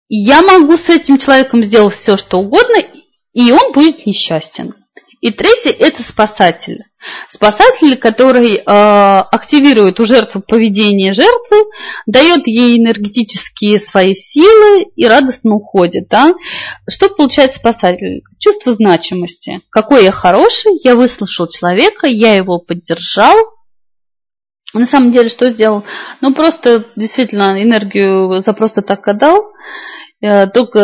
Я 0.07 0.41
могу 0.41 0.77
с 0.77 0.89
этим 0.89 1.17
человеком 1.17 1.63
сделать 1.63 1.95
все, 1.95 2.17
что 2.17 2.39
угодно, 2.39 2.77
и 3.33 3.51
он 3.51 3.71
будет 3.73 4.05
несчастен. 4.05 4.75
И 5.21 5.31
третий– 5.31 5.69
это 5.79 6.03
спасатель. 6.03 6.83
Спасатель, 7.27 7.97
который 7.97 8.57
э, 8.57 8.61
активирует 8.65 9.99
у 9.99 10.05
жертвы 10.05 10.41
поведение 10.41 11.13
жертвы, 11.13 11.65
дает 12.05 12.45
ей 12.45 12.77
энергетические 12.77 13.79
свои 13.79 14.13
силы 14.13 14.85
и 14.95 15.07
радостно 15.07 15.55
уходит. 15.55 16.07
Да? 16.09 16.33
Что 16.87 17.09
получает 17.09 17.55
спасатель? 17.55 18.23
Чувство 18.39 18.73
значимости. 18.73 19.61
Какой 19.69 20.03
я 20.03 20.11
хороший, 20.11 20.73
я 20.83 20.95
выслушал 20.95 21.47
человека, 21.47 22.07
я 22.07 22.35
его 22.35 22.59
поддержал, 22.59 23.37
на 24.73 24.85
самом 24.85 25.11
деле, 25.11 25.27
что 25.27 25.49
сделал? 25.49 25.83
Ну, 26.21 26.33
просто 26.33 26.85
действительно 26.95 27.61
энергию 27.61 28.39
за 28.41 28.53
просто 28.53 28.81
так 28.81 29.05
отдал. 29.07 29.51
Э, 30.21 30.45
только 30.45 30.79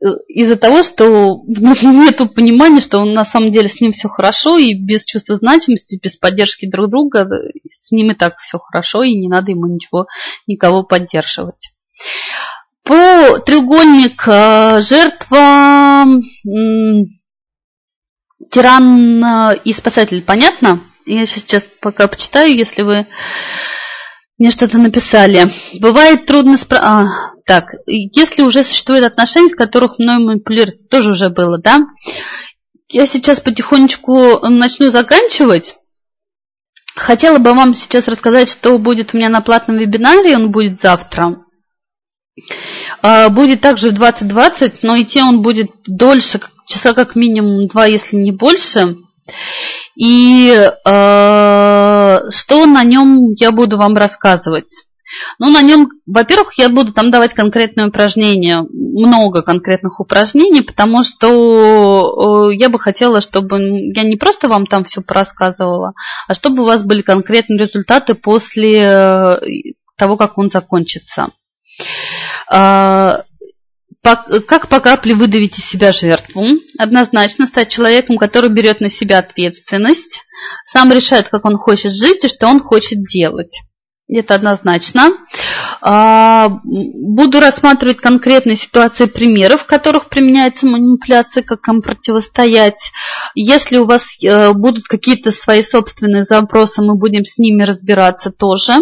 э, 0.00 0.06
из-за 0.28 0.56
того, 0.56 0.84
что 0.84 1.42
нет 1.46 2.34
понимания, 2.34 2.80
что 2.80 3.04
на 3.04 3.24
самом 3.24 3.50
деле 3.50 3.68
с 3.68 3.80
ним 3.80 3.90
все 3.90 4.08
хорошо, 4.08 4.58
и 4.58 4.74
без 4.74 5.04
чувства 5.04 5.34
значимости, 5.34 5.98
без 6.00 6.16
поддержки 6.16 6.70
друг 6.70 6.88
друга, 6.88 7.28
с 7.70 7.90
ним 7.90 8.12
и 8.12 8.14
так 8.14 8.38
все 8.38 8.58
хорошо, 8.58 9.02
и 9.02 9.14
не 9.14 9.28
надо 9.28 9.50
ему 9.50 9.66
ничего, 9.66 10.06
никого 10.46 10.84
поддерживать. 10.84 11.70
По 12.84 13.40
треугольник 13.40 14.22
э, 14.28 14.80
жертва, 14.82 16.06
тиран 18.50 19.56
и 19.64 19.72
спасатель, 19.72 20.22
понятно? 20.22 20.80
Я 21.06 21.26
сейчас 21.26 21.66
пока 21.80 22.06
почитаю, 22.06 22.56
если 22.56 22.82
вы 22.82 23.06
мне 24.38 24.50
что-то 24.50 24.78
написали. 24.78 25.48
Бывает 25.80 26.26
трудно 26.26 26.56
спра... 26.56 27.31
Так, 27.44 27.74
если 27.86 28.42
уже 28.42 28.62
существуют 28.62 29.04
отношения, 29.04 29.52
в 29.52 29.56
которых 29.56 29.98
мной 29.98 30.18
манипулируется, 30.18 30.86
тоже 30.88 31.10
уже 31.10 31.28
было, 31.28 31.58
да? 31.58 31.86
Я 32.88 33.06
сейчас 33.06 33.40
потихонечку 33.40 34.38
начну 34.48 34.90
заканчивать. 34.90 35.76
Хотела 36.94 37.38
бы 37.38 37.54
вам 37.54 37.74
сейчас 37.74 38.06
рассказать, 38.06 38.50
что 38.50 38.78
будет 38.78 39.14
у 39.14 39.16
меня 39.16 39.28
на 39.28 39.40
платном 39.40 39.78
вебинаре, 39.78 40.36
он 40.36 40.50
будет 40.50 40.80
завтра. 40.80 41.38
А, 43.02 43.28
будет 43.30 43.60
также 43.60 43.90
в 43.90 43.94
2020, 43.94 44.82
но 44.82 45.00
идти 45.00 45.22
он 45.22 45.42
будет 45.42 45.70
дольше, 45.86 46.40
часа 46.66 46.92
как 46.92 47.16
минимум 47.16 47.66
два, 47.66 47.86
если 47.86 48.16
не 48.16 48.30
больше. 48.30 48.96
И 49.96 50.50
э, 50.52 50.70
что 52.30 52.66
на 52.66 52.84
нем 52.84 53.32
я 53.38 53.52
буду 53.52 53.76
вам 53.76 53.94
рассказывать? 53.94 54.84
Ну, 55.38 55.50
на 55.50 55.62
нем, 55.62 55.88
во-первых, 56.06 56.54
я 56.58 56.68
буду 56.68 56.92
там 56.92 57.10
давать 57.10 57.34
конкретные 57.34 57.88
упражнения, 57.88 58.64
много 58.70 59.42
конкретных 59.42 60.00
упражнений, 60.00 60.62
потому 60.62 61.02
что 61.02 62.48
э, 62.50 62.56
я 62.56 62.68
бы 62.68 62.78
хотела, 62.78 63.20
чтобы 63.20 63.60
я 63.94 64.02
не 64.02 64.16
просто 64.16 64.48
вам 64.48 64.66
там 64.66 64.84
все 64.84 65.02
порассказывала, 65.02 65.92
а 66.28 66.34
чтобы 66.34 66.62
у 66.62 66.66
вас 66.66 66.82
были 66.82 67.02
конкретные 67.02 67.58
результаты 67.58 68.14
после 68.14 68.80
э, 68.80 69.36
того, 69.96 70.16
как 70.16 70.38
он 70.38 70.50
закончится. 70.50 71.28
А, 72.50 73.22
как 74.02 74.68
по 74.68 74.80
капле 74.80 75.14
выдавить 75.14 75.58
из 75.58 75.64
себя 75.64 75.92
жертву? 75.92 76.44
Однозначно 76.78 77.46
стать 77.46 77.70
человеком, 77.70 78.18
который 78.18 78.50
берет 78.50 78.80
на 78.80 78.88
себя 78.88 79.18
ответственность, 79.18 80.22
сам 80.64 80.92
решает, 80.92 81.28
как 81.28 81.44
он 81.44 81.56
хочет 81.56 81.92
жить 81.92 82.24
и 82.24 82.28
что 82.28 82.48
он 82.48 82.60
хочет 82.60 83.04
делать. 83.04 83.60
Это 84.14 84.34
однозначно. 84.34 85.10
А, 85.80 86.60
буду 86.64 87.40
рассматривать 87.40 87.96
конкретные 87.96 88.56
ситуации 88.56 89.06
примеров, 89.06 89.62
в 89.62 89.66
которых 89.66 90.08
применяется 90.08 90.66
манипуляция, 90.66 91.42
как 91.42 91.66
им 91.68 91.80
противостоять. 91.80 92.92
Если 93.34 93.78
у 93.78 93.84
вас 93.84 94.16
э, 94.22 94.52
будут 94.52 94.84
какие-то 94.84 95.32
свои 95.32 95.62
собственные 95.62 96.24
запросы, 96.24 96.82
мы 96.82 96.94
будем 96.96 97.24
с 97.24 97.38
ними 97.38 97.62
разбираться 97.62 98.30
тоже. 98.30 98.74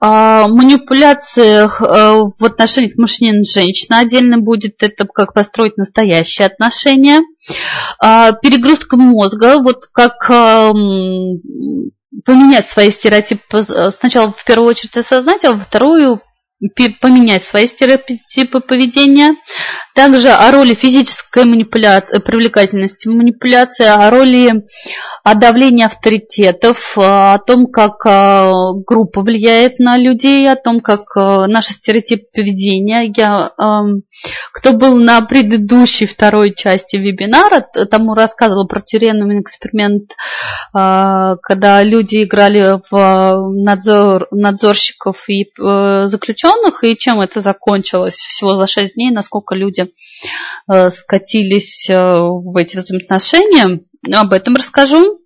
А, 0.00 0.46
манипуляция 0.46 1.66
э, 1.66 1.68
в 1.68 2.44
отношениях 2.44 2.96
мужчин 2.96 3.40
и 3.40 3.44
женщин 3.44 3.94
отдельно 3.94 4.38
будет, 4.38 4.82
это 4.82 5.06
как 5.06 5.34
построить 5.34 5.76
настоящие 5.76 6.46
отношения. 6.46 7.22
А, 7.98 8.32
перегрузка 8.32 8.96
мозга, 8.96 9.58
вот 9.58 9.86
как 9.92 10.30
поменять 12.24 12.68
свои 12.68 12.90
стереотипы 12.90 13.62
сначала 13.90 14.32
в 14.32 14.44
первую 14.44 14.68
очередь 14.68 14.96
осознать, 14.96 15.44
а 15.44 15.52
во 15.52 15.58
вторую 15.58 16.20
поменять 17.00 17.44
свои 17.44 17.66
стереотипы 17.66 18.60
поведения. 18.60 19.36
Также 19.94 20.30
о 20.30 20.50
роли 20.50 20.74
физической 20.74 21.44
манипуляции, 21.44 22.18
привлекательности 22.18 23.08
манипуляции, 23.08 23.86
о 23.86 24.10
роли 24.10 24.64
о 25.24 25.34
давлении 25.34 25.84
авторитетов, 25.84 26.98
о 26.98 27.38
том, 27.38 27.66
как 27.66 28.04
э, 28.06 28.52
группа 28.86 29.22
влияет 29.22 29.78
на 29.78 29.96
людей, 29.96 30.50
о 30.50 30.54
том, 30.54 30.80
как 30.80 31.16
э, 31.16 31.46
наши 31.46 31.72
стереотипы 31.72 32.26
поведения. 32.34 33.10
Я, 33.16 33.52
кто 34.52 34.72
был 34.74 34.96
на 34.96 35.22
предыдущей 35.22 36.04
второй 36.04 36.54
части 36.54 36.96
вебинара, 36.96 37.66
тому 37.90 38.14
рассказывала 38.14 38.66
про 38.66 38.82
тюремный 38.82 39.40
эксперимент, 39.40 40.12
э, 40.12 41.36
когда 41.42 41.82
люди 41.82 42.24
играли 42.24 42.80
в 42.90 43.50
надзор, 43.50 44.28
надзорщиков 44.30 45.24
и 45.28 45.50
заключенных, 45.56 46.53
и 46.82 46.96
чем 46.96 47.20
это 47.20 47.40
закончилось 47.40 48.16
всего 48.16 48.56
за 48.56 48.66
6 48.66 48.94
дней, 48.94 49.10
насколько 49.10 49.54
люди 49.54 49.90
э, 50.70 50.90
скатились 50.90 51.88
э, 51.88 51.94
в 51.96 52.56
эти 52.56 52.76
взаимоотношения. 52.76 53.80
Об 54.12 54.32
этом 54.32 54.54
расскажу. 54.56 55.20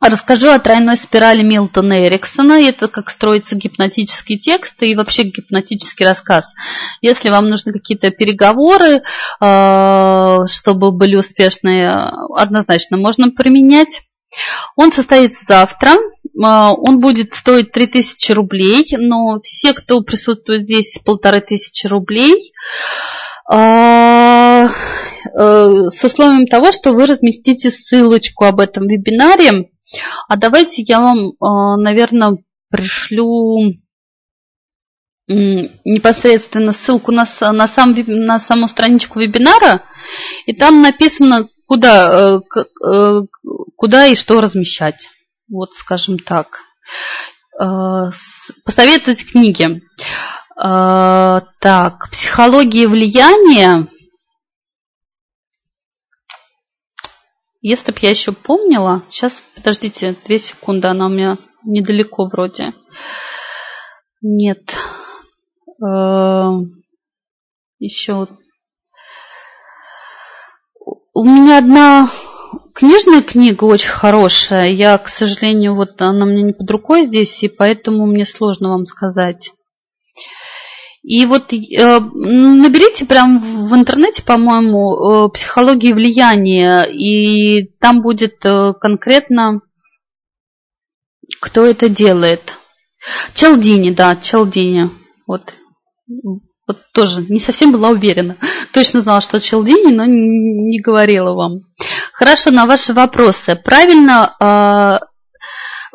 Расскажу 0.00 0.48
о 0.48 0.58
тройной 0.58 0.96
спирали 0.96 1.42
Милтона 1.42 2.06
Эриксона. 2.06 2.54
Это 2.54 2.88
как 2.88 3.10
строится 3.10 3.54
гипнотический 3.54 4.38
текст 4.38 4.74
и 4.82 4.94
вообще 4.94 5.24
гипнотический 5.24 6.06
рассказ. 6.06 6.54
Если 7.02 7.28
вам 7.28 7.50
нужны 7.50 7.72
какие-то 7.72 8.10
переговоры, 8.10 9.02
э, 9.40 10.38
чтобы 10.48 10.92
были 10.92 11.16
успешные, 11.16 11.90
однозначно 12.34 12.96
можно 12.96 13.30
применять. 13.30 14.00
Он 14.76 14.90
состоится 14.90 15.44
завтра. 15.44 15.92
Он 16.36 17.00
будет 17.00 17.34
стоить 17.34 17.72
3000 17.72 18.32
рублей, 18.32 18.86
но 18.98 19.40
все, 19.42 19.72
кто 19.72 20.02
присутствует 20.02 20.62
здесь, 20.62 20.98
полторы 21.04 21.40
тысячи 21.40 21.86
рублей. 21.86 22.52
А, 23.52 24.66
э, 24.66 24.68
с 25.88 26.04
условием 26.04 26.46
того, 26.46 26.70
что 26.70 26.92
вы 26.92 27.06
разместите 27.06 27.70
ссылочку 27.70 28.44
об 28.44 28.60
этом 28.60 28.86
вебинаре. 28.86 29.70
А 30.28 30.36
давайте 30.36 30.82
я 30.82 31.00
вам, 31.00 31.32
а, 31.40 31.76
наверное, 31.76 32.38
пришлю 32.70 33.74
непосредственно 35.26 36.72
ссылку 36.72 37.12
на, 37.12 37.24
на, 37.52 37.68
сам, 37.68 37.94
на 38.06 38.38
саму 38.40 38.66
страничку 38.66 39.20
вебинара, 39.20 39.82
и 40.46 40.52
там 40.52 40.82
написано, 40.82 41.48
куда, 41.66 42.34
э, 42.34 42.40
э, 42.84 43.20
куда 43.76 44.06
и 44.06 44.16
что 44.16 44.40
размещать. 44.40 45.08
Вот, 45.50 45.74
скажем 45.74 46.18
так. 46.18 46.60
Э, 47.60 48.10
посоветовать 48.64 49.26
книги. 49.30 49.82
Э, 50.62 51.40
так, 51.60 52.08
психология 52.10 52.86
влияния. 52.86 53.88
Если 57.62 57.92
бы 57.92 57.98
я 58.00 58.10
еще 58.10 58.32
помнила, 58.32 59.02
сейчас, 59.10 59.42
подождите, 59.54 60.16
две 60.24 60.38
секунды, 60.38 60.88
она 60.88 61.06
у 61.06 61.10
меня 61.10 61.36
недалеко 61.64 62.26
вроде. 62.26 62.72
Нет. 64.22 64.76
Э, 65.84 66.50
еще. 67.78 68.28
У 71.12 71.24
меня 71.24 71.58
одна 71.58 72.08
книжная 72.74 73.22
книга 73.22 73.64
очень 73.64 73.90
хорошая. 73.90 74.70
Я, 74.70 74.98
к 74.98 75.08
сожалению, 75.08 75.74
вот 75.74 76.00
она 76.02 76.26
мне 76.26 76.42
не 76.42 76.52
под 76.52 76.70
рукой 76.70 77.04
здесь, 77.04 77.42
и 77.42 77.48
поэтому 77.48 78.06
мне 78.06 78.24
сложно 78.24 78.70
вам 78.70 78.86
сказать. 78.86 79.52
И 81.02 81.24
вот 81.24 81.52
э, 81.52 82.00
наберите 82.00 83.06
прям 83.06 83.38
в 83.38 83.74
интернете, 83.74 84.22
по-моему, 84.22 85.26
э, 85.26 85.28
психология 85.30 85.94
влияния, 85.94 86.82
и 86.82 87.64
там 87.80 88.02
будет 88.02 88.44
э, 88.44 88.74
конкретно, 88.74 89.60
кто 91.40 91.64
это 91.64 91.88
делает. 91.88 92.54
Челдини, 93.34 93.92
да, 93.92 94.14
Челдини. 94.16 94.90
Вот, 95.26 95.54
вот 96.70 96.78
тоже 96.92 97.24
не 97.28 97.40
совсем 97.40 97.72
была 97.72 97.90
уверена. 97.90 98.36
Точно 98.72 99.00
знала, 99.00 99.20
что 99.20 99.40
Челдини, 99.40 99.92
но 99.92 100.04
не 100.06 100.80
говорила 100.80 101.34
вам. 101.34 101.62
Хорошо, 102.12 102.50
на 102.50 102.66
ваши 102.66 102.92
вопросы. 102.92 103.56
Правильно 103.56 104.34
э, 104.40 105.04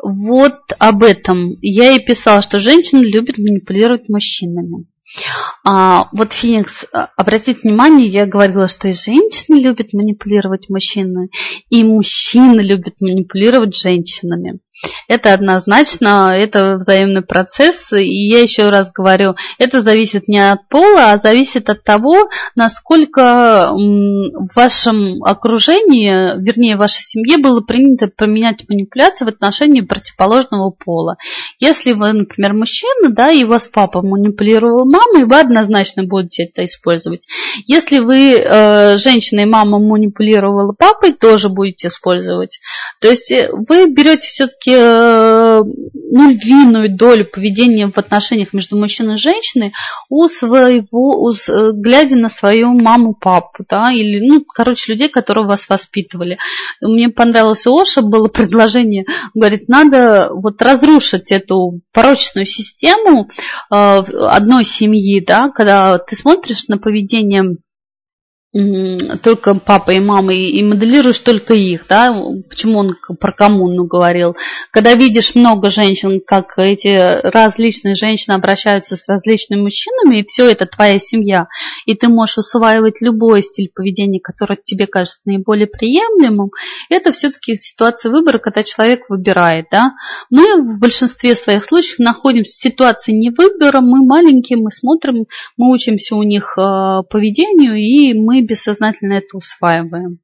вот 0.02 0.58
об 0.78 1.02
этом 1.02 1.56
я 1.62 1.92
и 1.92 1.98
писала, 1.98 2.42
что 2.42 2.58
женщины 2.58 3.02
любят 3.02 3.38
манипулировать 3.38 4.08
мужчинами. 4.08 4.86
А, 5.64 6.08
вот 6.12 6.32
Феникс, 6.32 6.84
а, 6.92 7.10
обратите 7.16 7.60
внимание, 7.62 8.08
я 8.08 8.26
говорила, 8.26 8.68
что 8.68 8.88
и 8.88 8.92
женщины 8.92 9.60
любят 9.60 9.92
манипулировать 9.92 10.68
мужчинами, 10.68 11.30
и 11.70 11.84
мужчины 11.84 12.60
любят 12.60 13.00
манипулировать 13.00 13.76
женщинами. 13.76 14.58
Это 15.08 15.32
однозначно, 15.32 16.32
это 16.36 16.76
взаимный 16.76 17.22
процесс, 17.22 17.92
и 17.92 18.28
я 18.28 18.40
еще 18.40 18.68
раз 18.68 18.90
говорю, 18.92 19.34
это 19.58 19.80
зависит 19.80 20.28
не 20.28 20.38
от 20.38 20.68
пола, 20.68 21.12
а 21.12 21.16
зависит 21.16 21.70
от 21.70 21.82
того, 21.84 22.28
насколько 22.54 23.70
в 23.72 24.54
вашем 24.54 25.22
окружении, 25.22 26.40
вернее, 26.42 26.76
в 26.76 26.80
вашей 26.80 27.02
семье 27.02 27.38
было 27.38 27.60
принято 27.60 28.08
поменять 28.08 28.68
манипуляции 28.68 29.24
в 29.24 29.28
отношении 29.28 29.80
противоположного 29.80 30.70
пола. 30.70 31.16
Если 31.58 31.92
вы, 31.92 32.12
например, 32.12 32.52
мужчина, 32.52 33.10
да, 33.10 33.30
и 33.30 33.44
вас 33.44 33.68
папа 33.68 34.02
манипулировал 34.02 34.84
мамой, 34.84 35.24
вы 35.24 35.38
однозначно 35.38 36.04
будете 36.04 36.44
это 36.44 36.64
использовать. 36.64 37.26
Если 37.66 37.98
вы 37.98 38.34
э, 38.34 38.98
женщина 38.98 39.40
и 39.40 39.46
мама 39.46 39.78
манипулировала 39.78 40.72
папой, 40.72 41.12
тоже 41.12 41.48
будете 41.48 41.88
использовать. 41.88 42.58
То 43.00 43.08
есть 43.08 43.30
э, 43.30 43.48
вы 43.68 43.90
берете 43.90 44.26
все-таки 44.26 44.65
ну, 44.72 46.30
львиную 46.30 46.96
долю 46.96 47.24
поведения 47.24 47.90
в 47.90 47.98
отношениях 47.98 48.52
между 48.52 48.76
мужчиной 48.76 49.14
и 49.14 49.18
женщиной 49.18 49.72
у 50.08 50.28
своего, 50.28 51.22
у, 51.22 51.32
э, 51.32 51.72
глядя 51.72 52.16
на 52.16 52.28
свою 52.28 52.68
маму, 52.68 53.14
папу, 53.14 53.64
да, 53.68 53.92
или, 53.92 54.26
ну, 54.26 54.44
короче, 54.44 54.92
людей, 54.92 55.08
которые 55.08 55.46
вас 55.46 55.68
воспитывали. 55.68 56.38
Мне 56.80 57.08
понравилось 57.08 57.66
у 57.66 57.78
Оша 57.78 58.02
было 58.02 58.28
предложение, 58.28 59.04
говорит, 59.34 59.68
надо 59.68 60.30
вот 60.32 60.60
разрушить 60.62 61.32
эту 61.32 61.80
порочную 61.92 62.46
систему 62.46 63.26
э, 63.70 63.76
одной 63.76 64.64
семьи, 64.64 65.24
да, 65.24 65.50
когда 65.50 65.98
ты 65.98 66.16
смотришь 66.16 66.68
на 66.68 66.78
поведение 66.78 67.56
только 69.22 69.54
папа 69.54 69.90
и 69.90 70.00
мама, 70.00 70.32
и 70.34 70.62
моделируешь 70.62 71.18
только 71.18 71.54
их, 71.54 71.86
да, 71.88 72.14
почему 72.48 72.78
он 72.78 72.96
про 73.20 73.32
коммуну 73.32 73.84
говорил. 73.84 74.36
Когда 74.70 74.94
видишь 74.94 75.34
много 75.34 75.70
женщин, 75.70 76.20
как 76.24 76.58
эти 76.58 76.88
различные 77.28 77.94
женщины 77.94 78.34
обращаются 78.34 78.96
с 78.96 79.08
различными 79.08 79.62
мужчинами, 79.62 80.20
и 80.20 80.26
все 80.26 80.50
это 80.50 80.66
твоя 80.66 80.98
семья, 80.98 81.48
и 81.84 81.94
ты 81.94 82.08
можешь 82.08 82.38
усваивать 82.38 83.00
любой 83.00 83.42
стиль 83.42 83.70
поведения, 83.74 84.20
который 84.20 84.56
тебе 84.62 84.86
кажется 84.86 85.20
наиболее 85.26 85.66
приемлемым, 85.66 86.50
это 86.88 87.12
все-таки 87.12 87.56
ситуация 87.56 88.10
выбора, 88.10 88.38
когда 88.38 88.62
человек 88.62 89.08
выбирает, 89.08 89.66
да. 89.70 89.92
Мы 90.30 90.62
в 90.62 90.80
большинстве 90.80 91.36
своих 91.36 91.64
случаев 91.64 91.98
находимся 91.98 92.52
в 92.52 92.62
ситуации 92.62 93.12
не 93.12 93.30
выбора, 93.30 93.80
мы 93.80 94.04
маленькие, 94.04 94.58
мы 94.58 94.70
смотрим, 94.70 95.26
мы 95.56 95.72
учимся 95.72 96.16
у 96.16 96.22
них 96.22 96.56
э, 96.58 97.02
поведению, 97.10 97.74
и 97.74 98.14
мы 98.14 98.45
бессознательно 98.46 99.14
это 99.14 99.36
усваиваем. 99.36 100.18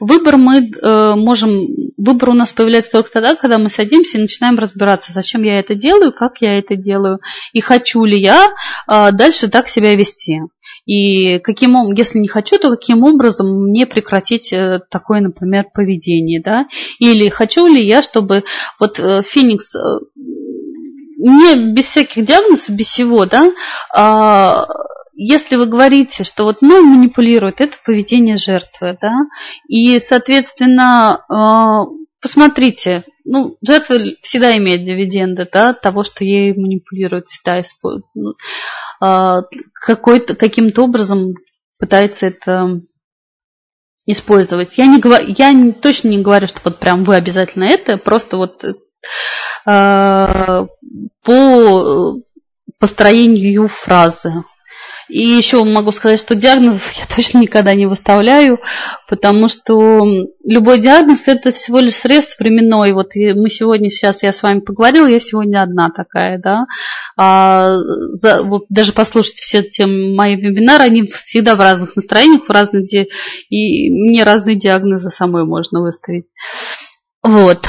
Выбор 0.00 0.36
мы 0.36 0.58
э, 0.58 1.14
можем, 1.14 1.66
выбор 1.96 2.30
у 2.30 2.34
нас 2.34 2.52
появляется 2.52 2.92
только 2.92 3.10
тогда, 3.10 3.34
когда 3.34 3.58
мы 3.58 3.68
садимся 3.70 4.18
и 4.18 4.20
начинаем 4.22 4.58
разбираться, 4.58 5.12
зачем 5.12 5.42
я 5.42 5.58
это 5.58 5.74
делаю, 5.74 6.12
как 6.12 6.40
я 6.40 6.58
это 6.58 6.76
делаю, 6.76 7.20
и 7.52 7.60
хочу 7.60 8.04
ли 8.04 8.20
я 8.20 8.54
э, 8.88 9.12
дальше 9.12 9.48
так 9.48 9.68
себя 9.68 9.94
вести. 9.94 10.40
И 10.84 11.40
каким, 11.40 11.92
если 11.94 12.18
не 12.18 12.28
хочу, 12.28 12.58
то 12.58 12.70
каким 12.70 13.02
образом 13.02 13.68
мне 13.68 13.86
прекратить 13.86 14.52
э, 14.52 14.80
такое, 14.90 15.20
например, 15.20 15.64
поведение, 15.74 16.40
да? 16.40 16.66
Или 17.00 17.28
хочу 17.28 17.66
ли 17.66 17.84
я, 17.84 18.02
чтобы 18.02 18.44
вот 18.78 18.96
Феникс 18.96 19.74
не 21.16 21.72
без 21.72 21.86
всяких 21.86 22.24
диагнозов, 22.24 22.70
без 22.70 22.86
всего, 22.86 23.24
да, 23.24 23.50
а, 23.94 24.66
если 25.16 25.56
вы 25.56 25.66
говорите, 25.66 26.24
что 26.24 26.44
вот 26.44 26.60
ну, 26.60 26.82
манипулирует, 26.82 27.60
это 27.60 27.76
поведение 27.84 28.36
жертвы, 28.36 28.96
да, 29.00 29.14
и, 29.66 29.98
соответственно, 29.98 31.24
э, 31.28 32.06
посмотрите, 32.20 33.04
ну, 33.24 33.56
жертва 33.66 33.96
всегда 34.22 34.56
имеет 34.56 34.84
дивиденды, 34.84 35.48
да, 35.50 35.72
того, 35.72 36.04
что 36.04 36.24
ей 36.24 36.52
манипулируют, 36.52 37.28
всегда 37.28 37.60
используют, 37.60 38.04
ну, 38.14 38.34
э, 39.02 39.42
какой-то, 39.72 40.36
каким-то 40.36 40.82
образом 40.82 41.34
пытается 41.78 42.26
это 42.26 42.80
использовать. 44.06 44.76
Я, 44.76 44.86
не, 44.86 45.02
я 45.36 45.52
не, 45.52 45.72
точно 45.72 46.08
не 46.08 46.22
говорю, 46.22 46.46
что 46.46 46.60
вот 46.64 46.78
прям 46.78 47.04
вы 47.04 47.16
обязательно 47.16 47.64
это, 47.64 47.96
просто 47.96 48.36
вот 48.36 48.64
э, 48.64 48.74
по 51.24 52.16
построению 52.78 53.68
фразы. 53.68 54.44
И 55.08 55.24
еще 55.24 55.62
могу 55.62 55.92
сказать, 55.92 56.18
что 56.18 56.34
диагнозов 56.34 56.92
я 56.92 57.06
точно 57.14 57.38
никогда 57.38 57.74
не 57.74 57.86
выставляю, 57.86 58.58
потому 59.08 59.48
что 59.48 60.04
любой 60.44 60.80
диагноз 60.80 61.22
это 61.26 61.52
всего 61.52 61.78
лишь 61.78 61.94
средств 61.94 62.38
временной. 62.40 62.92
Вот 62.92 63.14
мы 63.14 63.48
сегодня, 63.48 63.88
сейчас 63.88 64.22
я 64.22 64.32
с 64.32 64.42
вами 64.42 64.60
поговорила, 64.60 65.06
я 65.06 65.20
сегодня 65.20 65.62
одна 65.62 65.90
такая, 65.90 66.38
да. 66.38 66.66
А, 67.16 67.70
за, 68.14 68.42
вот 68.42 68.64
даже 68.68 68.92
послушайте 68.92 69.42
все 69.42 69.62
те 69.62 69.86
мои 69.86 70.36
вебинары, 70.36 70.84
они 70.84 71.02
всегда 71.02 71.54
в 71.54 71.60
разных 71.60 71.94
настроениях, 71.96 72.46
в 72.46 72.50
разных, 72.50 72.92
и 72.92 73.90
мне 73.90 74.24
разные 74.24 74.56
диагнозы 74.56 75.10
самой 75.10 75.44
можно 75.44 75.82
выставить. 75.82 76.26
Вот. 77.22 77.68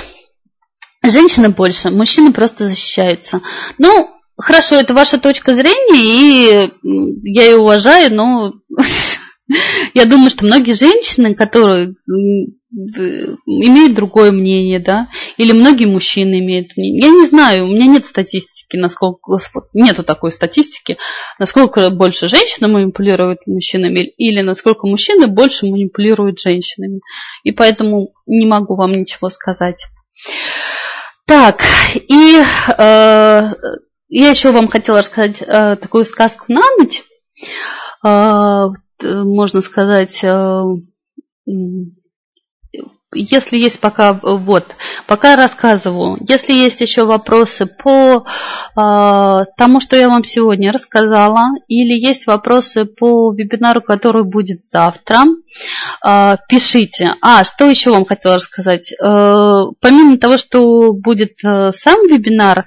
Женщины 1.04 1.50
больше, 1.50 1.90
мужчины 1.90 2.34
просто 2.34 2.68
защищаются. 2.68 3.42
Ну, 3.78 4.17
Хорошо, 4.38 4.76
это 4.76 4.94
ваша 4.94 5.18
точка 5.18 5.56
зрения, 5.56 6.68
и 6.68 6.72
я 7.24 7.46
ее 7.46 7.58
уважаю, 7.58 8.14
но 8.14 8.54
я 9.96 10.06
думаю, 10.06 10.30
что 10.30 10.46
многие 10.46 10.74
женщины, 10.74 11.34
которые 11.34 11.96
имеют 12.70 13.96
другое 13.96 14.32
мнение, 14.32 14.80
да, 14.80 15.08
или 15.38 15.54
многие 15.54 15.86
мужчины 15.86 16.40
имеют 16.40 16.78
мнение. 16.78 17.06
Я 17.06 17.10
не 17.10 17.26
знаю, 17.26 17.66
у 17.66 17.70
меня 17.70 17.88
нет 17.88 18.06
статистики, 18.06 18.78
насколько, 18.78 19.40
нету 19.74 20.04
такой 20.04 20.32
статистики, 20.32 20.98
насколько 21.40 21.90
больше 21.90 22.28
женщины 22.28 22.68
манипулируют 22.68 23.40
мужчинами, 23.48 24.02
или 24.02 24.42
насколько 24.42 24.86
мужчины 24.86 25.26
больше 25.26 25.66
манипулируют 25.66 26.40
женщинами. 26.40 27.00
И 27.44 27.52
поэтому 27.52 28.14
не 28.28 28.46
могу 28.46 28.76
вам 28.76 28.92
ничего 28.92 29.30
сказать. 29.30 29.86
Так, 31.26 31.62
и 31.96 32.42
э, 32.78 33.52
я 34.10 34.30
еще 34.30 34.52
вам 34.52 34.68
хотела 34.68 35.00
рассказать 35.00 35.42
э, 35.42 35.76
такую 35.76 36.06
сказку 36.06 36.46
на 36.48 36.62
ночь. 36.78 37.04
Э, 38.04 38.68
можно 39.02 39.62
сказать, 39.62 40.24
э, 40.24 40.64
если 43.14 43.58
есть 43.58 43.80
пока, 43.80 44.14
вот, 44.14 44.76
пока 45.08 45.36
рассказываю, 45.36 46.18
если 46.28 46.54
есть 46.54 46.82
еще 46.82 47.06
вопросы 47.06 47.66
по 47.66 48.26
э, 48.76 49.46
тому, 49.58 49.80
что 49.80 49.96
я 49.96 50.10
вам 50.10 50.24
сегодня 50.24 50.74
рассказала, 50.74 51.48
или 51.68 51.98
есть 51.98 52.28
вопросы 52.28 52.86
по 52.86 53.32
вебинару, 53.34 53.82
который 53.82 54.24
будет 54.24 54.64
завтра, 54.66 55.24
э, 56.06 56.36
пишите. 56.50 57.16
А, 57.22 57.44
что 57.44 57.66
еще 57.66 57.92
вам 57.92 58.06
хотела 58.06 58.36
рассказать? 58.36 58.92
Э, 58.92 59.72
помимо 59.80 60.18
того, 60.18 60.38
что 60.38 60.92
будет 60.92 61.44
э, 61.44 61.72
сам 61.72 62.08
вебинар, 62.08 62.66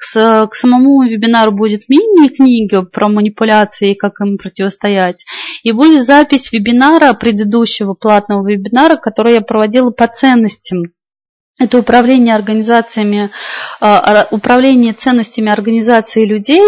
к, 0.00 0.54
самому 0.54 1.02
вебинару 1.02 1.52
будет 1.52 1.88
мини-книга 1.88 2.82
про 2.82 3.08
манипуляции 3.08 3.92
и 3.92 3.96
как 3.96 4.20
им 4.20 4.38
противостоять. 4.38 5.24
И 5.62 5.72
будет 5.72 6.06
запись 6.06 6.52
вебинара, 6.52 7.12
предыдущего 7.12 7.94
платного 7.94 8.48
вебинара, 8.48 8.96
который 8.96 9.34
я 9.34 9.40
проводила 9.42 9.90
по 9.90 10.06
ценностям 10.06 10.84
это 11.60 11.78
управление 11.78 12.34
организациями, 12.34 13.30
а, 13.80 14.26
управление 14.30 14.94
ценностями 14.94 15.52
организации 15.52 16.24
людей. 16.24 16.62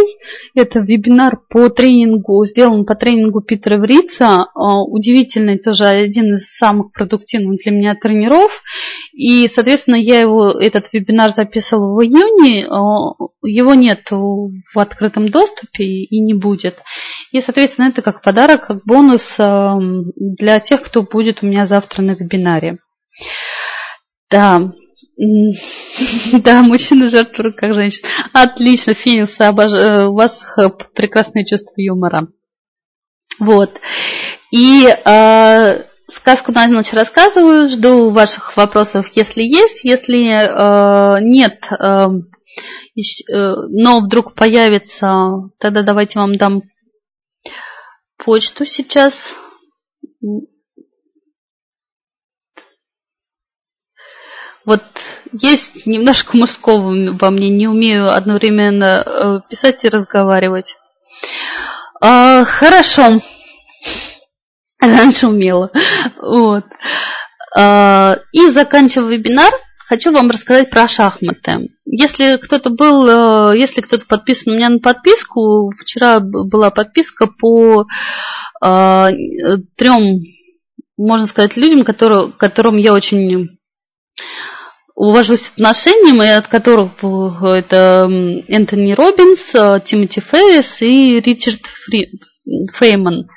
Это 0.54 0.80
вебинар 0.80 1.38
по 1.48 1.70
тренингу, 1.70 2.44
сделан 2.44 2.84
по 2.84 2.94
тренингу 2.94 3.40
Питера 3.40 3.78
Врица. 3.78 4.48
А, 4.54 4.82
удивительный, 4.82 5.58
тоже 5.58 5.86
один 5.86 6.34
из 6.34 6.54
самых 6.54 6.92
продуктивных 6.92 7.60
для 7.64 7.72
меня 7.72 7.94
тренеров. 7.94 8.62
И, 9.14 9.48
соответственно, 9.48 9.96
я 9.96 10.20
его, 10.20 10.50
этот 10.50 10.92
вебинар 10.92 11.30
записывала 11.30 11.96
в 11.96 12.04
июне. 12.04 12.66
А, 12.66 13.14
его 13.42 13.72
нет 13.72 14.10
в 14.10 14.78
открытом 14.78 15.30
доступе 15.30 15.84
и 15.84 16.20
не 16.20 16.34
будет. 16.34 16.76
И, 17.30 17.40
соответственно, 17.40 17.88
это 17.88 18.02
как 18.02 18.20
подарок, 18.20 18.66
как 18.66 18.84
бонус 18.84 19.36
для 19.38 20.60
тех, 20.60 20.82
кто 20.82 21.02
будет 21.02 21.42
у 21.42 21.46
меня 21.46 21.64
завтра 21.64 22.02
на 22.02 22.12
вебинаре. 22.12 22.76
Да, 24.32 24.72
Да, 26.44 26.62
мужчина 26.62 27.06
жертвует 27.06 27.56
как 27.56 27.74
женщина. 27.74 28.08
Отлично, 28.32 28.94
Феникс, 28.94 29.40
обож... 29.40 29.72
Э, 29.72 30.06
у 30.06 30.14
вас 30.14 30.40
прекрасное 30.94 31.44
чувство 31.44 31.74
юмора. 31.76 32.28
Вот. 33.38 33.80
И 34.50 34.86
э, 34.86 35.82
сказку 36.08 36.52
на 36.52 36.66
ночь 36.66 36.92
рассказываю, 36.92 37.68
жду 37.68 38.10
ваших 38.10 38.56
вопросов, 38.56 39.10
если 39.14 39.42
есть. 39.42 39.84
Если 39.84 40.28
э, 40.28 41.20
нет, 41.22 41.58
э, 41.70 42.08
э 42.96 43.54
но 43.70 44.00
вдруг 44.00 44.34
появится, 44.34 45.50
тогда 45.58 45.82
давайте 45.82 46.18
вам 46.18 46.36
дам 46.36 46.62
почту 48.16 48.64
сейчас. 48.64 49.34
Вот 54.64 54.82
есть 55.32 55.86
немножко 55.86 56.36
мужского 56.36 56.80
во 57.12 57.30
мне, 57.30 57.48
не 57.48 57.66
умею 57.66 58.12
одновременно 58.12 59.02
э, 59.04 59.40
писать 59.48 59.84
и 59.84 59.88
разговаривать. 59.88 60.76
А, 62.00 62.44
хорошо. 62.44 63.20
Раньше 64.80 65.28
умела. 65.28 65.70
Вот. 66.20 66.64
А, 67.56 68.18
и 68.32 68.48
заканчивая 68.48 69.08
вебинар, 69.08 69.52
хочу 69.86 70.12
вам 70.12 70.30
рассказать 70.30 70.70
про 70.70 70.86
шахматы. 70.88 71.68
Если 71.84 72.36
кто-то 72.36 72.70
был, 72.70 73.52
э, 73.52 73.58
если 73.58 73.80
кто-то 73.80 74.06
подписан 74.06 74.52
у 74.52 74.56
меня 74.56 74.68
на 74.68 74.78
подписку, 74.78 75.70
вчера 75.76 76.20
была 76.20 76.70
подписка 76.70 77.26
по 77.26 77.86
а, 78.60 79.10
трем, 79.76 80.20
можно 80.96 81.26
сказать, 81.26 81.56
людям, 81.56 81.84
которые, 81.84 82.32
которым 82.32 82.76
я 82.76 82.92
очень 82.92 83.58
увожусь 85.02 85.50
отношениям, 85.54 86.22
и 86.22 86.28
от 86.28 86.46
которых 86.46 87.02
это 87.42 88.08
Энтони 88.46 88.92
Робинс, 88.92 89.52
э, 89.52 89.80
Тимоти 89.84 90.20
Феррис 90.20 90.80
и 90.80 91.20
Ричард 91.20 91.66
Фри... 91.66 92.20
Фейман. 92.74 93.28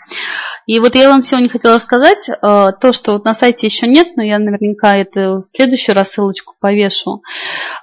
И 0.65 0.79
вот 0.79 0.95
я 0.95 1.09
вам 1.09 1.21
сегодня 1.21 1.47
хотела 1.47 1.75
рассказать 1.75 2.27
э, 2.27 2.33
то, 2.41 2.91
что 2.91 3.13
вот 3.13 3.25
на 3.25 3.35
сайте 3.35 3.67
еще 3.67 3.87
нет, 3.87 4.09
но 4.15 4.23
я 4.23 4.39
наверняка 4.39 4.97
это 4.97 5.37
в 5.37 5.41
следующую 5.43 5.95
рассылочку 5.95 6.55
повешу. 6.59 7.21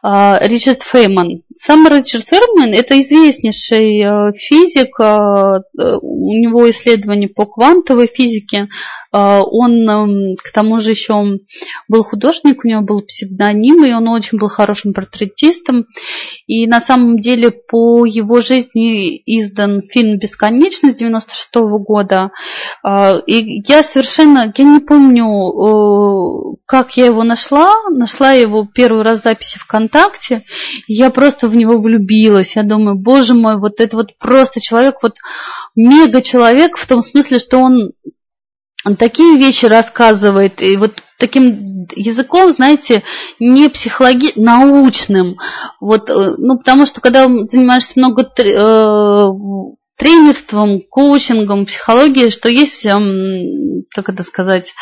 Э, 0.03 0.39
Ричард 0.41 0.83
Фейман. 0.83 1.43
Сам 1.55 1.87
Ричард 1.87 2.27
Фейман– 2.27 2.73
это 2.75 3.01
известнейший 3.01 4.01
э, 4.01 4.33
физик, 4.33 4.99
э, 5.01 5.61
у 6.03 6.41
него 6.41 6.69
исследования 6.71 7.29
по 7.29 7.47
квантовой 7.47 8.09
физике, 8.09 8.63
э, 8.63 8.67
он 9.19 9.89
эм, 9.89 10.37
к 10.43 10.53
тому 10.53 10.79
же 10.81 10.91
еще 10.91 11.39
был 11.89 12.03
художник, 12.03 12.65
у 12.65 12.69
него 12.69 12.81
был 12.83 13.03
псевдоним, 13.03 13.85
и 13.85 13.93
он 13.93 14.09
очень 14.09 14.39
был 14.39 14.49
хорошим 14.49 14.95
портретистом. 14.95 15.87
И 16.47 16.67
на 16.67 16.81
самом 16.81 17.19
деле 17.19 17.51
по 17.51 18.07
его 18.07 18.41
жизни 18.41 19.23
издан 19.27 19.83
фильм 19.83 20.19
«Бесконечность» 20.19 20.99
96 20.99 21.55
года. 21.85 22.31
А, 22.83 23.15
и 23.27 23.63
я 23.69 23.83
совершенно, 23.83 24.53
я 24.57 24.65
не 24.65 24.81
помню, 24.81 25.27
э, 25.27 26.57
как 26.67 26.97
я 26.97 27.07
его 27.07 27.23
нашла. 27.23 27.75
Нашла 27.91 28.33
его 28.33 28.67
первый 28.73 29.03
раз 29.03 29.21
в 29.21 29.25
записи 29.25 29.59
ВКонтакте. 29.59 30.45
Я 30.87 31.11
просто 31.11 31.49
в 31.49 31.57
него 31.57 31.79
влюбилась. 31.79 32.57
Я 32.57 32.63
думаю, 32.63 32.97
боже 32.97 33.35
мой, 33.35 33.59
вот 33.59 33.81
это 33.81 33.97
вот 33.97 34.17
просто 34.19 34.61
человек, 34.61 34.97
вот 35.03 35.17
мега 35.77 36.23
человек 36.23 36.77
в 36.77 36.87
том 36.87 37.03
смысле, 37.03 37.39
что 37.39 37.59
он 37.59 37.93
такие 38.99 39.39
вещи 39.39 39.67
рассказывает, 39.67 40.61
и 40.63 40.77
вот 40.77 41.03
таким 41.19 41.87
языком, 41.95 42.51
знаете, 42.51 43.03
не 43.39 43.69
психологи... 43.69 44.33
научным. 44.37 45.37
Вот, 45.81 46.11
э, 46.11 46.35
ну, 46.39 46.59
потому 46.59 46.87
что 46.87 47.01
когда 47.01 47.27
занимаешься 47.27 47.93
много 47.97 48.23
э, 48.23 49.33
тренерством, 49.99 50.83
коучингом, 50.91 51.67
психологией, 51.67 52.31
что 52.31 52.49
есть, 52.49 52.83
как 52.83 54.09
это 54.09 54.25
сказать, 54.25 54.75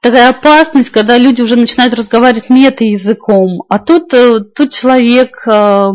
такая 0.00 0.30
опасность, 0.30 0.90
когда 0.90 1.18
люди 1.18 1.42
уже 1.42 1.56
начинают 1.56 1.94
разговаривать 1.94 2.50
мета-языком. 2.50 3.64
А 3.68 3.78
тут, 3.78 4.12
э, 4.14 4.40
тут 4.54 4.72
человек 4.72 5.42
э, 5.46 5.86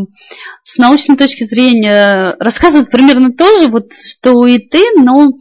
с 0.62 0.78
научной 0.78 1.18
точки 1.18 1.46
зрения 1.46 2.36
рассказывает 2.40 2.90
примерно 2.90 3.34
то 3.34 3.60
же, 3.60 3.68
вот, 3.68 3.92
что 3.94 4.46
и 4.46 4.60
ты, 4.60 4.82
но 4.98 5.34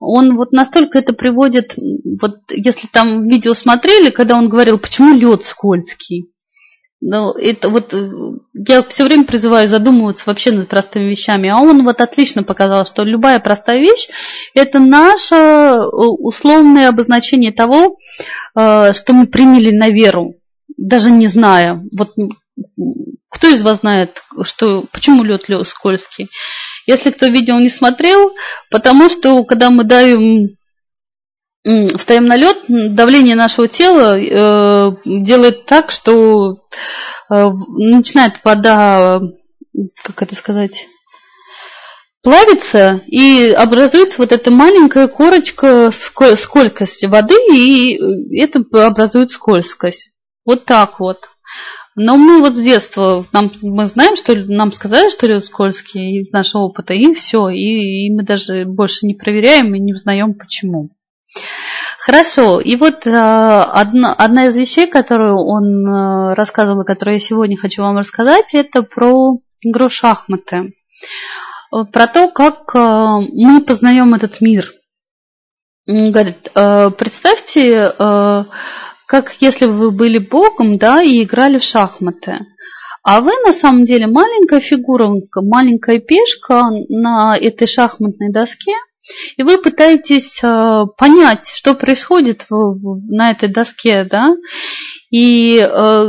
он 0.00 0.36
вот 0.36 0.52
настолько 0.52 0.98
это 0.98 1.12
приводит, 1.12 1.74
вот 2.20 2.40
если 2.50 2.86
там 2.88 3.26
видео 3.26 3.54
смотрели, 3.54 4.10
когда 4.10 4.36
он 4.36 4.48
говорил, 4.48 4.78
почему 4.78 5.14
лед 5.14 5.44
скользкий. 5.44 6.30
Ну, 7.00 7.32
это 7.32 7.68
вот 7.68 7.94
э, 7.94 8.10
я 8.54 8.82
все 8.82 9.04
время 9.04 9.24
призываю 9.24 9.68
задумываться 9.68 10.24
вообще 10.26 10.50
над 10.50 10.68
простыми 10.68 11.04
вещами, 11.04 11.48
а 11.48 11.58
он 11.58 11.84
вот 11.84 12.00
отлично 12.00 12.42
показал, 12.42 12.84
что 12.86 13.04
любая 13.04 13.38
простая 13.38 13.78
вещь– 13.78 14.08
это 14.54 14.80
наше 14.80 15.36
э, 15.36 15.86
условное 15.86 16.88
обозначение 16.88 17.52
того, 17.52 17.96
э, 18.56 18.92
что 18.94 19.12
мы 19.12 19.28
приняли 19.28 19.70
на 19.70 19.90
веру, 19.90 20.34
даже 20.76 21.12
не 21.12 21.28
зная. 21.28 21.84
Вот 21.96 22.14
кто 23.28 23.46
из 23.46 23.62
вас 23.62 23.80
знает, 23.80 24.20
что, 24.42 24.86
почему 24.92 25.22
лед 25.22 25.46
скользкий? 25.66 26.28
Если 26.86 27.10
кто 27.10 27.26
видео 27.26 27.60
не 27.60 27.70
смотрел, 27.70 28.32
потому 28.70 29.08
что 29.08 29.44
когда 29.44 29.70
мы 29.70 29.84
давим 29.84 30.57
встаем 31.96 32.26
на 32.26 32.36
лед, 32.36 32.58
давление 32.68 33.34
нашего 33.34 33.68
тела 33.68 34.18
э, 34.18 34.96
делает 35.04 35.66
так, 35.66 35.90
что 35.90 36.62
э, 37.30 37.48
начинает 37.68 38.40
вода, 38.44 39.20
как 40.02 40.22
это 40.22 40.34
сказать, 40.34 40.86
плавиться, 42.22 43.02
и 43.06 43.54
образуется 43.56 44.18
вот 44.18 44.32
эта 44.32 44.50
маленькая 44.50 45.08
корочка 45.08 45.90
сколькости 45.90 47.06
воды, 47.06 47.36
и 47.52 47.98
это 48.36 48.64
образует 48.86 49.30
скользкость. 49.30 50.14
Вот 50.44 50.64
так 50.64 51.00
вот. 51.00 51.28
Но 51.94 52.16
мы 52.16 52.40
вот 52.40 52.54
с 52.54 52.62
детства, 52.62 53.26
нам, 53.32 53.52
мы 53.60 53.86
знаем, 53.86 54.14
что 54.14 54.34
нам 54.34 54.70
сказали, 54.70 55.10
что 55.10 55.26
лед 55.26 55.46
скользкий 55.46 56.20
из 56.20 56.30
нашего 56.30 56.62
опыта, 56.62 56.94
и 56.94 57.12
все. 57.12 57.48
И, 57.48 58.06
и 58.06 58.14
мы 58.14 58.22
даже 58.22 58.64
больше 58.64 59.04
не 59.04 59.14
проверяем 59.14 59.74
и 59.74 59.80
не 59.80 59.92
узнаем, 59.92 60.34
почему. 60.34 60.90
Хорошо, 61.98 62.60
и 62.60 62.76
вот 62.76 63.06
э, 63.06 63.10
одна, 63.10 64.14
одна 64.14 64.46
из 64.46 64.56
вещей, 64.56 64.86
которую 64.86 65.36
он 65.36 65.86
э, 65.86 66.34
рассказывал, 66.34 66.84
которую 66.84 67.16
я 67.16 67.20
сегодня 67.20 67.56
хочу 67.56 67.82
вам 67.82 67.98
рассказать, 67.98 68.54
это 68.54 68.82
про 68.82 69.38
игру 69.60 69.88
шахматы. 69.90 70.72
Про 71.70 72.06
то, 72.06 72.28
как 72.28 72.74
э, 72.74 72.78
мы 72.78 73.60
познаем 73.60 74.14
этот 74.14 74.40
мир. 74.40 74.72
Говорит, 75.86 76.50
э, 76.54 76.90
представьте, 76.90 77.92
э, 77.98 78.44
как 79.06 79.34
если 79.40 79.66
бы 79.66 79.72
вы 79.72 79.90
были 79.90 80.18
богом, 80.18 80.78
да, 80.78 81.02
и 81.02 81.22
играли 81.24 81.58
в 81.58 81.62
шахматы. 81.62 82.38
А 83.02 83.20
вы 83.20 83.32
на 83.44 83.52
самом 83.52 83.84
деле 83.84 84.06
маленькая 84.06 84.60
фигура, 84.60 85.10
маленькая 85.34 85.98
пешка 85.98 86.70
на 86.88 87.36
этой 87.36 87.66
шахматной 87.66 88.32
доске– 88.32 88.72
и 89.36 89.42
вы 89.42 89.58
пытаетесь 89.58 90.40
э, 90.42 90.82
понять, 90.96 91.50
что 91.54 91.74
происходит 91.74 92.46
на 92.50 93.30
этой 93.30 93.48
доске, 93.48 94.04
да, 94.04 94.28
и 95.10 95.58
э, 95.58 96.04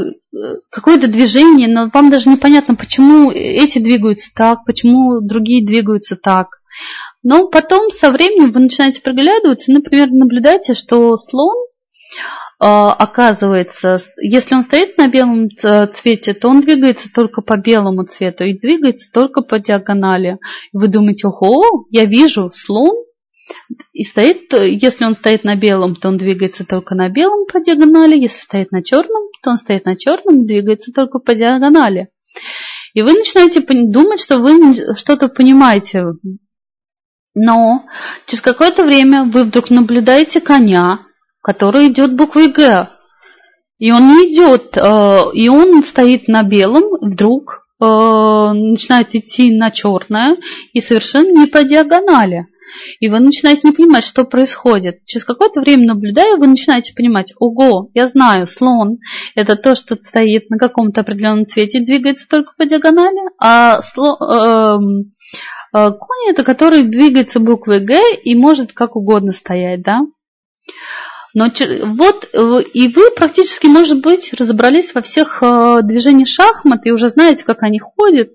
какое-то 0.69 1.07
движение, 1.07 1.67
но 1.67 1.89
вам 1.93 2.09
даже 2.09 2.29
непонятно, 2.29 2.75
почему 2.75 3.31
эти 3.31 3.79
двигаются 3.79 4.31
так, 4.35 4.65
почему 4.65 5.21
другие 5.21 5.65
двигаются 5.65 6.15
так. 6.15 6.47
Но 7.23 7.47
потом 7.47 7.89
со 7.89 8.11
временем 8.11 8.51
вы 8.51 8.61
начинаете 8.61 9.01
приглядываться, 9.01 9.71
например, 9.71 10.09
наблюдаете, 10.11 10.73
что 10.73 11.15
слон 11.17 11.57
оказывается, 12.59 13.99
если 14.17 14.55
он 14.55 14.63
стоит 14.63 14.97
на 14.97 15.07
белом 15.07 15.49
цвете, 15.49 16.33
то 16.33 16.49
он 16.49 16.61
двигается 16.61 17.09
только 17.13 17.41
по 17.41 17.57
белому 17.57 18.03
цвету 18.03 18.43
и 18.43 18.59
двигается 18.59 19.09
только 19.13 19.41
по 19.41 19.59
диагонали. 19.59 20.39
Вы 20.73 20.89
думаете, 20.89 21.27
ого, 21.27 21.85
я 21.89 22.05
вижу 22.05 22.51
слон, 22.53 22.95
и 23.93 24.03
стоит, 24.03 24.53
если 24.53 25.05
он 25.05 25.15
стоит 25.15 25.43
на 25.43 25.55
белом, 25.55 25.95
то 25.95 26.09
он 26.09 26.17
двигается 26.17 26.65
только 26.65 26.95
на 26.95 27.09
белом 27.09 27.45
по 27.51 27.59
диагонали, 27.59 28.17
если 28.17 28.43
стоит 28.43 28.71
на 28.71 28.83
черном, 28.83 29.29
то 29.41 29.51
он 29.51 29.57
стоит 29.57 29.85
на 29.85 29.95
черном 29.95 30.43
и 30.43 30.47
двигается 30.47 30.91
только 30.93 31.19
по 31.19 31.33
диагонали. 31.33 32.09
И 32.93 33.01
вы 33.01 33.13
начинаете 33.13 33.61
думать, 33.61 34.19
что 34.19 34.39
вы 34.39 34.95
что-то 34.95 35.29
понимаете. 35.29 36.05
Но 37.33 37.85
через 38.25 38.41
какое-то 38.41 38.83
время 38.83 39.23
вы 39.23 39.45
вдруг 39.45 39.69
наблюдаете 39.69 40.41
коня, 40.41 41.05
который 41.41 41.87
идет 41.87 42.15
буквой 42.15 42.49
Г. 42.49 42.89
И 43.77 43.91
он 43.91 44.07
не 44.07 44.33
идет, 44.33 44.75
э, 44.75 45.17
и 45.33 45.47
он 45.47 45.83
стоит 45.83 46.27
на 46.27 46.43
белом, 46.43 46.83
вдруг 47.01 47.65
э, 47.81 47.85
начинает 47.85 49.15
идти 49.15 49.55
на 49.55 49.71
черное 49.71 50.37
и 50.73 50.81
совершенно 50.81 51.31
не 51.31 51.47
по 51.47 51.63
диагонали. 51.63 52.47
И 52.99 53.09
вы 53.09 53.19
начинаете 53.19 53.61
не 53.63 53.71
понимать, 53.71 54.03
что 54.03 54.25
происходит. 54.25 55.05
Через 55.05 55.25
какое-то 55.25 55.61
время 55.61 55.87
наблюдая, 55.87 56.37
вы 56.37 56.47
начинаете 56.47 56.93
понимать, 56.93 57.33
ого, 57.39 57.89
я 57.93 58.07
знаю, 58.07 58.47
слон– 58.47 58.97
это 59.35 59.55
то, 59.55 59.75
что 59.75 59.95
стоит 59.95 60.49
на 60.49 60.57
каком-то 60.57 61.01
определенном 61.01 61.45
цвете 61.45 61.79
и 61.79 61.85
двигается 61.85 62.27
только 62.29 62.53
по 62.57 62.65
диагонали, 62.65 63.31
а 63.41 63.81
сло, 63.81 64.17
э, 64.19 65.77
э, 65.77 65.91
конь– 65.91 66.29
это 66.29 66.43
который 66.43 66.83
двигается 66.83 67.39
буквой 67.39 67.79
Г 67.79 67.99
и 68.23 68.35
может 68.35 68.73
как 68.73 68.95
угодно 68.95 69.31
стоять, 69.31 69.81
да? 69.81 69.99
Но 71.33 71.47
вот 71.93 72.29
и 72.73 72.87
вы 72.87 73.11
практически, 73.11 73.67
может 73.67 74.01
быть, 74.01 74.33
разобрались 74.33 74.93
во 74.93 75.01
всех 75.01 75.39
э, 75.41 75.79
движениях 75.83 76.27
шахмат 76.27 76.85
и 76.85 76.91
уже 76.91 77.09
знаете, 77.09 77.45
как 77.45 77.63
они 77.63 77.79
ходят. 77.79 78.29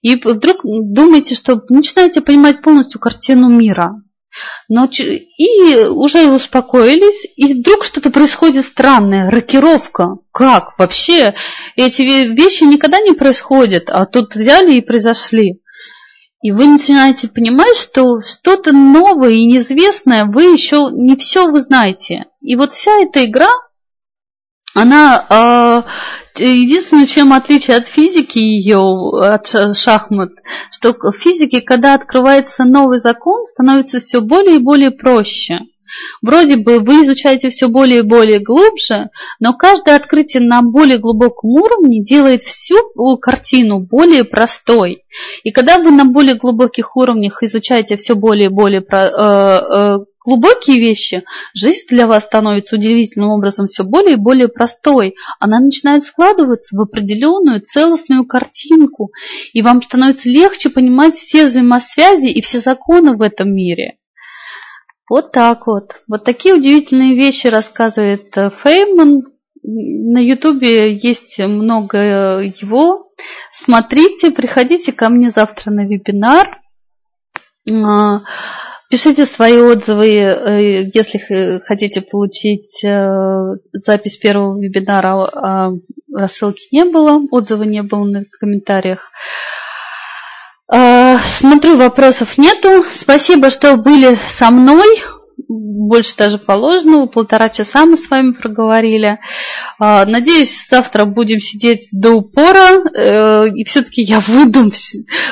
И 0.00 0.16
вдруг 0.16 0.58
думаете, 0.62 1.34
что 1.34 1.62
начинаете 1.68 2.20
понимать 2.20 2.62
полностью 2.62 3.00
картину 3.00 3.48
мира. 3.48 4.02
Но, 4.68 4.88
и 4.90 5.84
уже 5.88 6.26
успокоились, 6.28 7.26
и 7.36 7.52
вдруг 7.52 7.84
что-то 7.84 8.10
происходит 8.10 8.64
странное, 8.64 9.30
рокировка. 9.30 10.16
Как? 10.32 10.78
Вообще 10.78 11.34
эти 11.76 12.02
вещи 12.02 12.64
никогда 12.64 12.98
не 13.00 13.12
происходят, 13.12 13.90
а 13.90 14.06
тут 14.06 14.34
взяли 14.34 14.76
и 14.76 14.80
произошли. 14.80 15.60
И 16.42 16.50
вы 16.50 16.66
начинаете 16.66 17.28
понимать, 17.28 17.76
что 17.76 18.20
что-то 18.20 18.72
новое 18.72 19.30
и 19.30 19.46
неизвестное 19.46 20.24
вы 20.26 20.42
еще 20.52 20.90
не 20.92 21.16
все 21.16 21.46
вы 21.46 21.60
знаете. 21.60 22.24
И 22.40 22.56
вот 22.56 22.72
вся 22.72 23.00
эта 23.00 23.24
игра, 23.24 23.48
она 24.74 25.84
э, 26.36 26.42
единственное, 26.42 27.06
чем 27.06 27.32
отличие 27.32 27.76
от 27.76 27.86
физики 27.86 28.38
ее, 28.38 28.80
от 29.22 29.46
шахмат, 29.76 30.30
что 30.72 30.92
в 30.94 31.12
физике, 31.12 31.60
когда 31.60 31.94
открывается 31.94 32.64
новый 32.64 32.98
закон, 32.98 33.44
становится 33.44 34.00
все 34.00 34.20
более 34.20 34.56
и 34.56 34.62
более 34.62 34.90
проще. 34.90 35.60
Вроде 36.22 36.56
бы 36.56 36.80
вы 36.80 37.02
изучаете 37.02 37.48
все 37.50 37.68
более 37.68 38.00
и 38.00 38.02
более 38.02 38.40
глубже, 38.40 39.10
но 39.40 39.52
каждое 39.54 39.96
открытие 39.96 40.42
на 40.42 40.62
более 40.62 40.98
глубоком 40.98 41.50
уровне 41.50 42.02
делает 42.02 42.42
всю 42.42 42.76
картину 43.20 43.80
более 43.80 44.24
простой. 44.24 45.04
И 45.42 45.50
когда 45.50 45.78
вы 45.78 45.90
на 45.90 46.04
более 46.04 46.36
глубоких 46.36 46.96
уровнях 46.96 47.42
изучаете 47.42 47.96
все 47.96 48.14
более 48.14 48.46
и 48.46 48.52
более 48.52 48.80
э, 48.80 48.96
э, 48.96 49.98
глубокие 50.24 50.78
вещи, 50.78 51.24
жизнь 51.54 51.86
для 51.88 52.06
вас 52.06 52.24
становится 52.24 52.76
удивительным 52.76 53.30
образом 53.30 53.66
все 53.66 53.84
более 53.84 54.14
и 54.14 54.20
более 54.20 54.48
простой. 54.48 55.14
Она 55.40 55.60
начинает 55.60 56.04
складываться 56.04 56.76
в 56.76 56.80
определенную 56.80 57.60
целостную 57.60 58.26
картинку, 58.26 59.10
и 59.52 59.62
вам 59.62 59.82
становится 59.82 60.28
легче 60.28 60.70
понимать 60.70 61.16
все 61.16 61.46
взаимосвязи 61.46 62.28
и 62.28 62.40
все 62.40 62.60
законы 62.60 63.16
в 63.16 63.22
этом 63.22 63.54
мире. 63.54 63.96
Вот 65.12 65.30
так 65.30 65.66
вот. 65.66 65.96
Вот 66.08 66.24
такие 66.24 66.54
удивительные 66.54 67.14
вещи 67.14 67.46
рассказывает 67.46 68.34
э, 68.34 68.48
Фейман. 68.48 69.24
На 69.62 70.18
Ютубе 70.18 70.96
есть 70.96 71.38
много 71.38 71.98
его. 72.40 73.12
Смотрите, 73.52 74.30
приходите 74.30 74.90
ко 74.90 75.10
мне 75.10 75.28
завтра 75.28 75.70
на 75.70 75.84
вебинар. 75.84 76.62
А, 77.70 78.22
пишите 78.88 79.26
свои 79.26 79.60
отзывы, 79.60 80.14
э, 80.16 80.90
если 80.94 81.60
хотите 81.66 82.00
получить 82.00 82.82
э, 82.82 83.54
запись 83.74 84.16
первого 84.16 84.58
вебинара, 84.58 85.28
а 85.34 85.72
рассылки 86.10 86.74
не 86.74 86.86
было, 86.86 87.20
отзыва 87.30 87.64
не 87.64 87.82
было 87.82 88.04
на 88.04 88.24
комментариях. 88.40 89.10
А, 90.74 91.18
смотрю, 91.18 91.76
вопросов 91.76 92.38
нету. 92.38 92.82
Спасибо, 92.94 93.50
что 93.50 93.76
были 93.76 94.18
со 94.38 94.50
мной. 94.50 95.02
Больше 95.46 96.16
даже 96.16 96.38
положенного. 96.38 97.04
Полтора 97.04 97.50
часа 97.50 97.84
мы 97.84 97.98
с 97.98 98.08
вами 98.08 98.32
проговорили. 98.32 99.18
А, 99.78 100.06
надеюсь, 100.06 100.66
завтра 100.70 101.04
будем 101.04 101.40
сидеть 101.40 101.88
до 101.92 102.12
упора. 102.12 102.80
Э, 102.96 103.48
и 103.48 103.64
все-таки 103.64 104.00
я 104.00 104.20
выдам, 104.20 104.72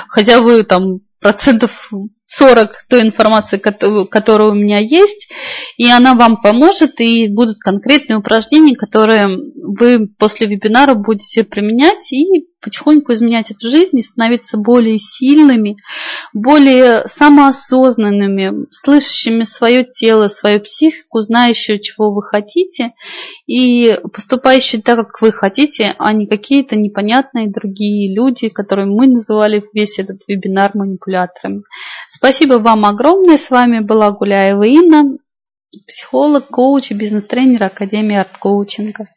хотя 0.08 0.42
бы 0.42 0.62
там 0.62 1.00
процентов 1.20 1.90
40 2.30 2.84
той 2.88 3.02
информации, 3.02 3.58
которая 3.58 4.50
у 4.50 4.54
меня 4.54 4.78
есть, 4.78 5.28
и 5.76 5.90
она 5.90 6.14
вам 6.14 6.40
поможет, 6.40 7.00
и 7.00 7.28
будут 7.28 7.58
конкретные 7.58 8.18
упражнения, 8.18 8.76
которые 8.76 9.26
вы 9.56 10.06
после 10.06 10.46
вебинара 10.46 10.94
будете 10.94 11.42
применять 11.42 12.12
и 12.12 12.46
потихоньку 12.60 13.12
изменять 13.12 13.50
эту 13.50 13.68
жизнь 13.68 13.98
и 13.98 14.02
становиться 14.02 14.58
более 14.58 14.98
сильными, 14.98 15.76
более 16.32 17.06
самоосознанными, 17.06 18.66
слышащими 18.70 19.44
свое 19.44 19.84
тело, 19.84 20.28
свою 20.28 20.60
психику, 20.60 21.20
знающие, 21.20 21.80
чего 21.80 22.12
вы 22.12 22.22
хотите, 22.22 22.92
и 23.46 23.98
поступающие 24.12 24.82
так, 24.82 24.98
как 24.98 25.22
вы 25.22 25.32
хотите, 25.32 25.94
а 25.98 26.12
не 26.12 26.26
какие-то 26.26 26.76
непонятные 26.76 27.50
другие 27.50 28.14
люди, 28.14 28.48
которые 28.48 28.86
мы 28.86 29.06
называли 29.06 29.62
весь 29.72 29.98
этот 29.98 30.18
вебинар 30.28 30.72
манипуляторами. 30.74 31.62
Спасибо 32.20 32.58
вам 32.58 32.84
огромное. 32.84 33.38
С 33.38 33.48
вами 33.48 33.80
была 33.80 34.10
Гуляева 34.10 34.64
Инна, 34.64 35.16
психолог, 35.86 36.48
коуч 36.48 36.90
и 36.90 36.94
бизнес-тренер 36.94 37.64
Академии 37.64 38.14
арт-коучинга. 38.14 39.08